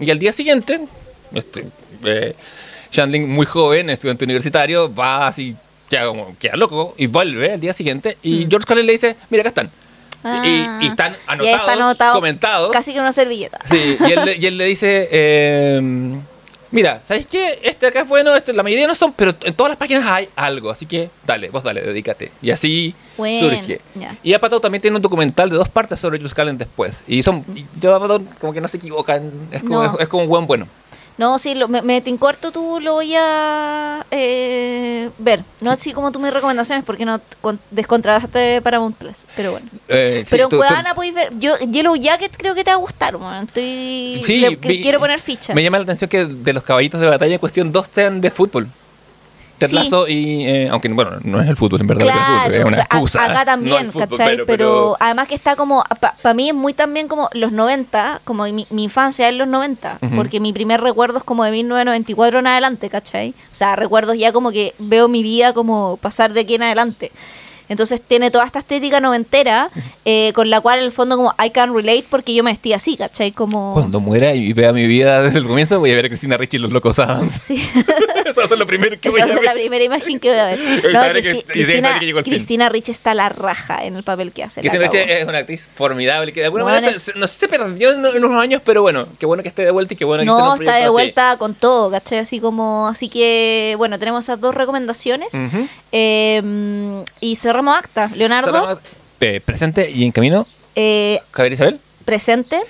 Y 0.00 0.10
al 0.10 0.18
día 0.18 0.32
siguiente, 0.32 0.80
este, 1.32 1.64
eh, 2.02 2.34
Shandling, 2.90 3.30
muy 3.30 3.46
joven, 3.46 3.90
estudiante 3.90 4.24
universitario, 4.24 4.92
va 4.92 5.28
así, 5.28 5.54
queda, 5.88 6.06
como, 6.06 6.36
queda 6.36 6.56
loco, 6.56 6.96
y 6.98 7.06
vuelve 7.06 7.52
al 7.52 7.60
día 7.60 7.72
siguiente. 7.72 8.18
Y 8.24 8.48
George 8.50 8.66
Carlin 8.66 8.86
le 8.86 8.92
dice, 8.92 9.14
mira, 9.30 9.42
acá 9.42 9.48
están. 9.50 9.70
Ah. 10.24 10.42
Y, 10.44 10.86
y 10.86 10.88
están 10.88 11.12
Y 11.12 11.16
anotados, 11.28 11.60
está 11.60 11.72
anotado 11.74 12.14
comentados. 12.14 12.72
Casi 12.72 12.92
que 12.92 12.98
una 12.98 13.12
servilleta. 13.12 13.60
Sí, 13.70 13.96
y 14.00 14.12
él, 14.12 14.36
y 14.42 14.46
él 14.46 14.58
le 14.58 14.64
dice, 14.64 15.08
eh, 15.12 15.80
mira, 16.74 17.00
¿sabes 17.06 17.26
qué? 17.26 17.58
Este 17.62 17.86
acá 17.86 18.00
es 18.00 18.08
bueno, 18.08 18.34
este, 18.36 18.52
la 18.52 18.62
mayoría 18.62 18.86
no 18.86 18.94
son, 18.94 19.12
pero 19.14 19.32
en 19.44 19.54
todas 19.54 19.70
las 19.70 19.78
páginas 19.78 20.04
hay 20.06 20.28
algo, 20.36 20.70
así 20.70 20.84
que 20.84 21.08
dale, 21.26 21.48
vos 21.48 21.62
dale, 21.62 21.80
dedícate. 21.80 22.32
Y 22.42 22.50
así 22.50 22.94
Bueno, 23.16 23.48
surge. 23.48 23.80
ya. 23.94 24.14
Y 24.22 24.34
Apatow 24.34 24.60
también 24.60 24.82
tiene 24.82 24.96
un 24.96 25.02
documental 25.02 25.48
de 25.48 25.56
dos 25.56 25.68
partes 25.68 25.98
sobre 26.00 26.18
Jules 26.18 26.34
Callen 26.34 26.58
después. 26.58 27.04
Y 27.06 27.22
son, 27.22 27.44
y 27.54 27.64
yo 27.80 27.94
Apatow 27.94 28.22
como 28.40 28.52
que 28.52 28.60
no 28.60 28.68
se 28.68 28.76
equivocan, 28.76 29.30
es 29.52 29.62
como, 29.62 29.82
No. 29.82 29.94
es, 29.94 30.00
es 30.00 30.08
como 30.08 30.24
un 30.24 30.28
buen 30.28 30.46
bueno. 30.46 30.66
No, 31.16 31.38
sí, 31.38 31.54
lo, 31.54 31.68
me, 31.68 31.80
me 31.82 32.00
tincorto 32.00 32.50
tú 32.50 32.80
lo 32.80 32.94
voy 32.94 33.14
a 33.16 34.04
eh, 34.10 35.10
ver. 35.18 35.44
No 35.60 35.70
así 35.70 35.92
como 35.92 36.10
tú 36.10 36.18
mis 36.18 36.32
recomendaciones 36.32 36.84
porque 36.84 37.04
no 37.04 37.20
con- 37.40 37.60
descontrataste 37.70 38.60
Paramount 38.62 38.96
Plus. 38.96 39.24
Pero 39.36 39.52
bueno. 39.52 39.66
Eh, 39.88 40.22
sí, 40.24 40.30
pero 40.32 40.44
en 40.44 40.50
tú- 40.50 40.56
tú- 40.56 40.62
Cuevana 40.62 40.94
podéis 40.94 41.14
ver. 41.14 41.32
Yo, 41.38 41.56
Yellow 41.58 41.94
Jacket 41.94 42.36
creo 42.36 42.54
que 42.56 42.64
te 42.64 42.70
va 42.70 42.74
a 42.74 42.80
gustar, 42.80 43.16
man. 43.18 43.44
Estoy. 43.44 44.20
Sí, 44.24 44.38
le- 44.40 44.56
que 44.58 44.68
vi- 44.68 44.82
quiero 44.82 44.98
poner 44.98 45.20
ficha. 45.20 45.54
Me 45.54 45.62
llama 45.62 45.78
la 45.78 45.84
atención 45.84 46.08
que 46.10 46.24
de 46.26 46.52
los 46.52 46.64
caballitos 46.64 47.00
de 47.00 47.06
batalla 47.06 47.32
en 47.34 47.38
cuestión, 47.38 47.70
dos 47.70 47.88
sean 47.92 48.20
de 48.20 48.30
fútbol. 48.32 48.68
Ted 49.58 49.68
Sí. 49.68 49.74
Lasso 49.74 50.08
y. 50.08 50.44
eh, 50.46 50.68
aunque, 50.70 50.88
bueno, 50.88 51.12
no 51.22 51.40
es 51.40 51.48
el 51.48 51.56
fútbol, 51.56 51.80
en 51.80 51.86
verdad, 51.86 52.06
lo 52.06 52.12
que 52.12 52.18
es 52.18 52.24
el 52.26 52.34
fútbol, 52.42 52.54
es 52.54 52.64
una 52.64 52.76
a- 52.78 52.80
excusa. 52.82 53.24
acá 53.24 53.38
no 53.40 53.44
también, 53.44 53.92
fútbol, 53.92 54.08
¿cachai? 54.08 54.38
Pero, 54.46 54.96
además 55.00 55.28
que 55.28 55.34
está 55.34 55.56
como, 55.56 55.84
para 56.22 56.34
mí 56.34 56.48
es 56.48 56.54
muy 56.54 56.72
también 56.74 57.06
como 57.08 57.28
los 57.32 57.52
90, 57.52 58.20
como 58.24 58.44
mi, 58.44 58.66
mi 58.70 58.84
infancia 58.84 59.28
es 59.28 59.34
los 59.34 59.46
90, 59.48 59.98
Ujú. 60.02 60.16
porque 60.16 60.40
mi 60.40 60.52
primer 60.52 60.80
recuerdo 60.80 61.18
es 61.18 61.24
como 61.24 61.44
de 61.44 61.52
1994 61.52 62.38
en 62.40 62.46
adelante, 62.48 62.90
¿cachai? 62.90 63.30
O 63.52 63.56
sea, 63.56 63.76
recuerdos 63.76 64.18
ya 64.18 64.32
como 64.32 64.50
que 64.50 64.74
veo 64.78 65.08
mi 65.08 65.22
vida 65.22 65.52
como 65.52 65.96
pasar 65.98 66.32
de 66.32 66.40
aquí 66.40 66.54
en 66.56 66.62
adelante. 66.64 67.12
Entonces 67.68 68.00
tiene 68.06 68.30
toda 68.30 68.44
esta 68.44 68.58
estética 68.58 69.00
noventera, 69.00 69.70
eh, 70.04 70.32
con 70.34 70.50
la 70.50 70.60
cual 70.60 70.80
en 70.80 70.84
el 70.86 70.92
fondo 70.92 71.16
como 71.16 71.34
I 71.44 71.50
can 71.50 71.74
relate 71.74 72.04
porque 72.10 72.34
yo 72.34 72.44
me 72.44 72.50
vestía 72.52 72.76
así, 72.76 72.96
¿cachai? 72.96 73.32
Como... 73.32 73.72
Cuando 73.74 74.00
muera 74.00 74.34
y 74.34 74.52
vea 74.52 74.72
mi 74.72 74.86
vida 74.86 75.22
desde 75.22 75.38
el 75.38 75.46
comienzo, 75.46 75.78
voy 75.80 75.92
a 75.92 75.94
ver 75.96 76.04
a 76.06 76.08
Cristina 76.08 76.36
Ricci 76.36 76.56
y 76.58 76.60
los 76.60 76.72
locos 76.72 76.98
Adams. 76.98 77.32
Sí. 77.32 77.54
Eso 78.26 78.40
va 78.40 78.44
a 78.46 78.48
ser 78.48 78.58
lo 78.58 78.66
primero 78.66 78.96
que 79.00 79.08
Esa 79.08 79.18
va 79.18 79.24
a 79.32 79.34
ser 79.34 79.44
la 79.44 79.52
primera 79.52 79.84
imagen 79.84 80.18
que 80.20 80.28
voy 80.30 80.38
a 80.38 80.44
ver. 80.46 80.58
No, 80.94 81.02
que- 81.14 81.44
Cristina, 81.44 81.98
que. 82.00 82.22
Cristina 82.22 82.68
Rich 82.68 82.88
está 82.90 83.14
la 83.14 83.28
raja 83.28 83.84
en 83.84 83.96
el 83.96 84.02
papel 84.02 84.32
que 84.32 84.44
hace. 84.44 84.62
la 84.62 84.70
Cristina 84.70 84.90
Ricci 85.02 85.12
es 85.12 85.26
una 85.28 85.38
actriz 85.38 85.68
formidable 85.74 86.32
que 86.32 86.40
de 86.40 86.46
alguna 86.46 86.64
Bueno, 86.64 86.76
manera, 86.76 86.94
es- 86.94 87.02
se- 87.02 87.18
no 87.18 87.26
sé 87.26 87.38
se 87.38 87.48
perdió 87.48 87.92
en, 87.92 88.04
unos 88.24 88.40
años, 88.40 88.60
pero 88.64 88.82
bueno, 88.82 89.06
qué 89.18 89.26
bueno 89.26 89.42
que 89.42 89.48
esté 89.48 89.64
de 89.64 89.70
vuelta 89.70 89.94
y 89.94 89.96
qué 89.96 90.04
bueno 90.04 90.22
que 90.22 90.28
esté 90.28 90.38
en 90.40 90.44
No, 90.46 90.52
un 90.54 90.60
está 90.62 90.76
de 90.76 90.82
así. 90.84 90.90
vuelta 90.92 91.36
con 91.38 91.54
todo, 91.54 91.90
¿cachai? 91.90 92.18
Así 92.18 92.40
como, 92.40 92.88
así 92.88 93.08
que, 93.08 93.74
bueno, 93.78 93.98
tenemos 93.98 94.24
esas 94.24 94.40
dos 94.40 94.54
recomendaciones. 94.54 95.32
Eh, 95.92 96.42
y 97.20 97.36
cerramos 97.54 97.76
acta. 97.78 98.10
Leonardo, 98.14 98.52
Cerramos- 98.52 98.78
eh, 99.20 99.40
presente 99.44 99.90
y 99.90 100.04
en 100.04 100.10
camino, 100.12 100.46
eh, 100.74 101.20
Javier 101.30 101.52
Isabel. 101.52 101.80
presente, 102.04 102.60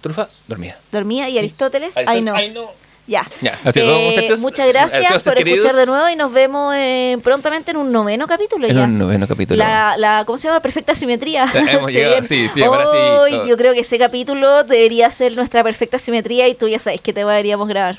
Trufa, 0.00 0.28
dormida. 0.48 0.76
dormía, 0.90 1.28
y 1.28 1.38
Aristóteles, 1.38 1.96
ay 1.96 2.22
no. 2.22 2.34
Ay, 2.34 2.50
no. 2.50 2.70
Ya. 3.12 3.26
Ya, 3.42 3.58
así 3.64 3.80
Eh, 3.80 4.10
muchachos. 4.16 4.40
muchas 4.40 4.68
gracias 4.68 5.22
por 5.22 5.34
queridos. 5.34 5.58
escuchar 5.58 5.76
de 5.78 5.84
nuevo 5.86 6.08
y 6.08 6.16
nos 6.16 6.32
vemos 6.32 6.74
eh, 6.76 7.18
prontamente 7.22 7.72
en 7.72 7.76
un 7.76 7.92
noveno 7.92 8.26
capítulo 8.26 8.66
En 8.66 8.74
ya. 8.76 8.84
un 8.84 8.96
noveno 8.98 9.28
capítulo. 9.28 9.58
La, 9.58 9.96
la, 9.98 10.22
¿Cómo 10.24 10.38
se 10.38 10.48
llama? 10.48 10.60
Perfecta 10.60 10.94
simetría. 10.94 11.46
Hemos 11.54 11.92
llegado, 11.92 12.24
sí, 12.24 12.48
sí, 12.54 12.62
ahora 12.62 12.84
sí, 12.84 12.90
todo. 12.92 13.46
yo 13.46 13.56
creo 13.58 13.74
que 13.74 13.80
ese 13.80 13.98
capítulo 13.98 14.64
debería 14.64 15.10
ser 15.10 15.34
nuestra 15.36 15.62
perfecta 15.62 15.98
simetría 15.98 16.48
y 16.48 16.54
tú 16.54 16.68
ya 16.68 16.78
sabes 16.78 17.00
que 17.02 17.12
te 17.12 17.20
deberíamos 17.20 17.68
grabar. 17.68 17.98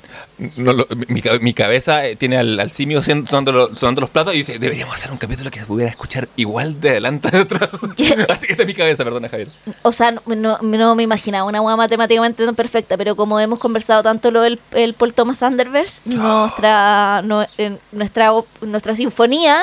No, 0.57 0.73
lo- 0.73 0.88
mi, 1.07 1.22
mi 1.41 1.53
cabeza 1.53 2.06
eh, 2.07 2.15
tiene 2.15 2.38
al, 2.38 2.60
al 2.60 2.72
simio 2.72 3.03
sonando, 3.03 3.76
sonando 3.76 4.02
los 4.02 4.10
platos 4.10 4.34
y 4.34 4.38
dice, 4.38 4.57
deberíamos 4.57 4.95
hacer 4.95 5.11
un 5.11 5.18
capítulo 5.18 5.52
que 5.52 5.60
se 5.60 5.65
pudiera 5.68 5.91
escuchar 5.91 6.27
igual 6.38 6.81
de 6.81 6.90
adelante 6.90 7.30
a 7.31 7.41
atrás. 7.41 7.69
Así 8.30 8.48
que 8.48 8.53
esa 8.53 8.61
es 8.64 8.65
mi 8.68 8.73
cabeza, 8.73 9.03
perdona 9.03 9.30
Javier. 9.30 9.49
O 9.84 9.91
sea, 9.91 10.10
no, 10.11 10.22
no- 10.35 10.57
no 10.61 10.95
me 10.95 11.03
imaginaba 11.03 11.48
una 11.48 11.61
hueá 11.61 11.76
matemáticamente 11.76 12.44
tan 12.45 12.56
perfecta, 12.56 12.98
pero 12.98 13.15
como 13.15 13.40
hemos 13.40 13.60
conversado 13.60 14.02
tanto 14.02 14.31
lo 14.31 14.41
del 14.41 14.60
el 14.72 14.94
Paul 15.03 15.13
Thomas 15.13 15.43
Anderverse, 15.43 15.99
nuestra, 16.05 17.21
no- 17.25 17.45
en- 17.57 17.77
nuestra, 17.91 18.31
op- 18.31 18.47
nuestra 18.61 18.95
sinfonía 18.95 19.61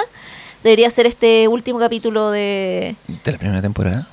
debería 0.62 0.90
ser 0.90 1.06
este 1.06 1.48
último 1.48 1.78
capítulo 1.78 2.30
de... 2.30 2.94
¿De 3.24 3.32
la 3.32 3.38
primera 3.38 3.62
temporada? 3.62 4.06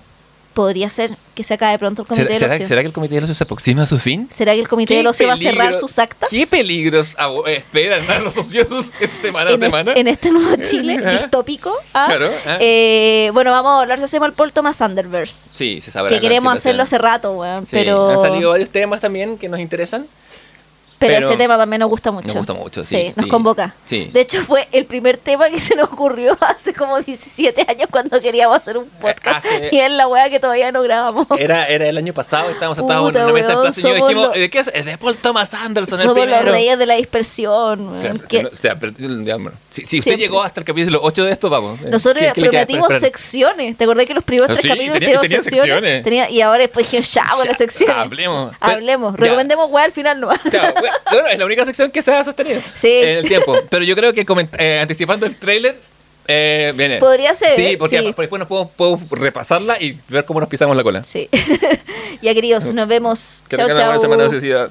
Podría 0.53 0.89
ser 0.89 1.11
que 1.35 1.43
se 1.43 1.53
acabe 1.53 1.77
pronto 1.77 2.01
el 2.03 2.07
comité 2.07 2.23
¿Será, 2.23 2.33
del 2.33 2.39
será- 2.39 2.53
ocio. 2.55 2.67
será 2.67 2.81
que 2.81 2.87
el 2.87 2.93
comité 2.93 3.15
del 3.15 3.25
ocio 3.25 3.35
se 3.35 3.43
aproxima 3.43 3.83
a 3.83 3.85
su 3.85 3.99
fin? 3.99 4.27
¿Será 4.31 4.53
que 4.53 4.61
el 4.61 4.67
comité 4.69 4.93
¿Qué 4.93 4.97
del 4.99 5.07
ocio 5.07 5.27
va 5.27 5.33
a 5.33 5.37
cerrar 5.37 5.75
sus 5.75 5.99
actas? 5.99 6.29
¿Qué 6.31 6.47
peligros 6.47 7.13
esperan 7.45 8.09
a 8.09 8.19
los 8.19 8.37
ociosos 8.37 8.87
esta 9.01 9.21
semana 9.21 9.49
a 9.49 9.53
en, 9.53 9.59
semana? 9.59 9.93
en 9.95 10.07
este 10.07 10.31
nuevo 10.31 10.55
Chile 10.63 10.99
Ah. 11.05 11.11
distópico. 11.11 11.73
¿ah? 11.93 12.05
Claro, 12.07 12.31
ah. 12.45 12.57
Eh, 12.61 13.29
bueno, 13.33 13.51
vamos 13.51 13.77
a 13.77 13.81
hablar, 13.81 14.01
hacemos 14.01 14.29
el 14.29 14.33
Paul 14.33 14.51
Thomas 14.53 14.79
Underverse. 14.81 15.49
Sí, 15.53 15.79
se 15.81 15.91
sabrá. 15.91 16.09
Que 16.09 16.21
queremos 16.21 16.55
hacerlo 16.55 16.81
hace 16.83 16.97
rato, 16.97 17.33
weón. 17.33 17.65
Sí, 17.65 17.71
pero, 17.73 18.11
Han 18.11 18.21
salido 18.31 18.49
varios 18.51 18.69
temas 18.69 19.01
también 19.01 19.37
que 19.37 19.49
nos 19.49 19.59
interesan. 19.59 20.07
Pero, 20.99 21.13
pero 21.15 21.27
ese 21.29 21.37
tema 21.37 21.57
también 21.57 21.79
nos 21.79 21.89
gusta 21.89 22.11
mucho. 22.11 22.27
nos 22.27 22.35
gusta 22.37 22.53
mucho, 22.53 22.83
sí, 22.83 23.11
nos 23.15 23.25
sí. 23.25 23.29
convoca. 23.29 23.73
Sí. 23.85 24.09
De 24.13 24.21
hecho, 24.21 24.41
fue 24.41 24.67
el 24.71 24.85
primer 24.85 25.17
tema 25.17 25.49
que 25.49 25.59
se 25.59 25.75
nos 25.75 25.91
ocurrió 25.91 26.37
hace 26.41 26.73
como 26.73 26.99
17 27.01 27.65
años 27.67 27.87
cuando 27.91 28.19
queríamos 28.19 28.57
hacer 28.57 28.77
un 28.77 28.87
podcast. 28.89 29.45
hace- 29.45 29.69
Y 29.71 29.79
es 29.79 29.91
la 29.91 30.07
weá 30.07 30.29
que 30.29 30.39
todavía 30.39 30.71
no 30.71 30.81
grabamos. 30.81 31.27
Era, 31.37 31.67
era 31.67 31.87
el 31.87 31.97
año 31.97 32.13
pasado, 32.13 32.49
estábamos 32.49 32.77
sentados 32.77 33.15
en 33.15 33.21
una 33.23 33.33
mesa 33.33 33.49
de 33.49 33.61
plaza 33.61 33.79
y 33.79 33.83
yo 33.83 33.93
dijimos, 33.93 34.13
los- 34.27 34.33
¿de 34.33 34.49
qué 34.49 34.59
es? 34.59 34.71
Es 34.73 34.85
de 34.85 34.97
Paul 34.97 35.17
Thomas 35.17 35.53
Anderson, 35.53 35.99
el 35.99 36.07
Somos 36.07 36.17
los 36.17 36.25
primero. 36.25 36.51
reyes 36.51 36.77
de 36.79 36.85
la 36.85 36.95
dispersión. 36.95 37.95
O 37.97 38.01
sea, 38.01 38.13
Que- 38.27 38.45
o 38.45 38.55
sea, 38.55 38.75
pero, 38.79 38.93
si, 38.93 39.01
si 39.01 39.83
usted 39.83 39.87
Siempre. 39.89 40.17
llegó 40.17 40.41
hasta 40.43 40.59
el 40.61 40.65
capítulo 40.65 40.99
8 41.03 41.23
de 41.25 41.31
esto, 41.31 41.49
vamos. 41.49 41.79
eh, 41.81 41.89
Nosotros 41.91 42.23
¿qué- 42.33 42.41
qué 42.41 42.49
prometimos 42.49 42.93
secciones. 42.99 43.77
¿Te 43.77 43.83
acordás 43.83 44.05
que 44.05 44.13
los 44.13 44.23
primeros 44.23 44.49
Ah, 44.51 44.57
tres 44.59 44.71
capítulos 44.71 44.93
tenía- 44.93 45.19
teníamos 45.19 45.27
tenía 45.27 45.41
secciones? 45.43 45.71
secciones. 45.73 46.03
Tenía- 46.03 46.29
y 46.29 46.41
ahora 46.41 46.59
después 46.59 46.85
dijimos, 46.85 47.13
ya, 47.13 47.25
con 47.35 47.47
las 47.47 47.57
secciones. 47.57 47.95
hablemos. 47.95 48.53
Hablemos. 48.59 49.15
Recomendemos 49.15 49.69
weá 49.69 49.85
al 49.85 49.91
final 49.91 50.19
no. 50.19 50.29
bueno, 51.11 51.27
es 51.27 51.39
la 51.39 51.45
única 51.45 51.65
sección 51.65 51.91
que 51.91 52.01
se 52.01 52.11
ha 52.13 52.23
sostenido 52.23 52.61
Sí. 52.73 52.91
en 52.91 53.17
el 53.19 53.27
tiempo. 53.27 53.57
Pero 53.69 53.83
yo 53.83 53.95
creo 53.95 54.13
que 54.13 54.25
eh, 54.57 54.79
anticipando 54.81 55.25
el 55.25 55.35
trailer, 55.35 55.75
eh, 56.27 56.73
viene. 56.75 56.97
Podría 56.97 57.33
ser, 57.33 57.53
Sí, 57.53 57.77
porque 57.77 57.99
sí. 57.99 58.05
después 58.05 58.29
nos 58.31 58.47
podemos, 58.47 58.71
podemos 58.71 59.09
repasarla 59.09 59.81
y 59.81 59.97
ver 60.09 60.25
cómo 60.25 60.39
nos 60.39 60.49
pisamos 60.49 60.75
la 60.75 60.83
cola. 60.83 61.03
Sí. 61.03 61.29
ya, 62.21 62.33
queridos, 62.33 62.73
nos 62.73 62.87
vemos. 62.87 63.43
Que 63.47 63.55
una 63.55 63.65
buena 63.73 63.99
semana 63.99 64.27
de. 64.27 64.67